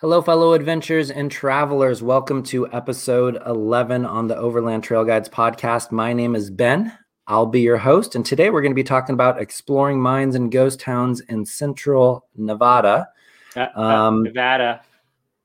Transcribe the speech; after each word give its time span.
Hello, 0.00 0.22
fellow 0.22 0.52
adventurers 0.52 1.10
and 1.10 1.28
travelers. 1.28 2.04
Welcome 2.04 2.44
to 2.44 2.72
episode 2.72 3.36
11 3.44 4.04
on 4.04 4.28
the 4.28 4.36
Overland 4.36 4.84
Trail 4.84 5.04
Guides 5.04 5.28
podcast. 5.28 5.90
My 5.90 6.12
name 6.12 6.36
is 6.36 6.50
Ben. 6.50 6.96
I'll 7.26 7.46
be 7.46 7.62
your 7.62 7.78
host. 7.78 8.14
And 8.14 8.24
today 8.24 8.50
we're 8.50 8.62
going 8.62 8.70
to 8.70 8.76
be 8.76 8.84
talking 8.84 9.14
about 9.14 9.42
exploring 9.42 10.00
mines 10.00 10.36
and 10.36 10.52
ghost 10.52 10.78
towns 10.78 11.18
in 11.22 11.44
central 11.44 12.28
Nevada. 12.36 13.08
Uh, 13.56 13.66
uh, 13.76 13.80
um, 13.80 14.22
Nevada. 14.22 14.82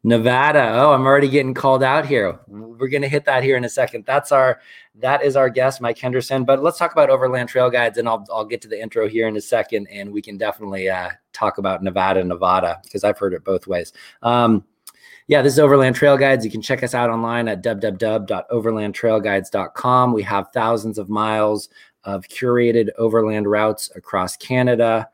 Nevada. 0.03 0.73
Oh, 0.75 0.91
I'm 0.91 1.05
already 1.05 1.29
getting 1.29 1.53
called 1.53 1.81
out 1.81 2.05
here. 2.05 2.37
We're 2.47 2.89
going 2.89 3.03
to 3.03 3.07
hit 3.07 3.23
that 3.25 3.43
here 3.43 3.55
in 3.55 3.63
a 3.63 3.69
second. 3.69 4.05
That's 4.05 4.33
our 4.33 4.59
that 4.95 5.23
is 5.23 5.35
our 5.35 5.49
guest, 5.49 5.81
Mike 5.81 5.97
Henderson. 5.97 6.43
But 6.43 6.61
let's 6.61 6.77
talk 6.77 6.91
about 6.91 7.09
Overland 7.09 7.49
Trail 7.49 7.69
Guides, 7.69 7.97
and 7.97 8.09
I'll 8.09 8.25
I'll 8.31 8.45
get 8.45 8.61
to 8.63 8.67
the 8.67 8.81
intro 8.81 9.07
here 9.07 9.27
in 9.27 9.37
a 9.37 9.41
second, 9.41 9.87
and 9.89 10.11
we 10.11 10.21
can 10.21 10.37
definitely 10.37 10.89
uh, 10.89 11.11
talk 11.31 11.57
about 11.57 11.81
Nevada, 11.83 12.21
Nevada, 12.23 12.81
because 12.83 13.05
I've 13.05 13.17
heard 13.17 13.33
it 13.33 13.45
both 13.45 13.65
ways. 13.65 13.93
Um, 14.21 14.65
yeah, 15.27 15.41
this 15.41 15.53
is 15.53 15.59
Overland 15.59 15.95
Trail 15.95 16.17
Guides. 16.17 16.43
You 16.43 16.51
can 16.51 16.61
check 16.61 16.83
us 16.83 16.93
out 16.93 17.09
online 17.09 17.47
at 17.47 17.63
www.overlandtrailguides.com. 17.63 20.13
We 20.13 20.23
have 20.23 20.49
thousands 20.53 20.97
of 20.97 21.07
miles 21.07 21.69
of 22.03 22.27
curated 22.27 22.89
overland 22.97 23.49
routes 23.49 23.89
across 23.95 24.35
Canada, 24.35 25.07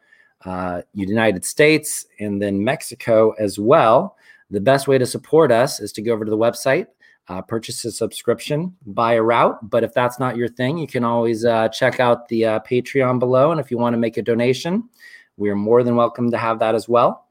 uh, 0.45 0.81
United 0.95 1.45
States, 1.45 2.07
and 2.19 2.41
then 2.41 2.63
Mexico 2.63 3.35
as 3.37 3.59
well. 3.59 4.17
The 4.51 4.61
best 4.61 4.87
way 4.87 4.97
to 4.97 5.05
support 5.05 5.51
us 5.51 5.79
is 5.79 5.91
to 5.93 6.01
go 6.01 6.13
over 6.13 6.25
to 6.25 6.31
the 6.31 6.37
website, 6.37 6.87
uh, 7.27 7.41
purchase 7.41 7.85
a 7.85 7.91
subscription, 7.91 8.75
buy 8.85 9.13
a 9.13 9.21
route. 9.21 9.57
But 9.69 9.83
if 9.83 9.93
that's 9.93 10.19
not 10.19 10.35
your 10.35 10.47
thing, 10.47 10.77
you 10.77 10.87
can 10.87 11.03
always 11.03 11.45
uh, 11.45 11.69
check 11.69 11.99
out 11.99 12.27
the 12.27 12.45
uh, 12.45 12.59
Patreon 12.61 13.19
below. 13.19 13.51
And 13.51 13.59
if 13.59 13.69
you 13.69 13.77
want 13.77 13.93
to 13.93 13.99
make 13.99 14.17
a 14.17 14.23
donation, 14.23 14.89
we 15.37 15.49
are 15.49 15.55
more 15.55 15.83
than 15.83 15.95
welcome 15.95 16.31
to 16.31 16.37
have 16.37 16.59
that 16.59 16.73
as 16.73 16.89
well. 16.89 17.27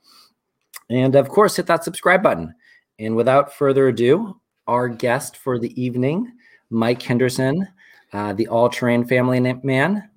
And 0.89 1.17
of 1.17 1.29
course, 1.29 1.57
hit 1.57 1.67
that 1.67 1.85
subscribe 1.85 2.23
button. 2.23 2.55
And 2.99 3.17
without 3.17 3.53
further 3.53 3.89
ado, 3.89 4.41
our 4.67 4.89
guest 4.89 5.37
for 5.37 5.59
the 5.59 5.81
evening, 5.81 6.33
Mike 6.71 7.03
Henderson, 7.03 7.67
uh, 8.13 8.33
the 8.33 8.49
all 8.49 8.69
terrain 8.69 9.05
family 9.05 9.41
man. 9.63 10.09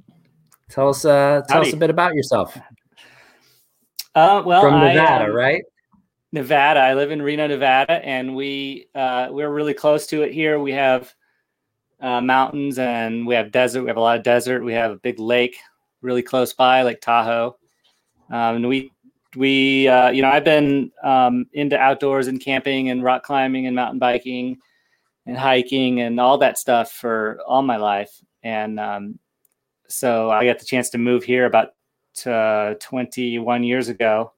Tell 0.70 0.90
us, 0.90 1.04
uh, 1.04 1.42
tell 1.48 1.58
Howdy. 1.58 1.70
us 1.70 1.74
a 1.74 1.78
bit 1.78 1.90
about 1.90 2.14
yourself. 2.14 2.58
Uh, 4.16 4.44
well, 4.46 4.62
from 4.62 4.80
Nevada, 4.80 5.26
I, 5.26 5.30
um, 5.30 5.36
right? 5.36 5.64
Nevada. 6.32 6.80
I 6.80 6.94
live 6.94 7.12
in 7.12 7.22
Reno, 7.22 7.48
Nevada, 7.48 7.94
and 8.06 8.36
we 8.36 8.88
uh, 8.96 9.28
we're 9.32 9.50
really 9.50 9.74
close 9.74 10.08
to 10.08 10.22
it 10.22 10.34
here. 10.34 10.60
We 10.60 10.72
have 10.72 11.14
uh, 12.00 12.22
mountains 12.22 12.80
and 12.80 13.28
we 13.28 13.36
have 13.36 13.52
desert. 13.52 13.82
We 13.82 13.90
have 13.90 13.98
a 13.98 14.02
lot 14.02 14.18
of 14.18 14.24
desert. 14.24 14.64
We 14.64 14.74
have 14.74 14.92
a 14.92 14.98
big 14.98 15.20
lake 15.20 15.58
really 16.02 16.24
close 16.24 16.54
by, 16.54 16.84
Lake 16.84 17.02
Tahoe. 17.02 17.58
Um, 18.30 18.56
and 18.56 18.68
we 18.70 18.92
we 19.36 19.90
uh, 19.90 20.12
you 20.12 20.22
know 20.22 20.30
I've 20.30 20.46
been 20.46 20.92
um, 21.04 21.48
into 21.52 21.78
outdoors 21.78 22.28
and 22.28 22.40
camping 22.40 22.90
and 22.90 23.04
rock 23.04 23.24
climbing 23.24 23.68
and 23.68 23.76
mountain 23.76 24.00
biking 24.00 24.58
and 25.26 25.38
hiking 25.38 26.00
and 26.00 26.20
all 26.20 26.38
that 26.38 26.58
stuff 26.58 26.94
for 26.94 27.40
all 27.46 27.62
my 27.62 27.78
life. 27.78 28.22
And 28.42 28.80
um, 28.80 29.20
so 29.88 30.32
I 30.32 30.46
got 30.46 30.60
the 30.60 30.66
chance 30.66 30.90
to 30.92 30.98
move 30.98 31.24
here 31.26 31.46
about 31.46 31.74
uh, 32.26 32.76
21 32.80 33.64
years 33.64 33.90
ago 33.90 34.32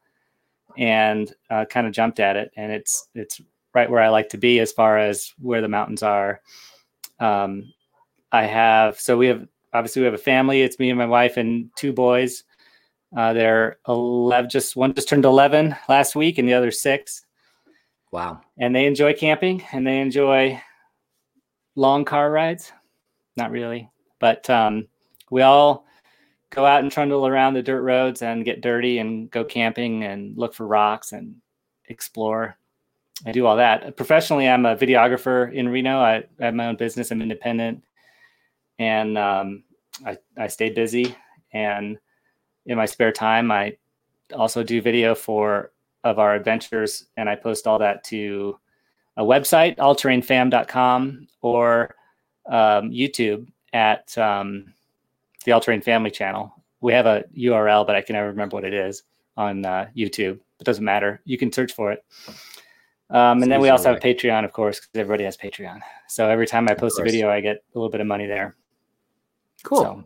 and 0.77 1.33
uh, 1.49 1.65
kind 1.65 1.87
of 1.87 1.93
jumped 1.93 2.19
at 2.19 2.35
it. 2.35 2.51
And 2.55 2.71
it's 2.71 3.07
it's 3.15 3.41
right 3.73 3.89
where 3.89 4.01
I 4.01 4.09
like 4.09 4.29
to 4.29 4.37
be 4.37 4.59
as 4.59 4.71
far 4.71 4.97
as 4.97 5.33
where 5.39 5.61
the 5.61 5.67
mountains 5.67 6.03
are. 6.03 6.41
Um, 7.19 7.73
I 8.31 8.43
have 8.45 8.99
so 8.99 9.17
we 9.17 9.27
have 9.27 9.47
obviously 9.73 10.01
we 10.01 10.05
have 10.05 10.13
a 10.13 10.17
family. 10.17 10.61
It's 10.61 10.79
me 10.79 10.89
and 10.89 10.97
my 10.97 11.05
wife 11.05 11.37
and 11.37 11.69
two 11.75 11.93
boys. 11.93 12.43
Uh, 13.15 13.31
they're 13.33 13.77
11, 13.87 14.49
just 14.49 14.75
one 14.75 14.93
just 14.93 15.07
turned 15.07 15.25
11 15.25 15.75
last 15.87 16.15
week, 16.15 16.39
and 16.39 16.49
the 16.49 16.53
other 16.53 16.71
six. 16.71 17.25
Wow! 18.11 18.41
And 18.57 18.75
they 18.75 18.85
enjoy 18.85 19.13
camping 19.13 19.63
and 19.71 19.85
they 19.85 19.99
enjoy 19.99 20.61
long 21.75 22.05
car 22.05 22.31
rides. 22.31 22.71
Not 23.37 23.51
really, 23.51 23.89
but 24.19 24.49
um, 24.49 24.87
we 25.29 25.41
all 25.41 25.85
go 26.53 26.65
out 26.65 26.81
and 26.81 26.91
trundle 26.91 27.25
around 27.25 27.55
the 27.55 27.63
dirt 27.63 27.81
roads 27.81 28.21
and 28.21 28.45
get 28.45 28.61
dirty 28.61 28.99
and 28.99 29.29
go 29.31 29.43
camping 29.43 30.03
and 30.03 30.37
look 30.37 30.53
for 30.53 30.67
rocks 30.67 31.11
and 31.11 31.35
explore. 31.89 32.57
I 33.25 33.31
do 33.31 33.47
all 33.47 33.57
that. 33.57 33.97
Professionally, 33.97 34.47
I'm 34.47 34.65
a 34.65 34.75
videographer 34.75 35.51
in 35.51 35.67
Reno. 35.69 35.99
I, 35.99 36.23
I 36.39 36.45
have 36.45 36.53
my 36.53 36.67
own 36.67 36.75
business. 36.75 37.09
I'm 37.09 37.21
independent, 37.21 37.83
and 38.77 39.17
um, 39.17 39.63
I, 40.05 40.17
I 40.37 40.47
stay 40.47 40.69
busy. 40.69 41.15
And 41.53 41.97
in 42.65 42.77
my 42.77 42.85
spare 42.85 43.11
time, 43.11 43.51
I 43.51 43.77
also 44.35 44.63
do 44.63 44.81
video 44.81 45.15
for 45.15 45.71
of 46.03 46.19
our 46.19 46.35
adventures, 46.35 47.05
and 47.17 47.29
I 47.29 47.35
post 47.35 47.65
all 47.65 47.79
that 47.79 48.03
to 48.05 48.59
a 49.17 49.23
website, 49.23 49.77
allterrainfam.com, 49.77 51.27
or 51.41 51.95
um, 52.47 52.91
YouTube 52.91 53.47
at 53.71 54.15
um, 54.17 54.73
the 55.43 55.51
All 55.51 55.59
Terrain 55.59 55.81
Family 55.81 56.11
channel. 56.11 56.53
We 56.81 56.93
have 56.93 57.05
a 57.05 57.23
URL, 57.37 57.85
but 57.85 57.95
I 57.95 58.01
can 58.01 58.13
never 58.13 58.27
remember 58.27 58.55
what 58.55 58.65
it 58.65 58.73
is 58.73 59.03
on 59.37 59.65
uh, 59.65 59.87
YouTube. 59.95 60.39
It 60.59 60.63
doesn't 60.63 60.83
matter. 60.83 61.21
You 61.25 61.37
can 61.37 61.51
search 61.51 61.73
for 61.73 61.91
it. 61.91 62.03
Um, 63.09 63.43
and 63.43 63.51
then 63.51 63.61
we 63.61 63.69
also 63.69 63.93
have 63.93 64.01
Patreon, 64.01 64.43
of 64.43 64.53
course, 64.53 64.79
because 64.79 64.89
everybody 64.95 65.23
has 65.25 65.37
Patreon. 65.37 65.79
So 66.07 66.29
every 66.29 66.47
time 66.47 66.67
I 66.67 66.73
post 66.73 66.99
a 66.99 67.03
video, 67.03 67.29
I 67.29 67.41
get 67.41 67.57
a 67.57 67.77
little 67.77 67.89
bit 67.89 68.01
of 68.01 68.07
money 68.07 68.25
there. 68.25 68.55
Cool. 69.63 69.83
So 69.83 70.03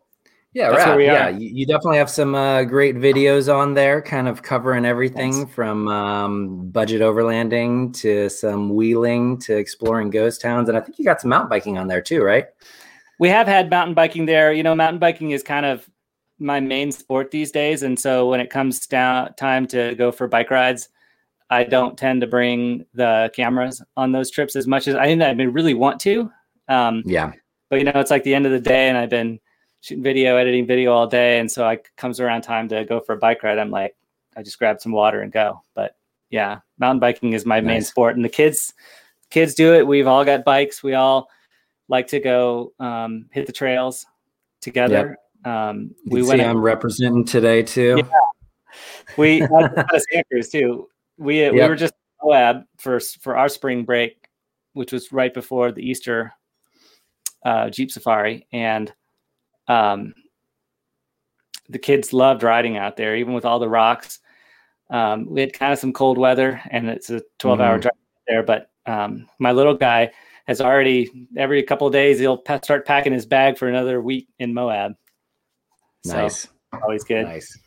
yeah, 0.53 0.69
right. 0.69 0.99
Yeah, 0.99 1.29
you, 1.29 1.49
you, 1.53 1.65
definitely 1.67 1.97
have 1.97 2.09
some 2.09 2.33
uh, 2.33 2.63
great 2.63 2.95
videos 2.95 3.53
on 3.53 3.75
there, 3.75 4.01
kind 4.01 4.27
of 4.27 4.41
covering 4.41 4.85
everything 4.85 5.31
Thanks. 5.31 5.53
from 5.53 5.87
um, 5.87 6.69
budget 6.69 7.01
overlanding 7.01 7.93
to 8.01 8.27
some 8.29 8.73
wheeling 8.73 9.37
to 9.41 9.55
exploring 9.55 10.09
ghost 10.09 10.41
towns, 10.41 10.67
and 10.67 10.75
I 10.77 10.81
think 10.81 10.97
you 10.97 11.05
got 11.05 11.21
some 11.21 11.29
mountain 11.29 11.49
biking 11.49 11.77
on 11.77 11.87
there 11.87 12.01
too, 12.01 12.23
right? 12.23 12.45
We 13.19 13.29
have 13.29 13.47
had 13.47 13.69
mountain 13.69 13.93
biking 13.93 14.25
there. 14.25 14.53
You 14.53 14.63
know, 14.63 14.75
mountain 14.75 14.99
biking 14.99 15.31
is 15.31 15.43
kind 15.43 15.65
of 15.65 15.89
my 16.39 16.59
main 16.59 16.91
sport 16.91 17.31
these 17.31 17.51
days, 17.51 17.83
and 17.83 17.99
so 17.99 18.29
when 18.29 18.39
it 18.39 18.49
comes 18.49 18.85
down 18.85 19.33
time 19.35 19.67
to 19.67 19.95
go 19.95 20.11
for 20.11 20.27
bike 20.27 20.51
rides, 20.51 20.89
I 21.49 21.63
don't 21.63 21.97
tend 21.97 22.21
to 22.21 22.27
bring 22.27 22.85
the 22.93 23.31
cameras 23.35 23.81
on 23.95 24.11
those 24.11 24.29
trips 24.29 24.55
as 24.55 24.67
much 24.67 24.87
as 24.87 24.95
I, 24.95 25.05
think 25.05 25.21
I 25.21 25.31
really 25.31 25.73
want 25.73 25.99
to. 26.01 26.31
Um, 26.67 27.03
yeah, 27.05 27.31
but 27.69 27.79
you 27.79 27.85
know, 27.85 27.99
it's 27.99 28.11
like 28.11 28.23
the 28.23 28.35
end 28.35 28.45
of 28.45 28.51
the 28.51 28.59
day, 28.59 28.87
and 28.87 28.97
I've 28.97 29.09
been 29.09 29.39
shooting 29.81 30.03
video, 30.03 30.37
editing 30.37 30.67
video 30.67 30.93
all 30.93 31.07
day, 31.07 31.39
and 31.39 31.51
so 31.51 31.65
I 31.65 31.79
comes 31.97 32.19
around 32.19 32.41
time 32.41 32.67
to 32.69 32.85
go 32.85 32.99
for 32.99 33.13
a 33.13 33.17
bike 33.17 33.41
ride. 33.43 33.57
I'm 33.57 33.71
like, 33.71 33.95
I 34.35 34.43
just 34.43 34.59
grab 34.59 34.79
some 34.79 34.91
water 34.91 35.21
and 35.21 35.31
go. 35.31 35.61
But 35.73 35.95
yeah, 36.29 36.59
mountain 36.77 36.99
biking 36.99 37.33
is 37.33 37.45
my 37.45 37.59
nice. 37.59 37.67
main 37.67 37.81
sport, 37.81 38.15
and 38.15 38.23
the 38.23 38.29
kids 38.29 38.73
kids 39.29 39.55
do 39.55 39.73
it. 39.73 39.87
We've 39.87 40.07
all 40.07 40.23
got 40.23 40.45
bikes. 40.45 40.83
We 40.83 40.93
all 40.93 41.29
like 41.89 42.07
to 42.07 42.19
go 42.19 42.73
um, 42.79 43.27
hit 43.31 43.45
the 43.45 43.53
trails 43.53 44.05
together. 44.61 45.17
Yep. 45.43 45.53
Um, 45.53 45.95
we 46.05 46.23
went. 46.23 46.41
I'm 46.41 46.61
representing 46.61 47.25
today 47.25 47.63
too. 47.63 47.97
Yeah. 47.97 48.19
We 49.17 49.39
Santa 49.47 50.23
Cruz 50.29 50.49
too. 50.49 50.87
We 51.17 51.41
yep. 51.41 51.53
we 51.53 51.61
were 51.61 51.75
just 51.75 51.93
Moab 52.23 52.63
for 52.77 52.99
for 52.99 53.37
our 53.37 53.49
spring 53.49 53.83
break, 53.83 54.27
which 54.73 54.91
was 54.91 55.11
right 55.11 55.33
before 55.33 55.71
the 55.71 55.81
Easter 55.81 56.33
uh, 57.45 57.69
Jeep 57.69 57.91
Safari, 57.91 58.47
and 58.51 58.91
um, 59.67 60.13
the 61.69 61.79
kids 61.79 62.13
loved 62.13 62.43
riding 62.43 62.77
out 62.77 62.97
there, 62.97 63.15
even 63.15 63.33
with 63.33 63.45
all 63.45 63.59
the 63.59 63.69
rocks. 63.69 64.19
Um, 64.89 65.27
we 65.29 65.41
had 65.41 65.53
kind 65.53 65.73
of 65.73 65.79
some 65.79 65.93
cold 65.93 66.17
weather, 66.17 66.61
and 66.71 66.89
it's 66.89 67.09
a 67.09 67.21
12 67.39 67.59
hour 67.59 67.77
mm. 67.77 67.81
drive 67.81 67.93
there. 68.27 68.43
But 68.43 68.69
um, 68.85 69.27
my 69.39 69.51
little 69.51 69.75
guy 69.75 70.11
has 70.47 70.61
already 70.61 71.27
every 71.35 71.61
couple 71.63 71.87
of 71.87 71.93
days 71.93 72.19
he'll 72.19 72.41
start 72.63 72.85
packing 72.85 73.13
his 73.13 73.25
bag 73.25 73.57
for 73.57 73.67
another 73.67 74.01
week 74.01 74.27
in 74.39 74.53
Moab. 74.53 74.93
Nice, 76.05 76.43
so, 76.43 76.49
always 76.81 77.03
good. 77.03 77.25
Nice. 77.25 77.57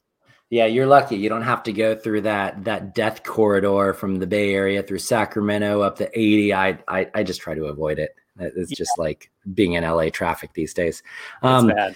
Yeah, 0.49 0.67
you're 0.67 0.87
lucky. 0.87 1.17
You 1.17 1.29
don't 1.29 1.43
have 1.43 1.63
to 1.65 1.73
go 1.73 1.95
through 1.95 2.23
that 2.23 2.65
that 2.65 2.95
death 2.95 3.23
corridor 3.23 3.93
from 3.93 4.17
the 4.17 4.27
Bay 4.27 4.55
Area 4.55 4.83
through 4.83 4.99
Sacramento 4.99 5.83
up 5.83 5.97
to 5.99 6.19
80. 6.19 6.55
I 6.55 6.79
I, 6.89 7.11
I 7.15 7.23
just 7.23 7.41
try 7.41 7.55
to 7.55 7.67
avoid 7.67 7.99
it. 7.99 8.15
It's 8.39 8.71
yeah. 8.71 8.77
just 8.77 8.99
like 8.99 9.31
being 9.55 9.75
in 9.75 9.85
LA 9.85 10.09
traffic 10.09 10.53
these 10.55 10.75
days. 10.75 11.03
Um, 11.43 11.69
bad. 11.69 11.95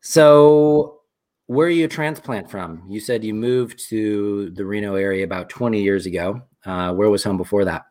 So, 0.00 1.00
where 1.46 1.66
are 1.66 1.70
you 1.70 1.86
a 1.86 1.88
transplant 1.88 2.50
from? 2.50 2.84
You 2.88 3.00
said 3.00 3.24
you 3.24 3.34
moved 3.34 3.78
to 3.88 4.50
the 4.50 4.64
Reno 4.64 4.94
area 4.94 5.24
about 5.24 5.48
20 5.48 5.82
years 5.82 6.06
ago. 6.06 6.42
Uh, 6.64 6.92
where 6.92 7.10
was 7.10 7.24
home 7.24 7.36
before 7.36 7.64
that? 7.64 7.86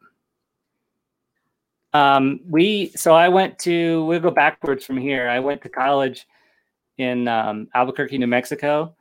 Um, 1.98 2.40
we 2.48 2.92
so 2.96 3.16
I 3.16 3.28
went 3.28 3.58
to 3.60 4.06
we'll 4.06 4.20
go 4.20 4.32
backwards 4.32 4.86
from 4.86 4.98
here. 4.98 5.28
I 5.30 5.40
went 5.40 5.62
to 5.64 5.70
college 5.70 6.28
in 6.98 7.28
um, 7.28 7.68
Albuquerque, 7.74 8.18
New 8.18 8.28
Mexico. 8.28 8.96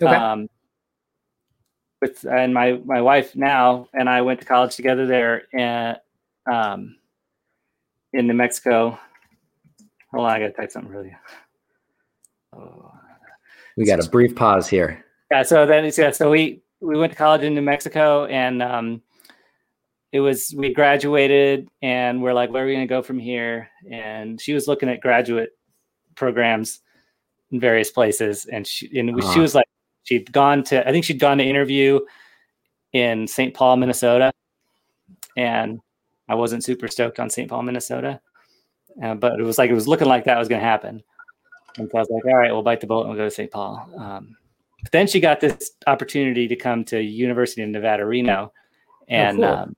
Okay. 0.00 0.14
Um, 0.14 0.48
with 2.02 2.24
and 2.24 2.52
my 2.52 2.80
my 2.84 3.00
wife 3.00 3.36
now 3.36 3.88
and 3.94 4.08
I 4.08 4.22
went 4.22 4.40
to 4.40 4.46
college 4.46 4.76
together 4.76 5.06
there 5.06 5.44
and 5.52 5.98
um, 6.50 6.96
in 8.12 8.26
New 8.26 8.34
Mexico. 8.34 8.98
Hold 10.12 10.26
on, 10.26 10.32
I 10.32 10.38
gotta 10.40 10.52
type 10.52 10.70
something 10.70 10.92
really. 10.92 11.16
Oh. 12.56 12.92
We 13.76 13.84
got 13.84 14.04
a 14.04 14.08
brief 14.08 14.34
pause 14.34 14.68
here. 14.68 15.04
Yeah, 15.30 15.42
so 15.42 15.66
then 15.66 15.90
yeah, 15.96 16.10
so 16.10 16.30
we 16.30 16.62
we 16.80 16.98
went 16.98 17.12
to 17.12 17.18
college 17.18 17.42
in 17.42 17.54
New 17.54 17.62
Mexico, 17.62 18.24
and 18.26 18.62
um, 18.62 19.02
it 20.16 20.20
was 20.20 20.54
we 20.56 20.72
graduated, 20.72 21.68
and 21.82 22.22
we're 22.22 22.32
like, 22.32 22.50
where 22.50 22.64
are 22.64 22.66
we 22.66 22.72
going 22.72 22.88
to 22.88 22.94
go 22.94 23.02
from 23.02 23.18
here? 23.18 23.68
And 23.90 24.40
she 24.40 24.54
was 24.54 24.66
looking 24.66 24.88
at 24.88 25.02
graduate 25.02 25.50
programs 26.14 26.80
in 27.50 27.60
various 27.60 27.90
places, 27.90 28.46
and 28.46 28.66
she 28.66 28.98
and 28.98 29.10
uh-huh. 29.10 29.34
she 29.34 29.40
was 29.40 29.54
like, 29.54 29.66
she'd 30.04 30.32
gone 30.32 30.64
to, 30.64 30.88
I 30.88 30.90
think 30.90 31.04
she'd 31.04 31.20
gone 31.20 31.36
to 31.36 31.44
interview 31.44 32.00
in 32.94 33.26
St. 33.26 33.52
Paul, 33.52 33.76
Minnesota, 33.76 34.32
and 35.36 35.80
I 36.30 36.34
wasn't 36.34 36.64
super 36.64 36.88
stoked 36.88 37.20
on 37.20 37.28
St. 37.28 37.50
Paul, 37.50 37.62
Minnesota, 37.62 38.20
uh, 39.02 39.14
but 39.16 39.38
it 39.38 39.42
was 39.42 39.58
like 39.58 39.68
it 39.68 39.74
was 39.74 39.86
looking 39.86 40.08
like 40.08 40.24
that 40.24 40.38
was 40.38 40.48
going 40.48 40.62
to 40.62 40.66
happen. 40.66 41.02
And 41.76 41.90
so 41.90 41.98
I 41.98 42.00
was 42.00 42.08
like, 42.10 42.24
all 42.24 42.38
right, 42.38 42.52
we'll 42.52 42.62
bite 42.62 42.80
the 42.80 42.86
bullet 42.86 43.02
and 43.02 43.10
we'll 43.10 43.18
go 43.18 43.28
to 43.28 43.30
St. 43.30 43.50
Paul. 43.50 43.86
Um, 43.98 44.34
but 44.82 44.92
then 44.92 45.06
she 45.06 45.20
got 45.20 45.40
this 45.40 45.72
opportunity 45.86 46.48
to 46.48 46.56
come 46.56 46.84
to 46.86 47.02
University 47.02 47.62
of 47.62 47.68
Nevada, 47.68 48.06
Reno, 48.06 48.50
and 49.08 49.38
oh, 49.38 49.42
cool. 49.42 49.54
um, 49.54 49.76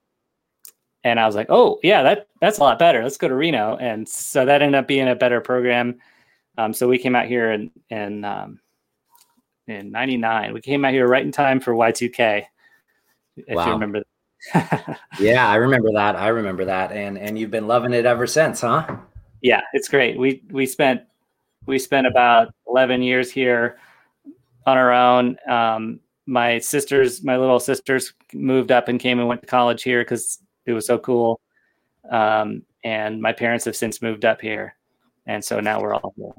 and 1.09 1.19
I 1.19 1.25
was 1.25 1.35
like, 1.35 1.47
oh 1.49 1.79
yeah, 1.83 2.03
that 2.03 2.27
that's 2.41 2.57
a 2.57 2.61
lot 2.61 2.79
better. 2.79 3.03
Let's 3.03 3.17
go 3.17 3.27
to 3.27 3.35
Reno. 3.35 3.77
And 3.77 4.07
so 4.07 4.45
that 4.45 4.61
ended 4.61 4.79
up 4.79 4.87
being 4.87 5.07
a 5.07 5.15
better 5.15 5.41
program. 5.41 5.99
Um, 6.57 6.73
so 6.73 6.87
we 6.87 6.97
came 6.97 7.15
out 7.15 7.25
here 7.25 7.51
in 7.51 7.71
in 7.89 8.25
um, 8.25 8.59
in 9.67 9.91
'99. 9.91 10.53
We 10.53 10.61
came 10.61 10.85
out 10.85 10.93
here 10.93 11.07
right 11.07 11.25
in 11.25 11.31
time 11.31 11.59
for 11.59 11.73
Y2K. 11.73 12.45
If 13.37 13.55
wow. 13.55 13.65
you 13.65 13.71
remember. 13.73 14.03
yeah, 15.19 15.49
I 15.49 15.55
remember 15.55 15.91
that. 15.93 16.15
I 16.15 16.29
remember 16.29 16.65
that. 16.65 16.91
And 16.91 17.17
and 17.17 17.37
you've 17.37 17.51
been 17.51 17.67
loving 17.67 17.93
it 17.93 18.05
ever 18.05 18.27
since, 18.27 18.61
huh? 18.61 18.97
Yeah, 19.41 19.61
it's 19.73 19.87
great. 19.87 20.17
We 20.17 20.43
we 20.51 20.65
spent 20.65 21.03
we 21.65 21.79
spent 21.79 22.07
about 22.07 22.53
11 22.67 23.01
years 23.01 23.31
here 23.31 23.77
on 24.65 24.77
our 24.77 24.91
own. 24.91 25.37
Um, 25.47 25.99
my 26.25 26.59
sisters, 26.59 27.23
my 27.23 27.37
little 27.37 27.59
sisters, 27.59 28.13
moved 28.33 28.71
up 28.71 28.87
and 28.87 28.99
came 28.99 29.19
and 29.19 29.27
went 29.27 29.41
to 29.41 29.47
college 29.47 29.83
here 29.83 30.01
because 30.01 30.39
it 30.65 30.73
was 30.73 30.87
so 30.87 30.97
cool. 30.97 31.41
Um, 32.09 32.63
and 32.83 33.21
my 33.21 33.33
parents 33.33 33.65
have 33.65 33.75
since 33.75 34.01
moved 34.01 34.25
up 34.25 34.41
here, 34.41 34.75
and 35.25 35.43
so 35.43 35.59
now 35.59 35.81
we're 35.81 35.93
all 35.93 36.13
here. 36.15 36.33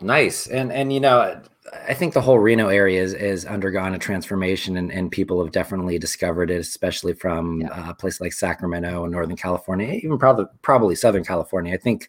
Nice, 0.00 0.48
and 0.48 0.72
and 0.72 0.92
you 0.92 1.00
know, 1.00 1.40
I 1.88 1.94
think 1.94 2.12
the 2.12 2.20
whole 2.20 2.38
Reno 2.38 2.68
area 2.68 3.02
is, 3.02 3.14
is 3.14 3.44
undergone 3.44 3.94
a 3.94 3.98
transformation, 3.98 4.76
and, 4.76 4.90
and 4.90 5.10
people 5.10 5.42
have 5.42 5.52
definitely 5.52 5.98
discovered 5.98 6.50
it, 6.50 6.60
especially 6.60 7.14
from 7.14 7.60
yeah. 7.60 7.68
uh, 7.68 7.90
a 7.90 7.94
place 7.94 8.20
like 8.20 8.32
Sacramento 8.32 9.04
and 9.04 9.12
Northern 9.12 9.36
California, 9.36 9.92
even 9.92 10.18
probably 10.18 10.46
probably 10.62 10.94
Southern 10.96 11.24
California. 11.24 11.72
I 11.72 11.76
think 11.76 12.08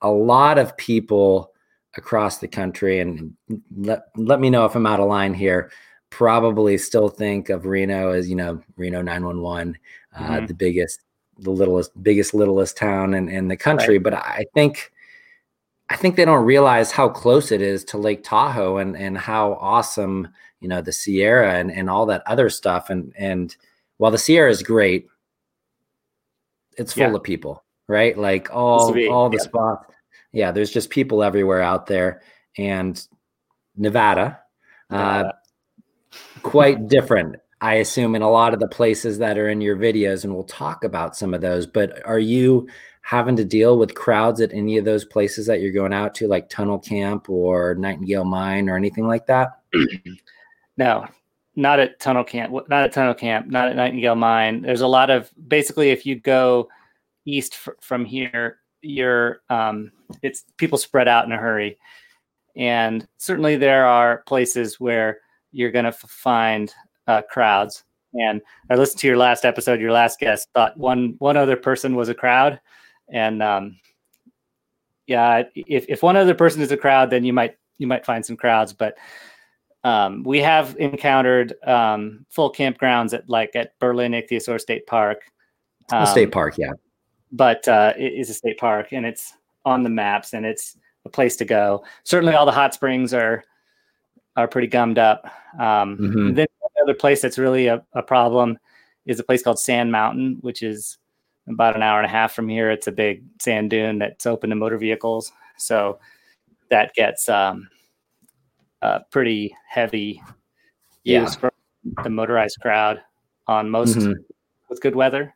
a 0.00 0.10
lot 0.10 0.58
of 0.58 0.76
people 0.76 1.52
across 1.96 2.38
the 2.38 2.48
country, 2.48 3.00
and 3.00 3.34
let 3.76 4.04
let 4.16 4.40
me 4.40 4.48
know 4.48 4.64
if 4.64 4.76
I'm 4.76 4.86
out 4.86 5.00
of 5.00 5.08
line 5.08 5.34
here. 5.34 5.70
Probably 6.10 6.78
still 6.78 7.08
think 7.08 7.50
of 7.50 7.66
Reno 7.66 8.12
as 8.12 8.30
you 8.30 8.36
know 8.36 8.62
Reno 8.76 9.02
911, 9.02 9.76
uh, 10.18 10.22
mm-hmm. 10.22 10.46
the 10.46 10.54
biggest, 10.54 11.00
the 11.38 11.50
littlest, 11.50 12.02
biggest, 12.02 12.34
littlest 12.34 12.76
town 12.76 13.14
in, 13.14 13.28
in 13.28 13.48
the 13.48 13.56
country. 13.56 13.98
Right. 13.98 14.04
But 14.04 14.14
I 14.14 14.44
think 14.54 14.92
I 15.90 15.96
think 15.96 16.16
they 16.16 16.24
don't 16.24 16.44
realize 16.44 16.92
how 16.92 17.08
close 17.08 17.50
it 17.50 17.62
is 17.62 17.84
to 17.86 17.98
Lake 17.98 18.22
Tahoe 18.22 18.76
and 18.76 18.96
and 18.96 19.16
how 19.16 19.54
awesome 19.54 20.28
you 20.60 20.68
know 20.68 20.80
the 20.80 20.92
Sierra 20.92 21.54
and 21.54 21.70
and 21.70 21.88
all 21.88 22.06
that 22.06 22.22
other 22.26 22.50
stuff. 22.50 22.90
And 22.90 23.12
and 23.16 23.56
while 23.96 24.10
the 24.10 24.18
Sierra 24.18 24.50
is 24.50 24.62
great, 24.62 25.08
it's 26.76 26.92
full 26.92 27.04
yeah. 27.04 27.14
of 27.14 27.22
people, 27.22 27.64
right? 27.88 28.16
Like 28.16 28.54
all 28.54 28.94
all 29.10 29.28
the 29.30 29.38
yeah. 29.38 29.42
spots. 29.42 29.86
Yeah, 30.32 30.52
there's 30.52 30.70
just 30.70 30.90
people 30.90 31.22
everywhere 31.22 31.62
out 31.62 31.86
there, 31.86 32.20
and 32.58 33.02
Nevada, 33.76 34.40
uh, 34.90 35.32
quite 36.42 36.86
different. 36.88 37.36
I 37.60 37.74
assume 37.74 38.14
in 38.14 38.22
a 38.22 38.30
lot 38.30 38.54
of 38.54 38.60
the 38.60 38.68
places 38.68 39.18
that 39.18 39.36
are 39.36 39.48
in 39.48 39.60
your 39.60 39.76
videos, 39.76 40.24
and 40.24 40.34
we'll 40.34 40.44
talk 40.44 40.84
about 40.84 41.16
some 41.16 41.34
of 41.34 41.40
those. 41.40 41.66
But 41.66 42.04
are 42.06 42.18
you 42.18 42.68
having 43.02 43.36
to 43.36 43.44
deal 43.44 43.78
with 43.78 43.94
crowds 43.94 44.40
at 44.40 44.52
any 44.52 44.76
of 44.76 44.84
those 44.84 45.04
places 45.04 45.46
that 45.46 45.60
you're 45.60 45.72
going 45.72 45.92
out 45.92 46.14
to, 46.14 46.28
like 46.28 46.48
Tunnel 46.48 46.78
Camp 46.78 47.28
or 47.28 47.74
Nightingale 47.74 48.24
Mine 48.24 48.68
or 48.68 48.76
anything 48.76 49.06
like 49.06 49.26
that? 49.26 49.60
no, 50.76 51.06
not 51.56 51.80
at 51.80 51.98
Tunnel 51.98 52.24
Camp, 52.24 52.52
not 52.68 52.84
at 52.84 52.92
Tunnel 52.92 53.14
Camp, 53.14 53.48
not 53.48 53.68
at 53.68 53.76
Nightingale 53.76 54.14
Mine. 54.14 54.62
There's 54.62 54.82
a 54.82 54.86
lot 54.86 55.10
of 55.10 55.32
basically, 55.48 55.90
if 55.90 56.06
you 56.06 56.14
go 56.14 56.68
east 57.24 57.54
f- 57.66 57.74
from 57.80 58.04
here, 58.04 58.58
you're 58.82 59.40
um, 59.50 59.90
it's 60.22 60.44
people 60.56 60.78
spread 60.78 61.08
out 61.08 61.24
in 61.24 61.32
a 61.32 61.36
hurry, 61.36 61.76
and 62.54 63.08
certainly 63.16 63.56
there 63.56 63.86
are 63.86 64.22
places 64.26 64.78
where 64.78 65.18
you're 65.50 65.72
going 65.72 65.84
to 65.84 65.88
f- 65.88 66.00
find 66.08 66.72
uh, 67.08 67.22
crowds. 67.22 67.82
And 68.14 68.40
I 68.70 68.76
listened 68.76 69.00
to 69.00 69.06
your 69.08 69.16
last 69.16 69.44
episode. 69.44 69.80
Your 69.80 69.92
last 69.92 70.20
guest 70.20 70.48
thought 70.54 70.76
one 70.76 71.16
one 71.18 71.36
other 71.36 71.56
person 71.56 71.96
was 71.96 72.08
a 72.08 72.14
crowd 72.14 72.60
and 73.10 73.42
um, 73.42 73.78
yeah, 75.06 75.44
if 75.54 75.86
if 75.88 76.02
one 76.02 76.16
other 76.16 76.34
person 76.34 76.62
is 76.62 76.70
a 76.70 76.76
crowd, 76.76 77.10
then 77.10 77.24
you 77.24 77.32
might 77.32 77.56
you 77.78 77.86
might 77.86 78.04
find 78.04 78.24
some 78.24 78.36
crowds. 78.36 78.72
But 78.72 78.96
um, 79.84 80.22
we 80.24 80.40
have 80.40 80.76
encountered 80.78 81.54
um, 81.66 82.26
full 82.30 82.52
campgrounds 82.52 83.14
at 83.14 83.28
like 83.28 83.54
at 83.54 83.78
Berlin 83.78 84.12
Ichthyosaur 84.12 84.60
State 84.60 84.86
Park. 84.86 85.22
Um, 85.90 86.06
state 86.06 86.32
park, 86.32 86.58
yeah. 86.58 86.72
But 87.32 87.66
uh, 87.66 87.94
it 87.96 88.12
is 88.14 88.30
a 88.30 88.34
state 88.34 88.58
park, 88.58 88.92
and 88.92 89.06
it's 89.06 89.32
on 89.64 89.82
the 89.82 89.90
maps, 89.90 90.34
and 90.34 90.44
it's 90.44 90.76
a 91.04 91.08
place 91.08 91.36
to 91.36 91.44
go. 91.44 91.84
Certainly, 92.04 92.34
all 92.34 92.46
the 92.46 92.52
hot 92.52 92.74
springs 92.74 93.14
are 93.14 93.44
are 94.36 94.48
pretty 94.48 94.68
gummed 94.68 94.98
up. 94.98 95.24
Um, 95.58 95.96
mm-hmm. 95.96 96.34
Then 96.34 96.46
another 96.78 96.94
place 96.94 97.22
that's 97.22 97.38
really 97.38 97.66
a, 97.66 97.84
a 97.92 98.02
problem 98.02 98.58
is 99.06 99.18
a 99.18 99.24
place 99.24 99.42
called 99.42 99.58
Sand 99.58 99.90
Mountain, 99.90 100.38
which 100.40 100.62
is 100.62 100.98
about 101.48 101.76
an 101.76 101.82
hour 101.82 101.98
and 101.98 102.06
a 102.06 102.10
half 102.10 102.32
from 102.32 102.48
here. 102.48 102.70
It's 102.70 102.86
a 102.86 102.92
big 102.92 103.24
sand 103.40 103.70
dune 103.70 103.98
that's 103.98 104.26
open 104.26 104.50
to 104.50 104.56
motor 104.56 104.78
vehicles. 104.78 105.32
So 105.56 105.98
that 106.70 106.94
gets 106.94 107.28
um, 107.28 107.68
a 108.82 109.00
pretty 109.10 109.56
heavy 109.68 110.22
yeah. 111.04 111.22
use 111.22 111.34
from 111.34 111.50
the 112.02 112.10
motorized 112.10 112.58
crowd 112.60 113.00
on 113.46 113.70
most 113.70 113.96
mm-hmm. 113.96 114.12
with 114.68 114.80
good 114.82 114.94
weather. 114.94 115.34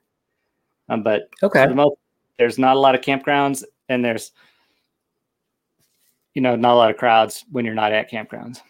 Um, 0.89 1.03
but 1.03 1.29
okay, 1.43 1.67
the 1.67 1.75
most, 1.75 1.97
there's 2.39 2.59
not 2.59 2.77
a 2.77 2.81
lot 2.81 2.95
of 2.95 3.01
campgrounds, 3.01 3.65
and 3.89 4.05
there's 4.05 4.33
you 6.35 6.43
know 6.43 6.57
not 6.57 6.75
a 6.75 6.77
lot 6.77 6.91
of 6.91 6.97
crowds 6.97 7.45
when 7.51 7.65
you're 7.65 7.75
not 7.75 7.93
at 7.93 8.11
campgrounds. 8.11 8.61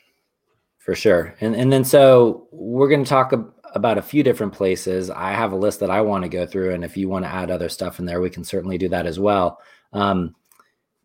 For 0.85 0.97
sure, 0.97 1.37
and 1.41 1.55
and 1.55 1.73
then 1.73 1.85
so 1.85 2.49
we're 2.51 2.89
going 2.89 3.05
to 3.05 3.09
talk 3.09 3.33
about 3.75 3.99
a 3.99 4.03
few 4.03 4.25
different 4.25 4.53
places. 4.53 5.11
I 5.11 5.31
have 5.31 5.53
a 5.53 5.57
list 5.57 5.79
that 5.79 5.91
I 5.91 6.01
want 6.01 6.25
to 6.25 6.29
go 6.29 6.45
through, 6.45 6.75
and 6.75 6.85
if 6.85 6.97
you 6.97 7.09
want 7.09 7.25
to 7.25 7.31
add 7.31 7.53
other 7.53 7.69
stuff 7.69 8.01
in 8.01 8.05
there, 8.05 8.21
we 8.21 8.31
can 8.31 8.43
certainly 8.43 8.79
do 8.79 8.89
that 8.89 9.07
as 9.07 9.21
well. 9.21 9.61
Um, 9.93 10.35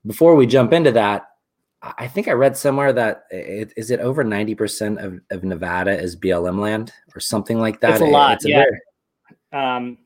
before 0.04 0.36
we 0.36 0.48
jump 0.48 0.74
into 0.74 0.92
that, 0.94 1.28
I 1.84 2.08
think 2.08 2.28
I 2.28 2.32
read 2.32 2.58
somewhere 2.58 2.92
that 2.94 3.26
it, 3.30 3.72
is 3.78 3.92
it 3.92 4.00
over 4.00 4.24
ninety 4.24 4.56
percent 4.56 4.98
of, 4.98 5.20
of 5.30 5.44
Nevada 5.44 5.96
is 5.96 6.16
BLM 6.16 6.60
land 6.60 6.92
or 7.16 7.20
something 7.20 7.60
like 7.60 7.80
that. 7.82 7.92
It's 7.92 8.02
a 8.02 8.06
lot. 8.06 8.34
It's 8.34 8.46
a 8.46 8.50
yeah. 8.50 8.64
Very... 9.52 9.78
Um, 9.78 9.98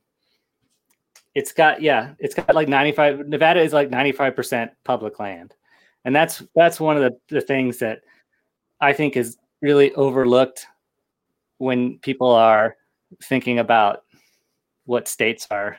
it's 1.34 1.54
got 1.54 1.82
yeah, 1.82 2.14
it's 2.20 2.36
got 2.36 2.54
like 2.54 2.68
ninety 2.68 2.92
five. 2.92 3.26
Nevada 3.26 3.62
is 3.62 3.72
like 3.72 3.90
ninety 3.90 4.12
five 4.12 4.36
percent 4.36 4.72
public 4.84 5.18
land, 5.18 5.56
and 6.04 6.14
that's 6.14 6.44
that's 6.56 6.78
one 6.78 6.98
of 6.98 7.04
the, 7.04 7.18
the 7.30 7.42
things 7.42 7.78
that 7.78 8.02
I 8.82 8.92
think 8.92 9.16
is 9.16 9.38
really 9.62 9.94
overlooked 9.94 10.66
when 11.58 12.00
people 12.00 12.32
are 12.32 12.76
thinking 13.24 13.60
about 13.60 14.04
what 14.86 15.08
states 15.08 15.48
are 15.52 15.78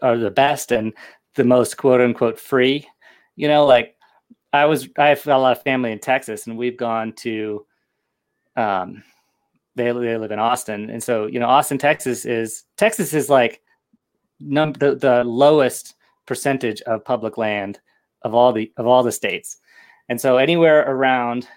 are 0.00 0.16
the 0.16 0.30
best 0.30 0.72
and 0.72 0.94
the 1.34 1.44
most 1.44 1.76
quote 1.76 2.00
unquote 2.00 2.40
free. 2.40 2.86
You 3.36 3.48
know 3.48 3.66
like 3.66 3.96
i 4.52 4.64
was 4.64 4.88
i 4.98 5.08
have 5.08 5.26
a 5.26 5.36
lot 5.36 5.56
of 5.56 5.62
family 5.62 5.90
in 5.92 5.98
texas 5.98 6.46
and 6.46 6.56
we've 6.56 6.76
gone 6.76 7.12
to 7.12 7.66
um 8.56 9.02
they, 9.74 9.86
they 9.86 10.16
live 10.16 10.30
in 10.30 10.38
austin. 10.38 10.88
And 10.90 11.02
so 11.02 11.26
you 11.26 11.40
know 11.40 11.46
austin 11.46 11.78
texas 11.78 12.24
is 12.24 12.64
texas 12.76 13.12
is 13.12 13.28
like 13.28 13.60
num 14.40 14.72
the, 14.74 14.94
the 14.94 15.24
lowest 15.24 15.94
percentage 16.26 16.80
of 16.82 17.04
public 17.04 17.36
land 17.36 17.80
of 18.22 18.34
all 18.34 18.52
the 18.52 18.72
of 18.76 18.86
all 18.86 19.02
the 19.02 19.12
states. 19.12 19.58
And 20.08 20.20
so 20.20 20.36
anywhere 20.36 20.80
around 20.82 21.48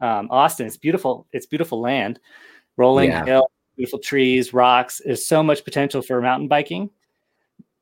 um, 0.00 0.28
austin 0.30 0.66
it's 0.66 0.76
beautiful 0.76 1.26
it's 1.32 1.46
beautiful 1.46 1.80
land 1.80 2.20
rolling 2.76 3.10
yeah. 3.10 3.24
hill, 3.24 3.50
beautiful 3.76 3.98
trees, 3.98 4.52
rocks. 4.52 5.00
There's 5.04 5.26
so 5.26 5.42
much 5.42 5.64
potential 5.64 6.02
for 6.02 6.20
mountain 6.20 6.48
biking, 6.48 6.90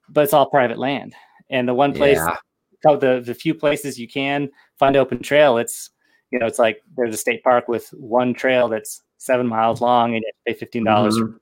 but 0.08 0.24
it's 0.24 0.32
all 0.32 0.48
private 0.48 0.78
land. 0.78 1.14
And 1.50 1.68
the 1.68 1.74
one 1.74 1.92
place, 1.92 2.18
yeah. 2.18 2.96
the 2.96 3.22
the 3.24 3.34
few 3.34 3.54
places 3.54 3.98
you 3.98 4.08
can 4.08 4.50
find 4.78 4.96
open 4.96 5.22
trail, 5.22 5.58
it's 5.58 5.90
you 6.30 6.38
know, 6.38 6.46
it's 6.46 6.58
like 6.58 6.80
there's 6.96 7.14
a 7.14 7.18
state 7.18 7.42
park 7.42 7.68
with 7.68 7.88
one 7.92 8.34
trail 8.34 8.68
that's 8.68 9.02
seven 9.18 9.46
miles 9.46 9.80
long, 9.80 10.14
and 10.14 10.22
you 10.22 10.26
have 10.26 10.34
to 10.34 10.52
pay 10.52 10.58
fifteen 10.58 10.84
dollars. 10.84 11.16
Mm-hmm. 11.16 11.36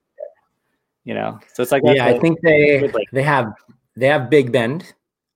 You 1.05 1.13
know, 1.15 1.39
so 1.53 1.63
it's 1.63 1.71
like 1.71 1.83
yeah, 1.85 2.05
I 2.05 2.17
think 2.19 2.39
they 2.41 2.89
they 3.11 3.23
have 3.23 3.53
they 3.95 4.07
have 4.07 4.29
Big 4.29 4.51
Bend. 4.51 4.93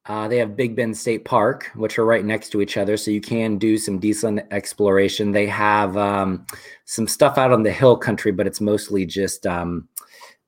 Uh, 0.07 0.27
they 0.27 0.37
have 0.37 0.55
Big 0.55 0.75
Bend 0.75 0.97
State 0.97 1.25
Park, 1.25 1.69
which 1.75 1.99
are 1.99 2.05
right 2.05 2.23
next 2.23 2.49
to 2.49 2.61
each 2.61 2.77
other, 2.77 2.95
so 2.95 3.11
you 3.11 3.19
can 3.19 3.57
do 3.57 3.77
some 3.77 3.99
decent 3.99 4.41
exploration. 4.51 5.33
They 5.33 5.47
have 5.47 5.97
um, 5.97 6.45
some 6.85 7.07
stuff 7.07 7.37
out 7.37 7.51
on 7.51 7.63
the 7.63 7.71
hill 7.71 7.97
country, 7.97 8.31
but 8.31 8.47
it's 8.47 8.61
mostly 8.61 9.05
just 9.05 9.45
um, 9.45 9.89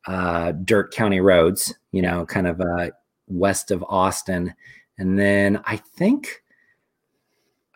uh, 0.07 0.53
dirt 0.63 0.93
county 0.93 1.19
roads, 1.19 1.73
you 1.91 2.01
know, 2.01 2.25
kind 2.25 2.47
of 2.47 2.61
uh, 2.61 2.91
west 3.27 3.69
of 3.71 3.83
Austin. 3.89 4.53
And 4.97 5.19
then 5.19 5.61
I 5.65 5.75
think, 5.75 6.41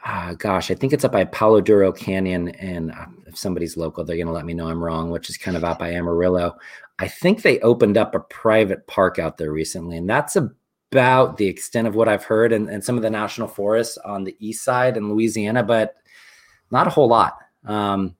uh, 0.06 0.36
gosh, 0.36 0.72
I 0.72 0.76
think 0.76 0.94
it's 0.94 1.04
up 1.04 1.12
by 1.12 1.26
Palo 1.26 1.60
Duro 1.60 1.92
Canyon. 1.92 2.50
And 2.50 2.92
uh, 2.92 3.06
if 3.28 3.38
somebody's 3.38 3.76
local, 3.76 4.06
they're 4.06 4.16
going 4.16 4.28
to 4.28 4.34
let 4.34 4.46
me 4.46 4.54
know 4.54 4.70
I'm 4.70 4.84
wrong, 4.84 5.10
which 5.10 5.30
is 5.30 5.38
kind 5.38 5.58
of 5.58 5.66
out 5.66 5.80
by 5.80 5.92
Amarillo. 5.92 6.56
I 7.00 7.10
think 7.10 7.42
they 7.42 7.60
opened 7.60 7.98
up 7.98 8.16
a 8.16 8.20
private 8.22 8.88
park 8.88 9.20
out 9.20 9.38
there 9.38 9.52
recently, 9.52 9.98
and 9.98 10.10
that's 10.10 10.38
about 10.94 11.38
the 11.38 11.48
extent 11.48 11.88
of 11.88 11.96
what 11.96 12.08
I've 12.08 12.24
heard. 12.24 12.54
And, 12.54 12.70
and 12.70 12.84
some 12.84 12.96
of 12.96 13.02
the 13.02 13.10
national 13.10 13.48
forests 13.48 13.98
on 13.98 14.24
the 14.24 14.36
east 14.40 14.64
side 14.64 14.96
in 14.96 15.10
Louisiana, 15.10 15.64
but 15.64 15.96
not 16.72 16.88
a 16.88 16.90
whole 16.90 17.08
lot. 17.08 17.38
Um, 17.66 18.16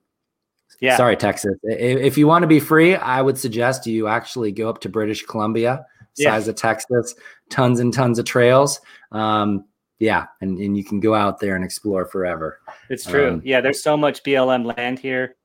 yeah. 0.80 0.96
Sorry, 0.96 1.16
Texas. 1.16 1.54
If 1.62 2.18
you 2.18 2.26
want 2.26 2.42
to 2.42 2.46
be 2.46 2.60
free, 2.60 2.96
I 2.96 3.22
would 3.22 3.38
suggest 3.38 3.86
you 3.86 4.08
actually 4.08 4.52
go 4.52 4.68
up 4.68 4.80
to 4.82 4.88
British 4.88 5.24
Columbia, 5.24 5.86
size 6.14 6.46
yeah. 6.46 6.50
of 6.50 6.56
Texas, 6.56 7.14
tons 7.48 7.80
and 7.80 7.92
tons 7.92 8.18
of 8.18 8.24
trails. 8.24 8.80
Um, 9.12 9.64
yeah, 9.98 10.26
and, 10.40 10.58
and 10.58 10.76
you 10.76 10.84
can 10.84 11.00
go 11.00 11.14
out 11.14 11.38
there 11.38 11.54
and 11.54 11.64
explore 11.64 12.04
forever. 12.04 12.60
It's 12.90 13.06
true. 13.06 13.34
Um, 13.34 13.42
yeah, 13.44 13.60
there's 13.60 13.82
so 13.82 13.96
much 13.96 14.22
BLM 14.24 14.76
land 14.76 14.98
here. 14.98 15.36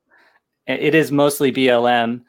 It 0.66 0.94
is 0.94 1.10
mostly 1.10 1.52
BLM. 1.52 2.22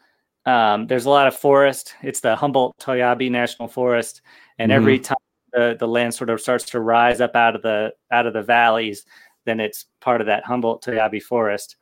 Um, 0.46 0.88
there's 0.88 1.06
a 1.06 1.10
lot 1.10 1.28
of 1.28 1.36
forest. 1.36 1.96
It's 2.02 2.22
the 2.22 2.36
Humboldt 2.36 2.78
Toiyabe 2.80 3.30
National 3.30 3.68
Forest, 3.68 4.22
and 4.62 4.72
mm-hmm. 4.72 4.78
every 4.78 5.00
time 5.00 5.18
the, 5.54 5.76
the 5.80 5.88
land 5.88 6.14
sort 6.14 6.30
of 6.30 6.40
starts 6.40 6.66
to 6.66 6.80
rise 6.80 7.20
up 7.20 7.36
out 7.36 7.56
of 7.56 7.62
the 7.62 7.94
out 8.12 8.28
of 8.28 8.34
the 8.34 8.44
valleys, 8.44 9.06
then 9.46 9.60
it's 9.60 9.86
part 10.00 10.22
of 10.22 10.28
that 10.28 10.46
Humboldt 10.46 10.84
Toiyabe 10.84 11.22
Forest. 11.22 11.78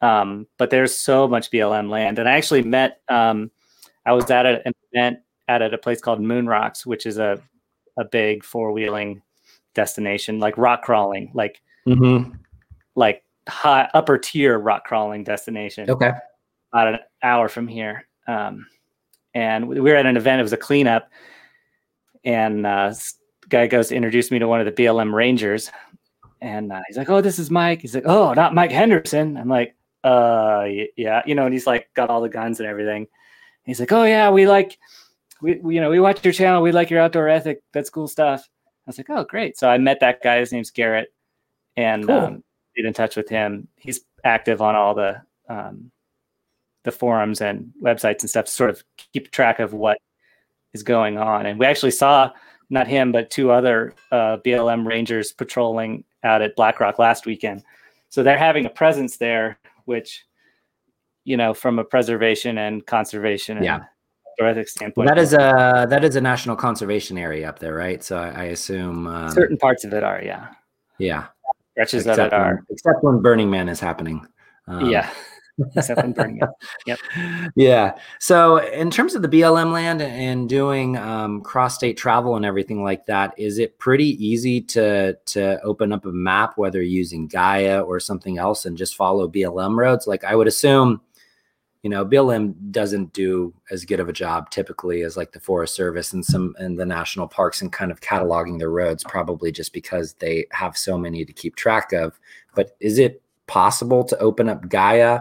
Um, 0.00 0.46
but 0.58 0.70
there's 0.70 0.94
so 0.94 1.26
much 1.26 1.50
BLM 1.50 1.88
land. 1.88 2.18
And 2.18 2.28
I 2.28 2.32
actually 2.32 2.62
met, 2.62 3.00
um, 3.08 3.50
I 4.06 4.12
was 4.12 4.30
at 4.30 4.46
an 4.46 4.72
event 4.92 5.18
at 5.48 5.62
a 5.62 5.78
place 5.78 6.00
called 6.00 6.20
Moon 6.20 6.46
Rocks, 6.46 6.86
which 6.86 7.06
is 7.06 7.18
a, 7.18 7.40
a 7.98 8.04
big 8.04 8.44
four 8.44 8.72
wheeling 8.72 9.22
destination, 9.74 10.38
like 10.38 10.56
rock 10.56 10.82
crawling, 10.82 11.30
like, 11.34 11.60
mm-hmm. 11.86 12.32
like 12.94 13.24
high 13.48 13.88
upper 13.94 14.18
tier 14.18 14.58
rock 14.58 14.84
crawling 14.84 15.24
destination. 15.24 15.90
Okay. 15.90 16.12
About 16.72 16.94
an 16.94 16.98
hour 17.22 17.48
from 17.48 17.66
here. 17.66 18.06
Um, 18.28 18.66
and 19.34 19.66
we 19.68 19.80
were 19.80 19.96
at 19.96 20.06
an 20.06 20.16
event, 20.16 20.40
it 20.40 20.42
was 20.42 20.52
a 20.52 20.58
cleanup. 20.58 21.10
And 22.24 22.66
uh, 22.66 22.92
guy 23.48 23.66
goes 23.66 23.88
to 23.88 23.96
introduce 23.96 24.30
me 24.30 24.38
to 24.38 24.48
one 24.48 24.60
of 24.60 24.66
the 24.66 24.82
BLM 24.82 25.12
Rangers. 25.12 25.70
And 26.40 26.72
uh, 26.72 26.80
he's 26.86 26.96
like, 26.96 27.10
"Oh, 27.10 27.20
this 27.20 27.38
is 27.38 27.50
Mike." 27.50 27.80
He's 27.80 27.94
like, 27.94 28.06
"Oh, 28.06 28.32
not 28.32 28.54
Mike 28.54 28.70
Henderson." 28.70 29.36
I'm 29.36 29.48
like, 29.48 29.74
uh 30.04 30.64
yeah 30.96 31.22
you 31.26 31.34
know 31.34 31.44
and 31.44 31.52
he's 31.52 31.66
like 31.66 31.92
got 31.94 32.08
all 32.08 32.20
the 32.20 32.28
guns 32.28 32.60
and 32.60 32.68
everything 32.68 33.06
he's 33.64 33.80
like 33.80 33.90
oh 33.90 34.04
yeah 34.04 34.30
we 34.30 34.46
like 34.46 34.78
we, 35.42 35.56
we, 35.56 35.74
you 35.74 35.80
know 35.80 35.90
we 35.90 35.98
watch 35.98 36.24
your 36.24 36.32
channel 36.32 36.62
we 36.62 36.70
like 36.70 36.88
your 36.88 37.00
outdoor 37.00 37.28
ethic 37.28 37.62
that's 37.72 37.90
cool 37.90 38.06
stuff 38.06 38.48
i 38.64 38.82
was 38.86 38.96
like 38.96 39.10
oh 39.10 39.24
great 39.24 39.58
so 39.58 39.68
i 39.68 39.76
met 39.76 39.98
that 40.00 40.22
guy 40.22 40.38
his 40.38 40.52
name's 40.52 40.70
garrett 40.70 41.12
and 41.76 42.06
cool. 42.06 42.16
um, 42.16 42.44
get 42.76 42.86
in 42.86 42.92
touch 42.92 43.16
with 43.16 43.28
him 43.28 43.66
he's 43.76 44.02
active 44.22 44.62
on 44.62 44.76
all 44.76 44.94
the 44.94 45.20
um, 45.48 45.90
the 46.84 46.92
forums 46.92 47.40
and 47.40 47.72
websites 47.82 48.20
and 48.20 48.30
stuff 48.30 48.44
to 48.44 48.50
sort 48.50 48.70
of 48.70 48.84
keep 49.12 49.30
track 49.32 49.58
of 49.58 49.72
what 49.72 49.98
is 50.74 50.82
going 50.82 51.18
on. 51.18 51.46
And 51.46 51.58
we 51.58 51.66
actually 51.66 51.90
saw 51.90 52.30
not 52.70 52.86
him 52.86 53.12
but 53.12 53.30
two 53.30 53.50
other 53.50 53.94
uh, 54.12 54.36
blm 54.44 54.86
rangers 54.86 55.32
patrolling 55.32 56.04
out 56.24 56.42
at 56.42 56.56
black 56.56 56.80
rock 56.80 56.98
last 56.98 57.26
weekend. 57.26 57.62
So 58.08 58.22
they're 58.22 58.38
having 58.38 58.66
a 58.66 58.70
presence 58.70 59.16
there 59.16 59.58
which 59.84 60.24
you 61.24 61.36
know 61.36 61.54
from 61.54 61.78
a 61.78 61.84
preservation 61.84 62.58
and 62.58 62.86
conservation 62.86 63.56
and 63.56 63.64
yeah. 63.64 63.80
ethics 64.40 64.72
standpoint. 64.72 65.08
That 65.08 65.18
is 65.18 65.32
a 65.32 65.86
that 65.88 66.04
is 66.04 66.16
a 66.16 66.20
national 66.20 66.56
conservation 66.56 67.16
area 67.18 67.48
up 67.48 67.58
there 67.58 67.74
right? 67.74 68.02
So 68.02 68.18
i, 68.18 68.28
I 68.28 68.44
assume 68.44 69.06
um, 69.06 69.30
certain 69.30 69.56
parts 69.56 69.84
of 69.84 69.92
it 69.92 70.02
are 70.02 70.22
yeah. 70.22 70.48
Yeah. 70.98 71.26
Stretches 71.72 72.06
except 72.06 72.18
of 72.18 72.26
it 72.26 72.32
are. 72.32 72.64
except 72.70 73.02
when 73.02 73.22
burning 73.22 73.50
man 73.50 73.68
is 73.68 73.80
happening. 73.80 74.26
Um, 74.66 74.90
yeah 74.90 75.10
except 75.76 76.14
burning 76.14 76.40
it. 76.42 76.48
Yep. 76.86 76.98
Yeah. 77.54 77.98
So, 78.20 78.58
in 78.58 78.90
terms 78.90 79.14
of 79.14 79.22
the 79.22 79.28
BLM 79.28 79.72
land 79.72 80.02
and 80.02 80.48
doing 80.48 80.96
um, 80.96 81.40
cross-state 81.40 81.96
travel 81.96 82.36
and 82.36 82.44
everything 82.44 82.82
like 82.82 83.06
that, 83.06 83.34
is 83.38 83.58
it 83.58 83.78
pretty 83.78 84.24
easy 84.24 84.60
to 84.62 85.14
to 85.26 85.60
open 85.62 85.92
up 85.92 86.04
a 86.04 86.12
map, 86.12 86.56
whether 86.56 86.82
using 86.82 87.26
Gaia 87.26 87.80
or 87.80 88.00
something 88.00 88.38
else, 88.38 88.66
and 88.66 88.76
just 88.76 88.96
follow 88.96 89.28
BLM 89.28 89.76
roads? 89.76 90.06
Like, 90.06 90.24
I 90.24 90.34
would 90.34 90.48
assume, 90.48 91.00
you 91.82 91.90
know, 91.90 92.04
BLM 92.04 92.54
doesn't 92.70 93.12
do 93.12 93.52
as 93.70 93.84
good 93.84 94.00
of 94.00 94.08
a 94.08 94.12
job 94.12 94.50
typically 94.50 95.02
as 95.02 95.16
like 95.16 95.32
the 95.32 95.40
Forest 95.40 95.74
Service 95.74 96.12
and 96.12 96.24
some 96.24 96.54
and 96.58 96.78
the 96.78 96.86
national 96.86 97.28
parks 97.28 97.62
and 97.62 97.72
kind 97.72 97.90
of 97.90 98.00
cataloging 98.00 98.58
their 98.58 98.70
roads, 98.70 99.04
probably 99.04 99.52
just 99.52 99.72
because 99.72 100.14
they 100.14 100.46
have 100.52 100.76
so 100.76 100.98
many 100.98 101.24
to 101.24 101.32
keep 101.32 101.56
track 101.56 101.92
of. 101.92 102.18
But 102.54 102.76
is 102.80 102.98
it 102.98 103.22
possible 103.46 104.04
to 104.04 104.18
open 104.18 104.48
up 104.48 104.68
Gaia 104.68 105.20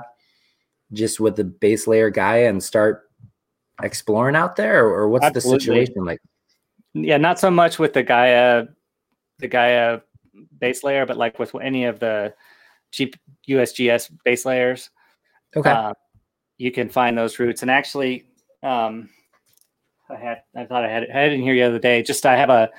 just 0.94 1.20
with 1.20 1.36
the 1.36 1.44
base 1.44 1.88
layer 1.88 2.10
guy 2.10 2.38
and 2.38 2.64
start 2.64 3.10
exploring 3.82 4.36
out 4.36 4.56
there? 4.56 4.86
Or, 4.86 5.02
or 5.02 5.10
what's 5.10 5.26
Absolutely. 5.26 5.58
the 5.58 5.62
situation 5.62 6.06
like? 6.06 6.20
Yeah 6.94 7.18
not 7.18 7.40
so 7.40 7.52
much 7.52 7.78
with 7.78 7.94
the 7.94 8.04
gaia 8.04 8.66
the 9.40 9.48
gaia 9.48 10.00
base 10.60 10.84
layer 10.84 11.06
but 11.06 11.18
like 11.18 11.38
with 11.38 11.54
any 11.56 11.86
of 11.86 12.00
the 12.00 12.34
cheap 12.92 13.16
usgs 13.48 14.10
base 14.24 14.46
layers. 14.46 14.90
Okay. 15.56 15.70
Uh, 15.70 15.94
you 16.58 16.72
can 16.72 16.90
find 16.90 17.18
those 17.18 17.38
routes. 17.40 17.62
And 17.62 17.72
actually 17.72 18.26
um 18.64 19.10
i 20.10 20.16
had 20.16 20.42
i 20.56 20.66
thought 20.66 20.84
i 20.84 20.90
had 20.90 21.04
it, 21.04 21.10
I 21.14 21.20
had 21.20 21.32
it 21.32 21.36
in 21.36 21.42
here 21.42 21.54
the 21.54 21.64
other 21.64 21.80
day. 21.80 22.02
Just 22.02 22.26
i 22.26 22.36
have 22.36 22.50
a 22.50 22.70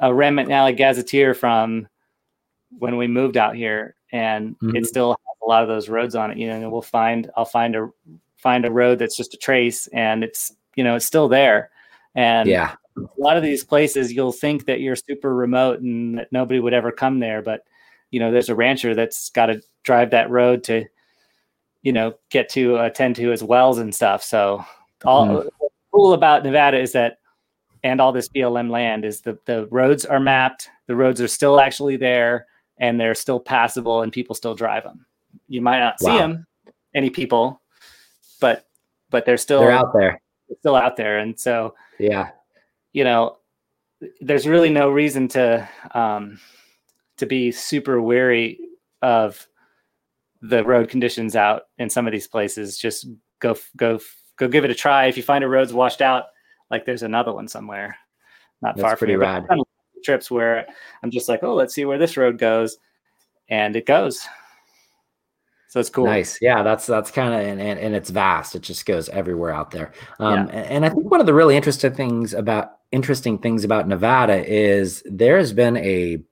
a 0.00 0.14
Rand 0.14 0.38
McNally 0.38 0.76
gazetteer 0.76 1.34
from 1.34 1.88
when 2.78 2.96
we 2.96 3.06
moved 3.06 3.36
out 3.36 3.56
here 3.56 3.96
and 4.12 4.58
mm-hmm. 4.58 4.76
it 4.76 4.86
still 4.86 5.10
has 5.10 5.36
a 5.42 5.48
lot 5.48 5.62
of 5.62 5.68
those 5.68 5.88
roads 5.88 6.14
on 6.14 6.30
it. 6.30 6.38
You 6.38 6.48
know, 6.48 6.68
we'll 6.68 6.82
find 6.82 7.30
I'll 7.36 7.44
find 7.44 7.76
a 7.76 7.90
find 8.36 8.64
a 8.64 8.70
road 8.70 8.98
that's 8.98 9.16
just 9.16 9.34
a 9.34 9.36
trace, 9.36 9.86
and 9.88 10.24
it's 10.24 10.52
you 10.76 10.84
know 10.84 10.96
it's 10.96 11.06
still 11.06 11.28
there. 11.28 11.70
And 12.14 12.48
yeah, 12.48 12.74
a 12.96 13.20
lot 13.20 13.36
of 13.36 13.42
these 13.42 13.64
places 13.64 14.12
you'll 14.12 14.32
think 14.32 14.66
that 14.66 14.80
you're 14.80 14.96
super 14.96 15.34
remote 15.34 15.80
and 15.80 16.18
that 16.18 16.32
nobody 16.32 16.60
would 16.60 16.74
ever 16.74 16.90
come 16.90 17.20
there, 17.20 17.42
but 17.42 17.64
you 18.10 18.20
know 18.20 18.30
there's 18.32 18.48
a 18.48 18.54
rancher 18.54 18.94
that's 18.94 19.30
got 19.30 19.46
to 19.46 19.60
drive 19.82 20.10
that 20.10 20.30
road 20.30 20.64
to 20.64 20.84
you 21.82 21.92
know 21.92 22.14
get 22.30 22.48
to 22.50 22.76
attend 22.76 23.16
to 23.16 23.30
his 23.30 23.42
wells 23.42 23.78
and 23.78 23.94
stuff. 23.94 24.22
So 24.22 24.64
all 25.04 25.26
mm. 25.26 25.48
cool 25.92 26.12
about 26.12 26.44
Nevada 26.44 26.78
is 26.78 26.92
that 26.92 27.18
and 27.84 28.00
all 28.00 28.12
this 28.12 28.28
BLM 28.28 28.70
land 28.70 29.04
is 29.04 29.20
the 29.20 29.38
the 29.44 29.66
roads 29.66 30.04
are 30.04 30.20
mapped, 30.20 30.70
the 30.86 30.96
roads 30.96 31.20
are 31.20 31.28
still 31.28 31.60
actually 31.60 31.96
there 31.96 32.46
and 32.80 33.00
they're 33.00 33.14
still 33.14 33.40
passable 33.40 34.02
and 34.02 34.12
people 34.12 34.34
still 34.34 34.54
drive 34.54 34.84
them. 34.84 35.06
You 35.48 35.60
might 35.60 35.80
not 35.80 35.96
wow. 36.00 36.12
see 36.12 36.18
them, 36.18 36.46
any 36.94 37.10
people, 37.10 37.60
but 38.40 38.66
but 39.10 39.24
they're 39.24 39.36
still 39.36 39.60
they're 39.60 39.70
out 39.70 39.92
there. 39.94 40.20
still 40.58 40.76
out 40.76 40.96
there, 40.96 41.18
and 41.18 41.38
so 41.38 41.74
yeah, 41.98 42.30
you 42.92 43.04
know, 43.04 43.38
there's 44.20 44.46
really 44.46 44.70
no 44.70 44.90
reason 44.90 45.28
to 45.28 45.68
um, 45.94 46.38
to 47.16 47.26
be 47.26 47.50
super 47.50 48.00
wary 48.00 48.58
of 49.02 49.46
the 50.40 50.64
road 50.64 50.88
conditions 50.88 51.34
out 51.34 51.62
in 51.78 51.90
some 51.90 52.06
of 52.06 52.12
these 52.12 52.28
places. 52.28 52.78
Just 52.78 53.06
go 53.40 53.56
go 53.76 54.00
go 54.36 54.48
give 54.48 54.64
it 54.64 54.70
a 54.70 54.74
try. 54.74 55.06
If 55.06 55.16
you 55.16 55.22
find 55.22 55.44
a 55.44 55.48
road's 55.48 55.72
washed 55.72 56.00
out, 56.00 56.24
like 56.70 56.84
there's 56.84 57.02
another 57.02 57.32
one 57.32 57.48
somewhere, 57.48 57.96
not 58.62 58.76
That's 58.76 58.82
far 58.82 58.96
from 58.96 59.16
rad 59.16 59.46
trips 60.02 60.30
where 60.30 60.66
I'm 61.02 61.10
just 61.10 61.28
like, 61.28 61.42
oh, 61.42 61.54
let's 61.54 61.74
see 61.74 61.84
where 61.84 61.98
this 61.98 62.16
road 62.16 62.38
goes, 62.38 62.78
and 63.48 63.76
it 63.76 63.86
goes. 63.86 64.26
So 65.68 65.80
it's 65.80 65.90
cool. 65.90 66.06
Nice. 66.06 66.38
Yeah, 66.40 66.62
that's 66.62 66.86
that's 66.86 67.10
kind 67.10 67.34
of 67.34 67.40
and, 67.40 67.60
and, 67.60 67.78
and 67.78 67.94
it's 67.94 68.08
vast. 68.08 68.54
It 68.54 68.62
just 68.62 68.86
goes 68.86 69.10
everywhere 69.10 69.52
out 69.52 69.70
there. 69.70 69.92
Um, 70.18 70.48
yeah. 70.48 70.54
and, 70.54 70.66
and 70.66 70.86
I 70.86 70.88
think 70.88 71.10
one 71.10 71.20
of 71.20 71.26
the 71.26 71.34
really 71.34 71.56
interesting 71.56 71.92
things 71.92 72.32
about 72.32 72.78
interesting 72.90 73.38
things 73.38 73.64
about 73.64 73.86
Nevada 73.86 74.44
is 74.50 75.02
there 75.04 75.36
has 75.36 75.52
been 75.52 75.76
a 75.76 76.22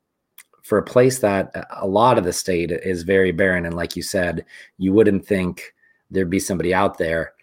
for 0.62 0.78
a 0.78 0.82
place 0.82 1.18
that 1.20 1.52
a 1.70 1.87
lot 1.87 2.18
of 2.18 2.25
the 2.25 2.32
state 2.32 2.73
is 2.73 3.02
very 3.02 3.30
barren 3.30 3.66
and 3.66 3.76
like 3.76 3.94
you 3.94 4.02
said, 4.02 4.44
you 4.78 4.92
wouldn't 4.92 5.25
think 5.25 5.75
there'd 6.11 6.30
be 6.30 6.40
somebody 6.40 6.75
out 6.75 6.99
there. 6.99 7.35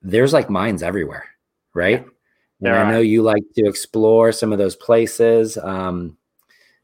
There's 0.00 0.32
like 0.32 0.50
mines 0.50 0.82
everywhere, 0.82 1.24
right? 1.74 2.06
And 2.70 2.76
I 2.76 2.90
know 2.90 3.00
you 3.00 3.22
like 3.22 3.42
to 3.56 3.66
explore 3.66 4.30
some 4.32 4.52
of 4.52 4.58
those 4.58 4.76
places. 4.76 5.58
Um, 5.58 6.16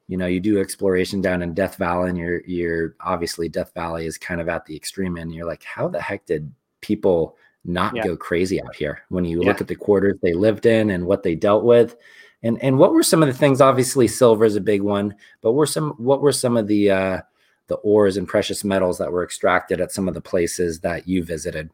you 0.08 0.16
know, 0.16 0.26
you 0.26 0.40
do 0.40 0.58
exploration 0.58 1.20
down 1.20 1.42
in 1.42 1.54
Death 1.54 1.76
Valley, 1.76 2.08
and 2.08 2.18
you're 2.18 2.40
you're 2.46 2.96
obviously 3.00 3.48
Death 3.48 3.72
Valley 3.74 4.06
is 4.06 4.18
kind 4.18 4.40
of 4.40 4.48
at 4.48 4.64
the 4.64 4.74
extreme 4.74 5.16
end. 5.18 5.34
You're 5.34 5.46
like, 5.46 5.62
how 5.62 5.86
the 5.88 6.00
heck 6.00 6.26
did 6.26 6.52
people 6.80 7.36
not 7.64 7.94
yeah. 7.94 8.04
go 8.04 8.16
crazy 8.16 8.62
out 8.62 8.74
here 8.74 9.02
when 9.10 9.24
you 9.24 9.42
yeah. 9.42 9.48
look 9.48 9.60
at 9.60 9.68
the 9.68 9.74
quarters 9.74 10.18
they 10.22 10.32
lived 10.32 10.64
in 10.66 10.90
and 10.90 11.06
what 11.06 11.22
they 11.22 11.34
dealt 11.34 11.62
with? 11.62 11.96
And 12.42 12.60
and 12.62 12.78
what 12.78 12.92
were 12.92 13.02
some 13.02 13.22
of 13.22 13.28
the 13.28 13.34
things? 13.34 13.60
Obviously, 13.60 14.08
silver 14.08 14.44
is 14.44 14.56
a 14.56 14.60
big 14.60 14.82
one, 14.82 15.14
but 15.42 15.52
were 15.52 15.66
some 15.66 15.90
what 15.92 16.22
were 16.22 16.32
some 16.32 16.56
of 16.56 16.66
the 16.66 16.90
uh, 16.90 17.20
the 17.66 17.76
ores 17.76 18.16
and 18.16 18.26
precious 18.26 18.64
metals 18.64 18.98
that 18.98 19.12
were 19.12 19.24
extracted 19.24 19.80
at 19.80 19.92
some 19.92 20.08
of 20.08 20.14
the 20.14 20.20
places 20.20 20.80
that 20.80 21.06
you 21.06 21.22
visited? 21.22 21.70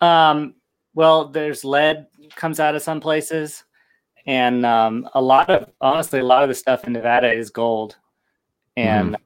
Um, 0.00 0.54
well, 0.96 1.28
there's 1.28 1.62
lead 1.62 2.06
comes 2.36 2.58
out 2.58 2.74
of 2.74 2.82
some 2.82 3.00
places, 3.00 3.64
and 4.26 4.64
um, 4.64 5.08
a 5.12 5.20
lot 5.20 5.50
of 5.50 5.70
honestly, 5.80 6.20
a 6.20 6.24
lot 6.24 6.42
of 6.42 6.48
the 6.48 6.54
stuff 6.54 6.84
in 6.84 6.94
Nevada 6.94 7.30
is 7.30 7.50
gold 7.50 7.96
and 8.78 9.14
mm. 9.14 9.20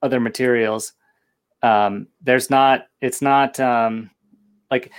other 0.00 0.20
materials. 0.20 0.92
Um, 1.64 2.06
there's 2.22 2.48
not. 2.48 2.86
It's 3.00 3.20
not 3.20 3.58
um, 3.58 4.08
like 4.70 4.92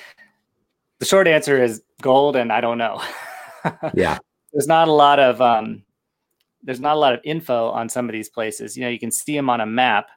the 0.99 1.05
short 1.05 1.27
answer 1.29 1.63
is 1.63 1.81
gold, 2.01 2.35
and 2.35 2.51
I 2.51 2.59
don't 2.59 2.77
know. 2.77 3.01
yeah, 3.93 4.17
there's 4.51 4.67
not 4.67 4.89
a 4.89 4.93
lot 4.93 5.17
of 5.17 5.39
um, 5.39 5.83
there's 6.61 6.81
not 6.81 6.97
a 6.97 6.99
lot 6.99 7.13
of 7.13 7.21
info 7.23 7.69
on 7.69 7.87
some 7.87 8.09
of 8.09 8.11
these 8.11 8.27
places. 8.27 8.75
You 8.75 8.83
know, 8.83 8.89
you 8.89 8.99
can 8.99 9.11
see 9.11 9.33
them 9.33 9.49
on 9.49 9.61
a 9.61 9.65
map, 9.65 10.09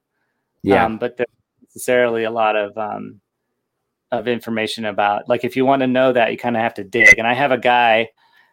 yeah, 0.65 0.85
um, 0.85 0.99
but 0.99 1.17
there's 1.17 1.29
necessarily 1.63 2.25
a 2.25 2.33
lot 2.33 2.57
of 2.57 2.77
um, 2.77 3.21
of 4.17 4.29
information 4.29 4.85
about. 4.85 5.29
Like, 5.29 5.45
if 5.45 5.57
you 5.57 5.65
want 5.65 5.81
to 5.81 5.87
know 5.87 6.13
that, 6.13 6.33
you 6.33 6.39
kind 6.39 6.57
of 6.57 6.63
have 6.63 6.75
to 6.75 6.85
dig. 6.85 7.19
And 7.19 7.27
I 7.27 7.35
have 7.35 7.53
a 7.53 7.59
guy 7.59 8.11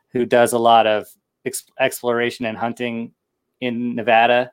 who 0.10 0.26
does 0.26 0.54
a 0.54 0.60
lot 0.60 0.88
of 0.88 1.08
ex- 1.46 1.66
exploration 1.80 2.46
and 2.46 2.58
hunting 2.58 3.14
in 3.62 3.96
Nevada, 3.96 4.52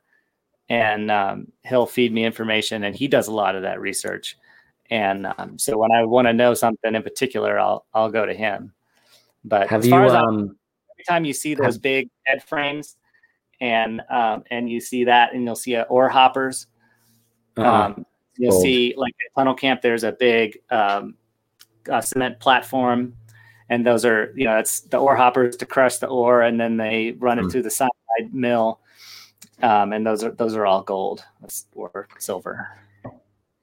and 0.69 1.11
um, 1.11 1.49
he'll 1.65 1.87
feed 1.87 2.13
me 2.13 2.25
information, 2.25 2.85
and 2.85 2.95
he 2.95 3.09
does 3.09 3.29
a 3.29 3.33
lot 3.33 3.57
of 3.57 3.63
that 3.63 3.81
research. 3.81 4.39
And 4.91 5.27
um, 5.39 5.59
so 5.59 5.79
when 5.79 5.93
I 5.93 6.05
want 6.05 6.27
to 6.27 6.33
know 6.33 6.55
something 6.55 6.95
in 6.95 7.03
particular, 7.03 7.59
I'll 7.59 7.87
I'll 7.95 8.11
go 8.11 8.27
to 8.27 8.35
him. 8.35 8.73
But 9.45 9.69
have 9.69 9.85
you? 9.85 9.95
um, 9.95 10.57
every 10.93 11.05
time 11.09 11.25
you 11.25 11.33
see 11.33 11.55
those 11.55 11.75
have, 11.75 11.83
big 11.83 12.09
head 12.25 12.43
frames, 12.43 12.97
and 13.61 14.03
um, 14.11 14.45
and 14.51 14.69
you 14.69 14.81
see 14.81 15.05
that, 15.05 15.33
and 15.35 15.45
you'll 15.45 15.57
see 15.57 15.77
uh, 15.77 15.85
ore 15.85 16.09
hoppers. 16.09 16.67
Uh-huh. 17.57 17.69
Um, 17.69 18.07
you'll 18.41 18.61
see 18.61 18.95
like 18.97 19.15
at 19.27 19.39
Tunnel 19.39 19.55
Camp. 19.55 19.83
There's 19.83 20.05
a 20.05 20.13
big 20.13 20.59
um, 20.71 21.15
uh, 21.91 22.01
cement 22.01 22.41
platform, 22.41 23.15
and 23.69 23.87
those 23.87 24.05
are 24.05 24.33
you 24.37 24.45
know 24.45 24.59
it's 24.59 24.81
the 24.81 24.99
ore 24.99 25.17
hoppers 25.17 25.57
to 25.59 25.67
crush 25.67 25.99
the 25.99 26.07
ore, 26.07 26.43
and 26.43 26.59
then 26.59 26.77
they 26.77 27.13
run 27.19 27.39
it 27.39 27.43
mm. 27.43 27.53
through 27.53 27.63
the 27.63 27.71
side 27.71 27.91
mill, 28.33 28.81
um, 29.63 29.93
and 29.93 30.07
those 30.07 30.25
are 30.25 30.31
those 30.33 30.55
are 30.55 30.67
all 30.67 30.83
gold 30.83 31.25
or 31.75 32.09
silver. 32.19 32.69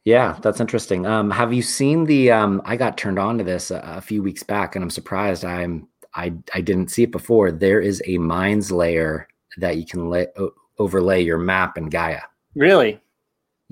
Yeah, 0.05 0.37
that's 0.41 0.61
interesting. 0.61 1.05
Um, 1.05 1.29
have 1.31 1.51
you 1.51 1.61
seen 1.61 2.05
the? 2.05 2.31
Um, 2.31 2.61
I 2.63 2.77
got 2.77 2.97
turned 2.97 3.19
on 3.19 3.37
to 3.39 3.43
this 3.43 3.71
a, 3.71 3.81
a, 3.83 4.01
few 4.01 4.23
weeks 4.23 4.41
back, 4.41 4.75
and 4.75 4.83
I'm 4.83 4.89
surprised 4.89 5.43
I'm 5.43 5.87
I 6.15 6.33
I 6.53 6.61
didn't 6.61 6.91
see 6.91 7.03
it 7.03 7.11
before. 7.11 7.51
There 7.51 7.81
is 7.81 8.01
a 8.05 8.17
mines 8.17 8.71
layer 8.71 9.27
that 9.57 9.77
you 9.77 9.85
can 9.85 10.09
lay, 10.09 10.27
o- 10.37 10.53
overlay 10.79 11.23
your 11.23 11.37
map 11.37 11.77
in 11.77 11.89
Gaia. 11.89 12.21
Really? 12.55 13.01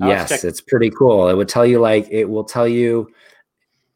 I'll 0.01 0.09
yes, 0.09 0.29
check. 0.29 0.43
it's 0.43 0.61
pretty 0.61 0.89
cool. 0.89 1.29
It 1.29 1.35
would 1.35 1.47
tell 1.47 1.65
you 1.65 1.79
like 1.79 2.07
it 2.11 2.25
will 2.25 2.43
tell 2.43 2.67
you 2.67 3.09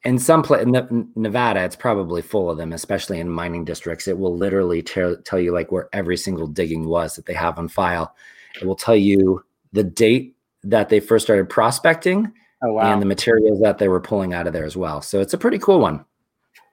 in 0.03 0.17
some 0.17 0.41
place 0.41 0.63
in 0.63 1.11
Nevada, 1.15 1.61
it's 1.61 1.75
probably 1.75 2.21
full 2.21 2.49
of 2.49 2.57
them, 2.57 2.71
especially 2.71 3.19
in 3.19 3.29
mining 3.29 3.65
districts. 3.65 4.07
It 4.07 4.17
will 4.17 4.35
literally 4.35 4.81
tell 4.81 5.17
tell 5.17 5.39
you 5.39 5.53
like 5.53 5.71
where 5.71 5.89
every 5.91 6.17
single 6.17 6.47
digging 6.47 6.87
was 6.87 7.15
that 7.15 7.25
they 7.25 7.33
have 7.33 7.59
on 7.59 7.67
file. 7.67 8.15
It 8.61 8.65
will 8.65 8.75
tell 8.75 8.95
you 8.95 9.43
the 9.73 9.83
date 9.83 10.35
that 10.63 10.89
they 10.89 10.99
first 10.99 11.25
started 11.25 11.49
prospecting 11.49 12.31
oh, 12.63 12.73
wow. 12.73 12.91
and 12.91 13.01
the 13.01 13.05
materials 13.05 13.61
that 13.61 13.77
they 13.77 13.87
were 13.87 14.01
pulling 14.01 14.33
out 14.33 14.47
of 14.47 14.53
there 14.53 14.65
as 14.65 14.77
well. 14.77 15.01
So 15.01 15.19
it's 15.19 15.33
a 15.33 15.37
pretty 15.37 15.59
cool 15.59 15.79
one. 15.79 16.05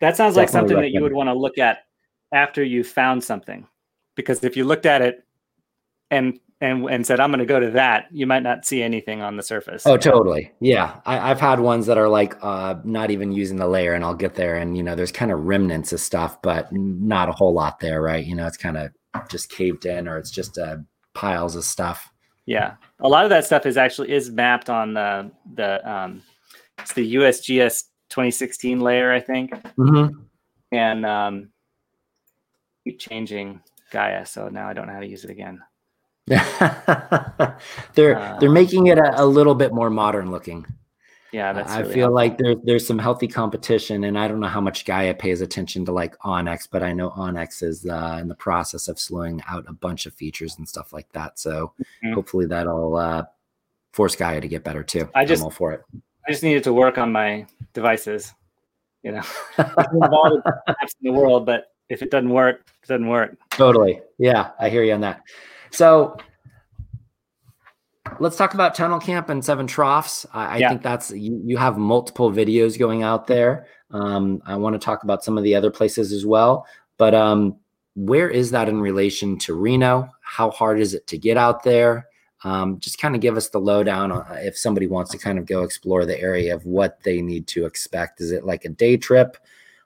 That 0.01 0.17
sounds 0.17 0.35
Definitely 0.35 0.43
like 0.43 0.49
something 0.51 0.77
that 0.83 0.91
you 0.93 1.03
would 1.03 1.13
want 1.13 1.29
to 1.29 1.35
look 1.35 1.59
at 1.59 1.87
after 2.33 2.63
you 2.63 2.85
found 2.85 3.23
something. 3.23 3.67
Because 4.15 4.43
if 4.45 4.57
you 4.57 4.65
looked 4.65 4.87
at 4.87 5.03
it 5.03 5.25
and 6.11 6.39
and 6.61 6.89
and 6.89 7.07
said 7.07 7.21
I'm 7.21 7.31
going 7.31 7.41
to 7.41 7.47
go 7.47 7.61
to 7.61 7.71
that, 7.73 8.07
you 8.11 8.27
might 8.27 8.43
not 8.43 8.65
see 8.65 8.83
anything 8.83 9.21
on 9.21 9.37
the 9.37 9.43
surface. 9.43 9.87
Oh, 9.87 9.97
totally. 9.97 10.53
Yeah, 10.61 11.01
I, 11.05 11.29
have 11.29 11.41
had 11.41 11.61
ones 11.61 11.87
that 11.87 11.99
are 11.99 12.09
like 12.09 12.35
uh, 12.43 12.77
not 12.85 13.11
even 13.11 13.33
using 13.33 13.59
the 13.59 13.67
layer, 13.67 13.93
and 13.93 14.05
I'll 14.05 14.15
get 14.15 14.35
there, 14.35 14.57
and 14.57 14.77
you 14.77 14.83
know, 14.83 14.95
there's 14.95 15.13
kind 15.13 15.31
of 15.31 15.41
remnants 15.41 15.93
of 15.93 16.01
stuff, 16.01 16.41
but 16.43 16.73
not 16.73 17.29
a 17.29 17.33
whole 17.33 17.53
lot 17.53 17.81
there, 17.81 18.01
right? 18.01 18.25
You 18.25 18.35
know, 18.35 18.47
it's 18.47 18.57
kind 18.57 18.77
of 18.77 18.91
just 19.29 19.51
caved 19.51 19.85
in, 19.85 20.09
or 20.09 20.17
it's 20.19 20.31
just 20.31 20.57
uh, 20.57 20.79
piles 21.15 21.57
of 21.57 21.65
stuff. 21.65 22.11
Yeah, 22.47 22.77
a 23.01 23.09
lot 23.09 23.25
of 23.25 23.31
that 23.31 23.45
stuff 23.45 23.67
is 23.67 23.77
actually 23.77 24.13
is 24.13 24.31
mapped 24.31 24.71
on 24.71 24.95
the 24.95 25.31
the 25.55 25.91
um, 25.91 26.23
it's 26.79 26.95
the 26.95 27.17
USGS 27.17 27.85
2016 28.09 28.81
layer, 28.81 29.13
I 29.13 29.21
think, 29.21 29.51
mm-hmm. 29.51 30.21
and 30.73 31.05
um, 31.05 31.49
keep 32.85 32.99
changing 32.99 33.61
Gaia, 33.91 34.25
so 34.25 34.49
now 34.49 34.69
I 34.69 34.73
don't 34.73 34.87
know 34.87 34.95
how 34.95 35.01
to 35.01 35.09
use 35.09 35.25
it 35.25 35.31
again. 35.31 35.61
they're 37.95 38.19
uh, 38.19 38.37
they're 38.41 38.51
making 38.51 38.89
it 38.89 38.99
a, 38.99 39.23
a, 39.23 39.25
little 39.25 39.55
bit 39.55 39.73
more 39.73 39.91
modern 39.91 40.33
looking. 40.33 40.67
Yeah, 41.31 41.53
that's. 41.53 41.71
I 41.71 41.85
feel 41.85 41.93
helpful. 41.93 42.15
like 42.15 42.39
there's 42.39 42.57
there's 42.65 42.87
some 42.87 42.99
healthy 42.99 43.29
competition, 43.29 44.03
and 44.03 44.19
I 44.19 44.27
don't 44.27 44.41
know 44.41 44.49
how 44.49 44.61
much 44.61 44.85
Gaia 44.85 45.15
pays 45.15 45.41
attention 45.41 45.85
to 45.85 45.93
like 45.93 46.19
onX, 46.19 46.67
but 46.69 46.83
I 46.83 46.93
know 46.93 47.11
onX 47.11 47.63
is 47.63 47.87
uh, 47.87 48.19
in 48.21 48.27
the 48.27 48.35
process 48.35 48.89
of 48.89 48.99
slowing 48.99 49.41
out 49.49 49.67
a 49.69 49.73
bunch 49.73 50.07
of 50.07 50.15
features 50.15 50.59
and 50.59 50.69
stuff 50.69 50.93
like 50.93 51.11
that. 51.13 51.39
So 51.39 51.73
mm-hmm. 51.79 52.15
hopefully 52.15 52.47
that'll 52.47 52.97
uh, 52.97 53.25
force 53.93 54.17
Gaia 54.17 54.41
to 54.41 54.49
get 54.49 54.65
better 54.65 54.83
too. 54.83 55.09
I 55.15 55.25
just 55.25 55.43
I'm 55.43 55.45
all 55.45 55.51
for 55.51 55.73
it. 55.75 55.83
I 56.27 56.33
just 56.33 56.43
needed 56.43 56.65
to 56.65 56.73
work 56.73 56.99
on 56.99 57.13
my 57.13 57.47
devices. 57.73 58.35
You 59.05 59.13
know, 59.13 59.23
apps 59.59 59.93
in 59.93 61.03
the 61.03 61.13
world, 61.13 61.47
but 61.47 61.67
if 61.89 62.03
it 62.03 62.11
doesn't 62.11 62.31
work, 62.31 62.63
it 62.83 62.89
doesn't 62.89 63.07
work. 63.07 63.37
Totally. 63.51 64.01
Yeah, 64.19 64.51
I 64.59 64.71
hear 64.71 64.83
you 64.83 64.93
on 64.93 65.03
that. 65.03 65.23
So 65.71 66.17
let's 68.21 68.37
talk 68.37 68.55
about 68.55 68.75
tunnel 68.75 68.99
camp 68.99 69.29
and 69.29 69.45
seven 69.45 69.67
troughs. 69.67 70.27
I, 70.33 70.47
I 70.47 70.57
yeah. 70.59 70.69
think 70.69 70.83
that's 70.83 71.11
you, 71.11 71.41
you 71.45 71.57
have 71.57 71.79
multiple 71.79 72.31
videos 72.31 72.79
going 72.79 73.03
out 73.03 73.27
there. 73.27 73.67
Um, 73.91 74.43
i 74.47 74.57
want 74.57 74.75
to 74.75 74.85
talk 74.85 75.05
about 75.05 75.23
some 75.23 75.39
of 75.39 75.45
the 75.45 75.55
other 75.55 75.71
places 75.71 76.13
as 76.13 76.27
well. 76.27 76.67
But 76.99 77.15
um, 77.15 77.57
where 77.95 78.29
is 78.29 78.51
that 78.51 78.69
in 78.69 78.81
relation 78.81 79.39
to 79.41 79.55
reno? 79.55 80.11
How 80.23 80.51
hard 80.51 80.81
is 80.81 80.95
it 80.95 81.07
to 81.09 81.19
get 81.19 81.37
out 81.37 81.63
there? 81.63 82.09
Um, 82.45 82.79
just 82.79 82.99
kind 82.99 83.15
of 83.15 83.21
give 83.21 83.37
us 83.37 83.49
the 83.49 83.59
lowdown 83.59 84.13
on, 84.13 84.27
if 84.39 84.57
somebody 84.57 84.87
wants 84.87 85.11
to 85.13 85.19
kind 85.19 85.39
of 85.39 85.47
go 85.47 85.63
explore 85.63 86.05
the 86.05 86.21
area 86.21 86.55
of 86.55 86.65
what 86.67 87.03
they 87.03 87.23
need 87.23 87.47
to 87.49 87.65
expect. 87.65 88.21
Is 88.21 88.31
it 88.31 88.45
like 88.45 88.65
a 88.65 88.69
day 88.69 88.97
trip? 88.97 89.37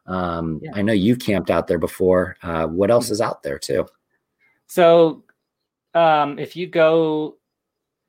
Um, 0.06 0.60
yeah. 0.62 0.72
i 0.74 0.82
know 0.82 0.92
you've 0.92 1.20
camped 1.20 1.50
out 1.50 1.68
there 1.68 1.78
before. 1.78 2.36
Uh, 2.42 2.66
what 2.66 2.90
else 2.90 3.06
mm-hmm. 3.06 3.12
is 3.12 3.20
out 3.20 3.42
there 3.42 3.58
too? 3.58 3.86
So 4.66 5.24
um, 5.94 6.38
if 6.38 6.56
you 6.56 6.66
go 6.66 7.36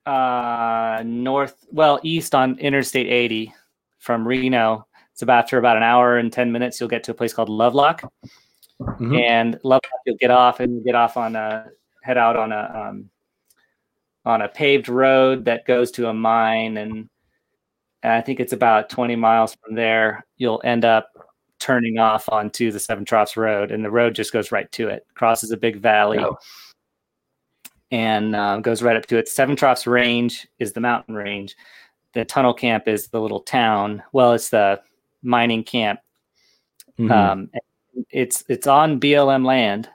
uh, 0.06 1.02
north, 1.06 1.56
well, 1.72 2.00
east 2.04 2.36
on 2.36 2.58
Interstate 2.60 3.08
80 3.08 3.54
from 4.00 4.28
Reno, 4.28 4.88
it's 5.14 5.22
about 5.22 5.46
after 5.46 5.58
about 5.58 5.78
an 5.78 5.84
hour 5.84 6.18
and 6.18 6.32
10 6.32 6.52
minutes, 6.52 6.80
you'll 6.80 6.90
get 6.90 7.04
to 7.06 7.12
a 7.12 7.16
place 7.16 7.34
called 7.34 7.50
Lovelock. 7.50 8.04
Mm-hmm. 8.82 9.16
And 9.16 9.60
Lovelock, 9.64 10.02
you'll 10.06 10.18
get 10.18 10.32
off 10.32 10.60
and 10.60 10.84
get 10.84 10.96
off 10.96 11.18
on 11.18 11.36
a 11.36 11.68
head 12.04 12.18
out 12.18 12.36
on 12.36 12.52
a 12.52 12.90
um, 12.90 13.10
on 14.26 14.42
a 14.42 14.48
paved 14.48 14.88
road 14.88 15.46
that 15.46 15.66
goes 15.66 15.90
to 15.92 16.08
a 16.08 16.14
mine, 16.14 16.78
and, 16.78 17.10
and 18.04 18.14
I 18.14 18.22
think 18.22 18.40
it's 18.40 18.54
about 18.54 18.90
20 18.90 19.16
miles 19.16 19.56
from 19.56 19.74
there. 19.74 20.26
You'll 20.38 20.62
end 20.64 20.86
up 20.86 21.10
turning 21.60 21.98
off 21.98 22.30
onto 22.30 22.72
the 22.72 22.80
Seven 22.80 23.04
Troughs 23.04 23.36
Road, 23.36 23.72
and 23.72 23.84
the 23.84 23.90
road 23.90 24.14
just 24.14 24.32
goes 24.32 24.52
right 24.52 24.72
to 24.74 24.90
it. 24.90 25.06
Crosses 25.16 25.52
a 25.52 25.58
big 25.58 25.78
valley. 25.78 26.20
Oh 26.20 26.38
and 27.92 28.36
uh, 28.36 28.58
goes 28.58 28.82
right 28.82 28.96
up 28.96 29.06
to 29.08 29.18
it. 29.18 29.28
Seven 29.28 29.56
Troughs 29.56 29.86
Range 29.86 30.48
is 30.60 30.74
the 30.74 30.80
mountain 30.80 31.16
range. 31.16 31.56
The 32.14 32.26
tunnel 32.26 32.54
camp 32.54 32.88
is 32.88 33.08
the 33.08 33.22
little 33.22 33.42
town. 33.42 34.02
Well, 34.14 34.34
it's 34.34 34.50
the 34.50 34.82
mining 35.22 35.64
camp. 35.64 36.00
Mm-hmm. 36.98 37.12
Um, 37.12 37.52
it's 38.10 38.44
it's 38.48 38.68
on 38.68 39.00
BLM 39.00 39.46
land, 39.46 39.90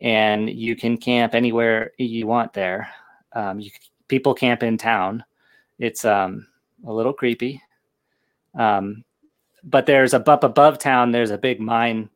and 0.00 0.48
you 0.48 0.76
can 0.76 0.96
camp 0.96 1.34
anywhere 1.34 1.92
you 1.98 2.26
want 2.26 2.52
there. 2.52 2.88
Um, 3.32 3.60
you 3.60 3.70
people 4.08 4.34
camp 4.34 4.62
in 4.62 4.76
town. 4.78 5.24
It's 5.78 6.04
um, 6.04 6.46
a 6.86 6.92
little 6.92 7.12
creepy, 7.12 7.62
um, 8.58 9.04
but 9.62 9.86
there's 9.86 10.14
a 10.14 10.30
up 10.30 10.44
above 10.44 10.78
town. 10.78 11.10
There's 11.10 11.30
a 11.30 11.38
big 11.38 11.60
mine 11.60 12.10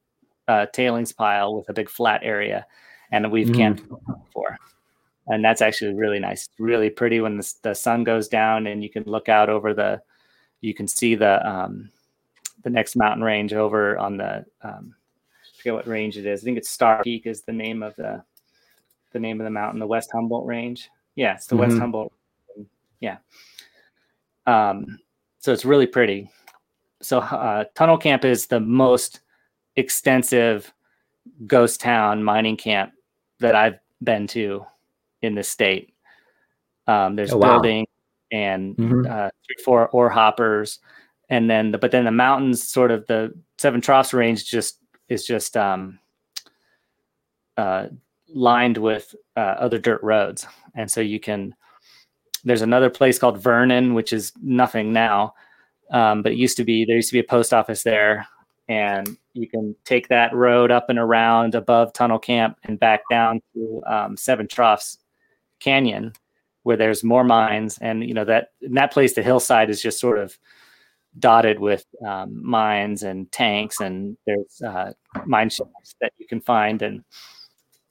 uh, 0.48 0.66
tailings 0.72 1.12
pile 1.12 1.54
with 1.56 1.68
a 1.68 1.74
big 1.74 1.88
flat 1.88 2.20
area, 2.22 2.66
and 3.10 3.30
we've 3.30 3.46
mm-hmm. 3.46 3.56
camped 3.56 3.88
before 4.06 4.58
and 5.26 5.44
that's 5.44 5.62
actually 5.62 5.94
really 5.94 6.18
nice. 6.18 6.48
Really 6.58 6.90
pretty 6.90 7.20
when 7.20 7.38
the, 7.38 7.54
the 7.62 7.74
sun 7.74 8.04
goes 8.04 8.28
down 8.28 8.66
and 8.66 8.82
you 8.82 8.90
can 8.90 9.04
look 9.04 9.28
out 9.28 9.48
over 9.48 9.74
the, 9.74 10.00
you 10.60 10.74
can 10.74 10.86
see 10.86 11.14
the 11.14 11.46
um, 11.48 11.90
the 12.62 12.70
next 12.70 12.96
mountain 12.96 13.22
range 13.22 13.52
over 13.52 13.98
on 13.98 14.16
the 14.16 14.44
um, 14.62 14.94
I 15.42 15.56
forget 15.58 15.74
what 15.74 15.86
range 15.86 16.16
it 16.16 16.26
is. 16.26 16.42
I 16.42 16.44
think 16.44 16.58
it's 16.58 16.70
Star 16.70 17.02
Peak 17.02 17.26
is 17.26 17.42
the 17.42 17.52
name 17.52 17.82
of 17.82 17.94
the 17.96 18.22
the 19.12 19.20
name 19.20 19.40
of 19.40 19.44
the 19.44 19.50
mountain, 19.50 19.78
the 19.78 19.86
West 19.86 20.10
Humboldt 20.12 20.46
Range. 20.46 20.90
Yeah, 21.14 21.34
it's 21.34 21.46
the 21.46 21.54
mm-hmm. 21.54 21.70
West 21.70 21.78
Humboldt. 21.78 22.12
Yeah. 23.00 23.18
Um, 24.46 24.98
so 25.38 25.52
it's 25.52 25.64
really 25.64 25.86
pretty. 25.86 26.30
So 27.00 27.20
uh, 27.20 27.64
Tunnel 27.74 27.98
Camp 27.98 28.24
is 28.24 28.46
the 28.46 28.60
most 28.60 29.20
extensive 29.76 30.72
ghost 31.46 31.80
town 31.80 32.24
mining 32.24 32.56
camp 32.56 32.92
that 33.40 33.54
I've 33.54 33.78
been 34.02 34.26
to 34.28 34.64
in 35.24 35.34
the 35.34 35.42
state. 35.42 35.94
Um, 36.86 37.16
there's 37.16 37.32
oh, 37.32 37.38
wow. 37.38 37.54
building 37.54 37.86
and 38.30 38.76
mm-hmm. 38.76 39.10
uh, 39.10 39.30
three, 39.46 39.62
four 39.64 39.88
ore 39.88 40.10
hoppers, 40.10 40.80
and 41.28 41.48
then 41.48 41.70
the, 41.70 41.78
but 41.78 41.90
then 41.90 42.04
the 42.04 42.10
mountains, 42.10 42.66
sort 42.66 42.90
of 42.90 43.06
the 43.06 43.32
Seven 43.58 43.80
Troughs 43.80 44.12
range, 44.12 44.44
just 44.44 44.78
is 45.08 45.24
just 45.24 45.56
um, 45.56 45.98
uh, 47.56 47.88
lined 48.28 48.76
with 48.76 49.14
uh, 49.36 49.40
other 49.58 49.78
dirt 49.78 50.02
roads, 50.02 50.46
and 50.74 50.90
so 50.90 51.00
you 51.00 51.20
can. 51.20 51.54
There's 52.46 52.62
another 52.62 52.90
place 52.90 53.18
called 53.18 53.38
Vernon, 53.38 53.94
which 53.94 54.12
is 54.12 54.32
nothing 54.42 54.92
now, 54.92 55.32
um, 55.90 56.22
but 56.22 56.32
it 56.32 56.38
used 56.38 56.58
to 56.58 56.64
be. 56.64 56.84
There 56.84 56.96
used 56.96 57.10
to 57.10 57.14
be 57.14 57.20
a 57.20 57.24
post 57.24 57.54
office 57.54 57.82
there, 57.82 58.26
and 58.68 59.16
you 59.32 59.48
can 59.48 59.74
take 59.84 60.08
that 60.08 60.34
road 60.34 60.70
up 60.70 60.90
and 60.90 60.98
around 60.98 61.54
above 61.54 61.92
Tunnel 61.92 62.18
Camp 62.18 62.58
and 62.64 62.78
back 62.78 63.00
down 63.10 63.40
to 63.54 63.82
um, 63.86 64.16
Seven 64.16 64.46
Troughs 64.48 64.98
Canyon, 65.64 66.12
where 66.62 66.76
there's 66.76 67.02
more 67.02 67.24
mines, 67.24 67.78
and 67.80 68.04
you 68.04 68.14
know 68.14 68.24
that 68.24 68.48
in 68.60 68.74
that 68.74 68.92
place, 68.92 69.14
the 69.14 69.22
hillside 69.22 69.70
is 69.70 69.80
just 69.80 69.98
sort 69.98 70.18
of 70.18 70.38
dotted 71.18 71.58
with 71.60 71.86
um, 72.06 72.44
mines 72.44 73.02
and 73.02 73.30
tanks, 73.32 73.80
and 73.80 74.16
there's 74.26 74.60
uh, 74.62 74.92
mine 75.24 75.48
shafts 75.48 75.94
that 76.00 76.12
you 76.18 76.26
can 76.26 76.40
find, 76.40 76.82
and 76.82 77.04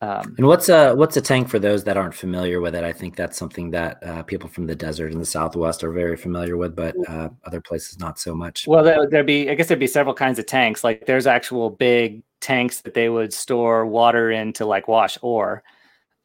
um, 0.02 0.36
and 0.38 0.48
what's 0.48 0.68
a 0.68 0.94
what's 0.96 1.16
a 1.16 1.22
tank 1.22 1.48
for 1.48 1.60
those 1.60 1.86
that 1.86 1.96
aren't 1.96 2.14
familiar 2.14 2.60
with 2.60 2.76
it? 2.76 2.84
I 2.84 2.92
think 2.92 3.16
that's 3.16 3.38
something 3.38 3.72
that 3.72 4.04
uh, 4.04 4.22
people 4.24 4.50
from 4.50 4.68
the 4.68 4.76
desert 4.76 5.14
in 5.14 5.20
the 5.20 5.26
Southwest 5.26 5.82
are 5.82 5.94
very 5.94 6.18
familiar 6.18 6.58
with, 6.58 6.76
but 6.76 6.94
uh, 7.08 7.30
other 7.46 7.62
places 7.62 8.00
not 8.00 8.20
so 8.20 8.36
much. 8.36 8.68
Well, 8.68 8.84
there, 8.84 9.00
would 9.00 9.26
be 9.26 9.50
I 9.50 9.56
guess 9.56 9.70
there'd 9.70 9.80
be 9.80 9.88
several 9.88 10.14
kinds 10.14 10.40
of 10.40 10.46
tanks. 10.46 10.84
Like 10.84 11.06
there's 11.06 11.26
actual 11.26 11.70
big 11.70 12.22
tanks 12.42 12.82
that 12.82 12.94
they 12.94 13.08
would 13.08 13.34
store 13.34 13.86
water 13.86 14.30
in 14.30 14.52
to 14.54 14.66
like 14.66 14.90
wash 14.90 15.18
ore 15.22 15.64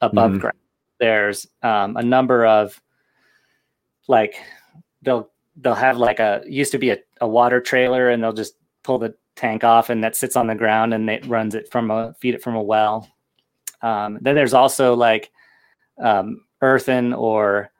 above 0.00 0.32
mm-hmm. 0.32 0.40
ground. 0.40 0.58
There's 0.98 1.46
um, 1.62 1.96
a 1.96 2.02
number 2.02 2.46
of 2.46 2.80
like 4.08 4.36
they'll 5.02 5.30
they'll 5.56 5.74
have 5.74 5.98
like 5.98 6.20
a 6.20 6.42
used 6.46 6.72
to 6.72 6.78
be 6.78 6.90
a, 6.90 6.98
a 7.20 7.28
water 7.28 7.60
trailer 7.60 8.08
and 8.08 8.22
they'll 8.22 8.32
just 8.32 8.54
pull 8.82 8.98
the 8.98 9.14
tank 9.36 9.62
off 9.62 9.90
and 9.90 10.02
that 10.02 10.16
sits 10.16 10.34
on 10.36 10.46
the 10.46 10.54
ground 10.54 10.92
and 10.92 11.08
it 11.08 11.24
runs 11.26 11.54
it 11.54 11.70
from 11.70 11.90
a 11.90 12.14
feed 12.18 12.34
it 12.34 12.42
from 12.42 12.56
a 12.56 12.62
well 12.62 13.08
um, 13.82 14.18
then 14.20 14.34
there's 14.34 14.54
also 14.54 14.94
like 14.94 15.30
um, 16.02 16.44
earthen 16.62 17.12
or 17.12 17.70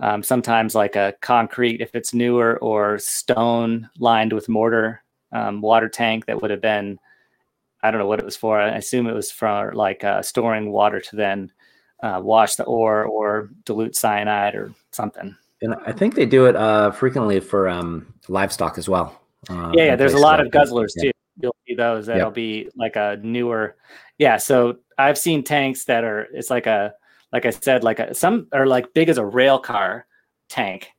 um, 0.00 0.22
sometimes 0.22 0.74
like 0.74 0.96
a 0.96 1.14
concrete 1.20 1.80
if 1.80 1.94
it's 1.94 2.14
newer 2.14 2.58
or 2.58 2.98
stone 2.98 3.88
lined 3.98 4.32
with 4.32 4.48
mortar 4.48 5.02
um, 5.32 5.60
water 5.60 5.88
tank 5.88 6.26
that 6.26 6.40
would 6.40 6.50
have 6.50 6.60
been 6.60 6.98
I 7.82 7.90
don't 7.90 8.00
know 8.00 8.06
what 8.06 8.18
it 8.18 8.24
was 8.24 8.36
for. 8.36 8.60
I 8.60 8.76
assume 8.76 9.06
it 9.06 9.14
was 9.14 9.30
for 9.30 9.72
like 9.74 10.02
uh, 10.02 10.22
storing 10.22 10.72
water 10.72 11.00
to 11.00 11.16
then 11.16 11.52
uh, 12.02 12.20
wash 12.22 12.56
the 12.56 12.64
ore 12.64 13.04
or 13.04 13.50
dilute 13.64 13.96
cyanide 13.96 14.54
or 14.54 14.72
something. 14.92 15.36
And 15.60 15.74
I 15.86 15.92
think 15.92 16.14
they 16.14 16.26
do 16.26 16.46
it 16.46 16.54
uh, 16.54 16.92
frequently 16.92 17.40
for 17.40 17.68
um, 17.68 18.12
livestock 18.28 18.78
as 18.78 18.88
well. 18.88 19.20
Uh, 19.48 19.72
yeah, 19.74 19.84
yeah. 19.86 19.96
There's 19.96 20.14
a 20.14 20.18
lot 20.18 20.40
of 20.40 20.48
guzzlers 20.48 20.90
yeah. 20.96 21.04
too. 21.04 21.10
You'll 21.40 21.56
see 21.66 21.74
those 21.74 22.06
that'll 22.06 22.26
yep. 22.26 22.34
be 22.34 22.68
like 22.76 22.96
a 22.96 23.18
newer. 23.22 23.76
Yeah. 24.18 24.36
So 24.36 24.78
I've 24.98 25.18
seen 25.18 25.42
tanks 25.42 25.84
that 25.84 26.04
are 26.04 26.28
it's 26.32 26.50
like 26.50 26.66
a 26.66 26.94
like 27.32 27.46
I 27.46 27.50
said 27.50 27.84
like 27.84 27.98
a, 27.98 28.14
some 28.14 28.48
are 28.52 28.66
like 28.66 28.92
big 28.94 29.08
as 29.08 29.18
a 29.18 29.24
rail 29.24 29.58
car 29.58 30.06
tank, 30.48 30.90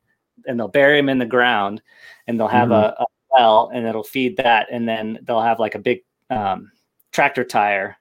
and 0.46 0.58
they'll 0.58 0.68
bury 0.68 0.98
them 0.98 1.08
in 1.08 1.18
the 1.18 1.26
ground, 1.26 1.82
and 2.26 2.38
they'll 2.38 2.48
have 2.48 2.68
mm-hmm. 2.68 3.00
a, 3.00 3.02
a, 3.02 3.06
well, 3.30 3.70
and 3.72 3.86
it'll 3.86 4.02
feed 4.02 4.36
that, 4.38 4.68
and 4.70 4.88
then 4.88 5.18
they'll 5.22 5.42
have 5.42 5.60
like 5.60 5.74
a 5.74 5.78
big 5.78 6.02
um, 6.30 6.70
tractor 7.12 7.44
tire 7.44 7.96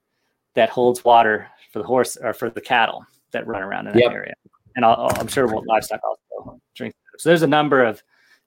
that 0.56 0.70
holds 0.70 1.04
water 1.04 1.48
for 1.69 1.79
the 1.79 1.86
horse 1.86 2.17
or 2.17 2.34
for 2.34 2.49
the 2.49 2.62
cattle 2.62 3.05
that 3.32 3.47
run 3.47 3.62
around 3.62 3.88
in 3.88 3.93
that 3.93 4.03
yep. 4.03 4.12
area, 4.12 4.34
and 4.75 4.86
i 4.86 5.08
am 5.19 5.27
sure 5.27 5.47
livestock 5.47 6.01
also 6.03 6.60
drink. 6.75 6.93
So 7.17 7.29
there's 7.29 7.43
a 7.43 7.47
number 7.47 7.84
of 7.84 8.01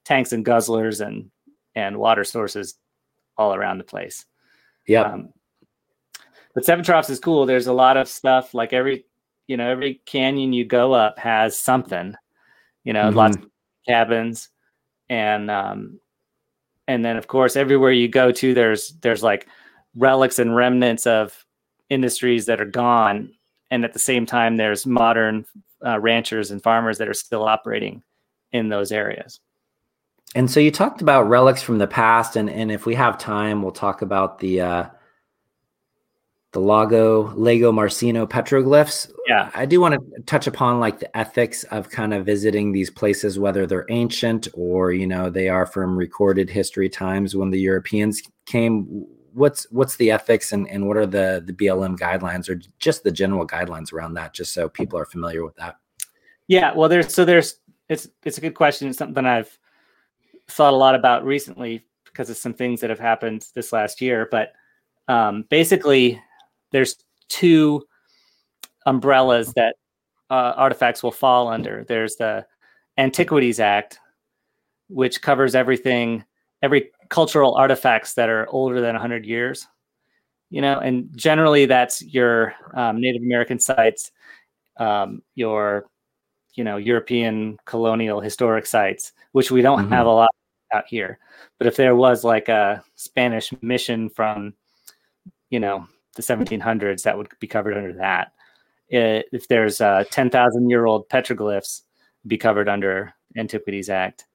tanks 0.05 0.33
and 0.33 0.45
guzzlers 0.45 1.05
and 1.05 1.29
and 1.75 1.97
water 1.97 2.23
sources 2.23 2.75
all 3.37 3.53
around 3.53 3.77
the 3.77 3.83
place. 3.83 4.25
Yeah. 4.87 5.03
Um, 5.03 5.29
but 6.53 6.65
Seven 6.65 6.83
Troughs 6.83 7.09
is 7.09 7.19
cool. 7.19 7.45
There's 7.45 7.67
a 7.67 7.73
lot 7.73 7.97
of 7.97 8.07
stuff 8.07 8.53
like 8.53 8.73
every, 8.73 9.05
you 9.47 9.57
know, 9.57 9.69
every 9.69 10.01
canyon 10.05 10.53
you 10.53 10.65
go 10.65 10.93
up 10.93 11.17
has 11.17 11.57
something, 11.57 12.13
you 12.83 12.93
know, 12.93 13.05
mm-hmm. 13.05 13.17
lots 13.17 13.37
of 13.37 13.45
cabins 13.87 14.49
and, 15.09 15.49
um, 15.49 15.99
and 16.87 17.03
then 17.03 17.17
of 17.17 17.27
course 17.27 17.55
everywhere 17.55 17.91
you 17.91 18.07
go 18.07 18.31
to, 18.31 18.53
there's, 18.53 18.93
there's 19.01 19.23
like 19.23 19.47
relics 19.95 20.37
and 20.37 20.55
remnants 20.55 21.07
of 21.07 21.45
industries 21.89 22.45
that 22.45 22.61
are 22.61 22.65
gone. 22.65 23.31
And 23.71 23.83
at 23.83 23.93
the 23.93 23.99
same 23.99 24.25
time, 24.25 24.57
there's 24.57 24.85
modern 24.85 25.45
uh, 25.85 25.99
ranchers 25.99 26.51
and 26.51 26.61
farmers 26.61 26.97
that 26.97 27.09
are 27.09 27.13
still 27.13 27.43
operating 27.43 28.03
in 28.51 28.69
those 28.69 28.91
areas. 28.91 29.39
And 30.35 30.49
so 30.49 30.59
you 30.59 30.71
talked 30.71 31.01
about 31.01 31.29
relics 31.29 31.61
from 31.61 31.77
the 31.77 31.87
past, 31.87 32.35
and 32.35 32.49
and 32.49 32.71
if 32.71 32.85
we 32.85 32.95
have 32.95 33.17
time, 33.17 33.61
we'll 33.61 33.71
talk 33.71 34.01
about 34.01 34.39
the 34.39 34.61
uh, 34.61 34.85
the 36.53 36.59
Lago 36.59 37.27
Lagomarsino 37.35 38.27
petroglyphs. 38.27 39.11
Yeah, 39.27 39.51
I 39.53 39.65
do 39.65 39.79
want 39.79 39.93
to 39.95 40.21
touch 40.23 40.47
upon 40.47 40.79
like 40.79 40.99
the 40.99 41.15
ethics 41.15 41.63
of 41.65 41.89
kind 41.89 42.13
of 42.13 42.25
visiting 42.25 42.71
these 42.71 42.89
places, 42.89 43.37
whether 43.37 43.67
they're 43.67 43.85
ancient 43.89 44.47
or 44.53 44.91
you 44.91 45.05
know 45.05 45.29
they 45.29 45.49
are 45.49 45.67
from 45.67 45.95
recorded 45.95 46.49
history 46.49 46.89
times 46.89 47.35
when 47.35 47.51
the 47.51 47.59
Europeans 47.59 48.21
came. 48.45 49.05
What's 49.33 49.65
what's 49.71 49.95
the 49.95 50.11
ethics 50.11 50.53
and, 50.53 50.69
and 50.69 50.87
what 50.87 50.97
are 50.97 51.05
the 51.05 51.43
the 51.45 51.53
BLM 51.53 51.97
guidelines 51.97 52.49
or 52.49 52.61
just 52.79 53.03
the 53.03 53.11
general 53.11 53.47
guidelines 53.47 53.91
around 53.91 54.13
that, 54.13 54.33
just 54.33 54.53
so 54.53 54.69
people 54.69 54.99
are 54.99 55.05
familiar 55.05 55.43
with 55.43 55.55
that? 55.55 55.77
Yeah, 56.47 56.73
well, 56.73 56.89
there's 56.89 57.13
so 57.13 57.25
there's 57.25 57.55
it's 57.89 58.07
it's 58.23 58.37
a 58.37 58.41
good 58.41 58.55
question. 58.55 58.87
It's 58.87 58.97
something 58.97 59.25
I've 59.25 59.57
thought 60.49 60.73
a 60.73 60.77
lot 60.77 60.95
about 60.95 61.25
recently 61.25 61.85
because 62.05 62.29
of 62.29 62.37
some 62.37 62.53
things 62.53 62.79
that 62.81 62.89
have 62.89 62.99
happened 62.99 63.47
this 63.55 63.73
last 63.73 64.01
year. 64.01 64.27
But 64.29 64.53
um, 65.07 65.45
basically, 65.49 66.21
there's 66.71 66.97
two 67.29 67.83
umbrellas 68.85 69.53
that 69.55 69.75
uh, 70.29 70.53
artifacts 70.55 71.01
will 71.01 71.11
fall 71.11 71.47
under. 71.47 71.85
There's 71.87 72.15
the 72.15 72.45
Antiquities 72.97 73.59
Act, 73.59 73.99
which 74.89 75.21
covers 75.21 75.55
everything, 75.55 76.23
every 76.61 76.91
cultural 77.13 77.53
artifacts 77.53 78.15
that 78.15 78.27
are 78.27 78.49
older 78.49 78.81
than 78.81 78.93
100 78.93 79.23
years. 79.23 79.67
You 80.49 80.61
know, 80.61 80.79
and 80.79 81.09
generally 81.15 81.67
that's 81.67 82.01
your 82.01 82.55
um, 82.73 82.99
Native 82.99 83.21
American 83.21 83.59
sites, 83.59 84.11
um, 84.77 85.21
your 85.35 85.85
you 86.55 86.63
know 86.63 86.77
European 86.77 87.57
colonial 87.65 88.19
historic 88.19 88.65
sites, 88.65 89.13
which 89.31 89.51
we 89.51 89.61
don't 89.61 89.83
mm-hmm. 89.83 89.93
have 89.93 90.05
a 90.07 90.11
lot 90.11 90.29
out 90.73 90.85
here. 90.87 91.19
But 91.57 91.67
if 91.67 91.75
there 91.75 91.95
was 91.95 92.23
like 92.23 92.49
a 92.49 92.83
Spanish 92.95 93.53
mission 93.61 94.09
from, 94.09 94.53
you 95.49 95.59
know, 95.59 95.87
the 96.15 96.21
1700s, 96.21 97.03
that 97.03 97.17
would 97.17 97.29
be 97.39 97.47
covered 97.47 97.77
under 97.77 97.93
that. 97.93 98.33
If 98.89 99.47
there's 99.47 99.81
a 99.81 100.05
10,000 100.11 100.69
year 100.69 100.85
old 100.85 101.09
petroglyphs, 101.09 101.81
be 102.27 102.37
covered 102.37 102.69
under 102.69 103.13
Antiquities 103.37 103.89
Act. 103.89 104.25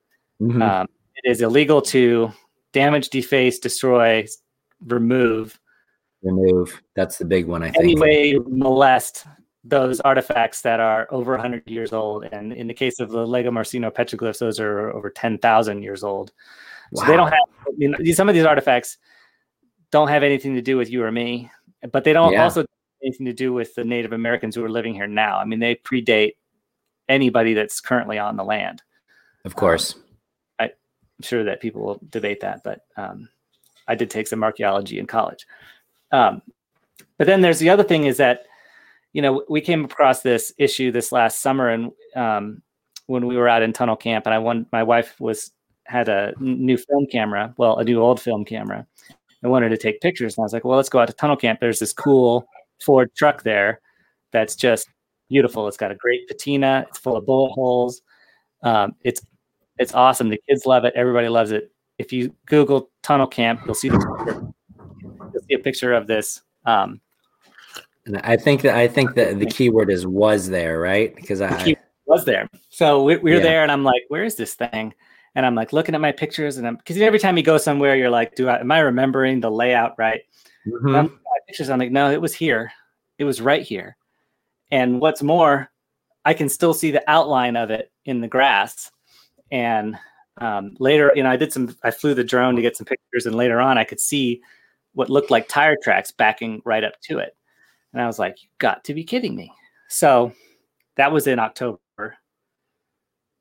Mm-hmm. 0.41 0.63
Um, 0.63 0.87
it 1.17 1.31
is 1.31 1.43
illegal 1.43 1.81
to 1.83 2.33
damage, 2.73 3.11
deface, 3.11 3.59
destroy, 3.59 4.27
remove. 4.87 5.59
Remove. 6.23 6.83
That's 6.97 7.19
the 7.19 7.25
big 7.25 7.47
one, 7.47 7.63
I 7.63 7.71
think. 7.71 7.85
Anyway, 7.85 8.39
molest 8.47 9.25
those 9.65 10.01
artifacts 10.01 10.63
that 10.63 10.81
are 10.81 11.07
over 11.11 11.33
100 11.33 11.69
years 11.69 11.93
old. 11.93 12.25
And 12.25 12.53
in 12.53 12.67
the 12.67 12.75
case 12.75 13.01
of 13.01 13.11
the 13.11 13.27
Lagomarsino 13.27 13.93
petroglyphs, 13.93 14.39
those 14.39 14.61
are 14.61 14.91
over 14.93 15.11
10,000 15.11 15.83
years 15.83 16.03
old. 16.03 16.33
Wow. 16.93 17.03
So 17.03 17.11
they 17.11 17.17
don't 17.17 17.29
have, 17.29 17.75
you 17.77 17.89
know, 17.89 18.13
some 18.13 18.29
of 18.29 18.35
these 18.35 18.45
artifacts 18.45 18.99
don't 19.91 20.09
have 20.09 20.23
anything 20.23 20.55
to 20.55 20.63
do 20.63 20.77
with 20.77 20.91
you 20.91 21.03
or 21.03 21.13
me, 21.13 21.51
but 21.93 22.05
they 22.05 22.13
don't 22.13 22.33
yeah. 22.33 22.45
also 22.45 22.61
have 22.61 22.69
anything 23.03 23.27
to 23.27 23.33
do 23.33 23.53
with 23.53 23.75
the 23.75 23.85
Native 23.85 24.13
Americans 24.13 24.55
who 24.55 24.65
are 24.65 24.71
living 24.71 24.95
here 24.95 25.07
now. 25.07 25.39
I 25.39 25.45
mean, 25.45 25.61
they 25.61 25.75
predate 25.77 26.33
anybody 27.09 27.55
that's 27.55 27.81
currently 27.81 28.19
on 28.19 28.37
the 28.37 28.45
land. 28.45 28.83
Of 29.45 29.55
course. 29.55 29.95
Um, 29.95 30.03
I'm 31.19 31.25
sure 31.25 31.45
that 31.45 31.61
people 31.61 31.83
will 31.83 32.01
debate 32.11 32.41
that, 32.41 32.63
but 32.65 32.83
um, 32.97 33.29
I 33.87 33.95
did 33.95 34.11
take 34.11 34.29
some 34.29 34.45
archaeology 34.45 34.99
in 34.99 35.07
college. 35.07 35.47
Um, 36.13 36.43
but 37.17 37.27
then 37.27 37.41
there's 37.41 37.59
the 37.59 37.71
other 37.71 37.83
thing 37.83 38.05
is 38.05 38.17
that 38.19 38.47
you 39.13 39.23
know, 39.23 39.45
we 39.49 39.61
came 39.61 39.85
across 39.85 40.23
this 40.23 40.53
issue 40.59 40.93
this 40.93 41.13
last 41.13 41.41
summer, 41.41 41.69
and 41.71 41.93
um, 42.15 42.63
when 43.07 43.27
we 43.27 43.37
were 43.37 43.49
out 43.49 43.63
in 43.63 43.73
tunnel 43.73 43.97
camp, 43.97 44.27
and 44.27 44.35
I 44.35 44.39
won, 44.39 44.67
my 44.73 44.83
wife 44.83 45.19
was 45.19 45.51
had 45.85 46.09
a 46.09 46.35
new 46.39 46.77
film 46.77 47.07
camera, 47.11 47.55
well, 47.57 47.79
a 47.79 47.85
new 47.85 48.01
old 48.03 48.21
film 48.21 48.45
camera, 48.45 48.87
and 49.43 49.51
wanted 49.51 49.71
to 49.71 49.79
take 49.79 50.01
pictures. 50.01 50.37
And 50.37 50.43
I 50.43 50.45
was 50.45 50.53
like, 50.53 50.65
well, 50.65 50.77
let's 50.77 50.91
go 50.91 50.99
out 50.99 51.09
to 51.09 51.15
tunnel 51.15 51.37
camp. 51.37 51.61
There's 51.61 51.79
this 51.79 51.95
cool 51.95 52.47
Ford 52.85 53.11
truck 53.17 53.43
there 53.43 53.81
that's 54.31 54.55
just 54.55 54.89
beautiful. 55.31 55.67
It's 55.67 55.79
got 55.79 55.91
a 55.91 55.95
great 55.95 56.29
patina. 56.29 56.85
It's 56.89 56.99
full 56.99 57.17
of 57.17 57.25
bullet 57.25 57.53
holes. 57.53 58.03
Um, 58.63 58.95
it's 59.03 59.23
it's 59.79 59.95
awesome. 59.95 60.29
The 60.29 60.41
kids 60.49 60.67
love 60.67 60.85
it. 60.85 60.93
Everybody 60.97 61.29
loves 61.29 61.53
it. 61.53 61.73
If 61.99 62.13
you 62.13 62.35
Google 62.47 62.91
tunnel 63.03 63.27
camp, 63.27 63.63
you'll 63.67 63.75
see 63.75 63.89
the 63.89 63.99
picture. 63.99 64.47
You'll 65.33 65.43
see 65.49 65.55
a 65.55 65.59
picture 65.59 65.93
of 65.93 66.07
this 66.07 66.43
Um, 66.65 67.01
and 68.07 68.19
I 68.19 68.37
think 68.37 68.63
that 68.63 68.75
I 68.75 68.89
think 68.89 69.15
that 69.15 69.39
the 69.39 69.47
key 69.47 69.71
word 69.71 69.91
is 69.91 70.07
was 70.07 70.49
there, 70.49 70.81
right? 70.81 71.15
Because 71.15 71.41
I 71.41 71.77
was 72.07 72.25
there. 72.25 72.49
So 72.71 73.03
we, 73.03 73.17
we 73.17 73.31
were 73.33 73.37
yeah. 73.39 73.43
there, 73.43 73.63
and 73.63 73.71
I'm 73.71 73.85
like, 73.85 74.03
where 74.09 74.25
is 74.25 74.37
this 74.37 74.55
thing? 74.55 74.95
And 75.35 75.45
I'm 75.45 75.55
like 75.55 75.73
looking 75.73 75.95
at 75.95 76.01
my 76.01 76.13
pictures, 76.13 76.57
and 76.57 76.67
I'm 76.67 76.77
because 76.77 76.97
every 76.99 77.19
time 77.19 77.37
you 77.37 77.43
go 77.43 77.59
somewhere, 77.59 77.97
you're 77.97 78.11
like, 78.11 78.35
do 78.35 78.49
I 78.49 78.61
am 78.61 78.71
I 78.71 78.81
remembering 78.81 79.41
the 79.41 79.51
layout 79.51 79.95
right? 79.99 80.23
Mm-hmm. 80.67 80.95
I'm 80.95 81.21
pictures. 81.47 81.71
I'm 81.71 81.79
like, 81.79 81.93
no, 81.93 82.11
it 82.11 82.21
was 82.21 82.35
here. 82.35 82.71
It 83.19 83.25
was 83.25 83.41
right 83.41 83.63
here. 83.63 83.97
And 84.71 85.01
what's 85.01 85.23
more, 85.23 85.71
I 86.25 86.35
can 86.35 86.49
still 86.49 86.75
see 86.75 86.91
the 86.91 87.09
outline 87.11 87.57
of 87.57 87.71
it 87.71 87.91
in 88.05 88.21
the 88.21 88.29
grass. 88.29 88.91
And 89.51 89.97
um, 90.41 90.77
later, 90.79 91.13
you 91.15 91.23
know, 91.23 91.31
I 91.31 91.37
did 91.37 91.53
some. 91.53 91.77
I 91.83 91.91
flew 91.91 92.15
the 92.15 92.25
drone 92.25 92.57
to 92.57 92.63
get 92.63 92.77
some 92.77 92.87
pictures, 92.87 93.27
and 93.27 93.35
later 93.35 93.61
on, 93.61 93.79
I 93.79 93.85
could 93.85 94.01
see 94.01 94.41
what 94.95 95.11
looked 95.11 95.31
like 95.31 95.49
tire 95.49 95.77
tracks 95.83 96.11
backing 96.11 96.63
right 96.65 96.85
up 96.85 96.95
to 97.03 97.19
it. 97.19 97.37
And 97.93 98.03
I 98.03 98.07
was 98.07 98.19
like, 98.19 98.43
you 98.43 98.49
got 98.59 98.85
to 98.85 98.95
be 98.95 99.05
kidding 99.05 99.35
me. 99.35 99.53
So 99.89 100.33
that 100.97 101.13
was 101.13 101.27
in 101.27 101.39
October. 101.39 101.81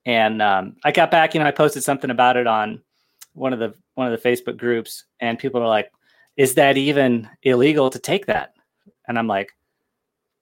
And 0.06 0.41
um, 0.41 0.78
I 0.86 0.91
got 0.91 1.12
back, 1.12 1.34
you 1.34 1.39
know, 1.39 1.46
I 1.46 1.52
posted 1.52 1.84
something 1.84 2.10
about 2.10 2.38
it 2.38 2.48
on 2.48 2.82
one 3.34 3.54
of 3.54 3.60
the 3.60 3.74
one 3.96 4.12
of 4.12 4.22
the 4.22 4.30
Facebook 4.30 4.58
groups, 4.58 5.06
and 5.20 5.38
people 5.39 5.62
are 5.62 5.67
like, 5.67 5.91
"Is 6.38 6.56
that 6.56 6.78
even 6.78 7.30
illegal 7.43 7.89
to 7.89 8.00
take 8.00 8.26
that?" 8.28 8.54
And 9.08 9.17
I'm 9.20 9.28
like, 9.28 9.52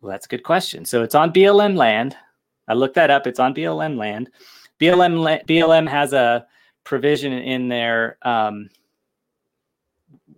"Well, 0.02 0.12
that's 0.12 0.26
a 0.26 0.30
good 0.30 0.44
question." 0.44 0.86
So 0.86 1.04
it's 1.04 1.16
on 1.16 1.34
BLM 1.34 1.76
land. 1.76 2.16
I 2.68 2.74
looked 2.74 2.96
that 2.96 3.12
up. 3.12 3.28
It's 3.28 3.40
on 3.40 3.56
BLM 3.56 3.98
land. 3.98 4.30
BLM 4.80 5.46
BLM 5.46 5.88
has 5.88 6.14
a 6.14 6.46
provision 6.84 7.34
in 7.34 7.68
their 7.70 8.18
um, 8.24 8.70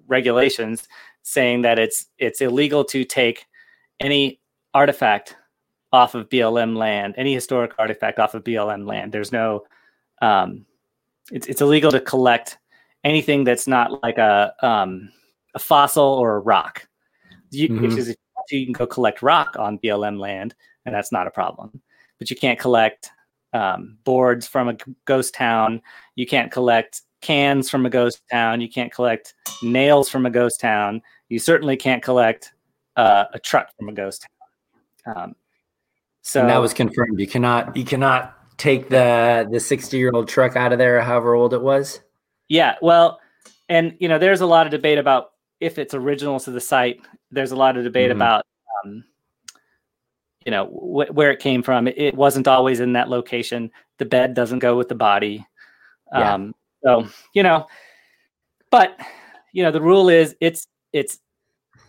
regulations 0.07 0.87
saying 1.23 1.61
that 1.63 1.79
it's 1.79 2.05
it's 2.17 2.41
illegal 2.41 2.83
to 2.85 3.03
take 3.03 3.45
any 3.99 4.39
artifact 4.73 5.35
off 5.91 6.15
of 6.15 6.29
BLM 6.29 6.75
land, 6.75 7.15
any 7.17 7.33
historic 7.33 7.73
artifact 7.79 8.19
off 8.19 8.33
of 8.33 8.43
BLM 8.43 8.87
land. 8.87 9.11
There's 9.11 9.31
no, 9.31 9.65
um, 10.21 10.65
it's 11.31 11.47
it's 11.47 11.61
illegal 11.61 11.91
to 11.91 11.99
collect 11.99 12.57
anything 13.03 13.43
that's 13.43 13.67
not 13.67 14.03
like 14.03 14.17
a 14.17 14.53
um, 14.61 15.09
a 15.55 15.59
fossil 15.59 16.03
or 16.03 16.35
a 16.35 16.39
rock. 16.39 16.87
You, 17.51 17.69
mm-hmm. 17.69 18.11
you 18.49 18.65
can 18.65 18.73
go 18.73 18.85
collect 18.85 19.21
rock 19.21 19.55
on 19.57 19.79
BLM 19.79 20.19
land, 20.19 20.55
and 20.85 20.93
that's 20.93 21.11
not 21.11 21.27
a 21.27 21.31
problem. 21.31 21.81
But 22.19 22.29
you 22.29 22.35
can't 22.35 22.59
collect 22.59 23.11
um, 23.57 23.97
boards 24.03 24.47
from 24.47 24.69
a 24.69 24.77
ghost 25.05 25.33
town. 25.33 25.81
You 26.15 26.27
can't 26.27 26.51
collect 26.51 27.01
cans 27.21 27.69
from 27.69 27.85
a 27.85 27.89
ghost 27.89 28.21
town. 28.31 28.61
You 28.61 28.69
can't 28.69 28.91
collect 28.91 29.33
nails 29.63 30.09
from 30.09 30.25
a 30.25 30.29
ghost 30.29 30.59
town. 30.59 31.01
You 31.29 31.39
certainly 31.39 31.75
can't 31.75 32.03
collect 32.03 32.53
uh, 32.95 33.25
a 33.33 33.39
truck 33.39 33.75
from 33.75 33.89
a 33.89 33.93
ghost 33.93 34.27
town. 35.05 35.17
Um, 35.17 35.35
so 36.21 36.41
and 36.41 36.49
that 36.49 36.59
was 36.59 36.73
confirmed. 36.73 37.19
You 37.19 37.27
cannot 37.27 37.75
you 37.75 37.85
cannot 37.85 38.35
take 38.57 38.89
the 38.89 39.47
the 39.49 39.59
60 39.59 39.97
year 39.97 40.11
old 40.13 40.27
truck 40.27 40.55
out 40.55 40.71
of 40.71 40.77
there, 40.77 41.01
however 41.01 41.33
old 41.33 41.53
it 41.53 41.61
was. 41.61 42.01
Yeah, 42.49 42.75
well, 42.81 43.19
and 43.69 43.95
you 43.99 44.07
know, 44.07 44.19
there's 44.19 44.41
a 44.41 44.45
lot 44.45 44.67
of 44.67 44.71
debate 44.71 44.97
about 44.97 45.31
if 45.59 45.79
it's 45.79 45.93
original 45.93 46.39
to 46.41 46.51
the 46.51 46.61
site. 46.61 47.01
There's 47.31 47.51
a 47.51 47.55
lot 47.55 47.77
of 47.77 47.83
debate 47.83 48.11
mm-hmm. 48.11 48.17
about 48.17 48.45
um, 48.85 49.03
you 50.47 50.51
know 50.51 50.65
wh- 50.67 51.13
where 51.13 51.29
it 51.29 51.39
came 51.39 51.61
from. 51.61 51.87
It, 51.87 51.97
it, 51.97 52.15
wasn't 52.15 52.47
always 52.47 52.79
in 52.79 52.93
that 52.93 53.09
location. 53.09 53.69
The 53.97 54.05
bed 54.05 54.33
doesn't 54.33 54.59
go 54.59 54.77
with 54.77 54.87
the 54.87 54.95
body. 54.95 55.45
Yeah. 56.13 56.33
Um, 56.33 56.55
so 56.83 57.05
you 57.33 57.43
know, 57.43 57.67
but 58.71 58.97
you 59.51 59.61
know, 59.61 59.71
the 59.71 59.81
rule 59.81 60.07
is 60.07 60.35
it's 60.39 60.65
it's 60.93 61.19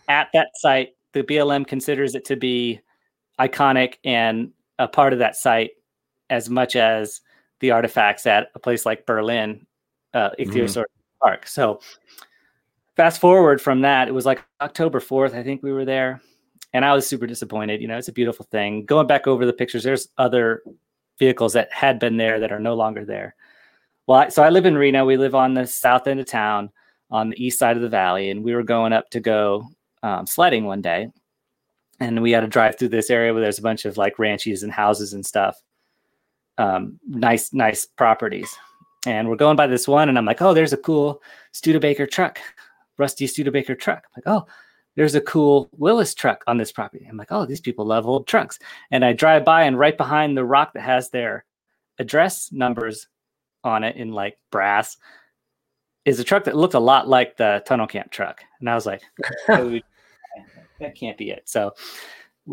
at 0.09 0.27
that 0.33 0.49
site. 0.55 0.89
The 1.13 1.23
BLM 1.23 1.65
considers 1.65 2.15
it 2.15 2.25
to 2.25 2.35
be 2.35 2.81
iconic 3.39 3.95
and 4.03 4.51
a 4.77 4.89
part 4.89 5.13
of 5.13 5.19
that 5.19 5.37
site 5.37 5.71
as 6.29 6.49
much 6.49 6.75
as 6.75 7.21
the 7.61 7.71
artifacts 7.71 8.27
at 8.27 8.51
a 8.55 8.59
place 8.59 8.85
like 8.85 9.05
Berlin, 9.05 9.65
uh, 10.13 10.31
Ichthyosaur 10.37 10.83
mm-hmm. 10.83 11.23
Park. 11.23 11.47
So 11.47 11.79
fast 12.97 13.21
forward 13.21 13.61
from 13.61 13.81
that, 13.81 14.09
it 14.09 14.13
was 14.13 14.25
like 14.25 14.43
October 14.59 14.99
4th, 14.99 15.33
I 15.33 15.43
think 15.43 15.63
we 15.63 15.71
were 15.71 15.85
there. 15.85 16.21
And 16.73 16.85
I 16.85 16.93
was 16.93 17.07
super 17.07 17.27
disappointed. 17.27 17.81
You 17.81 17.87
know, 17.87 17.97
it's 17.97 18.07
a 18.07 18.13
beautiful 18.13 18.45
thing. 18.51 18.85
Going 18.85 19.07
back 19.07 19.27
over 19.27 19.45
the 19.45 19.53
pictures, 19.53 19.83
there's 19.83 20.09
other 20.17 20.61
vehicles 21.17 21.53
that 21.53 21.71
had 21.71 21.99
been 21.99 22.17
there 22.17 22.39
that 22.39 22.51
are 22.51 22.59
no 22.59 22.75
longer 22.75 23.05
there. 23.05 23.35
Well, 24.07 24.19
I, 24.19 24.29
so 24.29 24.43
I 24.43 24.49
live 24.49 24.65
in 24.65 24.77
Reno. 24.77 25.05
We 25.05 25.17
live 25.17 25.35
on 25.35 25.53
the 25.53 25.65
south 25.65 26.07
end 26.07 26.19
of 26.19 26.27
town 26.27 26.71
on 27.11 27.29
the 27.29 27.43
east 27.43 27.59
side 27.59 27.75
of 27.75 27.81
the 27.81 27.89
valley. 27.89 28.29
And 28.29 28.43
we 28.43 28.53
were 28.53 28.63
going 28.63 28.93
up 28.93 29.09
to 29.11 29.19
go 29.19 29.67
um, 30.03 30.25
sledding 30.25 30.65
one 30.65 30.81
day 30.81 31.11
and 31.99 32.21
we 32.21 32.31
had 32.31 32.41
to 32.41 32.47
drive 32.47 32.77
through 32.77 32.89
this 32.89 33.09
area 33.09 33.33
where 33.33 33.41
there's 33.41 33.59
a 33.59 33.63
bunch 33.63 33.85
of 33.85 33.97
like 33.97 34.19
ranches 34.19 34.63
and 34.63 34.71
houses 34.71 35.13
and 35.13 35.25
stuff. 35.25 35.61
Um, 36.57 36.99
nice, 37.07 37.53
nice 37.53 37.85
properties. 37.85 38.55
And 39.05 39.29
we're 39.29 39.37
going 39.37 39.55
by 39.55 39.67
this 39.67 39.87
one, 39.87 40.09
and 40.09 40.17
I'm 40.17 40.25
like, 40.25 40.41
oh, 40.41 40.53
there's 40.53 40.73
a 40.73 40.77
cool 40.77 41.21
Studebaker 41.53 42.05
truck, 42.05 42.39
rusty 42.97 43.27
Studebaker 43.27 43.75
truck. 43.75 44.03
I'm 44.05 44.21
like, 44.25 44.35
oh, 44.35 44.45
there's 44.99 45.15
a 45.15 45.21
cool 45.21 45.69
Willys 45.77 46.13
truck 46.13 46.43
on 46.45 46.57
this 46.57 46.73
property. 46.73 47.07
I'm 47.09 47.15
like, 47.15 47.31
oh, 47.31 47.45
these 47.45 47.61
people 47.61 47.85
love 47.85 48.05
old 48.05 48.27
trucks. 48.27 48.59
And 48.91 49.05
I 49.05 49.13
drive 49.13 49.45
by, 49.45 49.63
and 49.63 49.79
right 49.79 49.97
behind 49.97 50.35
the 50.35 50.43
rock 50.43 50.73
that 50.73 50.81
has 50.81 51.09
their 51.09 51.45
address 51.99 52.51
numbers 52.51 53.07
on 53.63 53.85
it 53.85 53.95
in 53.95 54.11
like 54.11 54.37
brass 54.51 54.97
is 56.03 56.19
a 56.19 56.23
truck 56.25 56.43
that 56.43 56.57
looked 56.57 56.73
a 56.73 56.81
lot 56.81 57.07
like 57.07 57.37
the 57.37 57.63
tunnel 57.65 57.87
camp 57.87 58.11
truck. 58.11 58.43
And 58.59 58.69
I 58.69 58.75
was 58.75 58.85
like, 58.85 59.01
oh, 59.47 59.79
that 60.81 60.95
can't 60.95 61.17
be 61.17 61.31
it. 61.31 61.43
So, 61.47 61.71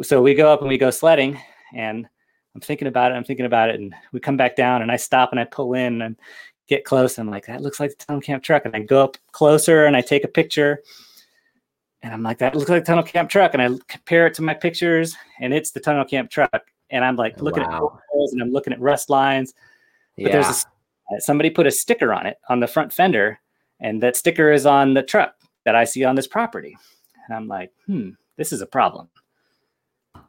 so 0.03 0.23
we 0.23 0.33
go 0.35 0.53
up 0.53 0.61
and 0.61 0.69
we 0.69 0.79
go 0.79 0.93
sledding, 0.93 1.41
and 1.75 2.07
I'm 2.55 2.61
thinking 2.61 2.87
about 2.87 3.11
it. 3.11 3.17
I'm 3.17 3.25
thinking 3.25 3.47
about 3.47 3.71
it, 3.71 3.81
and 3.81 3.93
we 4.13 4.21
come 4.21 4.37
back 4.37 4.55
down, 4.55 4.83
and 4.83 4.93
I 4.93 4.99
stop 4.99 5.33
and 5.33 5.41
I 5.41 5.47
pull 5.47 5.75
in 5.75 6.01
and 6.01 6.17
get 6.69 6.85
close. 6.85 7.19
And 7.19 7.27
I'm 7.27 7.33
like, 7.33 7.47
that 7.47 7.61
looks 7.61 7.81
like 7.81 7.91
the 7.91 8.05
tunnel 8.05 8.23
camp 8.23 8.45
truck. 8.45 8.67
And 8.67 8.77
I 8.77 8.79
go 8.79 9.03
up 9.03 9.17
closer 9.33 9.85
and 9.87 9.97
I 9.97 10.01
take 10.01 10.23
a 10.23 10.29
picture. 10.29 10.85
And 12.07 12.15
I'm 12.15 12.23
like, 12.23 12.39
that 12.39 12.55
looks 12.55 12.71
like 12.71 12.85
tunnel 12.85 13.03
camp 13.03 13.29
truck. 13.29 13.53
And 13.53 13.61
I 13.61 13.69
compare 13.89 14.29
it 14.29 14.35
to 14.35 14.43
my 14.43 14.55
pictures, 14.55 15.17
and 15.41 15.53
it's 15.53 15.73
the 15.73 15.81
tunnel 15.81 16.05
camp 16.05 16.31
truck. 16.31 16.63
And 16.89 17.05
I'm 17.05 17.17
like 17.17 17.43
looking 17.43 17.65
wow. 17.65 17.99
at 17.99 18.03
holes 18.13 18.33
and 18.33 18.41
I'm 18.41 18.53
looking 18.53 18.73
at 18.73 18.81
rust 18.81 19.11
lines. 19.11 19.55
But 20.17 20.27
yeah. 20.27 20.33
there's 20.35 20.65
a, 21.11 21.21
somebody 21.21 21.51
put 21.51 21.67
a 21.67 21.71
sticker 21.73 22.13
on 22.13 22.25
it 22.25 22.37
on 22.49 22.61
the 22.61 22.69
front 22.69 22.93
fender, 22.93 23.41
and 23.81 24.01
that 24.05 24.15
sticker 24.15 24.53
is 24.53 24.67
on 24.67 24.95
the 24.95 25.03
truck 25.03 25.35
that 25.65 25.75
I 25.75 25.83
see 25.83 26.05
on 26.05 26.15
this 26.15 26.29
property. 26.29 26.77
And 27.27 27.37
I'm 27.37 27.49
like, 27.49 27.73
hmm, 27.87 28.11
this 28.37 28.53
is 28.53 28.61
a 28.61 28.67
problem. 28.67 29.09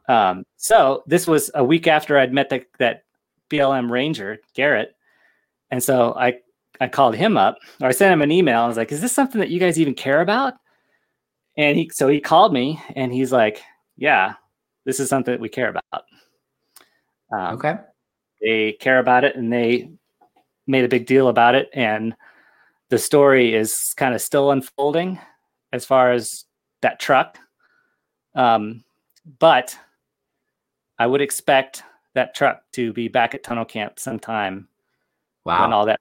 Um, 0.08 0.44
so 0.56 1.04
this 1.06 1.28
was 1.28 1.48
a 1.54 1.62
week 1.62 1.86
after 1.86 2.18
I'd 2.18 2.32
met 2.32 2.48
the, 2.48 2.66
that 2.80 3.04
BLM 3.50 3.88
ranger, 3.88 4.38
Garrett. 4.54 4.96
And 5.70 5.80
so 5.80 6.12
I, 6.14 6.38
I 6.80 6.88
called 6.88 7.14
him 7.14 7.36
up 7.36 7.58
or 7.80 7.86
I 7.86 7.92
sent 7.92 8.12
him 8.12 8.22
an 8.22 8.32
email. 8.32 8.62
I 8.62 8.66
was 8.66 8.76
like, 8.76 8.90
is 8.90 9.00
this 9.00 9.12
something 9.12 9.38
that 9.38 9.50
you 9.50 9.60
guys 9.60 9.78
even 9.78 9.94
care 9.94 10.22
about? 10.22 10.54
And 11.58 11.76
he, 11.76 11.90
so 11.92 12.06
he 12.08 12.20
called 12.20 12.52
me 12.52 12.80
and 12.94 13.12
he's 13.12 13.32
like, 13.32 13.62
yeah, 13.96 14.34
this 14.84 15.00
is 15.00 15.08
something 15.08 15.32
that 15.32 15.40
we 15.40 15.48
care 15.48 15.68
about. 15.68 16.04
Um, 17.32 17.56
okay. 17.56 17.76
They 18.40 18.72
care 18.72 19.00
about 19.00 19.24
it 19.24 19.34
and 19.34 19.52
they 19.52 19.90
made 20.68 20.84
a 20.84 20.88
big 20.88 21.06
deal 21.06 21.26
about 21.28 21.56
it. 21.56 21.68
And 21.74 22.14
the 22.90 22.98
story 22.98 23.54
is 23.54 23.92
kind 23.96 24.14
of 24.14 24.22
still 24.22 24.52
unfolding 24.52 25.18
as 25.72 25.84
far 25.84 26.12
as 26.12 26.44
that 26.80 27.00
truck. 27.00 27.38
Um, 28.36 28.84
but 29.40 29.76
I 30.98 31.08
would 31.08 31.20
expect 31.20 31.82
that 32.14 32.36
truck 32.36 32.62
to 32.72 32.92
be 32.92 33.08
back 33.08 33.34
at 33.34 33.42
tunnel 33.42 33.64
camp 33.64 33.98
sometime. 33.98 34.68
Wow. 35.44 35.62
When 35.62 35.72
all 35.72 35.86
that 35.86 36.00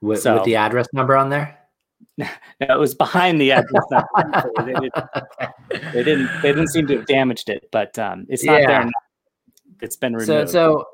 with, 0.00 0.20
so, 0.20 0.34
with 0.34 0.44
the 0.44 0.56
address 0.56 0.86
number 0.92 1.16
on 1.16 1.30
there? 1.30 1.58
no, 2.18 2.26
it 2.60 2.78
was 2.78 2.94
behind 2.94 3.40
the 3.40 3.52
edge. 3.52 3.64
they, 4.64 4.72
did, 4.72 4.92
they, 5.92 6.02
didn't. 6.02 6.30
They 6.42 6.48
didn't 6.48 6.68
seem 6.68 6.86
to 6.88 6.98
have 6.98 7.06
damaged 7.06 7.48
it, 7.48 7.68
but 7.70 7.98
um, 7.98 8.26
it's 8.28 8.44
not 8.44 8.60
yeah. 8.60 8.66
there. 8.66 8.84
Now. 8.84 8.90
It's 9.80 9.96
been 9.96 10.14
removed. 10.14 10.26
So, 10.26 10.46
so 10.46 10.84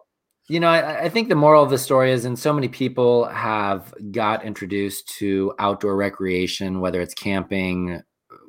you 0.48 0.60
know, 0.60 0.68
I, 0.68 1.04
I, 1.04 1.08
think 1.08 1.30
the 1.30 1.34
moral 1.34 1.62
of 1.62 1.70
the 1.70 1.78
story 1.78 2.12
is, 2.12 2.26
and 2.26 2.38
so 2.38 2.52
many 2.52 2.68
people 2.68 3.24
have 3.26 3.94
got 4.10 4.44
introduced 4.44 5.08
to 5.16 5.54
outdoor 5.58 5.96
recreation, 5.96 6.80
whether 6.80 7.00
it's 7.00 7.14
camping, 7.14 8.02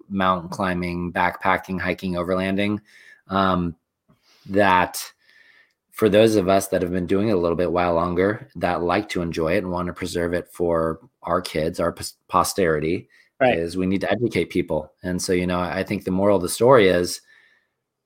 mountain 0.10 0.50
climbing, 0.50 1.14
backpacking, 1.14 1.80
hiking, 1.80 2.14
overlanding, 2.14 2.80
um, 3.30 3.76
that 4.48 5.02
for 5.92 6.10
those 6.10 6.36
of 6.36 6.50
us 6.50 6.68
that 6.68 6.82
have 6.82 6.92
been 6.92 7.08
doing 7.08 7.30
it 7.30 7.34
a 7.34 7.38
little 7.38 7.56
bit 7.56 7.72
while 7.72 7.94
longer, 7.94 8.50
that 8.56 8.84
like 8.84 9.08
to 9.10 9.22
enjoy 9.22 9.54
it 9.54 9.60
and 9.60 9.72
want 9.72 9.88
to 9.88 9.94
preserve 9.94 10.34
it 10.34 10.50
for 10.52 11.00
our 11.26 11.42
kids, 11.42 11.80
our 11.80 11.96
posterity, 12.28 13.10
right. 13.40 13.58
is 13.58 13.78
we 13.78 13.86
need 13.86 14.02
to 14.02 14.12
educate 14.12 14.50
people. 14.50 14.92
And 15.04 15.22
so, 15.22 15.34
you 15.34 15.48
know, 15.48 15.60
I 15.60 15.84
think 15.84 16.04
the 16.04 16.12
moral 16.12 16.38
of 16.38 16.42
the 16.42 16.50
story 16.50 16.88
is 16.88 17.22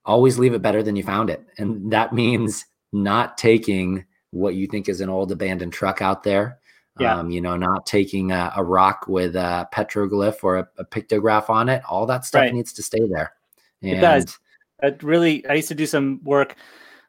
always 0.05 0.39
leave 0.39 0.53
it 0.53 0.61
better 0.61 0.81
than 0.81 0.95
you 0.95 1.03
found 1.03 1.29
it. 1.29 1.45
And 1.57 1.91
that 1.91 2.13
means 2.13 2.65
not 2.91 3.37
taking 3.37 4.05
what 4.31 4.55
you 4.55 4.67
think 4.67 4.89
is 4.89 5.01
an 5.01 5.09
old 5.09 5.31
abandoned 5.31 5.73
truck 5.73 6.01
out 6.01 6.23
there 6.23 6.59
Yeah. 6.99 7.17
Um, 7.17 7.31
you 7.31 7.41
know, 7.41 7.55
not 7.55 7.85
taking 7.85 8.31
a, 8.31 8.51
a 8.55 8.63
rock 8.63 9.07
with 9.07 9.35
a 9.35 9.67
petroglyph 9.73 10.43
or 10.43 10.57
a, 10.57 10.67
a, 10.77 10.85
pictograph 10.85 11.49
on 11.49 11.69
it. 11.69 11.81
All 11.87 12.05
that 12.07 12.25
stuff 12.25 12.41
Right. 12.41 12.53
needs 12.53 12.73
to 12.73 12.83
stay 12.83 13.07
there. 13.07 13.33
And 13.81 13.97
It 13.97 14.01
does. 14.01 14.37
I 14.83 14.95
really, 15.01 15.45
I 15.47 15.53
used 15.53 15.69
to 15.69 15.75
do 15.75 15.85
some 15.85 16.19
work 16.23 16.55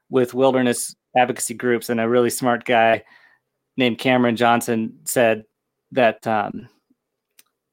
with 0.09 0.35
wilderness 0.35 0.95
advocacy 1.17 1.55
groups, 1.55 1.89
and 1.89 2.01
a 2.01 2.09
really 2.09 2.31
smart 2.31 2.65
guy 2.65 3.03
named 3.77 3.99
Cameron 3.99 4.37
Johnson 4.37 4.99
said 5.05 5.45
that, 5.93 6.27
um, 6.27 6.69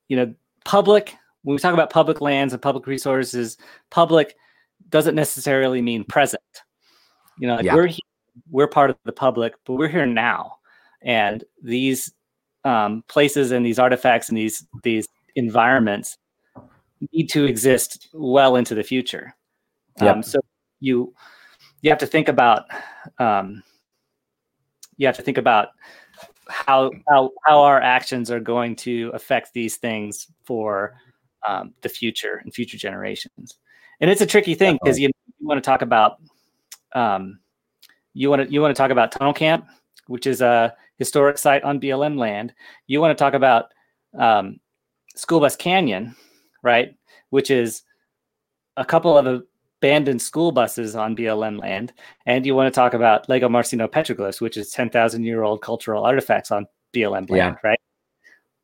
you 0.08 0.18
know, 0.18 0.34
public, 0.66 1.16
when 1.44 1.56
we 1.56 1.60
talk 1.60 1.74
about 1.74 1.90
public 1.90 2.22
lands 2.22 2.54
and 2.54 2.62
public 2.62 2.88
resources, 2.88 3.58
public 3.90 4.36
doesn't 4.90 5.16
necessarily 5.16 5.82
mean 5.82 6.04
present. 6.04 6.42
You 7.38 7.48
know, 7.48 7.56
like 7.56 7.66
Yeah. 7.66 7.76
we're 7.76 7.88
he- 7.88 8.04
we're 8.52 8.68
part 8.68 8.90
of 8.90 8.98
the 9.04 9.12
public, 9.12 9.56
but 9.66 9.74
we're 9.74 9.88
here 9.88 10.06
now, 10.06 10.58
and 11.02 11.44
these 11.62 12.14
um, 12.64 13.04
places 13.08 13.52
and 13.52 13.66
these 13.66 13.80
artifacts 13.80 14.30
and 14.30 14.38
these 14.38 14.66
these 14.84 15.08
environments 15.36 16.18
need 17.14 17.28
to 17.28 17.46
exist 17.46 18.10
well 18.14 18.56
into 18.56 18.76
the 18.76 18.84
future. 18.84 19.36
Yep. 20.02 20.16
Um, 20.16 20.24
so 20.24 20.40
you 20.80 21.14
you 21.82 21.90
have 21.90 22.00
to 22.00 22.08
think 22.08 22.28
about 22.28 22.66
um, 23.20 23.64
you 24.98 25.08
have 25.08 25.16
to 25.18 25.24
think 25.24 25.38
about 25.38 25.70
how 26.50 26.92
how 27.10 27.32
how 27.46 27.62
our 27.62 27.82
actions 27.82 28.32
are 28.32 28.40
going 28.40 28.76
to 28.78 29.12
affect 29.14 29.54
these 29.54 29.78
things 29.78 30.28
for 30.44 30.96
um, 31.48 31.74
the 31.82 31.90
future 31.90 32.42
and 32.44 32.54
future 32.54 32.78
generations. 32.78 33.58
And 34.00 34.10
it's 34.10 34.22
a 34.22 34.26
tricky 34.26 34.54
thing 34.54 34.78
because 34.82 35.00
you, 35.00 35.10
you 35.40 35.48
want 35.48 35.64
to 35.64 35.68
talk 35.68 35.82
about 35.82 36.18
um, 36.94 37.40
you 38.14 38.30
want 38.30 38.44
to 38.44 38.52
you 38.52 38.62
want 38.62 38.76
to 38.76 38.80
talk 38.80 38.92
about 38.92 39.12
Tunnel 39.12 39.34
Camp, 39.34 39.66
which 40.08 40.28
is 40.28 40.42
a 40.42 40.76
historic 40.98 41.38
site 41.38 41.64
on 41.64 41.80
BLM 41.80 42.18
land. 42.18 42.54
You 42.88 43.02
want 43.02 43.18
to 43.18 43.22
talk 43.22 43.34
about 43.34 43.72
um, 44.18 44.60
School 45.16 45.40
Bus 45.40 45.56
Canyon, 45.56 46.16
right? 46.64 46.96
Which 47.30 47.52
is 47.52 47.84
a 48.78 48.86
couple 48.86 49.18
of 49.18 49.44
abandoned 49.88 50.22
school 50.22 50.52
buses 50.52 50.96
on 50.96 51.16
BLM 51.16 51.60
land. 51.60 51.94
And 52.26 52.46
you 52.46 52.56
want 52.56 52.72
to 52.74 52.76
talk 52.78 52.94
about 52.94 53.28
Lagomarsino 53.28 53.88
petroglyphs, 53.88 54.42
which 54.42 54.58
is 54.58 54.70
10,000 54.72 55.24
year 55.24 55.44
old 55.44 55.62
cultural 55.62 56.04
artifacts 56.04 56.52
on 56.52 56.68
BLM 56.94 57.30
land, 57.30 57.32
Yeah. 57.32 57.56
right? 57.64 57.80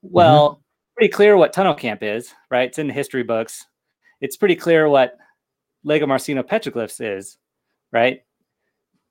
Mm-hmm. 0.03 0.09
Well, 0.13 0.61
pretty 0.97 1.11
clear 1.11 1.37
what 1.37 1.53
Tunnel 1.53 1.73
Camp 1.75 2.03
is, 2.03 2.33
right? 2.51 2.67
It's 2.67 2.77
in 2.77 2.87
the 2.87 2.93
history 2.93 3.23
books. 3.23 3.65
It's 4.19 4.35
pretty 4.35 4.55
clear 4.55 4.89
what 4.89 5.15
Lagomarsino 5.85 6.43
petroglyphs 6.43 6.99
is, 6.99 7.37
right? 7.93 8.21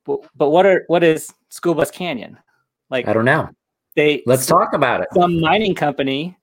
But, 0.04 0.20
but 0.36 0.50
what 0.50 0.66
are 0.66 0.84
what 0.88 1.02
is 1.04 1.32
School 1.48 1.74
Bus 1.74 1.90
Canyon? 1.90 2.36
Like 2.90 3.08
I 3.08 3.12
don't 3.14 3.24
know. 3.24 3.48
they 3.96 4.22
Let's 4.26 4.46
talk 4.46 4.74
about 4.74 5.00
it. 5.00 5.08
some 5.14 5.40
mining 5.40 5.74
company 5.74 6.36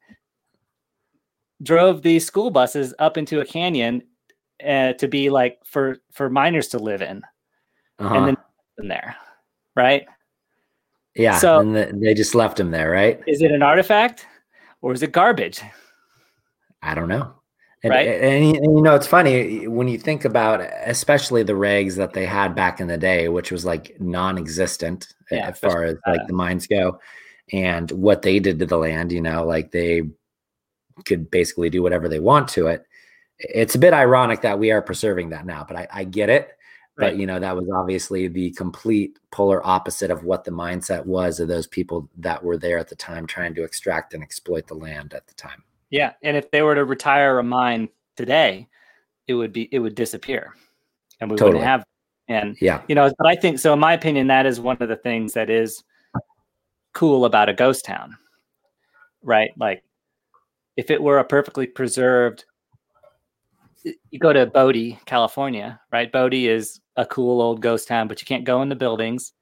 drove 1.61 2.01
these 2.01 2.25
school 2.25 2.49
buses 2.49 2.93
up 2.99 3.17
into 3.17 3.41
a 3.41 3.45
canyon 3.45 4.01
uh, 4.65 4.93
to 4.93 5.07
be 5.07 5.29
like 5.29 5.59
for 5.65 5.97
for 6.11 6.29
miners 6.29 6.67
to 6.69 6.79
live 6.79 7.01
in 7.01 7.21
Uh-huh. 7.99 8.15
and 8.15 8.27
then 8.27 8.37
in 8.79 8.87
there 8.87 9.15
right 9.75 10.05
yeah. 11.15 11.37
so- 11.37 11.59
and 11.59 11.75
the, 11.75 11.91
they 11.93 12.13
just 12.13 12.35
left 12.35 12.59
him 12.59 12.71
there, 12.71 12.91
right? 12.91 13.19
is 13.27 13.41
it 13.41 13.51
an 13.51 13.61
artifact 13.63 14.25
or 14.81 14.93
is 14.93 15.03
it 15.03 15.11
garbage 15.11 15.61
I 16.81 16.95
don't 16.95 17.09
know. 17.09 17.33
And, 17.83 17.91
Right. 17.91 18.07
and, 18.07 18.55
and, 18.57 18.75
you 18.77 18.81
know, 18.81 18.95
it's 18.95 19.07
funny 19.07 19.67
when 19.67 19.87
you 19.89 19.97
think 19.97 20.23
about, 20.25 20.61
especially 20.85 21.43
the 21.43 21.53
regs 21.53 21.95
that 21.95 22.13
they 22.13 22.25
had 22.25 22.55
back 22.55 22.79
in 22.79 22.87
the 22.87 22.97
day, 22.97 23.27
which 23.29 23.51
was 23.51 23.65
like 23.65 23.95
non-existent 23.99 25.07
Yeah, 25.31 25.47
as 25.49 25.59
far 25.59 25.83
as 25.83 25.97
like 26.07 26.21
uh, 26.21 26.25
the 26.27 26.33
mines 26.33 26.67
go, 26.67 26.99
and 27.51 27.89
what 27.91 28.21
they 28.21 28.39
did 28.39 28.59
to 28.59 28.65
the 28.65 28.77
land. 28.77 29.11
You 29.11 29.21
know, 29.21 29.45
like 29.45 29.71
they 29.71 30.03
could 31.05 31.29
basically 31.31 31.69
do 31.69 31.81
whatever 31.81 32.07
they 32.09 32.19
want 32.19 32.47
to 32.49 32.67
it. 32.67 32.85
It's 33.39 33.75
a 33.75 33.79
bit 33.79 33.93
ironic 33.93 34.41
that 34.41 34.59
we 34.59 34.71
are 34.71 34.81
preserving 34.81 35.29
that 35.29 35.45
now, 35.45 35.63
but 35.67 35.77
I, 35.77 35.87
I 35.93 36.03
get 36.03 36.29
it. 36.29 36.49
Right. 36.97 37.11
But 37.11 37.17
you 37.17 37.25
know, 37.25 37.39
that 37.39 37.55
was 37.55 37.69
obviously 37.73 38.27
the 38.27 38.51
complete 38.51 39.17
polar 39.31 39.65
opposite 39.65 40.11
of 40.11 40.23
what 40.25 40.43
the 40.43 40.51
mindset 40.51 41.05
was 41.05 41.39
of 41.39 41.47
those 41.47 41.65
people 41.67 42.09
that 42.17 42.43
were 42.43 42.57
there 42.57 42.77
at 42.77 42.89
the 42.89 42.95
time, 42.95 43.25
trying 43.25 43.55
to 43.55 43.63
extract 43.63 44.13
and 44.13 44.21
exploit 44.21 44.67
the 44.67 44.73
land 44.73 45.13
at 45.13 45.25
the 45.27 45.33
time. 45.35 45.63
yeah 45.89 46.11
and 46.23 46.35
if 46.37 46.51
they 46.51 46.61
were 46.61 46.75
to 46.75 46.83
retire 46.85 47.39
a 47.39 47.43
mine 47.43 47.87
today 48.15 48.67
it 49.27 49.33
would 49.33 49.51
be 49.53 49.69
it 49.71 49.79
would 49.79 49.95
disappear 49.95 50.53
and 51.21 51.31
we 51.31 51.37
Totally. 51.37 51.53
wouldn't 51.59 51.67
have 51.69 51.83
and 52.27 52.57
Yeah. 52.61 52.81
you 52.89 52.93
know 52.95 53.09
but 53.17 53.27
i 53.27 53.35
think 53.35 53.57
so 53.59 53.73
in 53.73 53.79
my 53.79 53.93
opinion 53.93 54.27
that 54.27 54.45
is 54.45 54.59
one 54.59 54.77
of 54.81 54.89
the 54.89 54.95
things 54.97 55.33
that 55.33 55.49
is 55.49 55.83
cool 56.93 57.25
about 57.25 57.49
a 57.49 57.53
ghost 57.53 57.85
town 57.85 58.15
right 59.23 59.49
like 59.57 59.81
if 60.77 60.91
it 60.91 61.01
were 61.01 61.17
a 61.19 61.23
perfectly 61.23 61.65
preserved 61.65 62.45
you 63.83 64.19
go 64.19 64.33
to 64.33 64.45
bodie 64.45 64.99
california 65.05 65.79
right? 65.91 66.11
Bodie 66.11 66.47
is 66.47 66.79
a 66.97 67.05
cool 67.05 67.41
old 67.41 67.61
ghost 67.61 67.87
town 67.87 68.07
but 68.07 68.21
you 68.21 68.25
can't 68.25 68.43
go 68.43 68.61
in 68.61 68.69
the 68.69 68.75
buildings. 68.75 69.33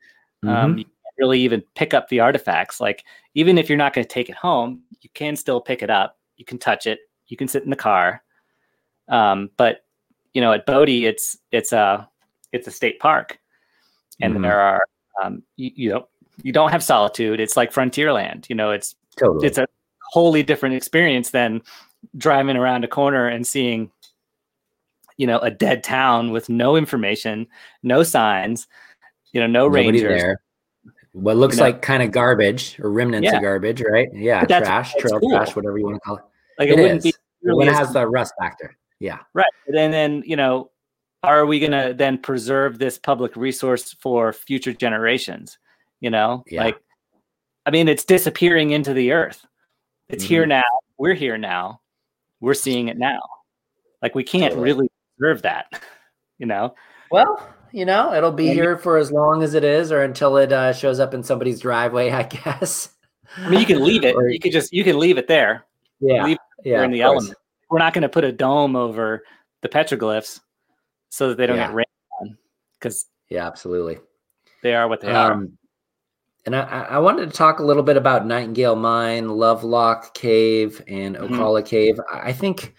Mhm. 0.46 0.50
um, 0.50 0.78
you 0.78 0.84
can't 0.86 1.16
really 1.18 1.40
even 1.42 1.62
pick 1.76 1.94
up 1.94 2.08
the 2.10 2.20
artifacts. 2.20 2.80
Like 2.80 3.04
even 3.34 3.58
if 3.58 3.68
you're 3.70 3.78
not 3.78 3.94
going 3.94 4.06
to 4.06 4.14
take 4.14 4.30
it 4.30 4.36
home 4.36 4.82
you 5.02 5.10
can 5.14 5.36
still 5.36 5.60
pick 5.62 5.82
it 5.82 5.90
up. 5.90 6.18
You 6.38 6.46
can 6.46 6.58
touch 6.60 6.86
it. 6.88 7.00
You 7.28 7.38
can 7.38 7.48
sit 7.48 7.64
in 7.64 7.70
the 7.70 7.76
car. 7.76 8.24
Um, 9.10 9.50
but 9.58 9.86
you 10.34 10.42
know 10.42 10.52
at 10.54 10.66
bodie 10.66 11.06
it's 11.06 11.38
it's 11.52 11.74
a 11.74 12.08
it's 12.52 12.68
a 12.68 12.72
state 12.72 13.00
park. 13.00 13.40
And 14.22 14.36
Mhm. 14.36 14.42
there 14.44 14.60
are 14.60 14.86
um, 15.24 15.42
you, 15.56 15.72
you 15.76 15.90
know 15.90 16.08
you 16.44 16.52
don't 16.54 16.70
have 16.72 16.84
solitude. 16.84 17.40
It's 17.40 17.58
like 17.58 17.74
frontierland 17.74 18.48
you 18.50 18.56
know 18.56 18.70
it's 18.72 18.96
totally. 19.18 19.48
it's 19.48 19.58
a 19.58 19.68
wholly 20.12 20.44
different 20.44 20.76
experience 20.76 21.32
than 21.32 21.62
driving 22.18 22.56
around 22.56 22.84
a 22.86 22.88
corner 22.88 23.28
and 23.28 23.46
seeing 23.46 23.92
you 25.18 25.28
know 25.28 25.40
a 25.40 25.52
dead 25.52 25.84
town 25.84 26.32
with 26.32 26.48
no 26.50 26.76
information 26.76 27.48
no 27.84 28.04
signs 28.04 28.68
you 29.34 29.42
know 29.42 29.48
no 29.48 29.66
Nobody 29.68 29.92
rangers 30.04 30.22
there. 30.22 30.42
What 31.14 31.38
looks 31.38 31.58
know? 31.58 31.64
like 31.64 31.82
kind 31.82 32.04
of 32.04 32.12
garbage 32.12 32.80
or 32.80 32.92
remnants 32.92 33.26
Yeah. 33.26 33.38
of 33.38 33.42
garbage, 33.42 33.82
right? 33.82 34.08
Yeah, 34.14 34.46
trash, 34.46 34.94
trail 35.00 35.20
cool. 35.20 35.32
trash, 35.32 35.56
whatever 35.56 35.78
you 35.80 35.86
want 35.86 35.96
to 35.96 36.00
call 36.02 36.18
it. 36.18 36.24
like 36.60 36.70
It 36.70 36.78
it, 36.78 36.82
wouldn't 36.84 36.98
is. 37.00 37.04
be 37.06 37.14
really 37.42 37.58
when 37.60 37.68
it 37.68 37.72
as- 37.72 37.78
has 37.80 37.94
the 37.94 38.08
rust 38.08 38.34
factor. 38.40 38.76
Yeah. 39.00 39.20
right 39.34 39.46
and 39.68 39.94
then 39.94 40.24
you 40.26 40.36
know 40.36 40.72
are 41.24 41.46
we 41.46 41.60
going 41.60 41.72
to 41.72 41.94
then 41.96 42.18
preserve 42.20 42.78
this 42.80 42.98
public 42.98 43.36
resource 43.36 43.94
for 44.00 44.32
future 44.34 44.74
generations 44.74 45.58
you 46.00 46.10
know 46.10 46.44
Yeah. 46.48 46.64
like 46.64 46.78
i 47.68 47.72
mean 47.72 47.88
it's 47.88 48.06
disappearing 48.06 48.72
into 48.72 48.94
the 48.94 49.12
earth 49.12 49.46
it's 50.10 50.24
here 50.24 50.44
Mm-hmm. 50.44 50.50
now 50.50 50.64
we're 50.98 51.14
here 51.14 51.38
now 51.38 51.82
we're 52.40 52.54
seeing 52.56 52.88
it 52.88 52.98
now 52.98 53.20
like 54.02 54.16
we 54.16 54.24
can't 54.24 54.52
Totally. 54.54 54.64
really 54.74 54.90
preserve 55.18 55.42
that 55.44 55.66
you 56.38 56.46
know 56.46 56.74
Well, 57.12 57.48
you 57.74 57.86
know, 57.86 58.14
it'll 58.14 58.32
be 58.32 58.48
here 58.54 58.78
for 58.78 58.98
as 58.98 59.12
long 59.12 59.44
as 59.44 59.54
it 59.54 59.64
is, 59.64 59.92
or 59.92 60.02
until 60.02 60.38
it 60.38 60.52
uh, 60.54 60.72
shows 60.74 61.00
up 61.02 61.14
in 61.14 61.22
somebody's 61.22 61.60
driveway, 61.60 62.12
I 62.22 62.24
guess. 62.24 62.90
i 63.38 63.50
mean 63.50 63.60
you 63.60 63.66
can 63.66 63.84
leave 63.84 64.04
it 64.06 64.16
Or- 64.16 64.30
you 64.30 64.40
could 64.40 64.52
just 64.54 64.72
you 64.74 64.84
can 64.84 64.98
leave 65.00 65.18
it 65.18 65.28
there 65.28 65.66
Yeah. 66.00 66.24
leave 66.26 66.38
yeah. 66.64 66.84
in 66.84 66.92
the 66.92 67.02
of 67.04 67.12
course. 67.12 67.24
element 67.24 67.38
we're 67.70 67.80
not 67.80 67.94
going 67.94 68.04
to 68.04 68.10
put 68.10 68.24
a 68.24 68.32
dome 68.32 68.76
over 68.78 69.24
the 69.62 69.68
petroglyphs 69.70 70.40
so 71.10 71.30
that 71.30 71.38
they 71.38 71.46
don't 71.46 71.58
Yeah. 71.58 71.68
get 71.68 71.76
rained 71.76 71.88
on 72.22 72.38
because 72.80 73.06
Yeah, 73.30 73.46
absolutely. 73.48 73.98
they 74.64 74.74
are 74.76 74.88
what 74.88 75.02
they 75.02 75.12
are 75.12 75.34
Um, 75.34 75.58
and 76.46 76.56
I, 76.56 76.62
I 76.92 77.00
wanted 77.00 77.30
to 77.30 77.36
talk 77.36 77.60
a 77.60 77.64
little 77.64 77.84
bit 77.84 77.98
about 77.98 78.26
Nightingale 78.26 78.78
Mine, 78.78 79.28
Lovelock 79.28 80.14
Cave, 80.14 80.82
and 80.88 81.18
Mhm. 81.18 81.66
Cave. 81.66 82.00
I 82.10 82.30
I 82.30 82.32
think 82.34 82.74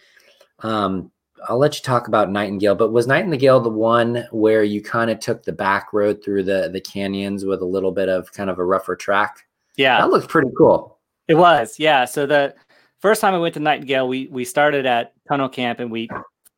um, 0.61 1.12
I'll 1.48 1.59
let 1.59 1.77
you 1.77 1.83
talk 1.83 2.09
about 2.09 2.31
Nightingale, 2.31 2.74
but 2.74 2.92
was 2.92 3.07
Nightingale 3.07 3.61
the 3.61 3.68
one 3.68 4.27
where 4.31 4.62
you 4.62 4.83
kind 4.83 5.11
of 5.11 5.20
took 5.20 5.42
the 5.44 5.53
back 5.53 5.92
road 5.92 6.22
through 6.24 6.44
the 6.44 6.68
the 6.72 6.81
canyons 6.81 7.44
with 7.44 7.61
a 7.62 7.66
little 7.66 7.92
bit 7.92 8.09
of 8.09 8.33
kind 8.33 8.51
of 8.51 8.59
a 8.59 8.64
rougher 8.64 8.96
track? 8.96 9.46
yeah 9.77 10.01
That 10.01 10.11
looks 10.11 10.27
pretty 10.27 10.51
cool. 10.57 10.98
It 11.29 11.35
was, 11.35 11.79
yeah. 11.79 12.05
So 12.07 12.24
the 12.27 12.55
first 13.01 13.20
time 13.20 13.35
I 13.35 13.38
went 13.38 13.55
to 13.55 13.61
Nightingale, 13.61 14.09
we 14.09 14.29
we 14.29 14.44
started 14.44 14.87
at 14.87 15.12
Tunnel 15.29 15.48
Camp 15.48 15.79
and 15.81 15.90
we 15.90 16.09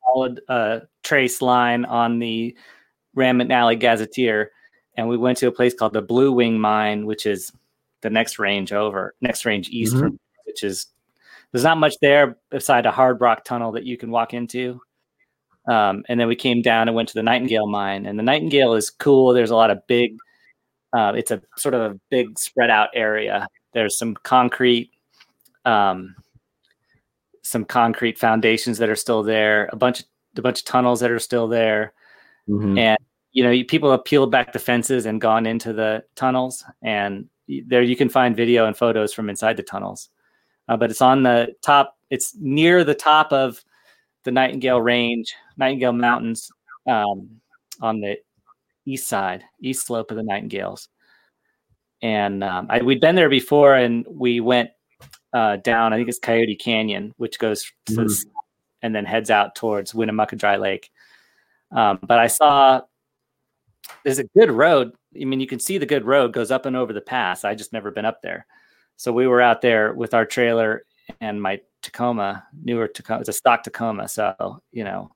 followed 0.07 0.40
a 0.49 0.83
trace 1.03 1.43
line 1.43 1.85
on 1.85 2.19
the 2.19 2.57
Rand 3.14 3.41
McNally 3.41 3.78
Gazetteer, 3.78 4.53
and 4.97 5.09
we 5.09 5.16
went 5.16 5.39
to 5.39 5.49
a 5.49 5.53
place 5.53 5.74
called 5.74 5.93
the 5.93 6.03
Blue 6.03 6.33
Wing 6.33 6.59
Mine, 6.61 7.07
which 7.07 7.26
is 7.26 7.53
the 8.03 8.11
next 8.11 8.39
range 8.39 8.72
over, 8.72 9.14
next 9.20 9.45
range 9.45 9.68
east 9.70 9.95
Mhm. 9.95 10.01
from, 10.01 10.20
which 10.47 10.62
is 10.62 10.87
there's 11.53 11.64
not 11.64 11.78
much 11.78 11.94
there 12.01 12.36
beside 12.51 12.86
a 12.86 12.90
hard 12.90 13.20
rock 13.20 13.44
tunnel 13.44 13.72
that 13.72 13.84
you 13.84 13.96
can 13.96 14.11
walk 14.11 14.34
into. 14.34 14.80
Um, 15.68 16.05
and 16.09 16.18
then 16.18 16.26
we 16.28 16.36
came 16.36 16.62
down 16.62 16.88
and 16.88 16.94
went 16.94 17.09
to 17.11 17.14
the 17.14 17.22
Nightingale 17.22 17.66
mine, 17.66 18.07
and 18.07 18.18
the 18.18 18.22
Nightingale 18.22 18.74
is 18.74 18.90
cool. 18.90 19.32
There's 19.32 19.51
a 19.51 19.57
lot 19.57 19.70
of 19.70 19.86
big. 19.86 20.16
Uh, 20.96 21.12
it's 21.16 21.30
a 21.30 21.40
sort 21.57 21.74
of 21.74 21.80
a 21.92 22.01
big 22.11 22.38
spread 22.38 22.70
out 22.70 22.88
area. 22.94 23.46
There's 23.74 23.96
some 23.98 24.14
concrete, 24.22 24.90
um, 25.64 26.16
some 27.42 27.64
concrete 27.64 28.18
foundations 28.18 28.78
that 28.78 28.88
are 28.88 28.96
still 28.96 29.22
there. 29.22 29.68
A 29.72 29.76
bunch, 29.76 30.03
a 30.36 30.42
bunch 30.42 30.61
of 30.61 30.64
tunnels 30.64 31.01
that 31.01 31.11
are 31.11 31.18
still 31.18 31.46
there 31.48 31.92
Mhm. 32.48 32.78
and 32.78 32.98
you 33.32 33.44
know 33.44 33.64
people 33.68 33.90
have 33.92 34.05
peeled 34.05 34.30
back 34.32 34.53
the 34.53 34.59
fences 34.59 35.07
and 35.07 35.20
gone 35.20 35.46
into 35.46 35.72
the 35.72 36.03
tunnels 36.16 36.64
and 36.82 37.28
there 37.66 37.82
you 37.82 37.94
can 37.94 38.09
find 38.09 38.34
video 38.34 38.66
and 38.66 38.76
photos 38.76 39.12
from 39.12 39.28
inside 39.30 39.57
the 39.57 39.62
tunnels. 39.62 40.09
Uh, 40.71 40.77
but 40.77 40.89
it's 40.89 41.03
on 41.03 41.25
the 41.25 41.53
top. 41.62 41.99
It's 42.11 42.35
near 42.39 42.85
the 42.85 42.95
top 42.95 43.33
of 43.33 43.62
the 44.23 44.31
Nightingale 44.31 44.81
Range, 44.81 45.35
Nightingale 45.57 45.93
Mountains, 45.93 46.51
um, 46.87 47.29
on 47.81 48.01
the 48.01 48.18
east 48.87 49.09
side, 49.09 49.43
east 49.61 49.87
slope 49.87 50.12
of 50.12 50.16
the 50.16 50.23
Nightingales. 50.23 50.89
And 52.03 52.45
um, 52.45 52.68
I, 52.71 52.83
we'd 52.83 53.01
been 53.01 53.16
there 53.16 53.29
before, 53.29 53.75
and 53.75 54.07
we 54.09 54.39
went 54.39 54.71
uh, 55.33 55.57
down. 55.57 55.93
I 55.93 55.97
think 55.97 56.09
it's 56.09 56.21
Coyote 56.21 56.55
Canyon, 56.55 57.14
which 57.16 57.39
goes 57.39 57.71
Mhm. 57.89 57.97
the 57.97 58.25
and 58.83 58.95
then 58.95 59.05
heads 59.05 59.31
out 59.31 59.55
towards 59.57 59.95
Winnemucca 59.95 60.37
Dry 60.37 60.57
Lake. 60.57 60.91
Um, 61.73 61.99
but 62.07 62.18
I 62.18 62.29
saw 62.29 62.81
there's 64.05 64.21
a 64.21 64.25
good 64.39 64.51
road. 64.51 64.93
I 65.21 65.25
mean, 65.25 65.41
you 65.41 65.47
can 65.47 65.59
see 65.59 65.79
the 65.79 65.85
good 65.85 66.05
road 66.07 66.33
goes 66.33 66.51
up 66.51 66.64
and 66.64 66.77
over 66.77 66.93
the 66.93 67.01
pass. 67.01 67.45
I 67.45 67.55
just 67.55 67.73
never 67.73 67.91
been 67.91 68.05
up 68.07 68.23
there. 68.23 68.47
So 69.01 69.14
we 69.14 69.26
were 69.26 69.40
out 69.40 69.62
there 69.62 69.94
with 69.94 70.12
our 70.12 70.26
trailer 70.26 70.82
and 71.22 71.40
my 71.40 71.62
Tacoma, 71.80 72.46
newer 72.62 72.86
Tacoma. 72.86 73.20
It's 73.20 73.30
a 73.30 73.32
stock 73.32 73.62
Tacoma, 73.62 74.07
so 74.09 74.62
you 74.72 74.84
know 74.84 75.11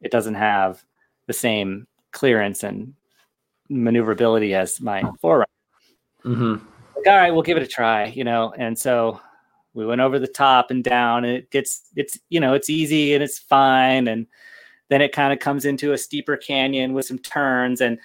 it 0.00 0.12
doesn't 0.12 0.36
have 0.36 0.84
the 1.26 1.32
same 1.32 1.88
clearance 2.12 2.62
and 2.62 2.94
maneuverability 3.68 4.54
as 4.54 4.80
my 4.80 5.02
4Runner. 5.20 5.44
hmm 6.22 6.52
Like, 6.94 7.08
all 7.08 7.16
right, 7.16 7.32
we'll 7.32 7.42
give 7.42 7.56
it 7.56 7.64
a 7.64 7.66
try, 7.66 8.04
you 8.04 8.22
know. 8.22 8.54
And 8.56 8.78
so 8.78 9.20
we 9.72 9.84
went 9.84 10.00
over 10.00 10.20
the 10.20 10.28
top 10.28 10.70
and 10.70 10.84
down, 10.84 11.24
and 11.24 11.36
it 11.36 11.50
gets 11.50 11.88
it's 11.96 12.16
you 12.28 12.38
know 12.38 12.54
it's 12.54 12.70
easy 12.70 13.14
and 13.14 13.24
it's 13.24 13.40
fine, 13.40 14.06
and 14.06 14.28
then 14.90 15.02
it 15.02 15.10
kind 15.10 15.32
of 15.32 15.40
comes 15.40 15.64
into 15.64 15.92
a 15.92 15.98
steeper 15.98 16.36
canyon 16.36 16.92
with 16.92 17.06
some 17.06 17.18
turns 17.18 17.80
and 17.80 17.98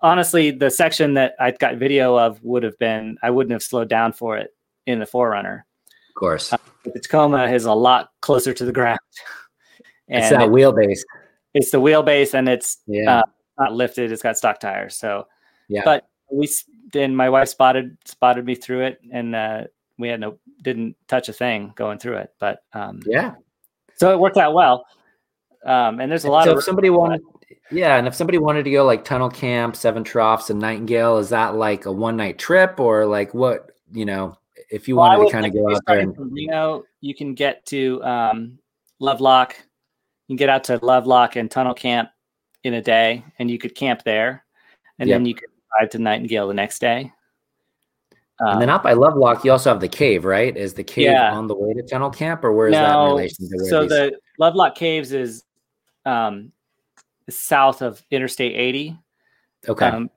honestly 0.00 0.50
the 0.50 0.70
section 0.70 1.14
that 1.14 1.34
i 1.38 1.50
got 1.50 1.76
video 1.76 2.18
of 2.18 2.42
would 2.42 2.62
have 2.62 2.78
been 2.78 3.16
i 3.22 3.30
wouldn't 3.30 3.52
have 3.52 3.62
slowed 3.62 3.88
down 3.88 4.12
for 4.12 4.36
it 4.36 4.53
in 4.86 4.98
the 4.98 5.06
4Runner 5.06 5.60
Of 6.08 6.14
course. 6.14 6.50
but 6.50 6.60
the 6.92 7.00
tacoma 7.00 7.44
is 7.46 7.64
a 7.64 7.72
lot 7.72 8.10
closer 8.20 8.52
to 8.52 8.64
the 8.64 8.72
ground 8.72 8.98
it's 10.08 10.30
that 10.30 10.42
it- 10.42 10.50
wheelbase. 10.50 11.00
it's 11.54 11.70
the 11.70 11.80
wheelbase 11.80 12.34
and 12.34 12.48
it's 12.48 12.78
Yeah. 12.86 13.18
uh, 13.20 13.22
not 13.58 13.72
lifted 13.72 14.12
it's 14.12 14.22
got 14.22 14.36
stock 14.36 14.60
tires 14.60 14.96
so 14.96 15.26
yeah. 15.68 15.82
but 15.84 16.06
we 16.30 16.48
then 16.92 17.14
my 17.14 17.28
wife 17.30 17.48
spotted 17.48 17.96
spotted 18.04 18.44
me 18.44 18.54
through 18.54 18.82
it 18.84 19.00
and 19.12 19.34
uh, 19.34 19.64
we 19.98 20.08
had 20.08 20.20
no 20.20 20.38
didn't 20.62 20.96
touch 21.08 21.28
a 21.28 21.32
thing 21.32 21.72
going 21.76 21.98
through 21.98 22.16
it 22.16 22.30
but 22.38 22.58
um 22.72 23.00
yeah. 23.06 23.34
so 23.96 24.12
it 24.12 24.18
worked 24.18 24.36
out 24.36 24.52
well 24.54 24.84
um 25.64 26.00
and 26.00 26.10
there's 26.10 26.24
a 26.24 26.30
lot 26.30 26.44
so 26.44 26.52
of 26.52 26.58
if 26.58 26.64
somebody 26.64 26.90
wanted, 26.90 27.22
yeah, 27.70 27.96
and 27.96 28.06
if 28.06 28.14
somebody 28.14 28.36
wanted 28.38 28.64
to 28.64 28.70
go 28.70 28.84
like 28.84 29.04
tunnel 29.04 29.30
camp, 29.30 29.74
Seven 29.76 30.04
Troughs, 30.04 30.50
and 30.50 30.60
Nightingale, 30.60 31.18
is 31.18 31.30
that 31.30 31.54
like 31.54 31.86
a 31.86 31.92
one 31.92 32.16
night 32.16 32.38
trip 32.38 32.78
or 32.78 33.06
like 33.06 33.32
what? 33.32 33.70
You 33.92 34.04
know, 34.04 34.36
if 34.74 34.88
you 34.88 34.96
Well, 34.96 35.08
wanted 35.08 35.26
to 35.26 35.32
kind 35.32 35.46
of 35.46 35.52
go 35.52 35.72
out 35.72 35.80
there 35.86 36.00
and 36.00 36.14
from 36.16 36.32
Reno, 36.32 36.84
you 37.00 37.14
can 37.14 37.34
get 37.34 37.64
to 37.66 38.02
um, 38.02 38.58
Lovelock. 38.98 39.54
You 40.26 40.32
can 40.32 40.36
get 40.36 40.48
out 40.48 40.64
to 40.64 40.78
Lovelock 40.84 41.36
and 41.36 41.48
Tunnel 41.50 41.74
Camp 41.74 42.10
in 42.64 42.74
a 42.74 42.82
day, 42.82 43.24
and 43.38 43.50
you 43.50 43.58
could 43.58 43.74
camp 43.74 44.02
there, 44.04 44.44
and 44.98 45.08
then 45.08 45.24
you 45.26 45.34
could 45.34 45.48
drive 45.78 45.90
to 45.90 45.98
Nightingale 45.98 46.48
the 46.48 46.54
next 46.54 46.80
day. 46.80 47.12
and 48.40 48.60
then 48.60 48.68
Um, 48.68 48.74
out 48.74 48.82
by 48.82 48.94
Lovelock, 48.94 49.44
you 49.44 49.52
also 49.52 49.70
have 49.70 49.80
the 49.80 49.88
cave, 49.88 50.24
right? 50.24 50.56
Is 50.56 50.74
the 50.74 50.82
cave 50.82 51.04
Yeah. 51.06 51.32
on 51.32 51.46
the 51.46 51.54
way 51.54 51.72
to 51.74 51.82
tunnel 51.82 52.10
camp, 52.10 52.42
or 52.42 52.52
where 52.52 52.66
is 52.68 52.72
that 52.72 52.98
in 52.98 53.04
relation 53.06 53.48
to 53.48 53.56
where 53.58 53.66
so 53.70 53.80
these- 53.82 53.90
the 53.90 54.18
Lovelock 54.38 54.74
Caves 54.74 55.12
is 55.12 55.44
um, 56.04 56.50
south 57.30 57.80
of 57.80 58.04
Interstate 58.10 58.54
80, 58.56 58.98
okay, 59.68 59.86
um, 59.86 60.10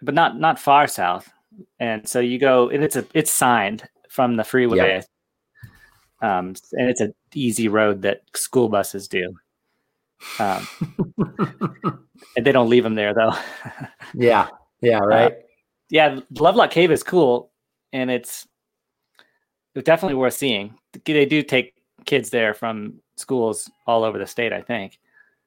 but 0.00 0.14
not 0.14 0.38
not 0.38 0.58
far 0.58 0.86
south. 0.86 1.30
And 1.78 2.08
so 2.08 2.20
you 2.20 2.38
go, 2.38 2.68
and 2.68 2.82
it's 2.82 2.96
a 2.96 3.06
it's 3.14 3.32
signed 3.32 3.88
from 4.08 4.36
the 4.36 4.44
freeway, 4.44 5.02
um, 6.20 6.54
and 6.72 6.88
it's 6.88 7.00
an 7.00 7.14
easy 7.34 7.68
road 7.68 8.02
that 8.02 8.22
school 8.34 8.68
buses 8.68 9.08
do. 9.08 9.34
Um, 10.38 10.66
and 12.36 12.46
they 12.46 12.52
don't 12.52 12.68
leave 12.68 12.84
them 12.84 12.94
there 12.94 13.14
though. 13.14 13.32
yeah, 14.14 14.48
yeah, 14.80 14.98
right. 14.98 15.34
yeah, 15.90 16.20
Lovelock 16.38 16.70
Cave 16.70 16.90
is 16.90 17.02
cool, 17.02 17.50
and 17.92 18.10
it's 18.10 18.46
it's 19.74 19.84
definitely 19.84 20.16
worth 20.16 20.34
seeing. 20.34 20.74
They 21.04 21.24
do 21.24 21.42
take 21.42 21.74
kids 22.04 22.30
there 22.30 22.54
from 22.54 23.00
schools 23.16 23.70
all 23.86 24.04
over 24.04 24.18
the 24.18 24.26
state. 24.26 24.52
I 24.52 24.62
think 24.62 24.98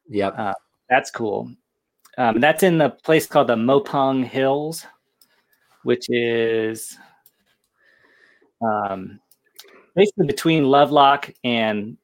yep. 0.09 0.37
uh, 0.37 0.53
that's 0.89 1.11
cool. 1.11 1.51
Um, 2.17 2.39
that's 2.39 2.63
in 2.63 2.77
the 2.77 2.89
place 2.89 3.27
called 3.27 3.47
the 3.47 3.55
Mopong 3.55 4.25
Hills, 4.25 4.85
which 5.85 6.09
is 6.09 6.97
um, 8.61 9.19
basically 9.95 10.25
between 10.25 10.65
Lovelock 10.65 11.31
and 11.43 11.97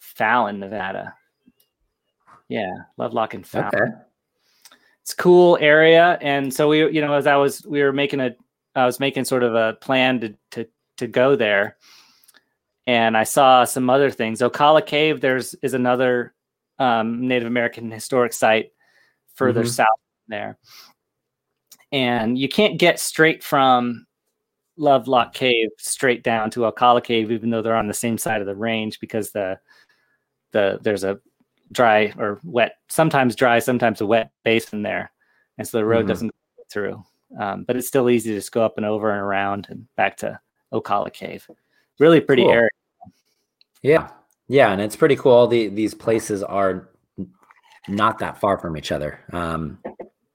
Fallon, 0.00 0.60
Nevada. 0.60 1.14
Yeah, 2.48 2.72
Lovelock 2.98 3.34
and 3.34 3.46
Fallon. 3.46 3.68
okay. 3.74 3.92
It's 5.00 5.14
a 5.14 5.16
cool 5.16 5.56
area, 5.60 6.18
and 6.20 6.52
so 6.52 6.68
we, 6.68 6.88
you 6.92 7.00
know, 7.00 7.14
as 7.14 7.26
I 7.26 7.36
was, 7.36 7.64
we 7.66 7.82
were 7.82 7.92
making 7.92 8.20
a, 8.20 8.36
I 8.76 8.84
was 8.86 9.00
making 9.00 9.24
sort 9.24 9.42
of 9.42 9.54
a 9.54 9.72
plan 9.80 10.20
to 10.20 10.34
to 10.52 10.68
to 10.98 11.06
go 11.08 11.34
there, 11.34 11.76
and 12.86 13.16
I 13.16 13.24
saw 13.24 13.64
some 13.64 13.88
other 13.90 14.10
things. 14.10 14.40
Ocala 14.40 14.84
Cave, 14.86 15.20
there's 15.20 15.54
is 15.54 15.74
another 15.74 16.34
um, 16.78 17.26
Native 17.26 17.48
American 17.48 17.90
historic 17.90 18.32
site 18.32 18.72
further 19.34 19.64
Mhm. 19.64 19.68
south 19.70 19.88
there, 20.28 20.58
and 21.92 22.38
you 22.38 22.48
can't 22.48 22.78
get 22.78 22.98
straight 22.98 23.44
from 23.44 24.06
Lovelock 24.76 25.34
Cave 25.34 25.68
straight 25.78 26.22
down 26.24 26.50
to 26.50 26.60
Ocala 26.60 27.04
Cave, 27.04 27.30
even 27.30 27.50
though 27.50 27.62
they're 27.62 27.76
on 27.76 27.88
the 27.88 27.94
same 27.94 28.16
side 28.18 28.40
of 28.40 28.46
the 28.46 28.56
range, 28.56 28.98
because 29.00 29.30
the 29.30 29.58
the 30.52 30.78
there's 30.82 31.04
a 31.04 31.18
dry 31.72 32.12
or 32.18 32.40
wet, 32.44 32.76
sometimes 32.88 33.34
dry, 33.36 33.58
sometimes 33.58 34.00
a 34.00 34.06
wet 34.06 34.30
basin 34.44 34.82
there, 34.82 35.10
and 35.58 35.66
so 35.66 35.78
the 35.78 35.84
road 35.84 36.04
Mhm. 36.04 36.08
doesn't 36.08 36.28
go 36.28 36.64
through. 36.70 37.04
Um, 37.38 37.64
but 37.64 37.76
it's 37.76 37.88
still 37.88 38.10
easy 38.10 38.30
to 38.30 38.36
just 38.36 38.52
go 38.52 38.62
up 38.64 38.76
and 38.76 38.84
over 38.84 39.10
and 39.10 39.20
around 39.20 39.66
and 39.70 39.86
back 39.96 40.18
to 40.18 40.38
Ocala 40.72 41.10
Cave. 41.12 41.48
Really 41.98 42.20
pretty 42.20 42.42
Cool. 42.42 42.52
area. 42.52 42.68
Yeah, 43.82 44.10
yeah, 44.48 44.70
and 44.72 44.80
it's 44.82 44.96
pretty 44.96 45.16
cool. 45.16 45.32
All 45.32 45.46
the 45.46 45.68
these 45.68 45.94
places 45.94 46.42
are 46.42 46.88
not 47.88 48.18
that 48.18 48.38
far 48.38 48.58
from 48.58 48.76
each 48.76 48.92
other. 48.92 49.20
Um, 49.32 49.78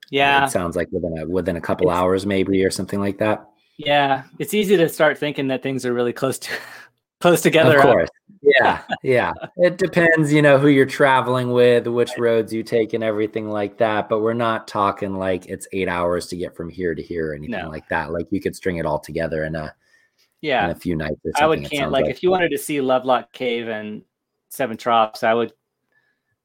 Uh, 0.07 0.11
yeah, 0.11 0.45
it 0.45 0.51
sounds 0.51 0.75
like 0.75 0.87
within 0.91 1.17
a 1.17 1.25
within 1.27 1.55
a 1.57 1.61
couple 1.61 1.87
It's- 1.87 1.99
hours, 1.99 2.25
maybe, 2.25 2.63
or 2.63 2.71
something 2.71 2.99
like 2.99 3.17
that. 3.19 3.45
yeah. 3.77 4.23
It's 4.39 4.53
easy 4.53 4.77
to 4.77 4.87
start 4.89 5.17
thinking 5.17 5.47
that 5.49 5.61
things 5.63 5.85
are 5.85 5.93
really 5.93 6.13
close 6.13 6.39
to 6.39 6.49
close 7.19 7.41
together. 7.41 7.77
Of 7.77 7.83
course. 7.83 8.09
Yeah, 8.41 8.81
yeah. 9.03 9.33
It 9.57 9.77
depends, 9.77 10.31
you 10.31 10.41
know, 10.41 10.57
who 10.57 10.67
you're 10.69 10.85
traveling 10.85 11.51
with, 11.51 11.87
which 11.87 12.11
roads 12.17 12.53
you 12.53 12.63
take, 12.63 12.93
and 12.93 13.03
everything 13.03 13.49
like 13.49 13.77
that. 13.79 14.07
But 14.07 14.21
we're 14.21 14.33
not 14.33 14.67
talking 14.67 15.15
like 15.15 15.45
it's 15.47 15.67
eight 15.73 15.89
hours 15.89 16.27
to 16.27 16.37
get 16.37 16.55
from 16.55 16.69
here 16.69 16.95
to 16.95 17.01
here 17.01 17.31
or 17.31 17.35
anything 17.35 17.59
No. 17.63 17.69
like 17.69 17.89
that. 17.89 18.11
Like 18.13 18.27
you 18.31 18.39
could 18.39 18.55
string 18.55 18.77
it 18.77 18.85
all 18.85 18.99
together 18.99 19.43
in 19.43 19.55
a 19.55 19.63
in 19.63 20.49
Yeah, 20.49 20.69
a 20.69 20.75
few 20.75 20.95
nights. 20.95 21.19
Or 21.25 21.31
I 21.43 21.47
would 21.47 21.63
it 21.63 21.71
camp 21.71 21.91
like 21.91 22.05
if 22.05 22.23
you 22.23 22.29
wanted 22.31 22.49
to 22.51 22.57
see 22.57 22.79
Lovelock 22.79 23.33
Cave 23.33 23.67
and 23.67 24.03
Seven 24.49 24.77
Troughs, 24.77 25.23
I 25.23 25.33
would. 25.33 25.51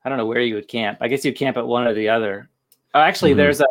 I 0.05 0.09
don't 0.09 0.19
know 0.19 0.27
where 0.27 0.41
you 0.41 0.57
would 0.57 0.67
camp. 0.67 0.99
I 1.01 1.07
guess 1.09 1.25
you'd 1.25 1.37
camp 1.37 1.57
at 1.57 1.65
one 1.67 1.87
or 1.87 1.95
the 1.95 2.09
other. 2.09 2.49
Oh, 2.95 3.01
actually, 3.01 3.33
Mhm. 3.33 3.37
there's 3.37 3.61
a 3.61 3.67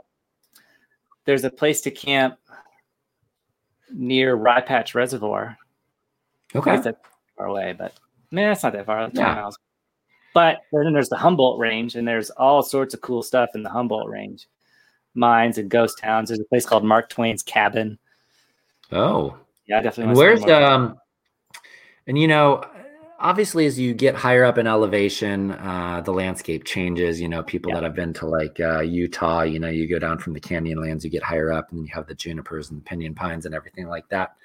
there's 1.26 1.44
a 1.44 1.50
place 1.52 1.82
to 1.82 1.92
camp 1.92 2.38
near 3.92 4.36
Rye 4.36 4.62
Patch 4.62 4.96
Reservoir. 4.96 5.58
Okay. 6.56 6.78
that's 6.78 6.98
far 7.38 7.46
away, 7.48 7.74
but 7.78 7.94
man, 8.32 8.50
that's 8.50 8.64
not 8.64 8.74
that 8.74 8.86
far. 8.86 9.00
20 9.10 9.20
Yeah. 9.20 9.36
miles. 9.36 9.58
But 10.34 10.62
then 10.74 10.92
there's 10.94 11.10
the 11.10 11.18
Humboldt 11.18 11.60
Range, 11.60 11.96
and 11.96 12.08
there's 12.08 12.30
all 12.32 12.62
sorts 12.64 12.94
of 12.94 13.02
cool 13.02 13.22
stuff 13.22 13.50
in 13.54 13.64
the 13.64 13.70
Humboldt 13.70 14.10
Range, 14.10 14.46
mines 15.14 15.58
and 15.58 15.70
ghost 15.70 16.00
towns. 16.00 16.30
There's 16.30 16.40
a 16.40 16.46
place 16.46 16.66
called 16.66 16.84
Mark 16.84 17.10
Twain's 17.10 17.44
Cabin. 17.44 17.98
Oh, 18.92 19.38
Yeah, 19.68 19.80
I 19.80 19.82
definitely. 19.82 20.16
Where's 20.16 20.44
um 20.46 21.00
and 22.08 22.18
you 22.18 22.28
know 22.28 22.62
obviously 23.22 23.66
as 23.66 23.80
you 23.80 23.94
get 23.94 24.16
higher 24.16 24.44
up 24.44 24.58
in 24.58 24.68
elevation 24.68 25.52
uh 25.52 26.02
the 26.04 26.12
landscape 26.12 26.64
changes 26.66 27.22
you 27.22 27.30
know 27.30 27.44
people 27.44 27.70
Yeah. 27.70 27.76
that 27.78 27.84
have 27.84 27.96
been 27.96 28.14
to 28.14 28.26
like 28.26 28.60
uh 28.60 28.82
utah 28.82 29.42
you 29.44 29.60
know 29.60 29.70
you 29.70 29.88
go 29.88 30.00
down 30.00 30.18
from 30.18 30.34
the 30.34 30.40
canyonlands 30.42 31.04
you 31.04 31.10
get 31.10 31.24
higher 31.24 31.52
up 31.52 31.72
and 31.72 31.80
you 31.82 31.88
have 31.94 32.08
the 32.08 32.16
junipers 32.16 32.72
and 32.72 32.80
the 32.80 32.84
pinyon 32.84 33.16
pines 33.16 33.46
and 33.46 33.56
everything 33.56 33.88
like 33.88 34.08
that 34.10 34.36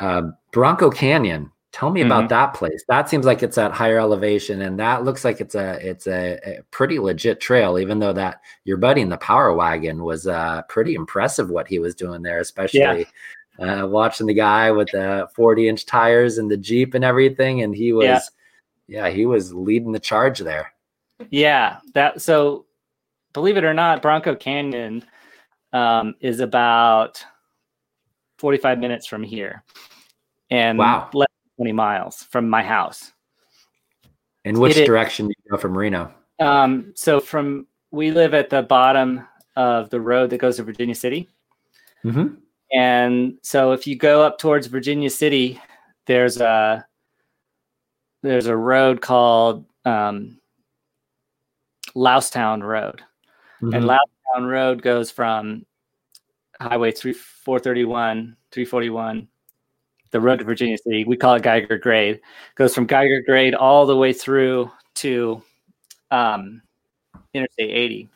um 0.00 0.34
bronco 0.52 0.90
canyon 0.90 1.50
tell 1.72 1.90
me 1.90 2.00
Mm-hmm. 2.00 2.10
about 2.10 2.28
that 2.30 2.52
place 2.54 2.82
that 2.88 3.08
seems 3.08 3.24
like 3.26 3.44
it's 3.44 3.56
at 3.56 3.70
higher 3.70 4.00
elevation 4.00 4.62
and 4.62 4.78
that 4.80 5.04
looks 5.04 5.24
like 5.24 5.40
it's 5.40 5.54
a 5.54 5.78
it's 5.88 6.08
a, 6.08 6.38
a 6.44 6.62
pretty 6.72 6.98
legit 6.98 7.40
trail 7.40 7.78
even 7.78 8.00
though 8.00 8.12
that 8.12 8.40
your 8.64 8.76
buddy 8.76 9.00
in 9.02 9.08
the 9.08 9.16
power 9.18 9.54
wagon 9.54 10.02
was 10.02 10.26
uh 10.26 10.62
pretty 10.68 10.94
impressive 10.94 11.48
what 11.48 11.68
he 11.68 11.78
was 11.78 11.94
doing 11.94 12.22
there 12.22 12.40
especially 12.40 13.06
uh, 13.60 13.86
watching 13.86 14.26
the 14.26 14.34
guy 14.34 14.70
with 14.70 14.88
the 14.90 15.28
40 15.34 15.68
inch 15.68 15.86
tires 15.86 16.38
and 16.38 16.50
the 16.50 16.56
Jeep 16.56 16.94
and 16.94 17.04
everything. 17.04 17.62
And 17.62 17.74
he 17.74 17.92
was, 17.92 18.04
Yeah. 18.06 18.20
yeah, 19.06 19.10
he 19.10 19.26
was 19.26 19.52
leading 19.52 19.92
the 19.92 20.00
charge 20.00 20.40
there. 20.40 20.72
Yeah, 21.28 21.78
that 21.94 22.22
so 22.22 22.64
believe 23.34 23.56
it 23.56 23.64
or 23.64 23.74
not, 23.74 24.02
Bronco 24.02 24.34
Canyon 24.34 25.04
um, 25.72 26.14
is 26.20 26.40
about 26.40 27.24
45 28.38 28.78
minutes 28.78 29.06
from 29.06 29.22
here, 29.22 29.62
and 30.50 30.78
Wow. 30.78 31.10
less 31.12 31.28
than 31.58 31.66
20 31.66 31.72
miles 31.72 32.22
from 32.24 32.48
my 32.48 32.62
house. 32.62 33.12
In 34.46 34.58
which 34.58 34.78
It 34.78 34.86
direction 34.86 35.26
do 35.26 35.34
you 35.44 35.50
go 35.50 35.58
from 35.58 35.76
Reno? 35.76 36.12
Um, 36.38 36.92
so 36.96 37.20
from 37.20 37.66
we 37.90 38.10
live 38.10 38.32
at 38.32 38.48
the 38.48 38.62
bottom 38.62 39.26
of 39.56 39.90
the 39.90 40.00
road 40.00 40.30
that 40.30 40.38
goes 40.38 40.56
to 40.56 40.62
Virginia 40.62 40.94
City. 40.94 41.28
Mm-hmm. 42.04 42.36
And 42.72 43.38
so 43.42 43.72
if 43.72 43.86
you 43.86 43.96
go 43.96 44.22
up 44.22 44.38
towards 44.38 44.66
Virginia 44.68 45.10
City, 45.10 45.60
there's 46.06 46.40
a 46.40 46.86
there's 48.22 48.46
a 48.46 48.56
road 48.56 49.00
called 49.00 49.64
um, 49.84 50.38
Lousetown 51.94 52.62
Road, 52.62 53.02
Mm-hmm. 53.62 53.74
and 53.74 53.86
Lousetown 53.86 54.46
Road 54.50 54.82
goes 54.82 55.10
from 55.10 55.66
Highway 56.60 56.92
3 56.92 57.12
431, 57.12 58.36
341, 58.52 59.28
the 60.12 60.20
road 60.20 60.38
to 60.38 60.44
Virginia 60.44 60.78
City. 60.78 61.04
We 61.04 61.16
call 61.16 61.34
it 61.34 61.42
Geiger 61.42 61.76
Grade. 61.78 62.20
Goes 62.54 62.74
from 62.74 62.86
Geiger 62.86 63.22
Grade 63.26 63.54
all 63.54 63.84
the 63.86 63.96
way 63.96 64.12
through 64.14 64.70
to 64.96 65.42
um, 66.10 66.62
Interstate 67.34 67.70
80. 67.70 68.08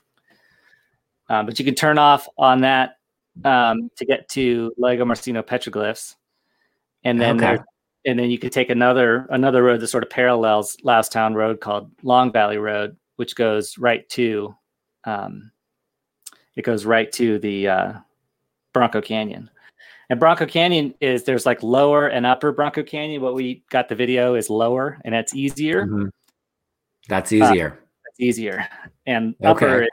Um, 1.28 1.46
but 1.46 1.58
you 1.58 1.64
can 1.64 1.74
turn 1.74 1.98
off 1.98 2.28
on 2.38 2.62
that 2.62 2.96
um, 3.44 3.90
to 3.96 4.04
get 4.04 4.28
to 4.30 4.72
Lagomarsino 4.80 5.42
petroglyphs, 5.42 6.16
and 7.04 7.20
then 7.20 7.36
Okay. 7.36 7.46
there, 7.46 7.66
and 8.06 8.18
then 8.18 8.30
you 8.30 8.38
can 8.38 8.50
take 8.50 8.70
another 8.70 9.26
another 9.30 9.62
road 9.62 9.80
that 9.80 9.88
sort 9.88 10.04
of 10.04 10.10
parallels 10.10 10.76
Lousetown 10.84 11.34
Road 11.34 11.60
called 11.60 11.90
Long 12.02 12.30
Valley 12.30 12.58
Road, 12.58 12.96
which 13.16 13.34
goes 13.34 13.76
right 13.78 14.08
to 14.10 14.54
um, 15.04 15.50
it 16.56 16.62
goes 16.62 16.84
right 16.84 17.10
to 17.12 17.38
the 17.38 17.68
uh, 17.68 17.92
Bronco 18.72 19.00
Canyon. 19.00 19.50
And 20.10 20.20
Bronco 20.20 20.46
Canyon 20.46 20.94
is 21.00 21.24
there's 21.24 21.46
like 21.46 21.62
lower 21.62 22.08
and 22.08 22.26
upper 22.26 22.52
Bronco 22.52 22.82
Canyon. 22.82 23.22
What 23.22 23.34
we 23.34 23.64
got 23.70 23.88
the 23.88 23.94
video 23.94 24.34
is 24.34 24.50
lower, 24.50 25.00
and 25.04 25.14
that's 25.14 25.34
easier. 25.34 25.86
Mhm. 25.86 26.10
That's 27.08 27.32
easier. 27.32 27.78
That's 28.16 28.20
easier, 28.28 28.64
and 29.06 29.34
upper 29.44 29.86
Okay. 29.86 29.88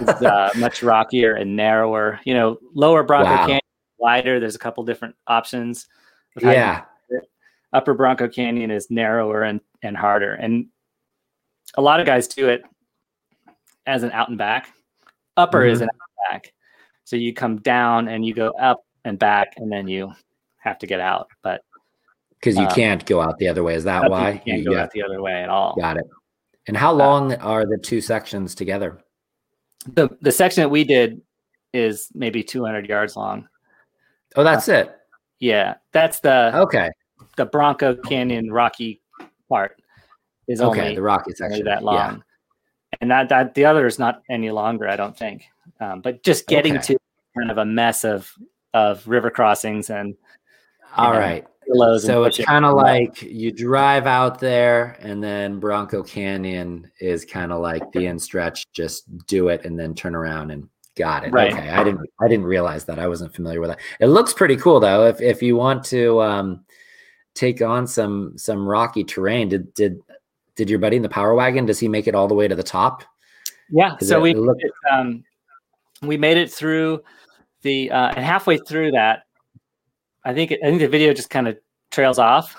is 0.00 0.08
uh, 0.22 0.50
much 0.58 0.82
rockier 0.82 1.34
and 1.34 1.54
narrower. 1.54 2.18
You 2.24 2.34
know, 2.34 2.58
lower 2.74 3.04
Bronco 3.04 3.30
Wow. 3.30 3.40
Canyon 3.46 3.60
wider. 3.98 4.40
There's 4.40 4.56
a 4.56 4.58
couple 4.58 4.82
different 4.84 5.14
options. 5.28 5.86
of 6.36 6.42
how 6.42 6.50
you- 6.50 6.56
yeah. 6.56 6.84
Upper 7.72 7.94
Bronco 7.94 8.28
Canyon 8.28 8.70
is 8.70 8.90
narrower 8.90 9.42
and 9.42 9.60
and 9.82 9.96
harder, 9.96 10.34
and 10.34 10.66
a 11.76 11.82
lot 11.82 12.00
of 12.00 12.06
guys 12.06 12.26
do 12.28 12.48
it 12.48 12.62
as 13.86 14.02
an 14.02 14.10
out 14.12 14.28
and 14.28 14.38
back. 14.38 14.72
Upper 15.36 15.64
is 15.64 15.78
Mhm. 15.80 15.82
an 15.84 15.88
out 15.90 16.08
and 16.30 16.32
back, 16.42 16.52
so 17.04 17.14
you 17.16 17.32
come 17.34 17.58
down 17.58 18.08
and 18.08 18.24
you 18.26 18.32
go 18.34 18.50
up 18.60 18.84
and 19.04 19.18
back, 19.18 19.54
and 19.56 19.70
then 19.70 19.86
you 19.88 20.12
have 20.58 20.78
to 20.80 20.86
get 20.88 20.98
out. 21.00 21.28
But 21.42 21.62
Because 22.40 22.56
you 22.58 22.64
Uh, 22.64 22.74
can't 22.74 23.06
go 23.06 23.20
out 23.22 23.38
the 23.38 23.48
other 23.48 23.62
way. 23.62 23.74
Is 23.74 23.84
that 23.84 24.10
why? 24.10 24.32
you 24.32 24.38
can't 24.40 24.58
You- 24.58 24.64
go 24.66 24.72
yeah, 24.72 24.82
out 24.82 24.90
the 24.90 25.02
other 25.02 25.22
way 25.22 25.42
at 25.42 25.48
all. 25.48 25.74
Got 25.80 25.96
it. 25.96 26.04
And 26.66 26.76
how 26.76 26.92
long 26.92 27.34
are 27.36 27.66
the 27.66 27.78
two 27.78 28.00
sections 28.00 28.54
together? 28.54 29.00
The 29.86 30.08
the 30.22 30.32
section 30.32 30.62
that 30.62 30.70
we 30.70 30.84
did 30.84 31.20
is 31.72 32.08
maybe 32.14 32.42
200 32.42 32.88
yards 32.88 33.16
long. 33.16 33.48
Oh, 34.36 34.44
that's 34.44 34.68
it. 34.68 34.96
Yeah, 35.40 35.74
that's 35.92 36.20
the 36.20 36.52
Okay. 36.56 36.90
the 37.36 37.44
Bronco 37.46 37.94
Canyon 37.96 38.50
Rocky 38.50 39.02
part 39.48 39.80
is 40.48 40.60
Okay. 40.62 40.80
only 40.80 40.94
The 40.94 41.02
Rocky 41.02 41.32
section. 41.34 41.64
that 41.66 41.80
Yeah. 41.82 41.86
long, 41.86 42.24
and 43.00 43.10
that 43.10 43.28
that 43.28 43.54
the 43.54 43.66
other 43.66 43.86
is 43.86 43.98
not 43.98 44.22
any 44.30 44.50
longer. 44.50 44.88
I 44.88 44.96
don't 44.96 45.16
think. 45.16 45.44
Um, 45.80 46.00
but 46.00 46.22
just 46.22 46.46
getting 46.46 46.76
Okay. 46.78 46.94
to 46.94 46.98
kind 47.36 47.50
of 47.50 47.58
a 47.58 47.64
mess 47.64 48.04
of 48.04 48.32
of 48.72 49.06
river 49.06 49.30
crossings 49.30 49.90
and 49.90 50.16
All 50.96 51.12
Yeah. 51.12 51.18
right. 51.18 51.46
Pillows. 51.66 52.04
So 52.04 52.24
it's 52.24 52.38
kind 52.44 52.64
of 52.64 52.74
like 52.74 53.22
you 53.22 53.52
drive 53.52 54.06
out 54.06 54.38
there, 54.40 54.96
and 55.00 55.22
then 55.22 55.58
Bronco 55.60 56.02
Canyon 56.02 56.90
is 57.00 57.24
kind 57.24 57.52
of 57.52 57.60
like 57.60 57.90
the 57.92 58.06
end 58.06 58.20
stretch. 58.20 58.70
Just 58.72 59.04
do 59.26 59.48
it, 59.48 59.64
and 59.64 59.78
then 59.78 59.94
turn 59.94 60.14
around 60.14 60.50
and 60.50 60.68
got 60.96 61.24
it. 61.24 61.32
Right. 61.32 61.52
Okay, 61.52 61.70
I 61.70 61.82
didn't. 61.84 62.08
I 62.20 62.28
didn't 62.28 62.46
realize 62.46 62.84
that. 62.86 62.98
I 62.98 63.08
wasn't 63.08 63.34
familiar 63.34 63.60
with 63.60 63.70
that. 63.70 63.80
It 64.00 64.06
looks 64.06 64.32
pretty 64.32 64.56
cool 64.56 64.80
though. 64.80 65.06
If 65.06 65.20
if 65.20 65.42
you 65.42 65.56
want 65.56 65.84
to 65.86 66.20
um, 66.22 66.64
take 67.34 67.62
on 67.62 67.86
some 67.86 68.36
some 68.36 68.66
rocky 68.66 69.04
terrain, 69.04 69.48
did 69.48 69.72
did 69.74 70.00
did 70.56 70.70
your 70.70 70.78
buddy 70.78 70.96
in 70.96 71.02
the 71.02 71.08
power 71.08 71.34
wagon? 71.34 71.66
Does 71.66 71.80
he 71.80 71.88
make 71.88 72.06
it 72.06 72.14
all 72.14 72.28
the 72.28 72.34
way 72.34 72.46
to 72.46 72.54
the 72.54 72.62
top? 72.62 73.02
Yeah. 73.70 73.96
So 73.98 74.18
it- 74.18 74.22
we 74.22 74.30
it 74.30 74.36
looked- 74.38 74.62
it, 74.62 74.72
um, 74.92 75.24
we 76.02 76.16
made 76.16 76.36
it 76.36 76.52
through 76.52 77.02
the 77.62 77.90
uh, 77.90 78.12
and 78.14 78.24
halfway 78.24 78.58
through 78.58 78.92
that, 78.92 79.22
I 80.24 80.34
think 80.34 80.52
I 80.52 80.66
think 80.66 80.80
the 80.80 80.88
video 80.88 81.12
just 81.12 81.30
kind 81.30 81.48
of 81.48 81.58
trails 81.90 82.18
off 82.18 82.56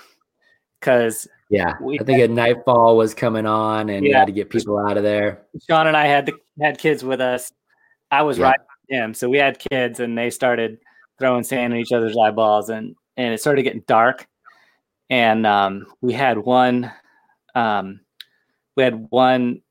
because 0.80 1.26
Yeah, 1.50 1.74
I 1.80 2.04
think 2.04 2.20
a 2.20 2.28
nightfall 2.28 2.96
was 2.96 3.14
coming 3.14 3.46
on, 3.46 3.88
and 3.88 4.04
you 4.04 4.14
had 4.14 4.26
to 4.26 4.32
get 4.32 4.50
people 4.50 4.78
out 4.78 4.96
of 4.96 5.02
there. 5.02 5.46
Sean 5.68 5.86
and 5.86 5.96
I 5.96 6.06
had 6.06 6.26
the, 6.26 6.34
had 6.60 6.78
kids 6.78 7.04
with 7.04 7.20
us. 7.20 7.52
I 8.10 8.22
was 8.22 8.38
Yeah. 8.38 8.46
riding 8.46 8.66
with 8.88 8.98
him, 8.98 9.14
so 9.14 9.28
we 9.28 9.38
had 9.38 9.58
kids, 9.58 10.00
and 10.00 10.16
they 10.16 10.30
started 10.30 10.78
throwing 11.18 11.44
sand 11.44 11.72
in 11.74 11.80
each 11.80 11.92
other's 11.92 12.16
eyeballs, 12.16 12.68
and 12.68 12.94
and 13.16 13.32
it 13.32 13.40
started 13.40 13.62
getting 13.62 13.84
dark. 13.86 14.26
And 15.08 15.46
um, 15.46 15.86
we 16.00 16.12
had 16.12 16.36
one, 16.38 16.92
um, 17.54 18.00
we 18.76 18.82
had 18.82 19.06
one 19.10 19.62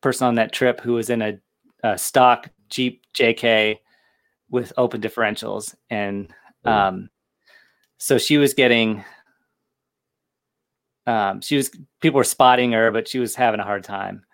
person 0.00 0.28
on 0.28 0.36
that 0.36 0.52
trip 0.52 0.80
who 0.80 0.92
was 0.92 1.10
in 1.10 1.20
a, 1.20 1.38
a 1.82 1.98
stock 1.98 2.48
Jeep 2.68 3.02
JK 3.12 3.78
with 4.50 4.72
open 4.76 5.00
differentials, 5.00 5.74
and 5.90 6.32
um, 6.64 7.10
so 8.04 8.18
she 8.18 8.36
was 8.36 8.52
getting. 8.52 9.02
Um, 11.06 11.40
she 11.40 11.56
was 11.56 11.70
people 12.02 12.18
were 12.18 12.24
spotting 12.24 12.72
her, 12.72 12.90
but 12.90 13.08
she 13.08 13.18
was 13.18 13.34
having 13.34 13.60
a 13.60 13.64
hard 13.64 13.82
time. 13.82 14.26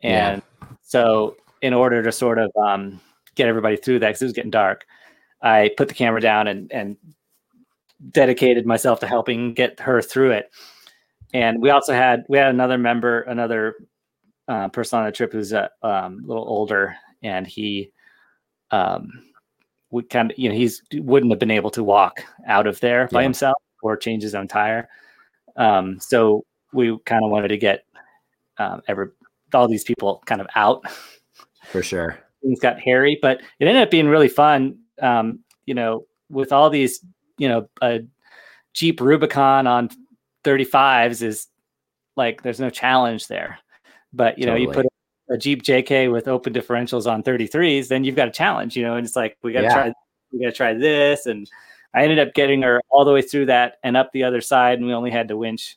Yeah. 0.00 0.34
And 0.34 0.42
so, 0.82 1.36
in 1.60 1.74
order 1.74 2.00
to 2.00 2.12
sort 2.12 2.38
of 2.38 2.52
um, 2.56 3.00
get 3.34 3.48
everybody 3.48 3.76
through 3.76 3.98
that, 3.98 4.06
because 4.06 4.22
it 4.22 4.26
was 4.26 4.34
getting 4.34 4.52
dark, 4.52 4.86
I 5.42 5.72
put 5.76 5.88
the 5.88 5.94
camera 5.94 6.20
down 6.20 6.46
and 6.46 6.70
and 6.70 6.96
dedicated 8.12 8.66
myself 8.66 9.00
to 9.00 9.08
helping 9.08 9.52
get 9.52 9.80
her 9.80 10.00
through 10.00 10.30
it. 10.30 10.52
And 11.34 11.60
we 11.60 11.70
also 11.70 11.94
had 11.94 12.24
we 12.28 12.38
had 12.38 12.54
another 12.54 12.78
member, 12.78 13.22
another 13.22 13.74
uh, 14.46 14.68
person 14.68 15.00
on 15.00 15.06
the 15.06 15.12
trip 15.12 15.32
who's 15.32 15.52
a 15.52 15.70
um, 15.82 16.22
little 16.24 16.48
older, 16.48 16.94
and 17.24 17.48
he 17.48 17.90
um, 18.70 19.27
would 19.90 20.10
kind 20.10 20.30
of 20.30 20.38
you 20.38 20.48
know 20.48 20.54
he's 20.54 20.82
wouldn't 20.94 21.32
have 21.32 21.38
been 21.38 21.50
able 21.50 21.70
to 21.70 21.82
walk 21.84 22.20
out 22.46 22.66
of 22.66 22.78
there 22.80 23.08
by 23.10 23.20
Yeah. 23.20 23.24
himself 23.24 23.56
or 23.82 23.96
change 23.96 24.22
his 24.22 24.34
own 24.34 24.48
tire. 24.48 24.88
Um, 25.56 25.98
so 26.00 26.44
we 26.72 26.96
kind 27.06 27.24
of 27.24 27.30
wanted 27.30 27.48
to 27.48 27.56
get 27.56 27.84
um, 28.58 28.82
every 28.88 29.08
all 29.54 29.68
these 29.68 29.84
people 29.84 30.22
kind 30.26 30.40
of 30.40 30.46
out. 30.54 30.84
For 31.70 31.82
sure. 31.82 32.18
Things 32.42 32.60
got 32.60 32.78
hairy, 32.80 33.18
but 33.20 33.40
it 33.58 33.66
ended 33.66 33.82
up 33.82 33.90
being 33.90 34.08
really 34.08 34.28
fun. 34.28 34.78
Um, 35.00 35.40
you 35.66 35.74
know, 35.74 36.06
with 36.30 36.52
all 36.52 36.70
these, 36.70 37.04
you 37.38 37.48
know, 37.48 37.68
a 37.82 38.00
Jeep 38.74 39.00
Rubicon 39.00 39.66
on 39.66 39.90
35s 40.44 41.22
is 41.22 41.46
like 42.16 42.42
there's 42.42 42.60
no 42.60 42.70
challenge 42.70 43.26
there. 43.28 43.58
But 44.12 44.38
you 44.38 44.46
know, 44.46 44.54
you 44.54 44.70
put 44.70 44.86
a 45.30 45.36
Jeep 45.38 45.62
JK 45.62 46.10
with 46.10 46.28
open 46.28 46.52
differentials 46.52 47.10
on 47.10 47.22
33s, 47.22 47.88
then 47.88 48.04
you've 48.04 48.16
got 48.16 48.28
a 48.28 48.30
challenge. 48.32 48.76
You 48.76 48.84
know, 48.84 48.94
and 48.96 49.06
it's 49.06 49.16
like 49.16 49.36
we 49.42 49.52
got 49.52 49.60
to 49.60 49.66
Yeah. 49.66 49.74
try, 49.74 49.92
we 50.32 50.38
got 50.40 50.46
to 50.46 50.52
try 50.52 50.74
this, 50.74 51.26
and 51.26 51.48
I 51.94 52.02
ended 52.02 52.18
up 52.18 52.34
getting 52.34 52.62
her 52.62 52.80
all 52.90 53.04
the 53.04 53.12
way 53.12 53.22
through 53.22 53.46
that 53.46 53.76
and 53.82 53.96
up 53.96 54.12
the 54.12 54.24
other 54.24 54.40
side, 54.40 54.78
and 54.78 54.86
we 54.86 54.92
only 54.92 55.10
had 55.10 55.28
to 55.28 55.36
winch 55.36 55.76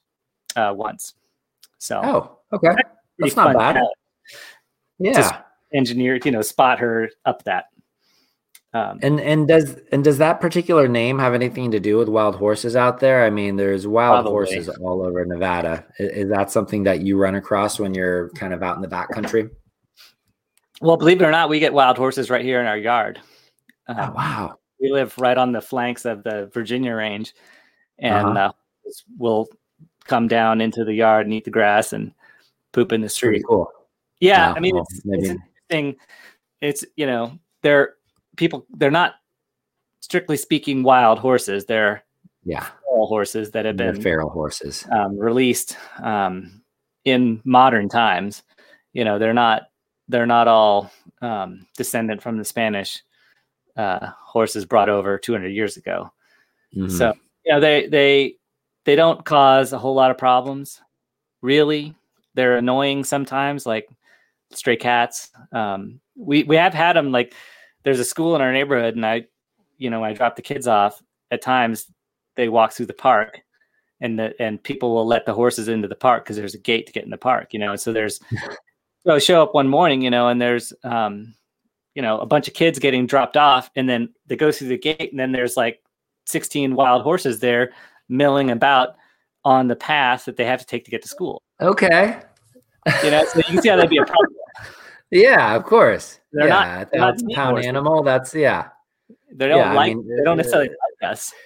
uh, 0.56 0.74
once. 0.76 1.14
So 1.78 2.02
Oh, 2.04 2.40
okay. 2.56 2.76
That's 3.18 3.36
not 3.36 3.54
bad. 3.56 3.74
challenge. 3.76 3.94
Yeah. 5.00 5.42
Engineered, 5.74 6.26
you 6.26 6.32
know, 6.32 6.42
spot 6.42 6.80
her 6.80 7.10
up 7.26 7.44
that. 7.46 7.66
Um, 8.74 9.00
And 9.02 9.20
and 9.20 9.48
does 9.50 9.76
and 9.92 10.02
does 10.04 10.18
that 10.20 10.40
particular 10.40 10.88
name 10.88 11.20
have 11.20 11.34
anything 11.34 11.72
to 11.72 11.80
do 11.80 11.98
with 11.98 12.08
wild 12.08 12.36
horses 12.36 12.76
out 12.76 13.00
there? 13.02 13.26
I 13.26 13.30
mean, 13.30 13.58
there's 13.58 13.86
wild 13.86 14.24
Probably. 14.26 14.32
horses 14.32 14.70
all 14.82 15.06
over 15.06 15.26
Nevada. 15.26 15.86
I- 16.00 16.04
Is, 16.04 16.30
that 16.30 16.52
something 16.52 16.84
that 16.84 17.02
you 17.02 17.18
run 17.18 17.36
across 17.36 17.80
when 17.80 17.94
you're 17.94 18.30
kind 18.30 18.54
of 18.54 18.64
out 18.64 18.78
in 18.78 18.82
the 18.82 18.88
backcountry? 18.88 19.50
well, 20.82 20.98
believe 20.98 21.22
it 21.22 21.26
or 21.26 21.32
not, 21.32 21.50
we 21.50 21.60
get 21.60 21.74
wild 21.74 21.98
horses 21.98 22.30
right 22.30 22.44
here 22.46 22.60
in 22.62 22.66
our 22.66 22.78
yard. 22.78 23.20
Um, 23.88 23.98
Oh 24.00 24.12
wow! 24.16 24.58
We 24.80 24.90
live 24.92 25.14
right 25.18 25.38
on 25.38 25.52
the 25.52 25.62
flanks 25.62 26.06
of 26.06 26.24
the 26.24 26.50
Virginia 26.54 26.96
range, 26.96 27.34
and 28.00 28.38
Uh-huh. 28.38 28.40
uh 28.40 28.92
we'll 29.18 29.48
come 30.06 30.28
down 30.28 30.62
into 30.62 30.84
the 30.86 30.94
yard 30.94 31.26
and 31.28 31.34
eat 31.34 31.44
the 31.46 31.52
grass 31.52 31.92
and 31.94 32.14
poop 32.72 32.92
in 32.94 33.02
the 33.02 33.06
Pretty 33.08 33.14
street. 33.16 33.44
cool. 33.48 33.70
Yeah, 34.22 34.48
Yeah, 34.50 34.54
I 34.56 34.60
mean, 34.62 34.76
well, 34.76 34.86
it's, 34.90 35.02
it's 35.06 35.30
interesting. 35.30 35.96
It's 36.62 36.86
you 36.96 37.06
know, 37.06 37.38
they're 37.64 37.96
people. 38.38 38.66
They're 38.78 38.92
not 38.92 39.16
strictly 40.00 40.38
speaking 40.38 40.84
wild 40.84 41.20
horses. 41.20 41.66
They're 41.66 42.04
Yeah, 42.44 42.68
all 42.90 43.08
horses 43.08 43.52
that 43.52 43.66
have 43.66 43.78
they're 43.78 43.94
been 43.94 44.02
feral 44.02 44.30
horses. 44.30 44.86
um, 44.92 45.18
released 45.18 45.78
um, 46.02 46.62
in 47.06 47.42
modern 47.46 47.90
times. 47.90 48.44
You 48.94 49.06
know, 49.06 49.20
they're 49.20 49.34
not 49.34 49.64
they're 50.08 50.26
not 50.26 50.48
all 50.48 50.92
um, 51.22 51.66
descendant 51.78 52.22
from 52.22 52.38
the 52.38 52.44
Spanish 52.46 53.02
uh, 53.78 54.08
horses 54.20 54.66
brought 54.66 54.90
over 54.90 55.18
200 55.18 55.48
years 55.50 55.78
ago. 55.78 56.12
Mhm. 56.76 56.92
So 56.92 57.14
you 57.46 57.54
know 57.54 57.60
they 57.60 57.88
they 57.88 58.36
they 58.86 58.96
don't 58.96 59.24
cause 59.24 59.72
a 59.74 59.78
whole 59.78 59.94
lot 59.96 60.12
of 60.12 60.18
problems. 60.18 60.82
Really, 61.42 61.96
they're 62.34 62.58
annoying 62.58 63.04
sometimes, 63.04 63.66
like 63.66 63.88
stray 64.52 64.76
cats. 64.76 65.32
Um, 65.54 66.02
we 66.16 66.44
we 66.44 66.56
have 66.56 66.74
had 66.74 66.96
them 66.96 67.12
like 67.12 67.34
there's 67.84 68.00
a 68.00 68.06
school 68.06 68.36
in 68.36 68.42
our 68.42 68.54
neighborhood, 68.54 68.96
and 68.96 69.06
I, 69.06 69.26
you 69.78 69.90
know, 69.90 70.04
I 70.04 70.14
drop 70.14 70.36
the 70.36 70.42
kids 70.42 70.68
off. 70.68 71.02
At 71.32 71.42
times, 71.42 71.92
they 72.36 72.50
walk 72.50 72.74
through 72.74 72.88
the 72.88 72.94
park, 72.94 73.42
and 74.00 74.20
the 74.20 74.34
and 74.42 74.62
people 74.62 74.94
will 74.94 75.08
let 75.08 75.26
the 75.26 75.34
horses 75.34 75.68
into 75.68 75.88
the 75.88 75.96
park 75.96 76.24
because 76.24 76.38
there's 76.38 76.56
a 76.56 76.60
gate 76.60 76.88
to 76.88 76.94
get 76.94 77.04
in 77.04 77.10
the 77.10 77.18
park. 77.18 77.54
You 77.54 77.60
know, 77.60 77.76
so 77.76 77.94
there's 77.94 78.20
so 79.06 79.16
I 79.16 79.20
show 79.20 79.42
up 79.42 79.54
one 79.54 79.68
morning, 79.68 80.02
you 80.02 80.10
know, 80.10 80.28
and 80.28 80.42
there's 80.42 80.74
um, 80.84 81.34
you 81.96 82.02
know, 82.02 82.20
a 82.20 82.26
bunch 82.26 82.48
of 82.48 82.54
kids 82.54 82.80
getting 82.80 83.06
dropped 83.06 83.38
off, 83.38 83.70
and 83.76 83.90
then 83.90 84.10
they 84.28 84.36
go 84.36 84.52
through 84.52 84.70
the 84.70 84.78
gate, 84.78 85.12
and 85.12 85.20
then 85.20 85.32
there's 85.32 85.58
like 85.58 85.82
16 86.26 86.76
wild 86.76 87.02
horses 87.04 87.40
there 87.40 87.74
milling 88.10 88.52
about 88.52 88.96
on 89.44 89.68
the 89.68 89.76
path 89.76 90.26
that 90.26 90.38
they 90.38 90.46
have 90.46 90.60
to 90.60 90.66
take 90.66 90.86
to 90.86 90.92
get 90.92 91.02
to 91.02 91.08
school. 91.08 91.42
okay. 91.62 92.22
You 93.04 93.12
know, 93.12 93.24
so 93.26 93.38
you 93.38 93.44
can 93.44 93.62
see 93.62 93.70
how 93.70 93.76
that'd 93.76 93.90
be 93.92 93.98
a 93.98 94.06
problem. 94.06 94.31
Yeah, 95.12 95.56
of 95.56 95.64
course. 95.66 96.20
They're 96.32 96.48
yeah, 96.48 96.54
not- 96.54 96.82
a 96.82 96.90
they're 96.92 97.02
not 97.02 97.20
pound 97.36 97.66
animal. 97.66 98.04
That's 98.04 98.34
yeah, 98.34 98.70
They 99.34 99.48
don't 99.48 99.58
Yeah, 99.60 99.72
I 99.72 99.76
like. 99.76 99.96
mean, 99.96 100.08
they 100.08 100.24
don't 100.24 100.34
uh, 100.34 100.36
necessarily 100.36 100.70
like 100.70 101.12
us. 101.12 101.34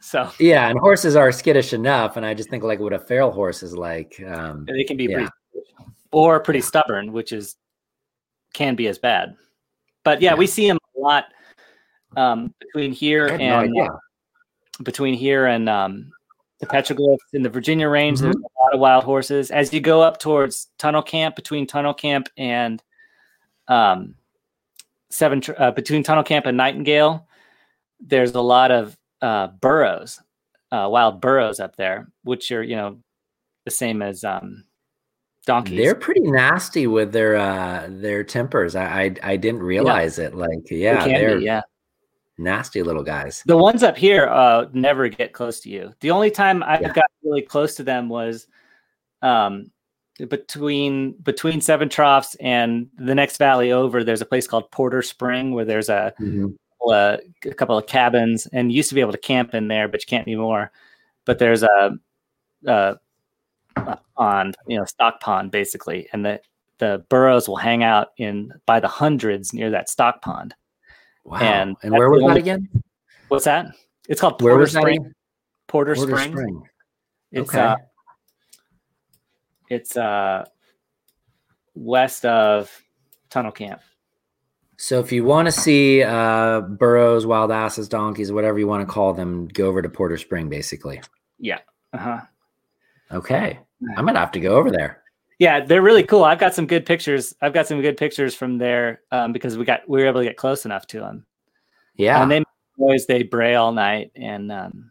So 0.00 0.30
yeah. 0.38 0.68
And 0.68 0.78
horses 0.78 1.16
are 1.16 1.32
skittish 1.32 1.72
enough, 1.72 2.16
and 2.16 2.24
I 2.24 2.32
just 2.32 2.48
think 2.48 2.62
like 2.62 2.78
what 2.78 2.92
a 2.92 2.98
feral 2.98 3.32
horse 3.32 3.64
is 3.64 3.76
like. 3.76 4.22
Um, 4.24 4.64
they 4.64 4.84
can 4.84 4.96
be 4.96 5.04
Yeah. 5.06 5.16
pretty, 5.16 5.30
or 6.12 6.38
pretty 6.38 6.60
stubborn, 6.60 7.12
which 7.12 7.32
is 7.32 7.56
can 8.54 8.76
be 8.76 8.86
as 8.86 8.98
bad. 8.98 9.34
But 10.04 10.22
yeah, 10.22 10.30
Yeah. 10.32 10.36
we 10.36 10.46
see 10.46 10.68
them 10.68 10.78
a 10.96 11.00
lot 11.00 11.24
um, 12.16 12.54
between 12.60 12.92
here 12.92 13.26
I 13.30 13.36
no 13.36 13.58
and 13.60 13.70
idea. 13.70 13.88
between 14.84 15.14
here 15.14 15.46
and 15.46 15.68
um, 15.68 16.12
the 16.60 16.66
petroglyphs 16.66 17.18
in 17.32 17.42
the 17.42 17.50
Virginia 17.50 17.88
range. 17.88 18.20
There's 18.20 18.36
Mhm. 18.36 18.42
a 18.42 18.62
lot 18.62 18.74
of 18.74 18.78
wild 18.80 19.02
horses. 19.02 19.50
As 19.50 19.72
you 19.74 19.80
go 19.80 20.02
up 20.02 20.20
towards 20.20 20.68
Tunnel 20.78 21.02
Camp, 21.02 21.34
between 21.34 21.66
Tunnel 21.66 21.94
Camp 21.94 22.28
and 22.36 22.80
um, 23.68 24.14
seven, 25.10 25.42
uh, 25.58 25.70
between 25.70 26.02
Tunnel 26.02 26.24
Camp 26.24 26.46
and 26.46 26.56
Nightingale, 26.56 27.26
there's 28.00 28.34
a 28.34 28.40
lot 28.40 28.70
of 28.70 28.96
uh, 29.22 29.48
burros, 29.48 30.20
uh, 30.72 30.88
wild 30.90 31.20
burros 31.20 31.60
up 31.60 31.76
there, 31.76 32.08
which 32.24 32.52
are 32.52 32.62
you 32.62 32.76
know 32.76 32.98
the 33.64 33.70
same 33.70 34.02
as 34.02 34.24
um, 34.24 34.64
donkeys. 35.46 35.78
They're 35.78 35.94
pretty 35.94 36.20
nasty 36.22 36.86
with 36.86 37.12
their 37.12 37.36
uh 37.36 37.86
their 37.88 38.22
tempers. 38.24 38.76
I 38.76 38.84
I, 39.04 39.14
I 39.22 39.36
didn't 39.36 39.62
realize 39.62 40.18
it. 40.18 40.34
Like 40.34 40.64
They 40.68 40.76
yeah, 40.76 41.04
can 41.04 41.14
they're 41.14 41.38
yeah. 41.38 41.62
nasty 42.36 42.82
little 42.82 43.02
guys. 43.04 43.42
The 43.46 43.56
ones 43.56 43.82
up 43.82 43.96
here 43.96 44.26
uh, 44.26 44.66
never 44.72 45.08
get 45.08 45.32
close 45.32 45.60
to 45.60 45.70
you. 45.70 45.94
The 46.00 46.10
only 46.10 46.30
time 46.30 46.62
I 46.62 46.80
Yeah. 46.80 46.92
got 46.92 47.06
really 47.22 47.42
close 47.42 47.74
to 47.76 47.82
them 47.82 48.08
was 48.08 48.46
um, 49.22 49.70
between 50.28 51.12
between 51.22 51.60
Seven 51.60 51.88
Troughs 51.88 52.34
and 52.40 52.88
the 52.96 53.14
next 53.14 53.36
valley 53.36 53.72
over. 53.72 54.02
There's 54.02 54.22
a 54.22 54.26
place 54.26 54.46
called 54.46 54.70
Porter 54.70 55.02
Spring 55.02 55.52
where 55.52 55.64
there's 55.64 55.88
a, 55.88 56.12
Mhm. 56.20 56.56
a, 56.90 57.18
a 57.44 57.54
couple 57.54 57.76
of 57.76 57.86
cabins, 57.86 58.46
and 58.52 58.72
you 58.72 58.76
used 58.78 58.88
to 58.88 58.94
be 58.94 59.00
able 59.02 59.12
to 59.12 59.18
camp 59.18 59.54
in 59.54 59.68
there, 59.68 59.88
but 59.88 60.00
you 60.02 60.06
can't 60.06 60.26
anymore. 60.26 60.70
But 61.26 61.38
there's 61.38 61.62
a, 61.62 61.98
a, 62.66 62.96
a 63.76 63.98
pond, 64.16 64.54
you 64.66 64.78
know, 64.78 64.84
stock 64.84 65.20
pond 65.20 65.50
basically, 65.50 66.08
and 66.12 66.24
the 66.24 66.40
the 66.78 67.04
burros 67.08 67.48
will 67.48 67.56
hang 67.56 67.82
out 67.82 68.08
in 68.18 68.52
by 68.66 68.80
the 68.80 68.88
hundreds 68.88 69.52
near 69.54 69.70
that 69.70 69.88
stock 69.88 70.20
pond. 70.22 70.54
Wow. 71.24 71.38
And 71.38 71.76
And, 71.82 71.92
where 71.92 72.10
was 72.10 72.22
that 72.26 72.36
again? 72.36 72.68
What's 73.28 73.44
that? 73.46 73.66
It's 74.08 74.20
called 74.20 74.38
Porter 74.38 74.66
Spring. 74.66 75.12
Porter, 75.68 75.94
Porter 75.94 76.12
Spring. 76.16 76.32
Spring. 76.32 76.62
It's 77.32 77.48
Okay. 77.50 77.58
uh 77.60 77.76
it's 79.68 79.96
uh 79.96 80.44
west 81.74 82.24
of 82.24 82.70
Tunnel 83.30 83.52
Camp. 83.52 83.80
So 84.78 85.00
if 85.00 85.10
you 85.10 85.24
want 85.24 85.46
to 85.46 85.52
see 85.52 86.02
uh 86.02 86.60
burros, 86.60 87.26
wild 87.26 87.50
asses, 87.50 87.88
donkeys, 87.88 88.32
whatever 88.32 88.58
you 88.58 88.66
want 88.66 88.86
to 88.86 88.92
call 88.92 89.14
them, 89.14 89.48
go 89.48 89.66
over 89.66 89.82
to 89.82 89.88
Porter 89.88 90.16
Spring, 90.16 90.48
basically. 90.48 91.00
Yeah. 91.38 91.60
Uh-huh. 91.92 92.20
Okay. 93.12 93.58
I'm 93.96 94.06
gonna 94.06 94.18
have 94.18 94.32
to 94.32 94.40
go 94.40 94.56
over 94.56 94.70
there. 94.70 95.02
Yeah, 95.38 95.64
they're 95.64 95.82
really 95.82 96.02
cool. 96.02 96.24
I've 96.24 96.38
got 96.38 96.54
some 96.54 96.66
good 96.66 96.86
pictures. 96.86 97.34
I've 97.42 97.52
got 97.52 97.66
some 97.66 97.82
good 97.82 97.98
pictures 97.98 98.34
from 98.34 98.56
there 98.56 99.02
um, 99.12 99.32
because 99.32 99.58
we 99.58 99.64
got 99.64 99.86
we 99.88 100.00
were 100.00 100.08
able 100.08 100.20
to 100.20 100.26
get 100.26 100.36
close 100.36 100.64
enough 100.64 100.86
to 100.88 101.00
them. 101.00 101.26
Yeah. 101.96 102.22
And 102.22 102.30
they 102.30 102.42
noise, 102.78 103.06
they 103.06 103.22
bray 103.22 103.54
all 103.54 103.72
night, 103.72 104.12
and 104.14 104.50
um, 104.50 104.90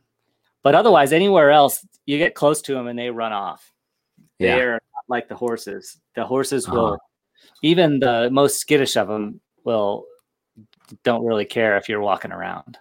but 0.61 0.75
otherwise, 0.75 1.13
anywhere 1.13 1.51
else, 1.51 1.85
you 2.05 2.17
get 2.17 2.35
close 2.35 2.61
to 2.63 2.73
them 2.73 2.87
and 2.87 2.97
they 2.97 3.09
run 3.09 3.33
off. 3.33 3.71
Yeah. 4.39 4.55
They're 4.55 4.71
not 4.73 5.03
like 5.07 5.27
the 5.27 5.35
horses. 5.35 5.99
The 6.15 6.25
horses 6.25 6.67
Uh-huh. 6.67 6.75
will, 6.75 6.97
even 7.61 7.99
the 7.99 8.29
most 8.31 8.59
skittish 8.59 8.97
of 8.97 9.07
them 9.07 9.39
will 9.63 10.05
don't 11.03 11.25
really 11.25 11.45
care 11.45 11.77
if 11.77 11.89
you're 11.89 12.01
walking 12.01 12.31
around, 12.31 12.77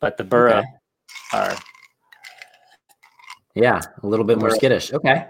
but 0.00 0.16
the 0.16 0.24
burro 0.24 0.58
Okay. 0.58 0.66
are 1.32 1.56
Yeah, 3.54 3.80
a 4.02 4.06
little 4.06 4.24
bit 4.24 4.38
more 4.38 4.50
skittish. 4.50 4.92
Okay. 4.92 5.26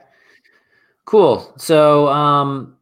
Cool. 1.05 1.55
So 1.59 2.09
um 2.09 2.78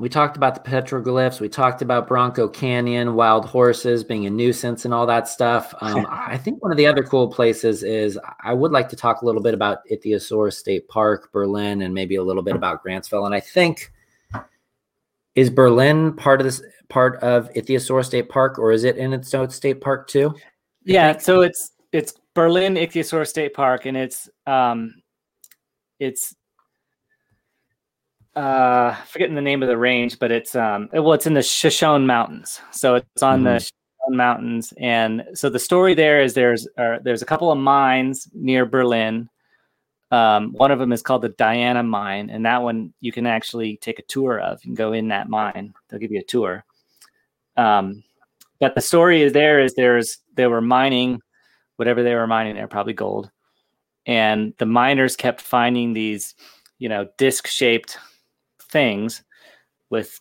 we 0.00 0.08
talked 0.08 0.38
about 0.38 0.54
the 0.54 0.70
petroglyphs, 0.70 1.40
we 1.40 1.48
talked 1.50 1.82
about 1.82 2.08
Bronco 2.08 2.48
Canyon, 2.48 3.14
wild 3.16 3.44
horses 3.44 4.02
being 4.02 4.24
a 4.24 4.30
nuisance 4.30 4.86
and 4.86 4.94
all 4.94 5.04
that 5.04 5.28
stuff. 5.28 5.74
Um, 5.82 6.06
I 6.10 6.38
think 6.38 6.62
one 6.62 6.72
of 6.72 6.78
the 6.78 6.86
other 6.86 7.02
cool 7.02 7.28
places 7.28 7.82
is 7.82 8.18
I 8.42 8.54
would 8.54 8.72
like 8.72 8.88
to 8.88 8.96
talk 8.96 9.20
a 9.20 9.26
little 9.26 9.42
bit 9.42 9.52
about 9.52 9.86
Ichthyosaurus 9.90 10.54
State 10.54 10.88
Park, 10.88 11.30
Berlin, 11.32 11.82
and 11.82 11.92
maybe 11.92 12.14
a 12.14 12.22
little 12.22 12.42
bit 12.42 12.56
about 12.56 12.82
Grantsville. 12.82 13.26
And 13.26 13.34
I 13.34 13.40
think 13.40 13.92
is 15.34 15.50
Berlin 15.50 16.14
part 16.14 16.40
of 16.40 16.46
this 16.46 16.62
part 16.88 17.22
of 17.22 17.52
Ichthyosaurus 17.52 18.06
State 18.06 18.30
Park, 18.30 18.58
or 18.58 18.72
is 18.72 18.84
it 18.84 18.96
in 18.96 19.12
its 19.12 19.34
own 19.34 19.50
state 19.50 19.82
park 19.82 20.08
too? 20.08 20.34
yeah. 20.82 21.18
So 21.18 21.42
it's 21.42 21.72
it's 21.92 22.14
Berlin 22.34 22.76
Ichthyosaurus 22.76 23.28
State 23.28 23.52
Park, 23.52 23.84
and 23.84 23.98
it's 23.98 24.30
um 24.46 24.94
it's 25.98 26.34
uh 28.40 28.94
forgetting 29.04 29.34
the 29.34 29.42
name 29.42 29.62
of 29.62 29.68
the 29.68 29.76
range, 29.76 30.18
but 30.18 30.30
it's 30.30 30.54
um 30.54 30.88
well 30.92 31.12
it's 31.12 31.26
in 31.26 31.34
the 31.34 31.42
Shoshone 31.42 32.06
Mountains. 32.06 32.60
So 32.70 32.96
it's 32.96 33.22
on 33.22 33.44
the 33.44 33.58
Shoshone 33.58 34.16
Mountains, 34.16 34.72
and 34.78 35.24
so 35.34 35.50
the 35.50 35.58
story 35.58 35.94
there 35.94 36.22
is 36.22 36.34
there's 36.34 36.66
uh, 36.78 36.98
there's 37.02 37.22
a 37.22 37.26
couple 37.26 37.52
of 37.52 37.58
mines 37.58 38.28
near 38.32 38.64
Berlin. 38.64 39.28
Um, 40.10 40.52
one 40.54 40.72
of 40.72 40.78
them 40.78 40.90
is 40.90 41.02
called 41.02 41.22
the 41.22 41.28
Diana 41.28 41.82
Mine, 41.82 42.30
and 42.30 42.44
that 42.46 42.62
one 42.62 42.92
you 43.00 43.12
can 43.12 43.26
actually 43.26 43.76
take 43.76 43.98
a 43.98 44.02
tour 44.02 44.40
of. 44.40 44.64
You 44.64 44.70
can 44.70 44.74
go 44.74 44.92
in 44.92 45.08
that 45.08 45.28
mine; 45.28 45.74
they'll 45.88 46.00
give 46.00 46.10
you 46.10 46.20
a 46.20 46.24
tour. 46.24 46.64
Um, 47.56 48.02
but 48.58 48.74
the 48.74 48.80
story 48.80 49.22
is 49.22 49.32
there 49.32 49.60
is 49.60 49.74
there's 49.74 50.18
they 50.34 50.46
were 50.46 50.62
mining 50.62 51.20
whatever 51.76 52.02
they 52.02 52.14
were 52.14 52.26
mining 52.26 52.54
there, 52.54 52.68
probably 52.68 52.94
gold, 52.94 53.30
and 54.06 54.54
the 54.58 54.66
miners 54.66 55.14
kept 55.14 55.40
finding 55.40 55.92
these, 55.92 56.34
you 56.78 56.88
know, 56.88 57.06
disc 57.18 57.46
shaped 57.46 57.98
things 58.70 59.22
with 59.90 60.18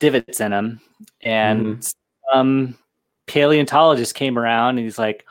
divots 0.00 0.40
in 0.40 0.50
them, 0.50 0.80
and 1.22 1.86
some 2.32 2.78
paleontologist 3.26 4.14
came 4.14 4.38
around 4.38 4.76
and 4.76 4.84
he's 4.84 4.98
like, 4.98 5.24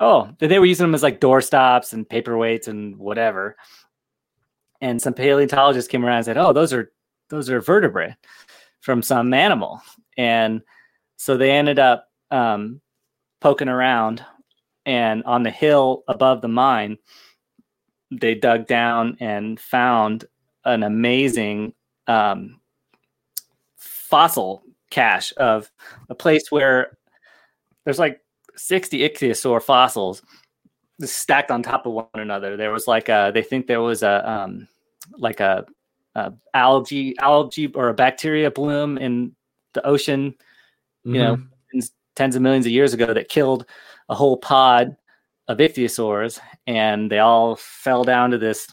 oh, 0.00 0.28
they 0.38 0.58
were 0.58 0.66
using 0.66 0.84
them 0.84 0.94
as 0.94 1.02
like 1.02 1.20
doorstops 1.20 1.92
and 1.92 2.08
paperweights 2.08 2.68
and 2.68 2.96
whatever. 2.96 3.56
And 4.80 5.00
some 5.00 5.14
paleontologist 5.14 5.90
came 5.90 6.04
around 6.04 6.16
and 6.16 6.24
said, 6.24 6.38
oh, 6.38 6.52
those 6.52 6.72
are 6.72 6.92
those 7.28 7.48
are 7.50 7.60
vertebrae 7.60 8.14
from 8.80 9.02
some 9.02 9.32
animal. 9.32 9.80
And 10.16 10.62
so 11.16 11.36
they 11.36 11.50
ended 11.50 11.78
up 11.78 12.08
um, 12.30 12.80
poking 13.40 13.68
around, 13.68 14.24
and 14.84 15.24
on 15.24 15.42
the 15.42 15.50
hill 15.50 16.04
above 16.08 16.42
the 16.42 16.48
mine, 16.48 16.98
they 18.10 18.34
dug 18.34 18.66
down 18.66 19.16
and 19.20 19.58
found 19.58 20.24
an 20.64 20.82
amazing 20.82 21.72
um, 22.06 22.60
fossil 23.76 24.62
cache 24.90 25.32
of 25.36 25.70
a 26.08 26.14
place 26.14 26.50
where 26.50 26.96
there's 27.84 27.98
like 27.98 28.20
60 28.56 29.00
ichthyosaur 29.00 29.62
fossils 29.62 30.22
stacked 31.02 31.50
on 31.50 31.62
top 31.62 31.86
of 31.86 31.92
one 31.92 32.06
another. 32.14 32.56
There 32.56 32.72
was 32.72 32.86
like 32.86 33.08
a, 33.08 33.30
they 33.34 33.42
think 33.42 33.66
there 33.66 33.82
was 33.82 34.02
a, 34.02 34.28
um, 34.30 34.68
like 35.18 35.40
a, 35.40 35.66
a 36.14 36.32
algae, 36.54 37.16
algae 37.18 37.68
or 37.68 37.88
a 37.88 37.94
bacteria 37.94 38.50
bloom 38.50 38.96
in 38.96 39.34
the 39.74 39.84
ocean, 39.86 40.34
you 41.04 41.14
know, 41.14 41.38
tens- 41.70 41.92
tens 42.14 42.36
of 42.36 42.42
millions 42.42 42.66
of 42.66 42.72
years 42.72 42.94
ago 42.94 43.12
that 43.12 43.28
killed 43.28 43.66
a 44.08 44.14
whole 44.14 44.36
pod 44.36 44.96
of 45.48 45.58
ichthyosaurs 45.58 46.40
and 46.66 47.10
they 47.10 47.18
all 47.18 47.56
fell 47.56 48.02
down 48.04 48.30
to 48.30 48.38
this, 48.38 48.68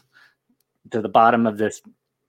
to 0.90 1.02
the 1.02 1.08
bottom 1.08 1.46
of 1.46 1.58
this 1.58 1.82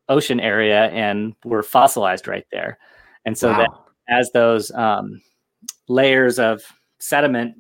ocean 0.10 0.40
area 0.40 0.86
and 0.86 1.36
were 1.44 1.64
fossilized 1.64 2.28
right 2.28 2.46
there. 2.52 2.78
And 3.26 3.38
so 3.38 3.50
that 3.50 3.70
as 4.08 4.32
those 4.32 4.72
um, 4.72 5.22
layers 5.88 6.38
of 6.38 6.62
sediment 7.00 7.56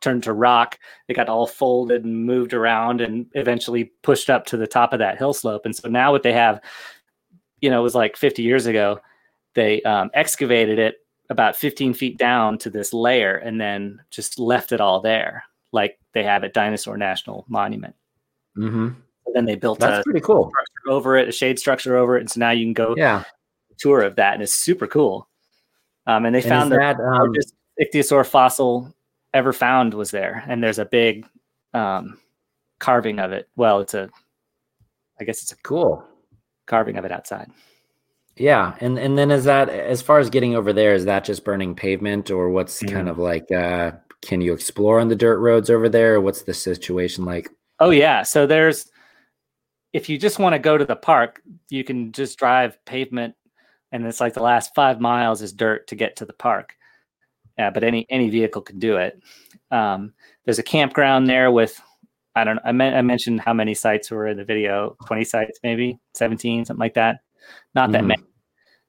turned 0.00 0.22
to 0.24 0.32
rock. 0.32 0.78
They 1.06 1.14
got 1.14 1.28
all 1.28 1.46
folded 1.46 2.04
and 2.04 2.24
moved 2.24 2.54
around 2.54 3.00
and 3.00 3.26
eventually 3.34 3.92
pushed 4.02 4.30
up 4.30 4.46
to 4.46 4.56
the 4.56 4.66
top 4.66 4.92
of 4.92 4.98
that 4.98 5.18
hill 5.18 5.32
slope. 5.32 5.62
And 5.64 5.76
so 5.76 5.88
now 5.88 6.12
what 6.12 6.22
they 6.22 6.32
have, 6.32 6.60
you 7.60 7.70
know, 7.70 7.80
it 7.80 7.82
was 7.82 7.94
like 7.94 8.16
50 8.16 8.42
years 8.42 8.66
ago, 8.66 9.00
they 9.54 9.82
um, 9.82 10.10
excavated 10.14 10.78
it 10.78 10.96
about 11.28 11.56
15 11.56 11.94
feet 11.94 12.18
down 12.18 12.58
to 12.58 12.70
this 12.70 12.92
layer 12.92 13.36
and 13.36 13.60
then 13.60 14.00
just 14.10 14.38
left 14.38 14.72
it 14.72 14.80
all 14.80 15.00
there, 15.00 15.44
like 15.72 15.98
they 16.12 16.24
have 16.24 16.42
at 16.44 16.54
Dinosaur 16.54 16.96
National 16.96 17.44
Monument. 17.48 17.94
Mm-hmm. 18.56 18.88
And 19.34 19.36
then 19.36 19.44
they 19.44 19.54
built 19.54 19.78
That's 19.78 20.00
a 20.00 20.02
pretty 20.02 20.20
cool. 20.20 20.50
structure 20.50 20.90
over 20.92 21.16
it, 21.16 21.28
a 21.28 21.32
shade 21.32 21.58
structure 21.58 21.96
over 21.96 22.16
it, 22.16 22.20
and 22.20 22.30
so 22.30 22.40
now 22.40 22.50
you 22.50 22.64
can 22.66 22.72
go 22.72 22.94
Yeah. 22.96 23.22
tour 23.78 24.02
of 24.02 24.16
that, 24.16 24.34
and 24.34 24.42
it's 24.42 24.52
super 24.52 24.86
cool. 24.86 25.28
Um, 26.06 26.26
and 26.26 26.34
they 26.34 26.40
And 26.40 26.48
found 26.48 26.72
the 26.72 26.76
that 26.76 26.96
um, 26.98 27.18
largest 27.28 27.54
ichthyosaur 27.80 28.26
fossil 28.26 28.92
ever 29.32 29.52
found 29.52 29.94
was 29.94 30.10
there, 30.10 30.44
and 30.48 30.62
there's 30.62 30.78
a 30.80 30.84
big 30.84 31.26
um, 31.74 32.18
carving 32.80 33.20
of 33.20 33.30
it. 33.32 33.48
Well, 33.54 33.80
it's 33.80 33.94
a, 33.94 34.10
I 35.20 35.24
guess 35.24 35.42
it's 35.42 35.52
a 35.52 35.56
cool. 35.56 36.04
carving 36.66 36.96
of 36.96 37.04
it 37.04 37.12
outside. 37.12 37.50
Yeah, 38.36 38.74
and 38.80 38.98
and 38.98 39.16
then 39.16 39.30
is 39.30 39.44
that 39.44 39.68
as 39.68 40.02
far 40.02 40.18
as 40.18 40.30
getting 40.30 40.56
over 40.56 40.72
there? 40.72 40.94
Is 40.94 41.04
that 41.04 41.24
just 41.24 41.44
burning 41.44 41.74
pavement, 41.76 42.30
or 42.30 42.50
what's 42.50 42.82
Mm. 42.82 42.92
kind 42.92 43.08
of 43.08 43.18
like? 43.18 43.50
uh 43.52 43.92
Can 44.22 44.40
you 44.40 44.52
explore 44.52 44.98
on 45.00 45.08
the 45.08 45.16
dirt 45.16 45.38
roads 45.38 45.70
over 45.70 45.88
there? 45.88 46.20
What's 46.20 46.42
the 46.42 46.54
situation 46.54 47.24
like? 47.24 47.48
Oh 47.78 47.90
yeah, 47.90 48.22
so 48.22 48.46
there's, 48.46 48.90
if 49.92 50.08
you 50.08 50.18
just 50.18 50.38
want 50.38 50.54
to 50.54 50.58
go 50.58 50.78
to 50.78 50.84
the 50.84 50.96
park, 50.96 51.42
you 51.68 51.84
can 51.84 52.12
just 52.12 52.38
drive 52.38 52.78
pavement, 52.84 53.34
and 53.92 54.06
it's 54.06 54.20
like 54.20 54.34
the 54.34 54.42
last 54.42 54.74
five 54.74 55.00
miles 55.00 55.42
is 55.42 55.52
dirt 55.52 55.86
to 55.88 55.96
get 55.96 56.16
to 56.16 56.24
the 56.24 56.32
park. 56.32 56.76
Yeah, 57.58 57.70
but 57.70 57.84
any 57.84 58.06
any 58.10 58.30
vehicle 58.30 58.62
can 58.62 58.78
do 58.78 58.96
it. 58.96 59.20
Um, 59.70 60.12
there's 60.44 60.58
a 60.58 60.62
campground 60.64 61.28
there 61.28 61.50
with, 61.50 61.80
I 62.34 62.44
don't 62.44 62.56
know, 62.56 62.62
I, 62.64 62.72
men- 62.72 62.94
I 62.94 63.02
mentioned 63.02 63.40
how 63.40 63.52
many 63.52 63.74
sites 63.74 64.10
were 64.10 64.28
in 64.28 64.36
the 64.36 64.44
video, 64.44 64.96
20 65.06 65.24
sites 65.24 65.58
maybe, 65.62 65.98
17, 66.14 66.64
something 66.64 66.80
like 66.80 66.94
that. 66.94 67.20
Not 67.74 67.92
that 67.92 68.02
Mhm. 68.02 68.08
many. 68.08 68.22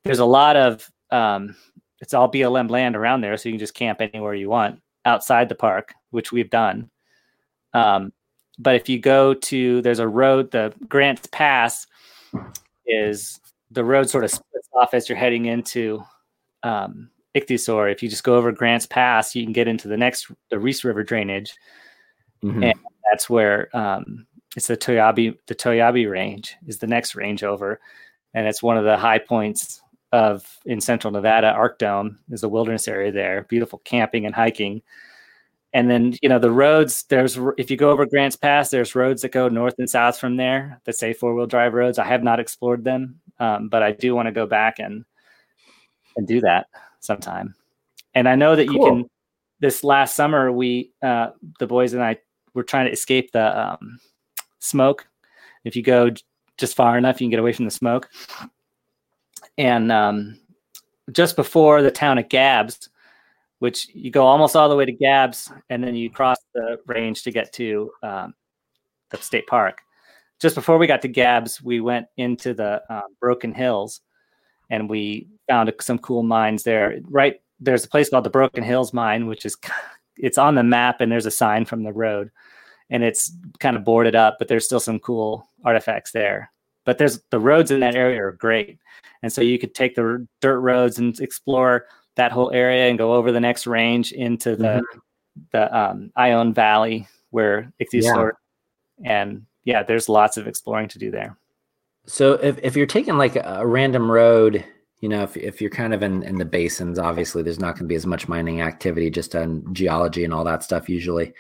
There's 0.03 0.19
a 0.19 0.25
lot 0.25 0.55
of, 0.55 0.89
um, 1.11 1.55
it's 1.99 2.13
all 2.13 2.31
BLM 2.31 2.69
land 2.69 2.95
around 2.95 3.21
there, 3.21 3.35
so 3.37 3.49
you 3.49 3.53
can 3.53 3.59
just 3.59 3.75
camp 3.75 4.01
anywhere 4.01 4.33
you 4.33 4.49
want 4.49 4.81
outside 5.05 5.49
the 5.49 5.55
park, 5.55 5.93
which 6.11 6.31
we've 6.31 6.49
done. 6.49 6.89
Um, 7.73 8.11
but 8.61 8.75
if 8.75 8.87
you 8.87 8.99
go 8.99 9.33
to, 9.33 9.81
there's 9.81 9.99
a 9.99 10.07
road, 10.07 10.51
the 10.51 10.73
Grants 10.87 11.27
Pass 11.31 11.87
is 12.85 13.39
the 13.71 13.83
road 13.83 14.09
sort 14.09 14.23
of 14.23 14.29
splits 14.29 14.69
off 14.73 14.93
as 14.93 15.09
you're 15.09 15.17
heading 15.17 15.45
into 15.45 16.03
um, 16.63 17.09
Ichthyosaur. 17.35 17.91
If 17.91 18.03
you 18.03 18.09
just 18.09 18.23
go 18.23 18.35
over 18.35 18.51
Grants 18.51 18.85
Pass, 18.85 19.35
you 19.35 19.43
can 19.43 19.53
get 19.53 19.67
into 19.67 19.87
the 19.87 19.97
next, 19.97 20.29
the 20.49 20.59
Reese 20.59 20.83
River 20.83 21.03
drainage. 21.03 21.55
Mhm. 22.43 22.71
And 22.71 22.79
that's 23.09 23.29
where 23.29 23.75
um, 23.75 24.27
it's 24.55 24.67
the 24.67 24.77
Toiyabe, 24.77 25.37
the 25.47 25.55
Toiyabe 25.55 26.09
range 26.09 26.55
is 26.67 26.77
the 26.77 26.87
next 26.87 27.15
range 27.15 27.43
over. 27.43 27.79
And 28.33 28.47
it's 28.47 28.61
one 28.61 28.77
of 28.77 28.83
the 28.83 28.97
high 28.97 29.19
points 29.19 29.81
of 30.11 30.45
in 30.65 30.81
central 30.81 31.11
Nevada. 31.11 31.47
Arc 31.47 31.79
Dome 31.79 32.19
is 32.29 32.43
a 32.43 32.49
wilderness 32.49 32.87
area 32.87 33.11
there, 33.11 33.43
beautiful 33.49 33.79
camping 33.85 34.25
and 34.25 34.35
hiking. 34.35 34.81
And 35.73 35.89
then, 35.89 36.15
you 36.21 36.27
know, 36.27 36.39
the 36.39 36.51
roads, 36.51 37.03
there's, 37.03 37.39
if 37.57 37.71
you 37.71 37.77
go 37.77 37.91
over 37.91 38.05
Grants 38.05 38.35
Pass, 38.35 38.69
there's 38.69 38.93
roads 38.93 39.21
that 39.21 39.31
go 39.31 39.47
north 39.47 39.75
and 39.79 39.89
south 39.89 40.19
from 40.19 40.35
there 40.35 40.81
that 40.83 40.97
say 40.97 41.13
four 41.13 41.33
wheel 41.33 41.45
drive 41.45 41.73
roads. 41.73 41.97
I 41.97 42.05
have 42.05 42.23
not 42.23 42.41
explored 42.41 42.83
them, 42.83 43.21
um, 43.39 43.69
but 43.69 43.81
I 43.81 43.93
do 43.93 44.13
want 44.13 44.25
to 44.25 44.33
go 44.33 44.45
back 44.45 44.79
and, 44.79 45.05
and 46.17 46.27
do 46.27 46.41
that 46.41 46.67
sometime. 46.99 47.55
And 48.13 48.27
I 48.27 48.35
know 48.35 48.55
that 48.57 48.65
you 48.65 48.79
can, 48.79 49.09
this 49.61 49.83
last 49.83 50.15
summer, 50.15 50.51
we, 50.51 50.91
uh, 51.01 51.29
the 51.59 51.67
boys 51.67 51.93
and 51.93 52.03
I 52.03 52.17
were 52.53 52.63
trying 52.63 52.87
to 52.87 52.91
escape 52.91 53.31
the 53.31 53.57
um, 53.57 53.97
smoke. 54.59 55.07
If 55.63 55.77
you 55.77 55.83
go 55.83 56.09
just 56.57 56.75
far 56.75 56.97
enough, 56.97 57.21
you 57.21 57.25
can 57.25 57.31
get 57.31 57.39
away 57.39 57.53
from 57.53 57.65
the 57.65 57.71
smoke. 57.71 58.09
And 59.57 59.89
um, 59.89 60.37
just 61.13 61.37
before 61.37 61.81
the 61.81 61.91
town 61.91 62.17
of 62.17 62.27
Gabbs, 62.27 62.89
which 63.61 63.87
you 63.93 64.09
go 64.09 64.25
almost 64.25 64.55
all 64.55 64.69
the 64.69 64.75
way 64.75 64.85
to 64.85 64.91
Gabbs, 64.91 65.51
and 65.69 65.83
then 65.83 65.95
you 65.95 66.09
cross 66.09 66.37
the 66.55 66.79
range 66.87 67.21
to 67.23 67.31
get 67.31 67.53
to 67.53 67.91
um, 68.01 68.33
the 69.11 69.17
state 69.17 69.45
park. 69.45 69.81
Just 70.39 70.55
before 70.55 70.79
we 70.79 70.87
got 70.87 71.03
to 71.03 71.07
Gabbs, 71.07 71.61
we 71.61 71.79
went 71.79 72.07
into 72.17 72.55
the 72.55 72.81
um, 72.89 73.15
Broken 73.19 73.53
Hills, 73.53 74.01
and 74.71 74.89
we 74.89 75.27
found 75.47 75.71
some 75.79 75.99
cool 75.99 76.23
mines 76.23 76.63
there. 76.63 76.97
Right 77.03 77.39
there's 77.61 77.85
a 77.85 77.89
place 77.89 78.09
called 78.09 78.23
the 78.23 78.31
Broken 78.31 78.63
Hills 78.63 78.93
Mine, 78.93 79.27
which 79.27 79.45
is 79.45 79.55
it's 80.17 80.39
on 80.39 80.55
the 80.55 80.63
map, 80.63 80.99
and 80.99 81.11
there's 81.11 81.27
a 81.27 81.31
sign 81.31 81.65
from 81.65 81.83
the 81.83 81.93
road, 81.93 82.31
and 82.89 83.03
it's 83.03 83.31
kind 83.59 83.77
of 83.77 83.85
boarded 83.85 84.15
up, 84.15 84.37
but 84.39 84.47
there's 84.47 84.65
still 84.65 84.79
some 84.79 84.99
cool 84.99 85.47
artifacts 85.63 86.11
there. 86.11 86.51
But 86.83 86.97
there's 86.97 87.21
the 87.29 87.39
roads 87.39 87.69
in 87.69 87.79
that 87.81 87.95
area 87.95 88.25
are 88.25 88.31
great, 88.31 88.79
and 89.21 89.31
so 89.31 89.41
you 89.41 89.59
could 89.59 89.75
take 89.75 89.93
the 89.93 90.27
dirt 90.41 90.59
roads 90.59 90.97
and 90.97 91.17
explore 91.19 91.85
that 92.15 92.31
whole 92.31 92.51
area 92.51 92.89
and 92.89 92.97
go 92.97 93.13
over 93.13 93.31
the 93.31 93.39
next 93.39 93.67
range 93.67 94.11
into 94.11 94.55
the 94.55 94.83
the 95.51 95.77
um, 95.77 96.11
Ione 96.15 96.53
Valley 96.53 97.07
where 97.29 97.71
Ichthyosaur, 97.81 98.31
and 99.03 99.45
yeah, 99.63 99.83
there's 99.83 100.09
lots 100.09 100.37
of 100.37 100.47
exploring 100.47 100.89
to 100.89 100.99
do 100.99 101.11
there. 101.11 101.37
So 102.05 102.33
if, 102.33 102.57
if 102.61 102.75
you're 102.75 102.85
taking 102.85 103.17
like 103.17 103.35
a, 103.35 103.59
a 103.59 103.65
random 103.65 104.11
road, 104.11 104.65
you 104.99 105.09
know, 105.09 105.23
if, 105.23 105.37
if 105.37 105.61
you're 105.61 105.69
kind 105.69 105.93
of 105.93 106.03
in, 106.03 106.23
in 106.23 106.37
the 106.37 106.45
basins, 106.45 106.99
obviously 106.99 107.41
there's 107.41 107.59
not 107.59 107.75
going 107.75 107.85
to 107.85 107.87
be 107.87 107.95
as 107.95 108.05
much 108.05 108.27
mining 108.27 108.61
activity 108.61 109.09
just 109.09 109.35
on 109.35 109.73
geology 109.73 110.23
and 110.23 110.33
all 110.33 110.43
that 110.43 110.63
stuff 110.63 110.89
usually. 110.89 111.33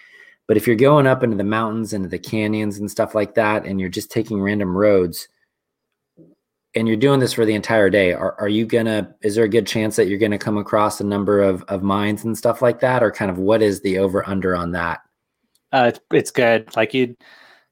But 0.47 0.57
if 0.57 0.67
you're 0.67 0.75
going 0.75 1.07
up 1.07 1.23
into 1.23 1.37
the 1.37 1.43
mountains, 1.43 1.93
into 1.93 2.09
the 2.09 2.19
canyons 2.19 2.77
and 2.79 2.89
stuff 2.89 3.15
like 3.15 3.35
that, 3.35 3.65
and 3.65 3.79
you're 3.79 3.89
just 3.89 4.11
taking 4.11 4.41
random 4.41 4.75
roads 4.75 5.27
and 6.75 6.87
you're 6.87 6.97
doing 6.97 7.19
this 7.19 7.33
for 7.33 7.45
the 7.45 7.53
entire 7.53 7.89
day, 7.89 8.13
are, 8.13 8.39
are 8.39 8.47
you 8.47 8.65
gonna, 8.65 9.13
is 9.21 9.35
there 9.35 9.43
a 9.43 9.49
good 9.49 9.67
chance 9.67 9.95
that 9.97 10.07
you're 10.07 10.17
gonna 10.19 10.37
come 10.37 10.57
across 10.57 11.01
a 11.01 11.03
number 11.03 11.41
of, 11.41 11.63
of 11.63 11.83
mines 11.83 12.23
and 12.23 12.37
stuff 12.37 12.61
like 12.61 12.79
that? 12.79 13.03
Or 13.03 13.11
kind 13.11 13.29
of 13.29 13.37
what 13.37 13.61
is 13.61 13.81
the 13.81 13.97
over 13.97 14.27
under 14.27 14.55
on 14.55 14.71
that? 14.71 15.01
Uh, 15.73 15.91
it's, 15.93 15.99
it's 16.11 16.31
good. 16.31 16.73
Like 16.75 16.93
you'd 16.93 17.15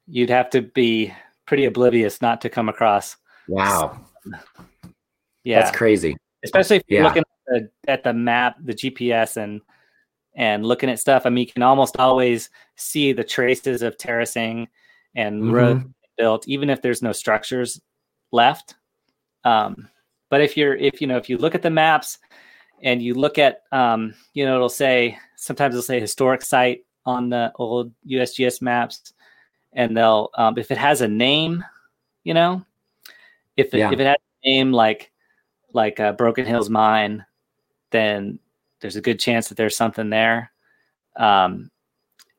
you'd 0.07 0.29
have 0.29 0.49
to 0.51 0.61
be 0.61 1.13
pretty 1.45 1.65
oblivious 1.65 2.21
not 2.21 2.41
to 2.41 2.49
come 2.49 2.67
across. 2.69 3.15
Wow. 3.47 3.99
Yeah, 5.43 5.61
That's 5.61 5.75
crazy. 5.75 6.17
especially 6.43 6.77
if 6.77 6.83
you're 6.87 7.01
Yeah. 7.01 7.07
looking 7.07 7.23
at 7.23 7.27
the, 7.85 7.91
at 7.91 8.03
the 8.03 8.13
map, 8.13 8.57
the 8.63 8.73
GPS, 8.73 9.37
and 9.37 9.61
and 10.35 10.65
looking 10.65 10.89
at 10.89 10.99
stuff. 10.99 11.25
I 11.25 11.29
mean, 11.29 11.45
you 11.47 11.51
can 11.51 11.63
almost 11.63 11.97
always 11.97 12.49
see 12.77 13.11
the 13.13 13.23
traces 13.23 13.81
of 13.81 13.97
terracing 13.97 14.67
and 15.15 15.43
Mhm. 15.43 15.51
roads 15.53 15.85
built, 16.17 16.47
even 16.47 16.69
if 16.69 16.81
there's 16.81 17.01
no 17.01 17.11
structures 17.11 17.81
left. 18.31 18.75
Um, 19.43 19.87
but 20.29 20.41
if 20.41 20.55
you're 20.55 20.75
if 20.75 21.01
you 21.01 21.07
know 21.07 21.17
if 21.17 21.29
you 21.29 21.37
look 21.37 21.55
at 21.55 21.61
the 21.61 21.69
maps 21.69 22.19
and 22.81 23.01
you 23.01 23.13
look 23.13 23.37
at 23.37 23.63
um, 23.71 24.13
you 24.33 24.45
know 24.45 24.55
it'll 24.55 24.69
say 24.69 25.17
sometimes 25.35 25.73
it'll 25.73 25.83
say 25.83 25.99
historic 25.99 26.41
site 26.43 26.85
on 27.05 27.29
the 27.29 27.51
old 27.55 27.91
USGS 28.07 28.61
maps, 28.61 29.13
and 29.73 29.95
they'll 29.95 30.29
um, 30.37 30.57
if 30.57 30.71
it 30.71 30.77
has 30.77 31.01
a 31.01 31.07
name, 31.07 31.63
you 32.23 32.33
know, 32.33 32.63
if 33.57 33.73
it, 33.73 33.79
Yeah. 33.79 33.91
if 33.91 33.99
it 33.99 34.05
has 34.05 34.17
a 34.43 34.47
name 34.47 34.71
like 34.71 35.11
like 35.73 35.99
uh, 35.99 36.13
Broken 36.13 36.45
Hills 36.45 36.69
Mine, 36.69 37.25
then 37.91 38.39
there's 38.81 38.95
a 38.95 39.01
good 39.01 39.19
chance 39.19 39.49
that 39.49 39.55
there's 39.55 39.77
something 39.77 40.09
there. 40.09 40.51
Um, 41.17 41.69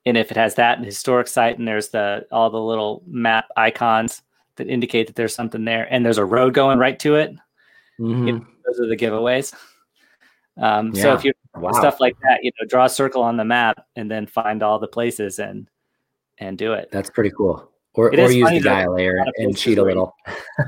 and 0.07 0.16
if 0.16 0.30
it 0.30 0.36
has 0.36 0.55
that 0.55 0.82
historic 0.82 1.28
site 1.28 1.59
and 1.59 1.68
there's 1.68 1.90
the 1.90 2.26
all 2.32 2.51
the 2.51 2.61
little 2.61 3.03
map 3.07 3.46
icons 3.57 4.22
that 4.61 4.68
indicate 4.68 5.06
that 5.08 5.16
there's 5.16 5.34
something 5.34 5.64
there, 5.64 5.88
and 5.92 6.04
there's 6.04 6.18
a 6.18 6.24
road 6.24 6.54
going 6.54 6.78
right 6.78 6.98
to 7.00 7.16
it, 7.16 7.34
Mhm. 7.98 8.46
those 8.64 8.78
are 8.80 8.86
the 8.86 8.96
giveaways. 8.96 9.54
Um, 10.56 10.94
So 10.94 11.14
if 11.14 11.24
you 11.24 11.32
Wow. 11.56 11.72
stuff 11.72 12.00
like 12.00 12.14
that, 12.22 12.44
you 12.44 12.50
know, 12.61 12.66
draw 12.66 12.84
a 12.84 12.88
circle 12.88 13.22
on 13.22 13.36
the 13.36 13.44
map 13.44 13.84
and 13.96 14.11
then 14.11 14.26
find 14.26 14.62
all 14.62 14.78
the 14.78 14.86
places 14.88 15.38
and 15.38 15.68
and 16.38 16.56
do 16.56 16.72
it. 16.72 16.90
That's 16.90 17.11
pretty 17.11 17.30
cool. 17.36 17.70
Or, 17.94 18.12
It 18.14 18.18
or 18.18 18.30
use 18.30 18.48
the 18.50 18.61
dial 18.61 18.94
layer 18.94 19.18
and 19.36 19.56
cheat 19.56 19.76
a 19.78 19.82
little. 19.82 20.14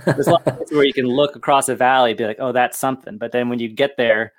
There's 0.06 0.26
a 0.26 0.32
lot 0.32 0.42
of 0.46 0.54
places 0.56 0.76
where 0.76 0.84
you 0.84 0.92
can 0.92 1.06
look 1.06 1.34
across 1.36 1.70
a 1.70 1.76
valley, 1.76 2.12
be 2.12 2.26
like, 2.26 2.40
oh, 2.40 2.52
that's 2.52 2.78
something. 2.78 3.16
But 3.16 3.32
then 3.32 3.48
when 3.48 3.58
you 3.58 3.68
get 3.68 3.96
there, 3.96 4.34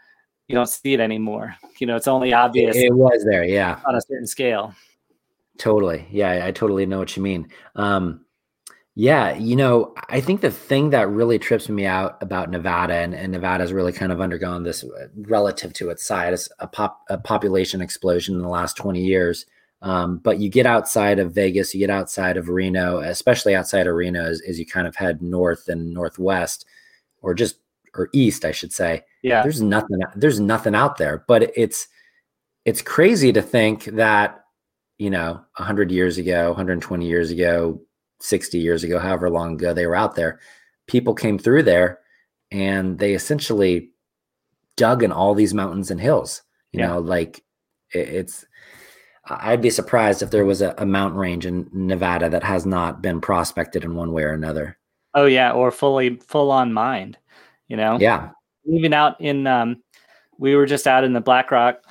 you 0.47 0.56
don't 0.56 0.70
see 0.70 0.93
it 0.93 0.99
anymore. 0.99 1.56
You 1.80 1.88
know, 1.88 1.95
it's 1.95 2.08
only 2.08 2.34
obvious 2.34 2.76
It, 2.76 2.86
it 2.88 2.93
was 2.93 3.26
there, 3.26 3.43
yeah, 3.45 3.80
on 3.86 3.95
a 3.95 4.01
certain 4.01 4.28
scale. 4.28 4.76
totally. 5.58 6.06
Yeah, 6.12 6.30
I, 6.30 6.47
I 6.47 6.51
totally 6.51 6.86
know 6.86 6.99
what 6.99 7.16
you 7.18 7.24
mean. 7.24 7.47
Um, 7.76 8.23
yeah, 8.96 9.36
you 9.36 9.56
know, 9.56 9.94
I 10.10 10.22
think 10.22 10.41
the 10.41 10.52
thing 10.52 10.91
that 10.91 11.10
really 11.10 11.39
trips 11.39 11.68
me 11.68 11.86
out 11.86 12.22
about 12.22 12.52
Nevada, 12.52 12.94
and, 12.94 13.16
and 13.16 13.32
Nevada's 13.32 13.74
really 13.74 13.91
kind 13.91 14.12
of 14.12 14.22
undergone 14.22 14.64
this 14.64 14.84
uh, 14.84 15.08
relative 15.16 15.74
to 15.74 15.89
its 15.89 16.06
size, 16.06 16.48
a 16.60 16.68
pop 16.68 17.02
a 17.10 17.18
population 17.18 17.82
explosion 17.82 18.36
in 18.36 18.41
the 18.41 18.50
last 18.50 18.78
20 18.78 19.02
years. 19.02 19.48
Um, 19.82 20.18
but 20.20 20.39
you 20.39 20.50
get 20.50 20.66
outside 20.66 21.20
of 21.20 21.34
Vegas, 21.34 21.74
you 21.74 21.80
get 21.80 21.89
outside 21.89 22.38
of 22.38 22.50
Reno, 22.50 23.00
especially 23.00 23.56
outside 23.56 23.88
of 23.88 23.96
Reno, 23.96 24.24
as, 24.24 24.41
as 24.48 24.60
you 24.60 24.66
kind 24.66 24.88
of 24.88 24.96
head 24.96 25.22
north 25.22 25.68
and 25.68 25.94
northwest, 25.94 26.66
or 27.22 27.34
just 27.34 27.58
or 27.96 28.10
east, 28.14 28.46
I 28.46 28.52
should 28.52 28.72
say. 28.74 29.04
Yeah. 29.24 29.41
there's 29.41 29.62
nothing 29.62 30.00
there's 30.16 30.41
nothing 30.41 30.76
out 30.76 30.98
there 30.98 31.24
but 31.28 31.50
it's 31.56 31.88
it's 32.66 32.82
crazy 32.82 33.32
to 33.32 33.41
think 33.41 33.86
that 33.86 34.44
you 34.98 35.10
know 35.10 35.41
100 35.56 35.91
years 35.91 36.18
ago 36.18 36.50
120 36.50 37.08
years 37.08 37.32
ago 37.32 37.82
60 38.24 38.58
years 38.58 38.84
ago 38.84 39.00
however 39.00 39.30
long 39.30 39.54
ago 39.54 39.74
they 39.74 39.86
were 39.86 39.96
out 39.96 40.16
there 40.16 40.40
people 40.88 41.14
came 41.14 41.38
through 41.38 41.64
there 41.64 42.00
and 42.52 43.00
they 43.00 43.14
essentially 43.14 43.90
dug 44.76 45.04
in 45.04 45.12
all 45.12 45.34
these 45.34 45.54
mountains 45.54 45.92
and 45.92 46.02
hills 46.02 46.42
you 46.72 46.80
yeah. 46.80 46.88
know 46.88 47.00
like 47.00 47.44
it, 47.94 48.08
it's 48.10 48.46
i'd 49.30 49.62
be 49.62 49.70
surprised 49.70 50.22
if 50.22 50.32
there 50.32 50.46
was 50.46 50.62
a, 50.62 50.74
a 50.78 50.86
mountain 50.86 51.20
range 51.20 51.46
in 51.46 51.70
nevada 51.72 52.30
that 52.30 52.44
has 52.44 52.66
not 52.66 53.02
been 53.02 53.22
prospected 53.22 53.84
in 53.84 53.96
one 53.96 54.12
way 54.12 54.24
or 54.24 54.34
another. 54.34 54.78
Oh 55.16 55.26
yeah 55.26 55.52
or 55.52 55.72
fully 55.72 56.18
full 56.28 56.52
on 56.52 56.74
mined 56.74 57.18
you 57.70 57.78
know? 57.78 57.98
Yeah. 58.00 58.32
Even 58.66 58.94
out 58.94 59.20
in 59.22 59.48
um 59.48 59.82
we 60.38 60.56
were 60.56 60.66
just 60.66 60.88
out 60.88 61.04
in 61.04 61.14
the 61.14 61.22
black 61.22 61.52
rock 61.52 61.84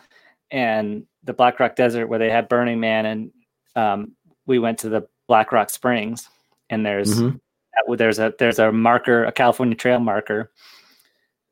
and 0.53 1.07
the 1.25 1.33
Black 1.33 1.59
Rock 1.59 1.75
Desert 1.75 2.07
where 2.07 2.19
they 2.19 2.31
had 2.31 2.49
Burning 2.49 2.79
Man, 2.79 3.07
and 3.07 3.31
um, 3.75 4.13
we 4.47 4.59
went 4.59 4.79
to 4.81 4.89
the 4.89 5.09
Black 5.33 5.51
Rock 5.51 5.71
Springs, 5.71 6.29
and 6.69 6.85
there's 6.85 7.23
mm-hmm. 7.23 7.95
there's 7.95 8.19
a 8.19 8.35
there's 8.39 8.59
a 8.59 8.71
marker, 8.71 9.25
a 9.25 9.33
California 9.33 9.75
Trail 9.75 9.99
marker, 9.99 10.53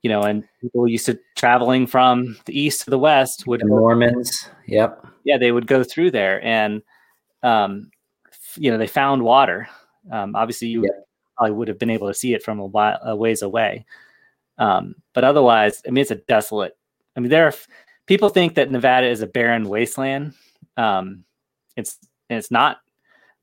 you 0.02 0.10
know, 0.10 0.20
and 0.20 0.44
people 0.60 0.86
used 0.86 1.06
to 1.06 1.18
traveling 1.34 1.86
from 1.86 2.36
the 2.44 2.52
east 2.52 2.84
to 2.84 2.90
the 2.90 2.98
west 2.98 3.46
would 3.46 3.62
the 3.62 3.66
Mormons, 3.66 4.50
yep, 4.66 5.02
yeah, 5.24 5.38
they 5.38 5.50
would 5.50 5.66
go 5.66 5.82
through 5.82 6.10
there, 6.10 6.44
and 6.44 6.82
um, 7.42 7.90
you 8.56 8.70
know, 8.70 8.76
they 8.76 8.86
found 8.86 9.22
water. 9.22 9.66
Um, 10.12 10.36
obviously, 10.36 10.68
you 10.68 10.82
yep. 10.82 11.08
probably 11.38 11.56
would 11.56 11.68
have 11.68 11.78
been 11.78 11.88
able 11.88 12.08
to 12.08 12.12
see 12.12 12.34
it 12.34 12.42
from 12.42 12.60
a, 12.60 12.66
while, 12.66 12.98
a 13.02 13.16
ways 13.16 13.40
away, 13.40 13.86
um, 14.58 14.94
but 15.14 15.24
otherwise, 15.24 15.80
I 15.88 15.90
mean, 15.90 16.02
it's 16.02 16.10
a 16.10 16.16
desolate. 16.16 16.76
I 17.16 17.20
mean, 17.20 17.30
there 17.30 17.46
are 17.46 17.54
people 18.04 18.28
think 18.28 18.56
that 18.56 18.70
Nevada 18.70 19.06
is 19.06 19.22
a 19.22 19.26
barren 19.26 19.70
wasteland. 19.70 20.34
Um, 20.76 21.24
it's 21.76 21.96
it's 22.28 22.50
not, 22.50 22.76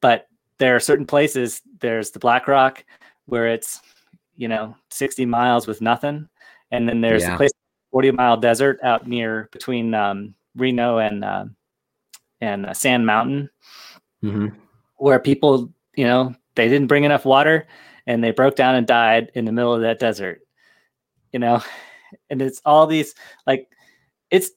but 0.01 0.27
there 0.57 0.75
are 0.75 0.79
certain 0.79 1.05
places. 1.05 1.61
There's 1.79 2.11
the 2.11 2.19
Black 2.19 2.47
Rock 2.47 2.83
where 3.25 3.47
it's 3.47 3.81
you 4.35 4.47
know 4.47 4.75
60 4.89 5.25
miles 5.25 5.67
with 5.67 5.81
nothing, 5.81 6.27
and 6.71 6.87
then 6.87 7.01
there's 7.01 7.23
yeah. 7.23 7.31
the 7.31 7.37
place 7.37 7.51
40 7.91 8.11
mile 8.11 8.37
desert 8.37 8.79
out 8.83 9.07
near 9.07 9.49
between 9.51 9.93
um, 9.93 10.33
Reno 10.55 10.99
and 10.99 11.23
uh, 11.23 11.45
and 12.41 12.65
uh, 12.65 12.73
Sand 12.73 13.05
Mountain, 13.05 13.49
mm-hmm. 14.23 14.47
where 14.97 15.19
people 15.19 15.71
you 15.95 16.05
know 16.05 16.35
they 16.55 16.67
didn't 16.67 16.87
bring 16.87 17.03
enough 17.03 17.25
water 17.25 17.67
and 18.07 18.23
they 18.23 18.31
broke 18.31 18.55
down 18.55 18.75
and 18.75 18.87
died 18.87 19.31
in 19.35 19.45
the 19.45 19.51
middle 19.51 19.73
of 19.73 19.81
that 19.81 19.99
desert. 19.99 20.41
You 21.31 21.39
know, 21.39 21.61
and 22.29 22.41
it's 22.41 22.61
all 22.65 22.87
these 22.87 23.13
like 23.45 23.67
it's 24.31 24.51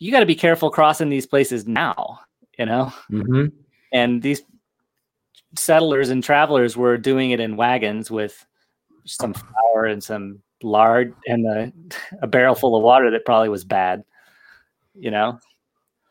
you 0.00 0.10
got 0.10 0.20
to 0.20 0.26
be 0.26 0.34
careful 0.34 0.70
crossing 0.70 1.10
these 1.10 1.26
places 1.26 1.68
now, 1.68 2.20
you 2.58 2.66
know? 2.66 2.92
Mm-hmm. 3.12 3.46
And 3.92 4.22
these 4.22 4.42
settlers 5.56 6.10
and 6.10 6.22
travelers 6.22 6.76
were 6.76 6.96
doing 6.96 7.30
it 7.30 7.40
in 7.40 7.56
wagons 7.56 8.10
with 8.10 8.46
some 9.04 9.34
flour 9.34 9.86
and 9.86 10.02
some 10.02 10.40
lard 10.62 11.14
and 11.26 11.46
a, 11.46 11.72
a 12.22 12.26
barrel 12.26 12.54
full 12.54 12.76
of 12.76 12.82
water 12.82 13.10
that 13.10 13.24
probably 13.24 13.48
was 13.48 13.64
bad, 13.64 14.04
you 14.94 15.10
know? 15.10 15.38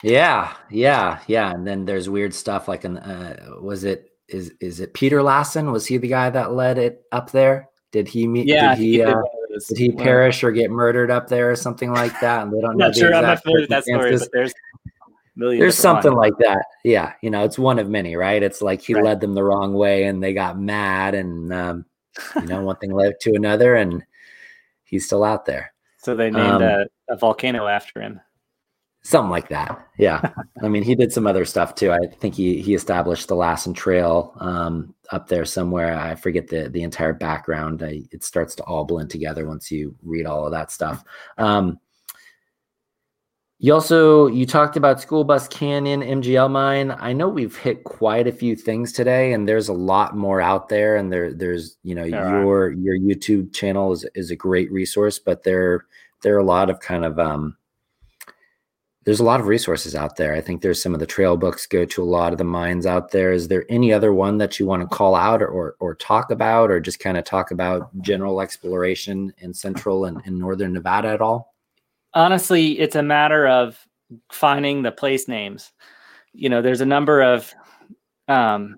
Yeah, 0.03 0.53
yeah, 0.69 1.19
yeah. 1.27 1.51
And 1.51 1.67
then 1.67 1.85
there's 1.85 2.09
weird 2.09 2.33
stuff 2.33 2.67
like, 2.67 2.83
an, 2.83 2.97
uh, 2.97 3.57
was 3.61 3.83
it, 3.83 4.11
is, 4.27 4.53
is 4.59 4.79
it 4.79 4.93
Peter 4.93 5.21
Lassen? 5.21 5.71
Was 5.71 5.85
he 5.85 5.97
the 5.97 6.07
guy 6.07 6.29
that 6.29 6.53
led 6.53 6.77
it 6.77 7.03
up 7.11 7.31
there? 7.31 7.69
Did 7.91 8.07
he 8.07 8.27
meet? 8.27 8.47
Yeah, 8.47 8.75
did 8.75 8.81
he, 8.83 8.93
he 8.93 9.01
uh, 9.01 9.21
did 9.67 9.77
he 9.77 9.91
perish 9.91 10.43
or 10.43 10.51
get 10.51 10.69
murdered 10.69 11.09
up 11.09 11.27
there 11.27 11.51
or 11.51 11.55
something 11.55 11.91
like 11.91 12.17
that? 12.21 12.43
And 12.43 12.53
they 12.53 12.61
don't 12.61 12.77
know. 12.77 12.87
not 12.87 12.95
sure. 12.95 13.13
I'm 13.13 13.23
not 13.23 13.41
familiar 13.41 13.61
with 13.61 13.69
that 13.71 13.83
story, 13.83 14.17
but 14.17 14.29
there's 14.31 14.53
there's 15.39 15.77
something 15.77 16.13
like 16.13 16.37
that. 16.39 16.65
Yeah, 16.83 17.13
you 17.21 17.29
know, 17.29 17.43
it's 17.43 17.59
one 17.59 17.79
of 17.79 17.89
many, 17.89 18.15
right? 18.15 18.41
It's 18.41 18.61
like 18.61 18.81
he 18.81 18.93
right. 18.93 19.03
led 19.03 19.21
them 19.21 19.33
the 19.33 19.43
wrong 19.43 19.73
way, 19.73 20.03
and 20.03 20.21
they 20.21 20.33
got 20.33 20.59
mad, 20.59 21.15
and 21.15 21.51
um, 21.53 21.85
you 22.35 22.47
know, 22.47 22.61
one 22.61 22.75
thing 22.77 22.93
led 22.93 23.19
to 23.21 23.33
another, 23.33 23.75
and 23.75 24.03
he's 24.83 25.05
still 25.05 25.23
out 25.23 25.45
there. 25.45 25.73
So 26.01 26.15
they 26.15 26.31
named 26.31 26.47
um, 26.47 26.61
a, 26.61 26.85
a 27.09 27.17
volcano 27.17 27.67
after 27.67 28.01
him 28.01 28.21
something 29.01 29.29
like 29.29 29.49
that. 29.49 29.87
Yeah, 29.97 30.31
I 30.63 30.67
mean, 30.67 30.83
he 30.83 30.95
did 30.95 31.11
some 31.11 31.27
other 31.27 31.45
stuff 31.45 31.75
too. 31.75 31.91
I 31.91 31.99
think 32.19 32.35
he 32.35 32.61
he 32.61 32.73
established 32.73 33.27
the 33.27 33.35
Lassen 33.35 33.73
Trail 33.73 34.33
um, 34.39 34.93
up 35.11 35.27
there 35.27 35.45
somewhere. 35.45 35.97
I 35.97 36.15
forget 36.15 36.47
the 36.47 36.69
the 36.69 36.83
entire 36.83 37.13
background. 37.13 37.83
I, 37.83 38.03
it 38.11 38.23
starts 38.23 38.55
to 38.55 38.63
all 38.63 38.85
blend 38.85 39.09
together 39.09 39.47
once 39.47 39.71
you 39.71 39.95
read 40.03 40.25
all 40.25 40.45
of 40.45 40.51
that 40.51 40.71
stuff. 40.71 41.03
Um, 41.37 41.79
you 43.61 43.73
also 43.73 44.27
you 44.27 44.45
talked 44.45 44.77
about 44.77 45.01
School 45.01 45.25
Bus 45.25 45.49
Canyon 45.49 46.01
MGL 46.01 46.49
mine. 46.49 46.95
I 46.97 47.11
know 47.11 47.27
we've 47.27 47.57
hit 47.57 47.83
quite 47.83 48.25
a 48.25 48.31
few 48.31 48.55
things 48.55 48.93
today, 48.93 49.33
and 49.33 49.47
there's 49.49 49.67
a 49.67 49.73
lot 49.73 50.15
more 50.15 50.39
out 50.39 50.69
there. 50.69 50.95
And 50.95 51.11
there 51.11 51.33
there's 51.33 51.75
you 51.83 51.93
know 51.93 52.05
your 52.05 52.71
your 52.71 52.97
YouTube 52.97 53.53
channel 53.53 53.91
is 53.91 54.05
is 54.15 54.31
a 54.31 54.35
great 54.35 54.71
resource, 54.71 55.19
but 55.19 55.43
there 55.43 55.85
there 56.23 56.35
are 56.35 56.39
a 56.39 56.45
lot 56.45 56.69
of 56.69 56.79
kind 56.79 57.03
of 57.03 57.19
um, 57.19 57.57
there's 59.03 59.19
a 59.19 59.25
lot 59.25 59.41
of 59.41 59.47
resources 59.47 59.93
out 59.93 60.15
there. 60.15 60.33
I 60.33 60.39
think 60.39 60.61
there's 60.61 60.81
some 60.81 60.93
of 60.93 61.01
the 61.01 61.05
trail 61.05 61.35
books 61.35 61.67
go 61.67 61.83
to 61.83 62.01
a 62.01 62.05
lot 62.05 62.31
of 62.31 62.37
the 62.37 62.45
mines 62.45 62.85
out 62.85 63.11
there. 63.11 63.33
Is 63.33 63.49
there 63.49 63.65
any 63.67 63.91
other 63.91 64.13
one 64.13 64.37
that 64.37 64.57
you 64.57 64.67
want 64.67 64.83
to 64.83 64.95
call 64.95 65.15
out 65.15 65.41
or 65.41 65.49
or, 65.49 65.75
or 65.81 65.95
talk 65.95 66.31
about, 66.31 66.71
or 66.71 66.79
just 66.79 66.99
kind 67.01 67.17
of 67.17 67.25
talk 67.25 67.51
about 67.51 67.89
general 67.99 68.39
exploration 68.39 69.33
in 69.39 69.53
central 69.53 70.05
and 70.05 70.21
in 70.25 70.39
northern 70.39 70.71
Nevada 70.71 71.09
at 71.09 71.19
all? 71.19 71.53
Honestly, 72.13 72.79
it's 72.79 72.95
a 72.95 73.03
matter 73.03 73.47
of 73.47 73.77
finding 74.31 74.81
the 74.81 74.91
place 74.91 75.27
names. 75.27 75.71
You 76.33 76.49
know, 76.49 76.61
there's 76.61 76.81
a 76.81 76.85
number 76.85 77.21
of. 77.21 77.53
Um, 78.27 78.77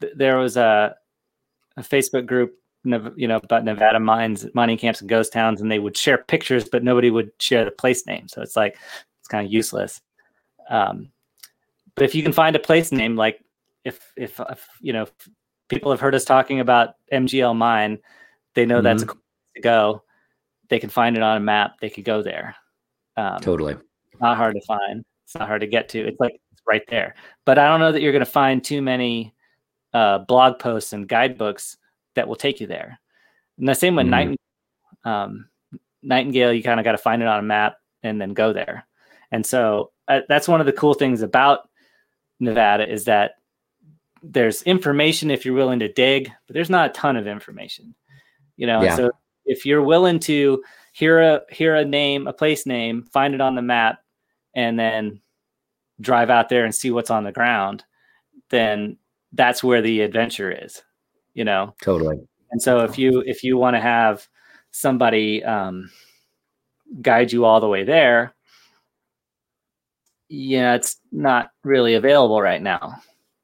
th- 0.00 0.14
there 0.16 0.38
was 0.38 0.56
a, 0.56 0.96
a 1.76 1.82
Facebook 1.82 2.26
group 2.26 2.58
you 3.16 3.28
know 3.28 3.36
about 3.36 3.64
Nevada 3.64 4.00
mines, 4.00 4.46
mining 4.54 4.78
camps, 4.78 5.00
and 5.00 5.10
ghost 5.10 5.32
towns, 5.32 5.60
and 5.60 5.70
they 5.70 5.78
would 5.78 5.96
share 5.96 6.18
pictures, 6.18 6.68
but 6.68 6.84
nobody 6.84 7.10
would 7.10 7.30
share 7.38 7.64
the 7.64 7.70
place 7.70 8.06
name. 8.06 8.28
So 8.28 8.40
it's 8.42 8.56
like 8.56 8.78
it's 9.20 9.28
kind 9.28 9.44
of 9.46 9.52
useless. 9.52 10.00
Um, 10.70 11.10
but 11.94 12.04
if 12.04 12.14
you 12.14 12.22
can 12.22 12.32
find 12.32 12.54
a 12.54 12.60
place 12.60 12.92
name, 12.92 13.16
like 13.16 13.42
if, 13.84 14.12
if, 14.16 14.40
if 14.40 14.68
you 14.80 14.92
know 14.92 15.02
if 15.02 15.12
people 15.68 15.90
have 15.90 16.00
heard 16.00 16.14
us 16.14 16.24
talking 16.24 16.60
about 16.60 16.94
MGL 17.12 17.56
Mine, 17.56 17.98
they 18.54 18.64
know 18.64 18.76
mm-hmm. 18.76 18.84
that's 18.84 19.02
a 19.02 19.06
cool 19.06 19.16
place 19.16 19.56
to 19.56 19.60
go. 19.62 20.02
They 20.68 20.78
can 20.78 20.90
find 20.90 21.16
it 21.16 21.22
on 21.22 21.36
a 21.36 21.40
map. 21.40 21.80
They 21.80 21.90
could 21.90 22.04
go 22.04 22.22
there. 22.22 22.54
Um, 23.18 23.40
totally. 23.40 23.76
Not 24.20 24.36
hard 24.36 24.54
to 24.54 24.60
find. 24.62 25.04
It's 25.24 25.34
not 25.34 25.48
hard 25.48 25.60
to 25.60 25.66
get 25.66 25.88
to. 25.90 26.06
It's 26.06 26.20
like 26.20 26.40
it's 26.52 26.62
right 26.66 26.84
there. 26.88 27.16
But 27.44 27.58
I 27.58 27.66
don't 27.66 27.80
know 27.80 27.92
that 27.92 28.00
you're 28.00 28.12
going 28.12 28.24
to 28.24 28.30
find 28.30 28.62
too 28.62 28.80
many 28.80 29.34
uh, 29.92 30.18
blog 30.18 30.58
posts 30.58 30.92
and 30.92 31.08
guidebooks 31.08 31.76
that 32.14 32.28
will 32.28 32.36
take 32.36 32.60
you 32.60 32.66
there. 32.66 32.98
And 33.58 33.68
the 33.68 33.74
same 33.74 33.96
with 33.96 34.04
mm-hmm. 34.04 34.10
Nightingale. 34.10 34.38
Um, 35.04 35.48
Nightingale, 36.02 36.52
you 36.52 36.62
kind 36.62 36.78
of 36.78 36.84
got 36.84 36.92
to 36.92 36.98
find 36.98 37.22
it 37.22 37.28
on 37.28 37.40
a 37.40 37.42
map 37.42 37.78
and 38.04 38.20
then 38.20 38.34
go 38.34 38.52
there. 38.52 38.86
And 39.32 39.44
so 39.44 39.90
uh, 40.06 40.20
that's 40.28 40.48
one 40.48 40.60
of 40.60 40.66
the 40.66 40.72
cool 40.72 40.94
things 40.94 41.22
about 41.22 41.68
Nevada 42.38 42.90
is 42.90 43.04
that 43.04 43.32
there's 44.22 44.62
information 44.62 45.30
if 45.30 45.44
you're 45.44 45.54
willing 45.54 45.80
to 45.80 45.92
dig, 45.92 46.30
but 46.46 46.54
there's 46.54 46.70
not 46.70 46.90
a 46.90 46.92
ton 46.92 47.16
of 47.16 47.26
information. 47.26 47.94
You 48.56 48.68
know, 48.68 48.82
yeah. 48.82 48.96
so 48.96 49.10
if 49.44 49.66
you're 49.66 49.82
willing 49.82 50.20
to 50.20 50.62
hear 50.98 51.20
a 51.20 51.42
hear 51.48 51.76
a 51.76 51.84
name, 51.84 52.26
a 52.26 52.32
place 52.32 52.66
name, 52.66 53.04
find 53.12 53.32
it 53.32 53.40
on 53.40 53.54
the 53.54 53.62
map, 53.62 54.00
and 54.54 54.78
then 54.78 55.20
drive 56.00 56.28
out 56.28 56.48
there 56.48 56.64
and 56.64 56.74
see 56.74 56.90
what's 56.90 57.10
on 57.10 57.22
the 57.22 57.32
ground, 57.32 57.84
then 58.50 58.96
that's 59.32 59.62
where 59.62 59.80
the 59.80 60.00
adventure 60.00 60.50
is. 60.50 60.82
You 61.34 61.44
know, 61.44 61.74
totally. 61.80 62.18
And 62.50 62.60
so 62.60 62.80
if 62.80 62.98
you 62.98 63.22
if 63.26 63.44
you 63.44 63.56
want 63.56 63.76
to 63.76 63.80
have 63.80 64.26
somebody 64.72 65.44
um, 65.44 65.88
guide 67.00 67.30
you 67.30 67.44
all 67.44 67.60
the 67.60 67.68
way 67.68 67.84
there, 67.84 68.34
yeah, 70.28 70.74
it's 70.74 70.96
not 71.12 71.50
really 71.62 71.94
available 71.94 72.42
right 72.42 72.60
now 72.60 72.94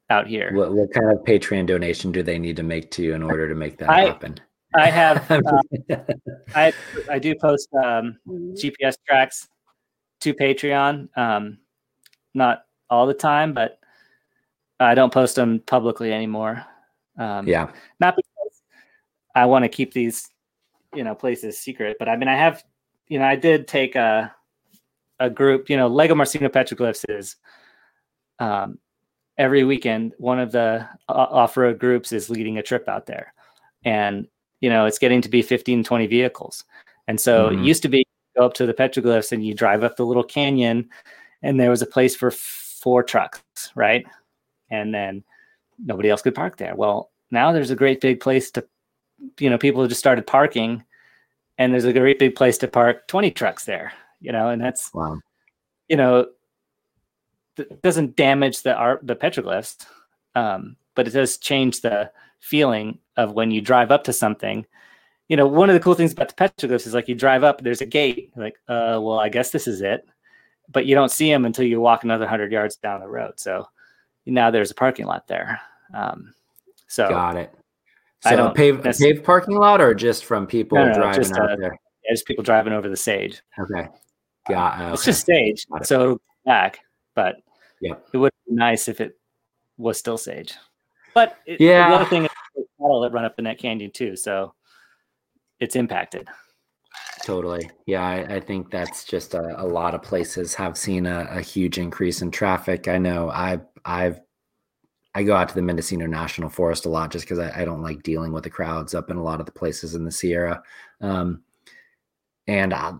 out 0.09 0.27
here. 0.27 0.51
What, 0.53 0.73
what 0.73 0.93
kind 0.93 1.09
of 1.09 1.23
Patreon 1.23 1.67
donation 1.67 2.11
do 2.11 2.21
they 2.21 2.37
need 2.37 2.57
to 2.57 2.63
make 2.63 2.91
to 2.91 3.03
you 3.03 3.13
in 3.13 3.23
order 3.23 3.47
to 3.47 3.55
make 3.55 3.77
that 3.77 3.89
I, 3.89 4.01
happen? 4.01 4.39
I 4.77 4.89
have, 4.89 5.31
uh, 5.31 6.03
I 6.55 6.73
I 7.09 7.19
do 7.19 7.35
post 7.35 7.69
um, 7.83 8.17
GPS 8.27 8.95
tracks 9.07 9.47
to 10.21 10.33
Patreon. 10.33 11.09
Um, 11.17 11.59
not 12.33 12.65
all 12.89 13.07
the 13.07 13.13
time, 13.13 13.53
but 13.53 13.79
I 14.79 14.95
don't 14.95 15.13
post 15.13 15.35
them 15.35 15.59
publicly 15.59 16.11
anymore. 16.11 16.63
Um, 17.17 17.47
yeah, 17.47 17.71
not 17.99 18.15
because 18.15 18.61
I 19.33 19.45
want 19.45 19.63
to 19.63 19.69
keep 19.69 19.93
these, 19.93 20.29
you 20.93 21.03
know, 21.03 21.15
places 21.15 21.57
secret, 21.59 21.97
but 21.99 22.09
I 22.09 22.17
mean, 22.17 22.27
I 22.27 22.35
have, 22.35 22.63
you 23.07 23.19
know, 23.19 23.25
I 23.25 23.35
did 23.35 23.67
take 23.67 23.95
a 23.95 24.33
a 25.19 25.29
group, 25.29 25.69
you 25.69 25.77
know, 25.77 25.89
Lagomarsino 25.89 26.49
Petroglyphs 26.49 27.05
is 27.07 27.37
um, 28.39 28.79
every 29.37 29.63
weekend, 29.63 30.13
one 30.17 30.39
of 30.39 30.51
the 30.51 30.87
off 31.07 31.57
road 31.57 31.79
groups 31.79 32.11
is 32.11 32.29
leading 32.29 32.57
a 32.57 32.63
trip 32.63 32.87
out 32.87 33.05
there. 33.05 33.33
And, 33.83 34.27
you 34.65 34.71
know, 34.71 34.87
it's 34.87 34.97
getting 34.97 35.21
to 35.21 35.29
be 35.29 35.43
15, 35.43 35.83
20 35.83 36.07
vehicles. 36.07 36.63
And 37.07 37.21
so 37.21 37.49
mm-hmm. 37.49 37.61
it 37.61 37.67
used 37.67 37.83
to 37.83 37.87
be 37.87 38.03
go 38.35 38.47
up 38.47 38.55
to 38.55 38.65
the 38.65 38.73
petroglyphs 38.73 39.31
and 39.31 39.45
you 39.45 39.53
drive 39.53 39.83
up 39.83 39.95
the 39.95 40.05
little 40.07 40.23
canyon 40.23 40.89
and 41.43 41.59
there 41.59 41.69
was 41.69 41.83
a 41.83 41.85
place 41.85 42.15
for 42.15 42.31
four 42.31 43.03
trucks, 43.03 43.71
right? 43.75 44.03
And 44.71 44.91
then 44.91 45.23
nobody 45.77 46.09
else 46.09 46.23
could 46.23 46.33
park 46.33 46.57
there. 46.57 46.73
Well, 46.75 47.11
now 47.29 47.51
there's 47.51 47.69
a 47.69 47.75
great 47.75 48.01
big 48.01 48.19
place 48.19 48.49
to, 48.51 48.65
you 49.39 49.51
know, 49.51 49.59
people 49.59 49.81
have 49.81 49.89
just 49.89 49.99
started 49.99 50.25
parking, 50.25 50.83
and 51.59 51.71
there's 51.71 51.85
a 51.85 51.93
great 51.93 52.17
big 52.17 52.33
place 52.33 52.57
to 52.57 52.67
park 52.67 53.07
20 53.07 53.29
trucks 53.29 53.65
there, 53.65 53.93
you 54.19 54.31
know, 54.31 54.49
and 54.49 54.59
that's, 54.59 54.91
wow. 54.95 55.19
you 55.87 55.95
know, 55.95 56.25
th- 57.55 57.69
doesn't 57.83 58.15
damage 58.15 58.63
the 58.63 58.73
art, 58.73 59.05
the 59.05 59.15
petroglyphs, 59.15 59.85
um, 60.33 60.75
but 60.95 61.07
it 61.07 61.11
does 61.11 61.37
change 61.37 61.81
the 61.81 62.09
feeling 62.45 62.99
of 63.17 63.33
when 63.33 63.49
you 63.51 63.59
drive 63.61 63.91
up 63.91 64.03
to 64.03 64.13
something. 64.13 64.65
You 65.27 65.35
know, 65.37 65.47
one 65.47 65.69
of 65.69 65.73
the 65.73 65.79
cool 65.79 65.95
things 65.95 66.13
about 66.13 66.29
the 66.29 66.35
petroglyphs 66.35 66.85
is 66.85 66.93
like 66.93 67.07
you 67.07 67.15
drive 67.15 67.43
up, 67.43 67.61
there's 67.61 67.81
a 67.81 67.85
gate, 67.85 68.31
like, 68.35 68.55
uh, 68.67 69.01
well, 69.01 69.19
I 69.19 69.29
guess 69.29 69.49
this 69.49 69.67
is 69.67 69.81
it, 69.81 70.07
but 70.71 70.85
you 70.85 70.93
don't 70.93 71.09
see 71.11 71.31
them 71.31 71.45
until 71.45 71.65
you 71.65 71.81
walk 71.81 72.03
another 72.03 72.27
hundred 72.27 72.51
yards 72.51 72.75
down 72.75 72.99
the 72.99 73.07
road. 73.07 73.39
So 73.39 73.67
now 74.27 74.51
there's 74.51 74.69
a 74.69 74.75
parking 74.75 75.07
lot 75.07 75.27
there. 75.27 75.59
Um, 75.95 76.35
so 76.87 77.09
got 77.09 77.35
it. 77.37 77.51
I 78.23 78.29
So 78.29 78.35
a 78.35 78.37
don't 78.37 78.55
paved, 78.55 78.85
a 78.85 78.93
paved 78.93 79.23
parking 79.23 79.55
lot 79.55 79.81
or 79.81 79.95
just 79.95 80.25
from 80.25 80.45
people 80.45 80.77
No, 80.77 80.87
no, 80.87 80.93
driving 80.93 81.23
just, 81.23 81.33
out 81.33 81.51
uh, 81.51 81.55
there? 81.55 81.77
yeah, 82.03 82.11
just 82.13 82.27
people 82.27 82.43
driving 82.43 82.73
over 82.73 82.87
the 82.87 82.97
sage. 82.97 83.41
Okay. 83.59 83.87
Got 84.47 84.79
okay. 84.79 84.93
It's 84.93 85.05
just 85.05 85.25
sage, 85.25 85.65
it. 85.75 85.87
so 85.87 86.01
it'll 86.01 86.21
back. 86.45 86.79
But 87.15 87.37
Yep. 87.81 88.09
it 88.13 88.17
would 88.17 88.31
be 88.47 88.53
nice 88.53 88.87
if 88.87 89.01
it 89.01 89.17
was 89.77 89.97
still 89.97 90.17
sage. 90.19 90.53
But 91.15 91.37
it, 91.47 91.59
Yeah. 91.59 91.89
the 91.89 91.95
other 91.95 92.05
thing 92.05 92.27
cattle 92.85 93.01
that 93.01 93.11
run 93.11 93.25
up 93.25 93.35
in 93.37 93.45
that 93.45 93.59
canyon 93.59 93.91
too, 93.91 94.15
so 94.15 94.53
it's 95.59 95.75
impacted. 95.75 96.27
Totally. 97.23 97.69
Yeah, 97.87 98.05
I, 98.05 98.35
I 98.35 98.39
think 98.39 98.69
that's 98.69 99.03
just 99.03 99.33
a, 99.33 99.61
a 99.61 99.65
lot 99.65 99.95
of 99.95 100.03
places 100.03 100.53
have 100.53 100.77
seen 100.77 101.05
a, 101.05 101.27
a 101.31 101.41
huge 101.41 101.77
increase 101.77 102.21
in 102.21 102.29
traffic. 102.29 102.87
I 102.87 102.97
know 102.97 103.29
I 103.29 103.59
I've 103.83 104.21
I 105.15 105.23
go 105.23 105.35
out 105.35 105.49
to 105.49 105.55
the 105.55 105.61
Mendocino 105.61 106.05
National 106.05 106.49
Forest 106.49 106.85
a 106.85 106.89
lot 106.89 107.11
just 107.11 107.25
because 107.25 107.39
I, 107.39 107.61
I 107.61 107.65
don't 107.65 107.81
like 107.81 108.03
dealing 108.03 108.31
with 108.31 108.43
the 108.43 108.49
crowds 108.49 108.93
up 108.93 109.09
in 109.09 109.17
a 109.17 109.23
lot 109.23 109.39
of 109.39 109.45
the 109.45 109.51
places 109.51 109.95
in 109.95 110.03
the 110.03 110.11
Sierra. 110.11 110.61
Um, 110.99 111.41
and 112.47 112.73
I, 112.73 112.93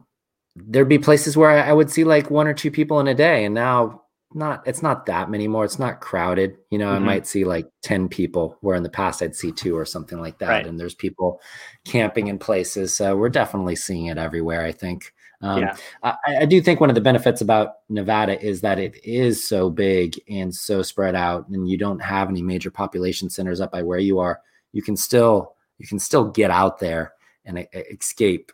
there'd 0.56 0.88
be 0.88 0.98
places 0.98 1.36
where 1.36 1.50
I, 1.50 1.70
I 1.70 1.74
would 1.74 1.92
see 1.92 2.06
like 2.06 2.32
one 2.32 2.48
or 2.48 2.54
two 2.54 2.72
people 2.72 3.00
in 3.00 3.08
a 3.08 3.14
day, 3.14 3.46
and 3.46 3.54
now 3.54 4.05
not 4.36 4.68
it's 4.68 4.84
not 4.84 5.06
that 5.06 5.30
many 5.30 5.48
more. 5.48 5.66
It's 5.66 5.80
not 5.80 6.02
crowded. 6.02 6.58
You 6.70 6.78
know, 6.78 6.92
I 6.92 6.98
Mhm. 6.98 7.04
might 7.04 7.28
see 7.28 7.46
like 7.46 7.68
10 7.82 8.10
people 8.10 8.58
where 8.62 8.76
in 8.76 8.84
the 8.84 8.90
past 8.90 9.22
I'd 9.22 9.36
see 9.36 9.52
two 9.52 9.78
or 9.78 9.86
something 9.86 10.20
like 10.20 10.38
that. 10.40 10.50
Right. 10.50 10.68
And 10.68 10.80
there's 10.80 10.94
people 10.96 11.40
camping 11.86 12.28
in 12.28 12.38
places. 12.38 12.96
So 12.96 13.16
we're 13.16 13.30
definitely 13.30 13.76
seeing 13.78 14.08
it 14.08 14.18
everywhere, 14.18 14.64
I 14.64 14.72
think. 14.72 15.14
Um, 15.42 15.62
Yeah. 15.62 15.76
I, 16.04 16.16
I 16.42 16.46
do 16.46 16.62
think 16.62 16.80
one 16.80 16.90
of 16.90 16.96
the 16.96 17.02
benefits 17.02 17.42
about 17.42 17.76
Nevada 17.90 18.40
is 18.44 18.62
that 18.62 18.80
it 18.80 18.96
is 19.04 19.48
so 19.48 19.70
big 19.70 20.20
and 20.30 20.54
so 20.54 20.82
spread 20.82 21.16
out, 21.16 21.48
and 21.50 21.70
you 21.70 21.78
don't 21.78 22.00
have 22.02 22.30
any 22.30 22.42
major 22.42 22.72
population 22.72 23.30
centers 23.30 23.62
up 23.62 23.72
by 23.72 23.84
where 23.84 24.00
you 24.00 24.20
are. 24.20 24.42
You 24.74 24.82
can 24.82 24.96
still 24.98 25.56
you 25.78 25.88
can 25.88 26.00
still 26.00 26.30
get 26.30 26.52
out 26.52 26.80
there 26.80 27.14
and 27.44 27.68
escape 27.92 28.52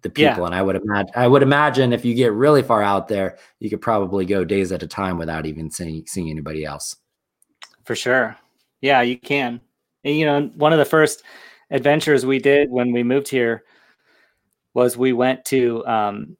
the 0.00 0.10
Yeah. 0.16 0.30
people. 0.30 0.46
And 0.46 0.54
I 0.54 0.62
would 0.62 0.76
imagine 0.76 1.12
I 1.14 1.28
would 1.28 1.42
imagine 1.42 1.92
if 1.92 2.04
you 2.04 2.14
get 2.14 2.32
really 2.32 2.62
far 2.62 2.82
out 2.82 3.08
there, 3.08 3.38
you 3.60 3.70
could 3.70 3.80
probably 3.80 4.24
go 4.24 4.44
days 4.44 4.72
at 4.72 4.82
a 4.82 4.86
time 4.88 5.18
without 5.18 5.46
even 5.46 5.70
seeing 5.70 6.04
seeing 6.06 6.30
anybody 6.30 6.64
else. 6.64 6.96
For 7.84 7.94
sure. 7.94 8.36
Yeah, 8.80 9.02
you 9.02 9.18
can. 9.18 9.60
And, 10.04 10.16
you 10.16 10.24
know, 10.26 10.50
one 10.56 10.72
of 10.72 10.78
the 10.78 10.84
first 10.84 11.22
adventures 11.70 12.26
we 12.26 12.38
did 12.38 12.70
when 12.70 12.92
we 12.92 13.02
moved 13.02 13.28
here 13.28 13.62
was 14.74 14.96
we 14.96 15.12
went 15.12 15.44
to 15.46 15.86
um, 15.86 16.36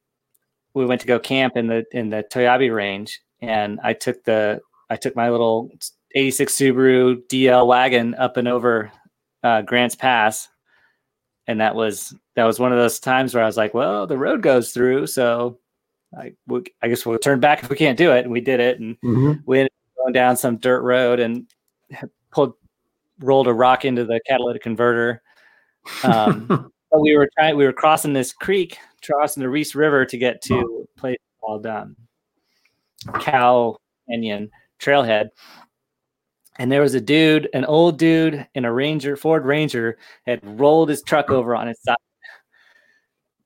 we 0.73 0.85
went 0.85 1.01
to 1.01 1.07
go 1.07 1.19
camp 1.19 1.55
in 1.55 1.67
the 1.67 1.85
in 1.91 2.09
the 2.09 2.25
Toiyabe 2.31 2.73
range, 2.73 3.21
and 3.41 3.79
I 3.83 3.93
took 3.93 4.23
the 4.23 4.59
I 4.89 4.95
took 4.95 5.15
my 5.15 5.29
little 5.29 5.69
'86 6.15 6.55
Subaru 6.55 7.17
DL 7.27 7.65
wagon 7.67 8.15
up 8.15 8.37
and 8.37 8.47
over 8.47 8.91
uh, 9.43 9.61
Grants 9.61 9.95
Pass, 9.95 10.49
and 11.47 11.61
that 11.61 11.75
was 11.75 12.15
that 12.35 12.45
was 12.45 12.59
one 12.59 12.71
of 12.71 12.79
those 12.79 12.99
times 12.99 13.33
where 13.33 13.43
I 13.43 13.47
was 13.47 13.57
like, 13.57 13.73
well, 13.73 14.07
the 14.07 14.17
road 14.17 14.41
goes 14.41 14.71
through, 14.71 15.07
so 15.07 15.59
I 16.17 16.33
we, 16.47 16.63
I 16.81 16.87
guess 16.87 17.05
we'll 17.05 17.17
turn 17.19 17.39
back 17.39 17.63
if 17.63 17.69
we 17.69 17.75
can't 17.75 17.97
do 17.97 18.11
it, 18.11 18.23
and 18.23 18.31
we 18.31 18.41
did 18.41 18.59
it, 18.59 18.79
and 18.79 18.97
we 19.45 19.59
ended 19.59 19.71
up 19.71 20.03
going 20.03 20.13
down 20.13 20.37
some 20.37 20.57
dirt 20.57 20.81
road 20.81 21.19
and 21.19 21.45
pulled 22.31 22.53
rolled 23.19 23.47
a 23.47 23.53
rock 23.53 23.85
into 23.85 24.05
the 24.05 24.19
catalytic 24.27 24.61
converter. 24.61 25.21
Um, 26.03 26.47
but 26.91 27.01
we 27.01 27.15
were 27.15 27.29
trying 27.37 27.55
we 27.57 27.65
were 27.65 27.73
crossing 27.73 28.13
this 28.13 28.33
creek, 28.33 28.77
crossing 29.03 29.41
the 29.41 29.49
Reese 29.49 29.75
River 29.75 30.05
to 30.05 30.17
get 30.17 30.41
to 30.43 30.85
a 30.95 30.99
place 30.99 31.17
called 31.39 31.65
um, 31.65 31.95
Cow 33.19 33.77
Canyon 34.09 34.51
Trailhead. 34.79 35.29
And 36.59 36.71
there 36.71 36.81
was 36.81 36.93
a 36.93 37.01
dude, 37.01 37.49
an 37.53 37.65
old 37.65 37.97
dude 37.97 38.47
in 38.53 38.63
a 38.63 38.71
Ranger, 38.71 39.15
Ford 39.15 39.43
Ranger, 39.43 39.97
had 40.27 40.39
rolled 40.59 40.89
his 40.89 41.01
truck 41.01 41.31
over 41.31 41.55
on 41.55 41.67
its 41.67 41.83
side, 41.83 41.95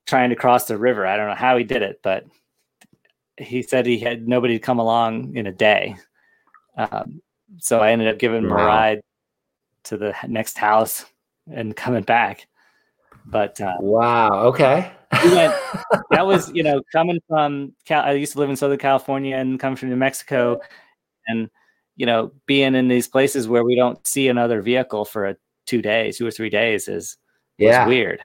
trying 0.08 0.30
to 0.30 0.36
cross 0.36 0.66
the 0.66 0.78
river. 0.78 1.06
I 1.06 1.18
don't 1.18 1.28
know 1.28 1.36
how 1.36 1.58
he 1.58 1.64
did 1.64 1.84
it, 1.84 2.00
but 2.02 2.26
he 3.38 3.62
said 3.62 3.86
he 3.86 4.00
had 4.00 4.28
nobody 4.28 4.58
come 4.58 4.80
along 4.80 5.36
in 5.36 5.46
a 5.46 5.52
day. 5.52 5.98
Um, 6.78 7.22
so 7.60 7.80
I 7.80 7.92
ended 7.92 8.08
up 8.08 8.18
giving 8.18 8.44
him 8.44 8.52
a 8.52 8.56
ride 8.56 9.02
to 9.86 9.98
the 9.98 10.16
next 10.28 10.58
house 10.58 11.06
and 11.52 11.76
coming 11.76 12.04
back. 12.04 12.48
But 13.26 13.60
uh, 13.62 13.76
wow. 13.80 14.46
Okay. 14.48 14.92
we 15.24 15.36
went, 15.36 15.54
that 16.12 16.26
was, 16.26 16.52
you 16.54 16.64
know, 16.64 16.82
coming 16.92 17.20
from, 17.28 17.74
Cal- 17.86 18.04
I 18.04 18.14
used 18.14 18.34
to 18.34 18.40
live 18.40 18.50
in 18.50 18.56
Southern 18.56 18.80
California 18.80 19.36
and 19.36 19.60
coming 19.60 19.76
from 19.76 19.90
New 19.90 19.96
Mexico 19.98 20.60
and, 21.28 21.50
you 21.96 22.06
know, 22.06 22.32
being 22.46 22.76
in 22.76 22.88
these 22.88 23.08
places 23.08 23.48
where 23.48 23.64
we 23.64 23.76
don't 23.76 24.06
see 24.08 24.30
another 24.30 24.62
vehicle 24.62 25.04
for 25.04 25.26
a, 25.26 25.36
two 25.66 25.82
days, 25.82 26.18
two 26.18 26.28
or 26.28 26.32
three 26.32 26.50
days 26.50 26.88
is 26.88 27.18
yeah. 27.58 27.86
weird 27.86 28.24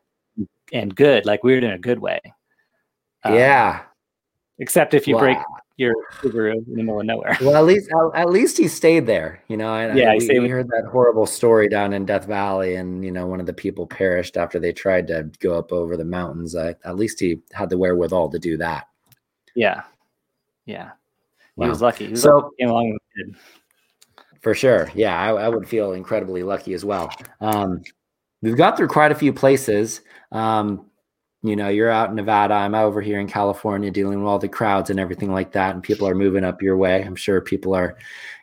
and 0.73 0.95
good, 0.95 1.27
like 1.27 1.45
weird 1.45 1.65
in 1.65 1.71
a 1.73 1.79
good 1.79 1.99
way. 1.99 2.21
Um, 3.25 3.35
yeah. 3.35 3.83
Except 4.59 4.95
if 4.95 5.09
you 5.09 5.19
break 5.19 5.39
your 5.77 5.95
Subaru 6.21 6.55
in 6.55 6.65
the 6.77 6.83
middle 6.83 7.01
of 7.01 7.07
nowhere. 7.07 7.37
Well, 7.41 7.57
at 7.57 7.65
least 7.65 7.91
at, 8.15 8.31
least 8.31 8.59
he 8.59 8.69
stayed 8.69 9.07
there. 9.07 9.43
You 9.49 9.57
know, 9.57 9.73
I, 9.73 9.93
Yeah, 9.95 10.13
I, 10.13 10.19
we, 10.19 10.41
we 10.41 10.49
heard 10.49 10.69
that 10.69 10.85
horrible 10.91 11.27
story 11.27 11.69
down 11.69 11.93
in 11.93 12.05
Death 12.05 12.27
Valley, 12.27 12.77
and 12.77 13.05
you 13.05 13.11
know, 13.11 13.27
one 13.27 13.41
of 13.41 13.47
the 13.47 13.53
people 13.53 13.87
perished 13.87 14.37
after 14.37 14.59
they 14.59 14.73
tried 14.73 15.07
to 15.09 15.31
go 15.41 15.59
up 15.59 15.73
over 15.73 15.97
the 15.97 16.05
mountains. 16.05 16.55
I, 16.55 16.77
at 16.85 16.97
least 16.97 17.19
he 17.19 17.41
had 17.53 17.71
the 17.71 17.79
wherewithal 17.79 18.31
to 18.31 18.39
do 18.39 18.57
that. 18.59 18.89
Yeah. 19.55 19.83
Yeah. 20.67 20.91
He 21.57 21.69
was 21.69 21.83
lucky. 21.83 22.07
He 22.07 22.13
was 22.13 22.23
So- 22.23 22.37
lucky 22.37 22.65
along 22.65 22.99
he. 23.17 23.35
For 24.41 24.55
sure. 24.55 24.91
Yeah, 24.95 25.17
I, 25.17 25.45
I 25.45 25.49
would 25.49 25.69
feel 25.69 25.93
incredibly 25.93 26.43
lucky 26.43 26.75
as 26.75 26.85
well. 26.85 27.13
Um, 27.41 27.83
we've 28.43 28.57
got 28.57 28.77
through 28.77 28.89
quite 28.89 29.13
a 29.13 29.15
few 29.17 29.33
places. 29.33 30.03
Um, 30.31 30.87
you 31.45 31.57
know, 31.57 31.69
you're 31.69 31.91
out 31.91 32.11
in 32.11 32.15
Nevada. 32.15 32.55
I'm 32.55 32.75
over 32.75 33.01
here 33.01 33.19
in 33.19 33.27
California 33.27 33.91
dealing 33.91 34.21
with 34.21 34.29
all 34.29 34.39
the 34.39 34.49
crowds 34.49 34.91
and 34.91 35.01
everything 35.01 35.33
like 35.33 35.53
that. 35.53 35.75
And 35.75 35.83
people 35.83 36.07
are 36.07 36.15
moving 36.15 36.45
up 36.45 36.63
your 36.63 36.77
way. 36.77 37.03
I'm 37.03 37.17
sure 37.17 37.41
people 37.41 37.75
are, 37.75 37.97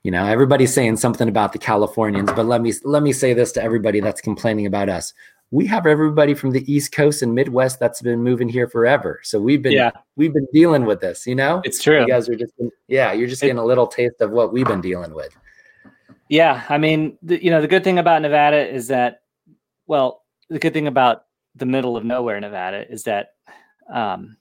you 0.03 0.11
know, 0.11 0.25
everybody's 0.25 0.73
saying 0.73 0.97
something 0.97 1.29
about 1.29 1.53
the 1.53 1.59
Californians. 1.59 2.31
But 2.33 2.45
let 2.45 2.61
me 2.61 2.73
let 2.83 3.01
me 3.01 3.13
say 3.13 3.33
this 3.33 3.53
to 3.53 3.63
everybody 3.63 4.01
that's 4.01 4.19
complaining 4.19 4.65
about 4.65 4.89
us. 4.89 5.13
We 5.51 5.65
have 5.67 5.87
everybody 5.87 6.33
from 6.33 6.51
the 6.51 6.71
East 6.71 6.91
Coast 6.91 7.21
and 7.23 7.33
Midwest 7.33 7.79
that's 7.79 8.01
been 8.01 8.21
moving 8.21 8.49
here 8.49 8.67
forever. 8.67 9.19
So 9.23 9.39
we've 9.39 9.61
been 9.61 9.71
Yeah, 9.71 9.91
we've 10.17 10.33
been 10.33 10.47
dealing 10.53 10.85
with 10.85 10.99
this, 10.99 11.25
you 11.25 11.35
know? 11.35 11.61
it's 11.63 11.81
true. 11.81 12.01
You 12.01 12.07
guys 12.07 12.27
are 12.27 12.35
just 12.35 12.53
yeah, 12.87 13.13
you're 13.13 13.29
just 13.29 13.41
getting 13.41 13.57
a 13.57 13.65
little 13.65 13.87
taste 13.87 14.19
of 14.19 14.31
what 14.31 14.51
we've 14.51 14.67
been 14.67 14.81
dealing 14.81 15.13
with. 15.13 15.35
Yeah, 16.27 16.63
I 16.69 16.77
mean, 16.77 17.17
the, 17.23 17.43
you 17.43 17.49
know, 17.49 17.61
the 17.61 17.67
good 17.67 17.83
thing 17.83 17.97
about 17.97 18.21
Nevada 18.21 18.69
is 18.69 18.89
that, 18.89 19.21
well, 19.89 20.23
the 20.49 20.59
good 20.59 20.71
thing 20.71 20.87
about 20.87 21.25
the 21.55 21.65
middle 21.65 21.97
of 21.97 22.05
nowhere 22.05 22.39
Nevada 22.39 22.89
is 22.89 23.03
that 23.03 23.33
um, 23.91 24.37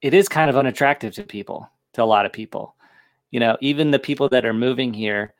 it 0.00 0.14
is 0.14 0.28
kind 0.28 0.48
of 0.48 0.56
unattractive 0.56 1.12
to 1.14 1.24
people, 1.24 1.68
to 1.94 2.02
a 2.02 2.04
lot 2.04 2.24
of 2.24 2.32
people. 2.32 2.76
You 3.32 3.40
know, 3.40 3.58
even 3.60 3.90
the 3.90 3.98
people 3.98 4.28
that 4.28 4.46
are 4.46 4.54
moving 4.54 4.94
here, 4.94 5.34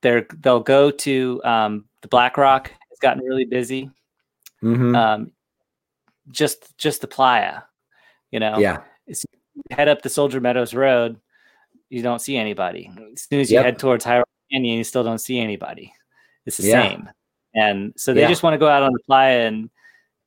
they're 0.00 0.26
they'll 0.40 0.60
go 0.60 0.90
to 0.90 1.40
um, 1.44 1.84
the 2.00 2.08
Black 2.08 2.38
Rock. 2.38 2.72
It's 2.90 3.00
gotten 3.00 3.22
really 3.22 3.44
busy. 3.44 3.90
Mhm. 4.62 4.96
Um, 4.96 5.30
just 6.30 6.76
just 6.78 7.02
the 7.02 7.06
playa, 7.06 7.60
you 8.32 8.40
know. 8.40 8.58
yeah. 8.58 8.78
head 9.72 9.88
up 9.88 10.00
the 10.02 10.08
Soldier 10.08 10.40
Meadows 10.40 10.72
Road, 10.72 11.20
you 11.90 12.00
don't 12.00 12.20
see 12.20 12.36
anybody. 12.36 12.90
As 13.12 13.22
soon 13.22 13.40
as 13.40 13.50
you 13.50 13.56
Yep. 13.56 13.64
head 13.64 13.78
towards 13.78 14.04
High 14.04 14.18
Rock 14.18 14.28
Canyon, 14.52 14.78
you 14.78 14.84
still 14.84 15.02
don't 15.02 15.18
see 15.18 15.38
anybody. 15.40 15.92
It's 16.46 16.58
the 16.58 16.68
Yeah. 16.68 16.82
same. 16.90 17.10
And 17.54 17.92
so 17.96 18.12
they 18.14 18.22
Yeah. 18.22 18.28
just 18.28 18.42
want 18.42 18.54
to 18.54 18.58
go 18.58 18.68
out 18.68 18.82
on 18.82 18.92
the 18.92 19.00
playa 19.06 19.46
and 19.46 19.70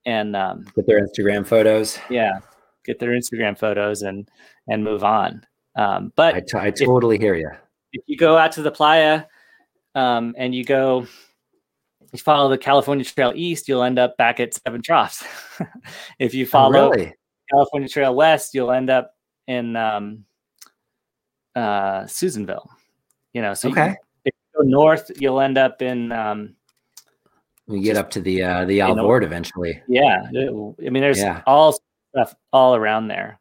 and 0.05 0.35
um, 0.35 0.65
with 0.75 0.87
their 0.87 0.99
Instagram 1.05 1.45
photos. 1.45 1.99
yeah, 2.09 2.39
get 2.85 2.99
their 2.99 3.11
Instagram 3.11 3.57
photos 3.57 4.01
and 4.01 4.27
and 4.67 4.83
move 4.83 5.03
on. 5.03 5.45
Um, 5.75 6.11
but 6.15 6.35
I, 6.35 6.39
t- 6.41 6.57
I 6.57 6.71
totally 6.71 7.17
hear 7.17 7.35
you. 7.35 7.49
if 7.93 8.03
you 8.07 8.17
go 8.17 8.37
out 8.37 8.51
to 8.53 8.61
the 8.61 8.71
playa 8.71 9.25
um, 9.95 10.33
and 10.37 10.53
you 10.55 10.63
go 10.63 11.05
you 12.11 12.19
follow 12.19 12.49
the 12.49 12.57
California 12.57 13.05
Trail 13.05 13.31
east, 13.35 13.67
you'll 13.69 13.83
end 13.83 13.97
up 13.99 14.17
back 14.17 14.39
at 14.41 14.53
Seven 14.53 14.81
Troughs. 14.81 15.23
if 16.19 16.33
you 16.33 16.43
Oh, 16.45 16.49
follow 16.49 16.89
really? 16.89 17.13
California 17.49 17.87
Trail 17.87 18.13
West, 18.15 18.53
you'll 18.53 18.71
end 18.71 18.89
up 18.89 19.13
in 19.47 19.75
um, 19.77 20.25
uh, 21.55 22.05
Susanville. 22.07 22.69
You 23.33 23.41
know, 23.41 23.53
so 23.53 23.69
Okay. 23.69 23.89
you, 23.89 23.95
if 24.25 24.33
you 24.55 24.61
go 24.63 24.67
north, 24.67 25.09
you'll 25.19 25.39
end 25.39 25.57
up 25.57 25.81
in 25.81 26.11
um, 26.11 26.55
We 27.67 27.81
get 27.81 27.97
up 27.97 28.09
to 28.11 28.21
the 28.21 28.43
uh, 28.43 28.65
the 28.65 28.81
Alvord 28.81 29.23
eventually. 29.23 29.81
yeah. 29.87 30.23
I 30.25 30.89
mean, 30.89 31.01
there's 31.01 31.19
Yeah. 31.19 31.41
all 31.45 31.77
stuff 32.13 32.35
all 32.51 32.75
around 32.75 33.07
there. 33.07 33.39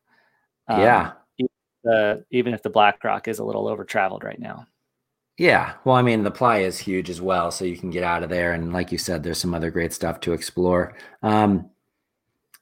Um, 0.68 0.80
yeah. 0.80 1.12
The, 1.82 2.24
even 2.30 2.52
if 2.52 2.62
the 2.62 2.68
Black 2.70 3.02
Rock 3.02 3.26
is 3.26 3.38
a 3.38 3.44
little 3.44 3.66
over 3.66 3.84
traveled 3.84 4.22
right 4.22 4.38
now. 4.38 4.66
Yeah. 5.38 5.72
Well, 5.84 5.96
I 5.96 6.02
mean, 6.02 6.22
the 6.22 6.30
playa 6.30 6.66
is 6.66 6.78
huge 6.78 7.08
as 7.08 7.22
well, 7.22 7.50
so 7.50 7.64
you 7.64 7.78
can 7.78 7.88
get 7.90 8.04
out 8.04 8.22
of 8.22 8.28
there. 8.28 8.52
And 8.52 8.72
like 8.74 8.92
you 8.92 8.98
said, 8.98 9.22
there's 9.22 9.38
some 9.38 9.54
other 9.54 9.70
great 9.70 9.94
stuff 9.94 10.20
to 10.20 10.34
explore. 10.34 10.94
Um, 11.22 11.70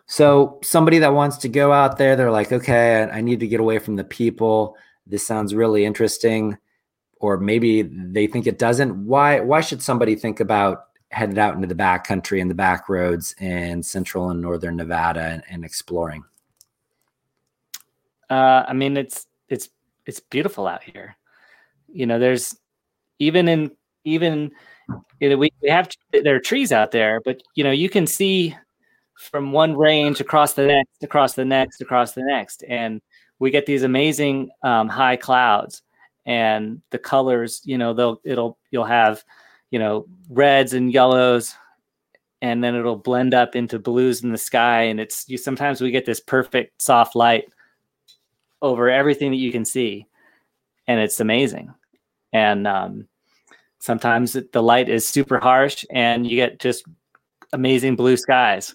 so 0.06 0.61
somebody 0.62 0.98
that 1.00 1.12
wants 1.12 1.36
to 1.38 1.48
go 1.48 1.72
out 1.72 1.98
there, 1.98 2.14
they're 2.14 2.30
like, 2.30 2.52
okay, 2.52 3.02
I, 3.02 3.18
I 3.18 3.20
need 3.20 3.40
to 3.40 3.48
get 3.48 3.59
away 3.61 3.80
from 3.80 3.96
the 3.96 4.04
people. 4.04 4.76
This 5.06 5.26
sounds 5.26 5.54
really 5.54 5.84
interesting. 5.84 6.56
Or 7.20 7.36
maybe 7.38 7.82
they 7.82 8.28
think 8.28 8.46
it 8.46 8.61
doesn't. 8.61 9.04
Why 9.04 9.40
why 9.40 9.61
should 9.61 9.82
somebody 9.82 10.14
think 10.14 10.38
about 10.38 10.84
headed 11.11 11.38
out 11.38 11.54
into 11.54 11.66
the 11.66 11.74
back 11.74 12.06
country 12.06 12.40
and 12.40 12.50
the 12.50 12.54
back 12.54 12.88
roads 12.88 13.34
in 13.40 13.82
central 13.82 14.30
and 14.30 14.40
northern 14.40 14.76
Nevada 14.76 15.20
and, 15.20 15.42
and 15.48 15.64
exploring? 15.64 16.24
Uh, 18.30 18.64
I 18.68 18.72
mean, 18.72 18.96
it's 18.96 19.26
it's 19.48 19.70
it's 20.06 20.20
beautiful 20.20 20.66
out 20.66 20.82
here. 20.82 21.16
You 21.88 22.06
know, 22.06 22.18
there's 22.18 22.56
even 23.18 23.48
in 23.48 23.70
even 24.04 24.52
you 25.20 25.30
know, 25.30 25.36
we, 25.36 25.50
we 25.62 25.68
have 25.68 25.88
there 26.12 26.36
are 26.36 26.40
trees 26.40 26.72
out 26.72 26.90
there, 26.90 27.20
but 27.24 27.42
you 27.54 27.64
know, 27.64 27.70
you 27.70 27.88
can 27.88 28.06
see 28.06 28.56
from 29.14 29.52
one 29.52 29.76
range 29.76 30.20
across 30.20 30.54
the 30.54 30.66
next, 30.66 31.02
across 31.02 31.34
the 31.34 31.44
next, 31.44 31.80
across 31.80 32.12
the 32.12 32.22
next, 32.22 32.64
and 32.68 33.00
we 33.38 33.50
get 33.50 33.66
these 33.66 33.82
amazing 33.82 34.50
um, 34.62 34.88
high 34.88 35.16
clouds, 35.16 35.82
and 36.26 36.82
the 36.90 36.98
colors. 36.98 37.61
You 37.64 37.78
know, 37.78 37.92
they'll 37.94 38.20
it'll 38.24 38.59
you'll 38.70 38.84
have 38.84 39.24
you 39.71 39.79
know 39.79 40.07
reds 40.29 40.73
and 40.73 40.93
yellows 40.93 41.55
and 42.41 42.62
then 42.62 42.75
it'll 42.75 42.97
blend 42.97 43.35
up 43.35 43.57
into 43.57 43.79
blues 43.79 44.23
in 44.23 44.31
the 44.31 44.39
sky 44.39 44.83
and 44.83 45.01
it's 45.01 45.29
you 45.29 45.37
sometimes 45.37 45.81
we 45.81 45.91
get 45.91 46.07
this 46.07 46.21
perfect 46.21 46.81
soft 46.81 47.14
light 47.16 47.45
over 48.62 48.91
everything 48.91 49.31
that 49.31 49.37
you 49.37 49.53
can 49.53 49.64
see 49.64 50.07
and 50.89 50.99
it's 50.99 51.21
amazing. 51.21 51.73
And 52.33 52.66
um, 52.66 53.09
sometimes 53.79 54.37
the 54.53 54.62
light 54.62 54.89
is 54.89 55.07
super 55.07 55.39
harsh 55.39 55.85
and 55.91 56.27
you 56.27 56.37
get 56.37 56.59
just 56.59 56.85
amazing 57.53 57.95
blue 57.95 58.16
skies. 58.16 58.75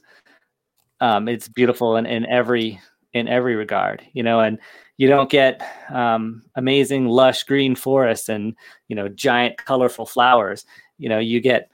Um, 1.01 1.27
it's 1.27 1.47
beautiful 1.47 1.97
in, 1.97 2.05
in 2.05 2.25
every 2.27 2.79
in 3.13 3.27
every 3.27 3.55
regard 3.55 4.01
you 4.13 4.23
know 4.23 4.39
and 4.39 4.57
you 4.97 5.07
don't 5.07 5.29
get 5.29 5.61
um, 5.89 6.43
amazing 6.55 7.07
lush 7.07 7.43
green 7.43 7.75
forests 7.75 8.29
and 8.29 8.55
you 8.87 8.95
know 8.95 9.07
giant 9.09 9.57
colorful 9.57 10.05
flowers. 10.05 10.65
You 10.99 11.09
know 11.09 11.19
you 11.19 11.39
get 11.41 11.69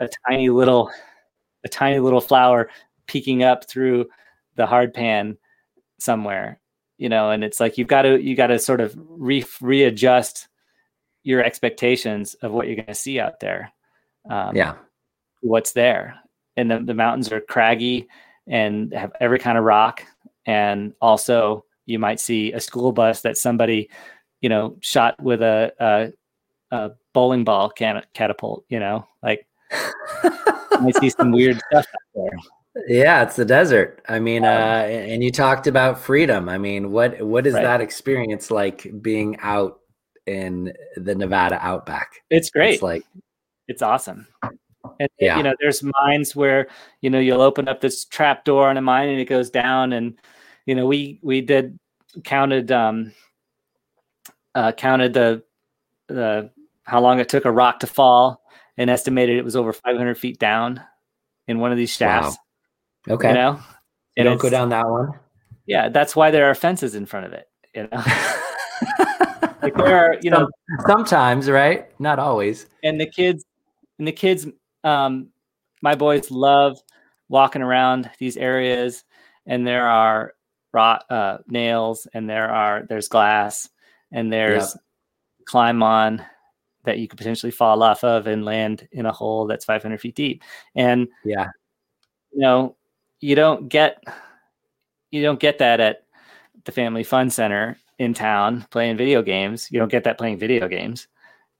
a 0.00 0.08
tiny 0.28 0.48
little 0.48 0.90
a 1.64 1.68
tiny 1.68 1.98
little 2.00 2.22
flower 2.22 2.70
peeking 3.06 3.42
up 3.42 3.68
through 3.68 4.06
the 4.56 4.66
hard 4.66 4.94
pan 4.94 5.36
somewhere 5.98 6.58
you 6.98 7.08
know 7.08 7.30
and 7.30 7.44
it's 7.44 7.60
like 7.60 7.76
you've 7.76 7.88
got 7.88 8.02
to 8.02 8.20
you 8.20 8.34
got 8.34 8.48
to 8.48 8.58
sort 8.58 8.80
of 8.80 8.94
re- 8.96 9.44
readjust 9.60 10.48
your 11.22 11.42
expectations 11.42 12.34
of 12.42 12.52
what 12.52 12.66
you're 12.66 12.76
going 12.76 12.86
to 12.86 12.94
see 12.94 13.20
out 13.20 13.40
there 13.40 13.70
um, 14.30 14.56
Yeah. 14.56 14.74
what's 15.42 15.72
there. 15.72 16.16
And 16.56 16.70
the, 16.70 16.80
the 16.80 16.94
mountains 16.94 17.30
are 17.32 17.40
craggy 17.40 18.08
and 18.46 18.92
have 18.94 19.12
every 19.20 19.38
kind 19.38 19.58
of 19.58 19.64
rock 19.64 20.04
and 20.46 20.92
also 21.00 21.64
you 21.86 21.98
might 21.98 22.20
see 22.20 22.52
a 22.52 22.60
school 22.60 22.92
bus 22.92 23.20
that 23.22 23.36
somebody 23.36 23.88
you 24.40 24.48
know 24.48 24.76
shot 24.80 25.20
with 25.22 25.42
a, 25.42 25.72
a, 25.80 26.12
a 26.76 26.90
bowling 27.12 27.44
ball 27.44 27.70
can- 27.70 28.04
catapult 28.14 28.64
you 28.68 28.78
know 28.80 29.06
like 29.22 29.46
you 30.24 30.80
might 30.80 30.96
see 30.96 31.10
some 31.10 31.30
weird 31.32 31.56
stuff 31.70 31.86
out 31.86 32.10
there 32.14 32.38
Yeah, 32.88 33.22
it's 33.22 33.36
the 33.36 33.44
desert. 33.44 34.02
I 34.08 34.18
mean, 34.18 34.44
uh, 34.44 34.48
and 34.88 35.22
you 35.22 35.30
talked 35.30 35.68
about 35.68 35.96
freedom. 36.00 36.48
I 36.48 36.58
mean, 36.58 36.90
what 36.90 37.22
what 37.22 37.46
is 37.46 37.54
Right. 37.54 37.62
that 37.62 37.80
experience 37.80 38.50
like 38.50 38.90
being 39.00 39.36
out 39.40 39.78
in 40.26 40.72
the 40.96 41.14
Nevada 41.14 41.58
outback? 41.64 42.08
it's 42.30 42.50
great 42.50 42.74
It's 42.74 42.82
like, 42.82 43.04
it's 43.68 43.80
awesome 43.82 44.26
and 45.00 45.08
Yeah. 45.20 45.36
you 45.36 45.42
know 45.44 45.54
there's 45.60 45.82
mines 45.82 46.34
where 46.34 46.66
you 47.00 47.10
know 47.10 47.18
you'll 47.20 47.40
open 47.42 47.68
up 47.68 47.80
this 47.80 48.04
trap 48.04 48.44
door 48.44 48.68
on 48.68 48.76
a 48.76 48.82
mine 48.82 49.08
and 49.08 49.20
it 49.20 49.26
goes 49.26 49.50
down 49.50 49.92
and 49.92 50.18
you 50.66 50.74
know 50.74 50.86
we 50.86 51.20
we 51.22 51.40
did 51.40 51.78
counted 52.22 52.70
um 52.72 53.12
uh 54.54 54.72
counted 54.72 55.12
the 55.12 55.42
the 56.08 56.50
how 56.84 57.00
long 57.00 57.18
it 57.18 57.28
took 57.28 57.44
a 57.44 57.50
rock 57.50 57.80
to 57.80 57.86
fall 57.86 58.42
and 58.76 58.90
estimated 58.90 59.36
it 59.36 59.44
was 59.44 59.56
over 59.56 59.72
500 59.72 60.16
feet 60.16 60.38
down 60.38 60.80
in 61.48 61.58
one 61.58 61.72
of 61.72 61.78
these 61.78 61.90
shafts 61.90 62.36
okay, 63.08 63.28
you 63.28 63.34
know 63.34 63.60
you 64.16 64.24
don't 64.24 64.40
go 64.40 64.50
down 64.50 64.68
that 64.68 64.88
one. 64.88 65.12
yeah 65.66 65.88
that's 65.88 66.14
why 66.14 66.30
there 66.30 66.48
are 66.48 66.54
fences 66.54 66.94
in 66.94 67.06
front 67.06 67.26
of 67.26 67.32
it 67.32 67.48
you 67.74 67.82
know 67.82 68.02
like 69.62 69.74
there 69.76 69.96
are 69.96 70.16
you 70.20 70.30
know 70.30 70.48
Sometimes, 70.86 71.48
right? 71.48 71.88
Not 72.00 72.18
always. 72.18 72.66
and 72.82 73.00
the 73.00 73.06
kids 73.06 73.44
and 73.98 74.08
the 74.08 74.12
kids 74.12 74.46
um 74.82 75.28
my 75.82 75.94
boys 75.94 76.30
love 76.30 76.78
walking 77.28 77.62
around 77.62 78.10
these 78.18 78.36
areas 78.36 79.04
and 79.46 79.66
there 79.66 79.86
are 79.86 80.34
rot 80.74 81.04
uh 81.10 81.38
nails 81.46 82.06
and 82.12 82.28
there 82.28 82.50
are 82.50 82.84
there's 82.88 83.08
glass 83.08 83.68
and 84.12 84.32
there's 84.32 84.76
climb 85.46 85.82
on 85.82 86.24
that 86.84 86.98
you 86.98 87.08
could 87.08 87.18
potentially 87.18 87.50
fall 87.50 87.82
off 87.82 88.04
of 88.04 88.26
and 88.26 88.44
land 88.44 88.86
in 88.92 89.06
a 89.06 89.12
hole 89.12 89.46
that's 89.46 89.64
500 89.64 90.00
feet 90.00 90.14
deep. 90.14 90.42
And 90.74 91.08
Yeah, 91.24 91.48
you 92.32 92.40
know 92.40 92.76
you 93.20 93.34
don't 93.34 93.68
get 93.68 94.02
you 95.10 95.22
don't 95.22 95.40
get 95.40 95.58
that 95.58 95.80
at 95.80 96.04
the 96.64 96.72
family 96.72 97.04
fun 97.04 97.30
center 97.30 97.78
in 97.98 98.14
town 98.14 98.66
playing 98.70 98.96
video 98.96 99.22
games. 99.22 99.70
You 99.70 99.78
don't 99.78 99.90
get 99.90 100.04
that 100.04 100.18
playing 100.18 100.38
video 100.38 100.68
games. 100.68 101.08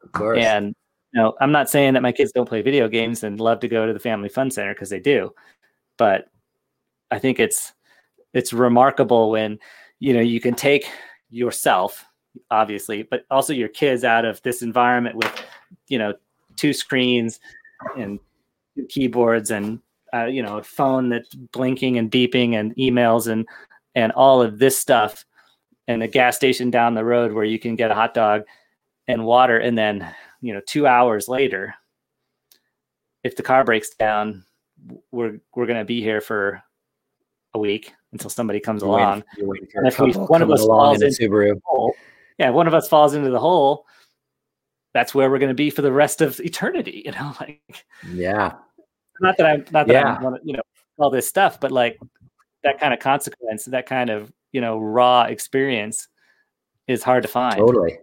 Of 0.03 0.13
course. 0.13 0.45
and 0.45 0.75
you 1.13 1.23
know, 1.23 1.35
I'm 1.41 1.53
not 1.53 1.71
saying 1.71 1.95
that 1.95 2.03
my 2.03 2.11
kids 2.11 2.33
don't 2.33 2.49
play 2.49 2.61
video 2.61 2.89
games 2.89 3.23
and 3.23 3.39
love 3.41 3.61
to 3.61 3.69
go 3.69 3.87
to 3.87 3.93
the 3.93 4.01
family 4.01 4.29
fun 4.29 4.51
center 4.51 4.75
because 4.75 4.91
they 4.91 4.99
do, 4.99 5.33
but 5.97 6.27
I 7.13 7.21
think 7.21 7.39
it's 7.39 7.73
it's 8.35 8.53
remarkable 8.53 9.31
when 9.31 9.59
you 10.01 10.13
know 10.13 10.21
you 10.21 10.41
can 10.41 10.55
take 10.55 10.87
yourself, 11.31 12.05
obviously, 12.51 13.03
but 13.03 13.25
also 13.31 13.53
your 13.53 13.69
kids 13.69 14.05
out 14.05 14.25
of 14.25 14.43
this 14.43 14.63
environment 14.63 15.17
with 15.17 15.45
you 15.89 15.99
know 15.99 16.13
two 16.57 16.73
screens 16.73 17.41
and 17.97 18.19
keyboards 18.89 19.51
and 19.51 19.81
uh, 20.13 20.27
you 20.27 20.43
know 20.43 20.59
a 20.59 20.63
phone 20.63 21.09
that's 21.09 21.35
blinking 21.35 21.97
and 21.99 22.11
beeping 22.11 22.55
and 22.55 22.75
emails 22.77 23.29
and 23.29 23.47
and 23.95 24.13
all 24.13 24.43
of 24.43 24.59
this 24.59 24.79
stuff 24.79 25.25
and 25.87 26.03
a 26.03 26.09
gas 26.09 26.37
station 26.37 26.71
down 26.71 26.95
the 26.95 27.05
road 27.05 27.33
where 27.33 27.45
you 27.45 27.59
can 27.59 27.77
get 27.77 27.91
a 27.91 27.95
hot 27.95 28.15
dog 28.15 28.43
and 29.07 29.25
water. 29.25 29.59
And 29.59 29.77
then 29.79 30.13
you 30.41 30.53
know 30.53 30.61
two 30.67 30.87
hours 30.87 31.29
later 31.29 31.75
if 33.23 33.37
the 33.37 33.43
car 33.43 33.65
breaks 33.65 33.91
down 33.91 34.45
we're 35.11 35.41
we're 35.55 35.67
going 35.67 35.79
to 35.79 35.85
be 35.85 36.03
here 36.03 36.21
for 36.21 36.63
a 37.55 37.59
week 37.59 37.93
until 38.13 38.31
somebody 38.31 38.61
comes 38.61 38.83
You're 38.83 38.91
along 38.91 39.25
waiting 39.39 39.69
if 39.85 39.99
we- 40.01 40.13
one 40.13 40.43
of 40.43 40.51
us 40.51 40.65
falls 40.65 41.01
in 41.01 41.09
into- 41.09 41.23
Subaru. 41.31 41.61
hole 41.65 41.95
yeah 42.39 42.49
if 42.49 42.55
one 42.55 42.67
of 42.67 42.75
us 42.75 42.89
falls 42.89 43.15
into 43.15 43.31
the 43.31 43.39
hole 43.41 43.87
that's 44.93 45.15
where 45.15 45.31
we're 45.31 45.39
going 45.39 45.49
to 45.51 45.55
be 45.55 45.71
for 45.71 45.83
the 45.83 45.93
rest 45.93 46.21
of 46.21 46.39
eternity 46.41 47.03
you 47.05 47.13
know 47.13 47.33
like 47.41 47.61
Yeah, 48.13 48.55
not 49.21 49.37
that 49.39 49.47
i'm 49.47 49.65
not 49.71 49.87
that 49.87 49.93
Yeah. 49.95 50.17
i 50.19 50.23
want 50.23 50.37
to 50.43 50.47
you 50.47 50.55
know 50.57 50.63
all 50.99 51.11
this 51.11 51.29
stuff 51.29 51.61
but 51.61 51.71
like 51.71 51.99
that 52.65 52.79
kind 52.81 52.93
of 52.95 53.01
consequence 53.01 53.65
that 53.67 53.87
kind 53.87 54.11
of 54.11 54.33
you 54.53 54.61
know 54.61 54.79
raw 54.79 55.23
experience 55.23 56.09
is 56.89 57.03
hard 57.03 57.23
to 57.23 57.29
find 57.29 57.57
totally. 57.57 57.99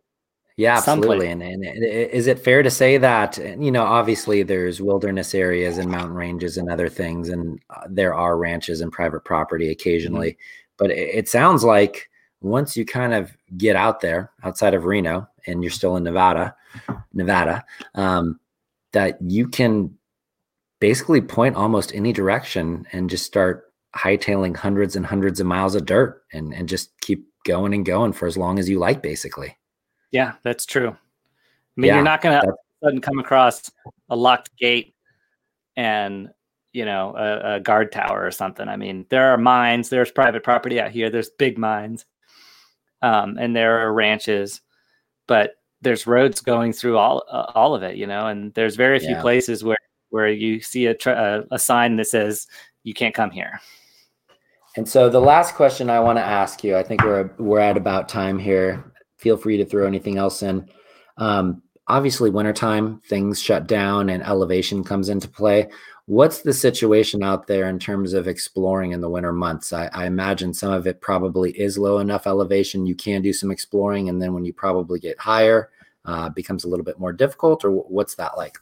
Yeah, 0.57 0.78
absolutely. 0.78 1.28
And, 1.28 1.41
and 1.41 1.64
is 1.65 2.28
it 2.28 2.40
fair 2.40 2.61
to 2.61 2.69
say 2.69 2.98
that 2.98 3.38
you 3.60 3.72
know, 3.72 3.84
obviously 3.84 4.44
there's 4.44 4.82
wilderness 4.82 5.34
areas 5.34 5.78
and 5.78 5.90
mountain 5.90 6.15
ranges 6.15 6.57
and 6.57 6.69
other 6.69 6.90
things, 6.90 7.30
and 7.30 7.60
uh, 7.69 7.88
there 7.90 8.14
are 8.14 8.38
ranches 8.38 8.82
and 8.82 8.91
private 8.91 9.23
property 9.23 9.69
occasionally, 9.69 10.38
but 10.78 10.91
it, 10.91 11.15
it 11.15 11.30
sounds 11.30 11.64
like 11.64 12.10
once 12.41 12.76
you 12.76 12.86
kind 12.86 13.14
of 13.14 13.36
get 13.57 13.76
out 13.76 14.02
there 14.02 14.32
outside 14.44 14.73
of 14.73 14.86
Reno 14.86 15.28
and 15.45 15.64
you're 15.64 15.72
still 15.72 15.95
in 15.95 16.03
Nevada, 16.03 16.56
Nevada, 17.14 17.64
um, 17.95 18.40
that 18.94 19.18
you 19.22 19.48
can 19.48 19.95
basically 20.80 21.22
point 21.22 21.56
almost 21.56 21.94
any 21.94 22.11
direction 22.11 22.86
and 22.91 23.10
just 23.10 23.26
start 23.26 23.72
hightailing 23.95 24.56
hundreds 24.56 24.95
and 24.95 25.06
hundreds 25.06 25.40
of 25.40 25.45
miles 25.45 25.76
of 25.76 25.86
dirt 25.86 26.23
and 26.34 26.53
and 26.53 26.68
just 26.68 26.98
keep 27.02 27.26
going 27.45 27.73
and 27.73 27.86
going 27.86 28.14
for 28.14 28.28
as 28.28 28.38
long 28.38 28.60
as 28.60 28.69
you 28.69 28.80
like, 28.80 29.02
basically. 29.02 29.56
Yeah, 30.11 30.33
that's 30.43 30.65
true. 30.65 30.89
I 30.89 30.95
mean, 31.77 31.88
Yeah, 31.89 31.95
you're 31.95 32.03
not 32.03 32.21
going 32.21 32.41
to 32.41 32.53
sudden 32.83 33.01
come 33.01 33.19
across 33.19 33.71
a 34.09 34.15
locked 34.15 34.55
gate 34.57 34.93
and 35.77 36.29
you 36.73 36.85
know 36.85 37.15
a, 37.17 37.55
a 37.55 37.59
guard 37.59 37.91
tower 37.91 38.25
or 38.25 38.31
something. 38.31 38.67
I 38.67 38.75
mean, 38.77 39.05
there 39.09 39.31
are 39.31 39.38
mines. 39.38 39.89
There's 39.89 40.11
private 40.11 40.43
property 40.43 40.79
out 40.79 40.91
here. 40.91 41.09
There's 41.09 41.29
big 41.29 41.57
mines, 41.57 42.05
um, 43.01 43.38
and 43.39 43.55
there 43.55 43.79
are 43.79 43.93
ranches. 43.93 44.61
but 45.27 45.55
there's 45.83 46.05
roads 46.05 46.41
going 46.41 46.73
through 46.73 46.97
all 46.97 47.23
uh, 47.31 47.51
all 47.55 47.73
of 47.73 47.81
it, 47.83 47.95
you 47.95 48.05
know, 48.05 48.27
and 48.27 48.53
there's 48.53 48.75
very 48.75 48.99
few 48.99 49.09
Yeah. 49.15 49.21
places 49.21 49.63
where 49.63 49.77
where 50.09 50.27
you 50.27 50.59
see 50.61 50.85
a, 50.88 50.93
tr- 50.93 51.09
a 51.11 51.43
a 51.51 51.57
sign 51.59 51.95
that 51.95 52.07
says 52.07 52.47
you 52.83 52.93
can't 52.93 53.15
come 53.15 53.31
here. 53.31 53.59
And 54.77 54.88
so 54.88 55.09
the 55.09 55.19
last 55.21 55.55
question 55.55 55.89
I 55.89 55.99
want 55.99 56.17
to 56.19 56.23
ask 56.23 56.63
you, 56.63 56.77
I 56.77 56.83
think 56.83 57.03
we're 57.03 57.31
we're 57.39 57.59
at 57.59 57.77
about 57.77 58.07
time 58.09 58.38
here. 58.39 58.90
Feel 59.22 59.38
free 59.38 59.57
to 59.57 59.65
throw 59.65 59.85
anything 59.85 60.18
else 60.18 60.41
in. 60.41 60.68
Um, 61.18 61.61
obviously, 61.88 62.31
wintertime 62.31 62.99
things 63.02 63.39
shut 63.39 63.68
down 63.68 64.10
and 64.10 64.23
elevation 64.23 64.84
comes 64.84 65.10
into 65.10 65.27
play. 65.27 65.69
What's 66.07 66.41
the 66.41 66.53
situation 66.53 67.23
out 67.23 67.45
there 67.45 67.69
in 67.69 67.77
terms 67.77 68.14
of 68.14 68.27
exploring 68.27 68.91
in 68.91 68.99
the 68.99 69.10
winter 69.10 69.31
months? 69.31 69.72
I, 69.72 69.89
I 69.93 70.07
imagine 70.07 70.53
some 70.53 70.73
of 70.73 70.88
it 70.88 70.99
probably 70.99 71.52
is 71.52 71.77
low 71.77 71.99
enough 71.99 72.26
elevation 72.26 72.88
you 72.88 72.95
can 72.95 73.22
do 73.22 73.31
some 73.31 73.52
exploring, 73.52 74.10
and 74.10 74.22
then 74.22 74.34
when 74.34 74.43
you 74.43 74.53
probably 74.53 74.99
get 74.99 75.19
higher, 75.19 75.69
uh, 76.06 76.30
becomes 76.30 76.64
a 76.64 76.68
little 76.68 76.84
bit 76.84 76.99
more 76.99 77.14
difficult. 77.14 77.64
Or 77.64 77.72
what's 77.72 78.15
that 78.15 78.35
like? 78.35 78.57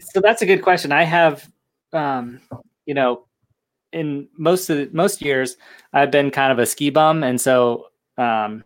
So 0.00 0.20
that's 0.20 0.42
a 0.42 0.46
good 0.46 0.62
question. 0.62 0.90
I 0.90 1.02
have, 1.02 1.48
um, 1.92 2.40
you 2.86 2.94
know, 2.94 3.26
in 3.92 4.26
most 4.38 4.70
of 4.70 4.78
the, 4.78 4.90
most 4.92 5.22
years, 5.22 5.56
I've 5.92 6.10
been 6.10 6.30
kind 6.30 6.50
of 6.50 6.58
a 6.58 6.66
ski 6.66 6.90
bum, 6.90 7.22
and 7.22 7.40
so 7.40 7.88
um, 8.16 8.64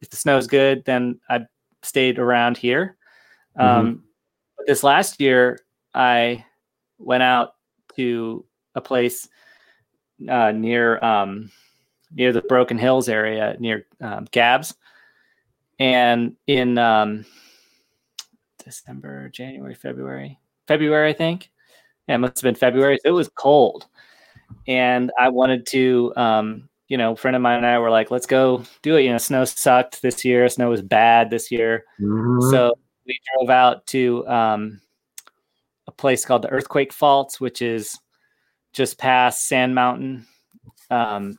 if 0.00 0.10
the 0.10 0.16
snow's 0.16 0.46
good, 0.46 0.84
then 0.84 1.20
I 1.28 1.46
stayed 1.82 2.18
around 2.18 2.56
here. 2.56 2.96
Um, 3.56 4.04
but 4.56 4.66
this 4.66 4.82
last 4.82 5.20
year, 5.20 5.58
I 5.94 6.44
went 6.98 7.22
out 7.22 7.54
to 7.96 8.44
a 8.74 8.80
place 8.80 9.28
uh, 10.28 10.52
near 10.52 11.02
um, 11.04 11.50
near 12.12 12.32
the 12.32 12.42
Broken 12.42 12.78
Hills 12.78 13.08
area, 13.08 13.56
near 13.58 13.86
um, 14.00 14.26
Gabbs, 14.30 14.74
and 15.78 16.36
in 16.46 16.78
um, 16.78 17.24
December, 18.62 19.28
January, 19.30 19.74
February, 19.74 20.38
February, 20.66 21.10
I 21.10 21.12
think. 21.12 21.50
Yeah, 22.08 22.16
it 22.16 22.18
must 22.18 22.36
have 22.38 22.42
been 22.42 22.54
February. 22.54 22.98
It 23.04 23.10
was 23.10 23.28
cold, 23.34 23.86
and 24.68 25.10
I 25.18 25.28
wanted 25.28 25.66
to, 25.68 26.12
um, 26.16 26.68
you 26.88 26.96
know, 26.98 27.12
a 27.12 27.16
friend 27.16 27.34
of 27.34 27.42
mine 27.42 27.56
and 27.58 27.66
I 27.66 27.78
were 27.78 27.90
like, 27.90 28.10
"Let's 28.10 28.26
go 28.26 28.62
do 28.82 28.96
it." 28.96 29.02
You 29.02 29.12
know, 29.12 29.18
snow 29.18 29.44
sucked 29.44 30.02
this 30.02 30.24
year. 30.24 30.48
Snow 30.48 30.70
was 30.70 30.82
bad 30.82 31.30
this 31.30 31.50
year, 31.50 31.84
Mhm. 32.00 32.50
so 32.50 32.74
we 33.06 33.18
drove 33.34 33.50
out 33.50 33.86
to 33.88 34.26
um, 34.28 34.80
a 35.86 35.92
place 35.92 36.24
called 36.24 36.42
the 36.42 36.48
Earthquake 36.50 36.92
Faults, 36.92 37.40
which 37.40 37.62
is 37.62 37.98
just 38.72 38.98
past 38.98 39.46
Sand 39.46 39.74
Mountain. 39.74 40.26
Um, 40.90 41.38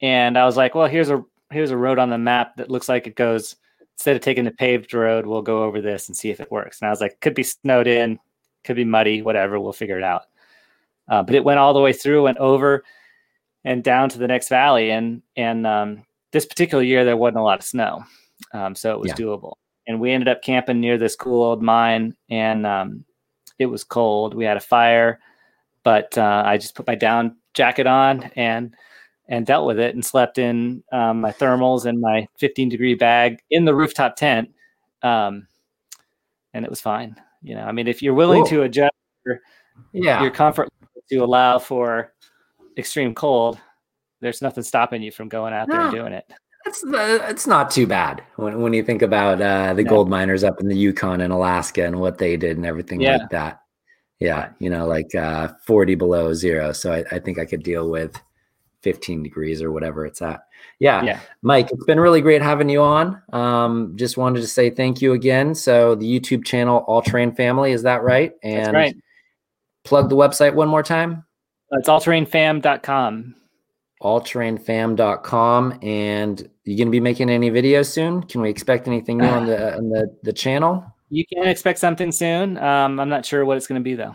and 0.00 0.36
I 0.38 0.44
was 0.44 0.56
like, 0.56 0.74
"Well, 0.74 0.88
here's 0.88 1.10
a 1.10 1.22
here's 1.50 1.70
a 1.70 1.76
road 1.76 1.98
on 1.98 2.10
the 2.10 2.18
map 2.18 2.56
that 2.56 2.70
looks 2.70 2.88
like 2.88 3.06
it 3.06 3.14
goes." 3.16 3.56
Instead 3.98 4.16
of 4.16 4.22
taking 4.22 4.44
the 4.44 4.50
paved 4.50 4.94
road, 4.94 5.26
we'll 5.26 5.42
go 5.42 5.62
over 5.64 5.80
this 5.80 6.08
and 6.08 6.16
see 6.16 6.30
if 6.30 6.40
it 6.40 6.50
works. 6.50 6.80
And 6.80 6.88
I 6.88 6.90
was 6.90 7.00
like, 7.00 7.20
"Could 7.20 7.34
be 7.34 7.42
snowed 7.42 7.86
in, 7.86 8.18
could 8.64 8.74
be 8.76 8.84
muddy, 8.84 9.22
whatever. 9.22 9.60
We'll 9.60 9.72
figure 9.72 9.98
it 9.98 10.02
out." 10.04 10.22
Uh, 11.08 11.22
but 11.22 11.34
it 11.34 11.44
went 11.44 11.58
all 11.60 11.74
the 11.74 11.80
way 11.80 11.92
through, 11.92 12.22
went 12.22 12.38
over, 12.38 12.84
and 13.64 13.82
down 13.84 14.08
to 14.10 14.18
the 14.18 14.26
next 14.28 14.48
valley. 14.48 14.90
And 14.90 15.22
and 15.36 15.66
um, 15.66 16.04
this 16.32 16.46
particular 16.46 16.82
year, 16.82 17.04
there 17.04 17.16
wasn't 17.16 17.38
a 17.38 17.42
lot 17.42 17.58
of 17.58 17.64
snow, 17.64 18.04
um, 18.52 18.74
so 18.74 18.92
it 18.92 19.00
was 19.00 19.08
Yeah. 19.10 19.14
doable. 19.16 19.54
And 19.86 20.00
we 20.00 20.12
ended 20.12 20.28
up 20.28 20.42
camping 20.42 20.80
near 20.80 20.96
this 20.96 21.16
cool 21.16 21.42
old 21.42 21.62
mine, 21.62 22.16
and 22.30 22.66
um, 22.66 23.04
it 23.58 23.66
was 23.66 23.82
cold. 23.84 24.34
We 24.34 24.44
had 24.44 24.56
a 24.56 24.60
fire, 24.60 25.18
but 25.82 26.16
uh, 26.16 26.42
I 26.46 26.56
just 26.58 26.74
put 26.74 26.86
my 26.86 26.94
down 26.94 27.36
jacket 27.54 27.86
on 27.86 28.30
and 28.36 28.74
and 29.28 29.46
dealt 29.46 29.66
with 29.66 29.78
it 29.78 29.94
and 29.94 30.04
slept 30.04 30.36
in 30.38 30.82
um, 30.92 31.20
my 31.20 31.30
thermals 31.32 31.86
and 31.86 32.00
my 32.00 32.26
15 32.38 32.68
degree 32.68 32.94
bag 32.94 33.40
in 33.50 33.64
the 33.64 33.74
rooftop 33.74 34.16
tent, 34.16 34.50
um, 35.02 35.46
and 36.54 36.64
it 36.64 36.70
was 36.70 36.80
fine. 36.80 37.16
You 37.42 37.54
know, 37.56 37.62
I 37.62 37.72
mean, 37.72 37.88
if 37.88 38.02
you're 38.02 38.14
willing 38.14 38.42
Cool. 38.42 38.48
to 38.50 38.62
adjust 38.62 38.92
yeah. 39.92 40.22
your 40.22 40.30
comfort 40.30 40.68
to 41.10 41.16
allow 41.18 41.58
for 41.58 42.11
extreme 42.78 43.14
cold, 43.14 43.58
there's 44.20 44.42
nothing 44.42 44.62
stopping 44.62 45.02
you 45.02 45.10
from 45.12 45.28
going 45.28 45.52
out 45.52 45.68
there 45.68 45.80
and 45.80 45.92
doing 45.92 46.12
it. 46.12 46.24
It's 46.64 46.84
it's 46.86 47.46
not 47.46 47.70
too 47.72 47.86
bad 47.88 48.22
when 48.36 48.60
when 48.62 48.72
you 48.72 48.84
think 48.84 49.02
about 49.02 49.42
uh, 49.42 49.74
the 49.74 49.82
No. 49.82 49.90
gold 49.90 50.08
miners 50.08 50.44
up 50.44 50.60
in 50.60 50.68
the 50.68 50.76
Yukon 50.76 51.20
and 51.20 51.32
Alaska 51.32 51.84
and 51.84 51.98
what 51.98 52.18
they 52.18 52.36
did 52.36 52.56
and 52.56 52.64
everything 52.64 53.00
Yeah. 53.00 53.16
like 53.16 53.30
that. 53.30 53.60
Yeah, 54.20 54.50
you 54.60 54.70
know, 54.70 54.86
like 54.86 55.12
uh, 55.16 55.48
forty 55.66 55.96
below 55.96 56.32
zero. 56.34 56.70
So 56.72 56.92
I, 56.92 57.04
I 57.10 57.18
think 57.18 57.40
I 57.40 57.44
could 57.44 57.64
deal 57.64 57.90
with 57.90 58.14
fifteen 58.80 59.24
degrees 59.24 59.60
or 59.60 59.72
whatever 59.72 60.06
it's 60.06 60.22
at. 60.22 60.44
Yeah, 60.78 61.02
Yeah. 61.02 61.18
Mike, 61.42 61.68
it's 61.72 61.84
been 61.84 61.98
really 61.98 62.20
great 62.20 62.42
having 62.42 62.68
you 62.68 62.80
on. 62.80 63.20
Um, 63.32 63.94
just 63.96 64.16
wanted 64.16 64.40
to 64.42 64.46
say 64.46 64.70
thank 64.70 65.02
you 65.02 65.14
again. 65.14 65.56
So 65.56 65.96
the 65.96 66.06
YouTube 66.06 66.44
channel 66.44 66.84
All 66.86 67.02
Terrain 67.02 67.34
Family 67.34 67.72
is 67.72 67.82
that 67.82 68.04
right? 68.04 68.32
And 68.44 68.66
That's 68.66 68.74
right. 68.74 68.96
plug 69.84 70.08
the 70.08 70.16
website 70.16 70.54
one 70.54 70.68
more 70.68 70.84
time. 70.84 71.24
It's 71.72 71.88
allterrainfam.com. 71.88 73.34
allterrainfam.com 74.02 75.78
and 75.82 76.48
you 76.64 76.76
going 76.76 76.88
to 76.88 76.92
be 76.92 77.00
making 77.00 77.30
any 77.30 77.50
videos 77.50 77.86
soon 77.86 78.22
can 78.22 78.40
we 78.40 78.50
expect 78.50 78.86
anything 78.88 79.18
new 79.18 79.26
on 79.26 79.46
the 79.46 79.76
on 79.78 79.88
the 79.88 80.14
the 80.22 80.32
channel 80.32 80.84
You 81.08 81.24
can 81.26 81.46
expect 81.46 81.78
something 81.78 82.10
soon. 82.10 82.56
Um, 82.56 82.98
I'm 82.98 83.08
not 83.08 83.26
sure 83.26 83.44
what 83.44 83.56
it's 83.58 83.66
going 83.66 83.80
to 83.80 83.84
be 83.84 83.94
though. 83.94 84.14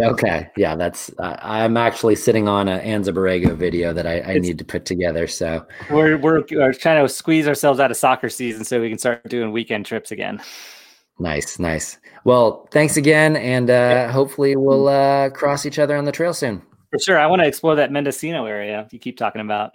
okay 0.00 0.50
yeah 0.56 0.74
that's 0.74 1.10
uh, 1.18 1.36
i'm 1.42 1.76
actually 1.76 2.16
sitting 2.16 2.48
on 2.48 2.68
a 2.68 2.78
anza 2.80 3.12
borrego 3.14 3.56
video 3.56 3.92
that 3.92 4.06
i, 4.06 4.20
I 4.20 4.38
need 4.38 4.58
to 4.58 4.64
put 4.64 4.84
together 4.84 5.26
so 5.28 5.64
we're, 5.90 6.16
we're 6.18 6.42
we're 6.50 6.72
trying 6.72 7.02
to 7.02 7.08
squeeze 7.08 7.46
ourselves 7.46 7.78
out 7.78 7.90
of 7.90 7.96
soccer 7.96 8.28
season 8.28 8.64
so 8.64 8.80
we 8.80 8.88
can 8.88 8.98
start 8.98 9.22
doing 9.28 9.52
weekend 9.52 9.86
trips 9.86 10.10
again. 10.10 10.40
nice 11.18 11.58
nice. 11.58 11.98
Well 12.24 12.68
thanks 12.70 12.96
again 12.96 13.36
and 13.36 13.70
uh 13.70 14.10
hopefully 14.10 14.56
we'll 14.56 14.88
uh 14.88 15.30
cross 15.30 15.66
each 15.66 15.78
other 15.78 15.96
on 15.96 16.04
the 16.04 16.12
trail 16.12 16.34
soon. 16.34 16.62
For 16.92 16.98
sure, 16.98 17.18
I 17.18 17.26
want 17.26 17.42
to 17.42 17.48
explore 17.48 17.74
that 17.76 17.92
Mendocino 17.92 18.46
area 18.46 18.88
you 18.90 18.98
keep 18.98 19.16
talking 19.18 19.40
about. 19.42 19.72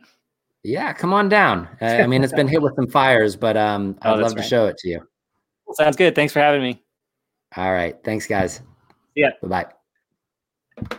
yeah 0.63 0.93
come 0.93 1.13
on 1.13 1.29
down. 1.29 1.67
I 1.81 2.07
mean 2.07 2.23
it's 2.23 2.33
been 2.33 2.47
hit 2.47 2.61
with 2.61 2.75
some 2.75 2.87
fires 2.87 3.35
but 3.35 3.55
um 3.57 3.97
Oh, 4.03 4.13
i'd 4.13 4.19
love 4.19 4.35
to 4.35 4.43
show 4.43 4.67
it 4.67 4.77
to 4.79 4.89
you. 4.89 5.07
Sounds 5.73 5.95
good. 5.95 6.13
Thanks 6.15 6.33
for 6.33 6.39
having 6.39 6.61
me. 6.61 6.83
all 7.57 7.71
right. 7.73 7.95
Thanks 8.03 8.27
guys. 8.27 8.61
Yeah. 9.15 9.29
bye-bye 9.41 10.97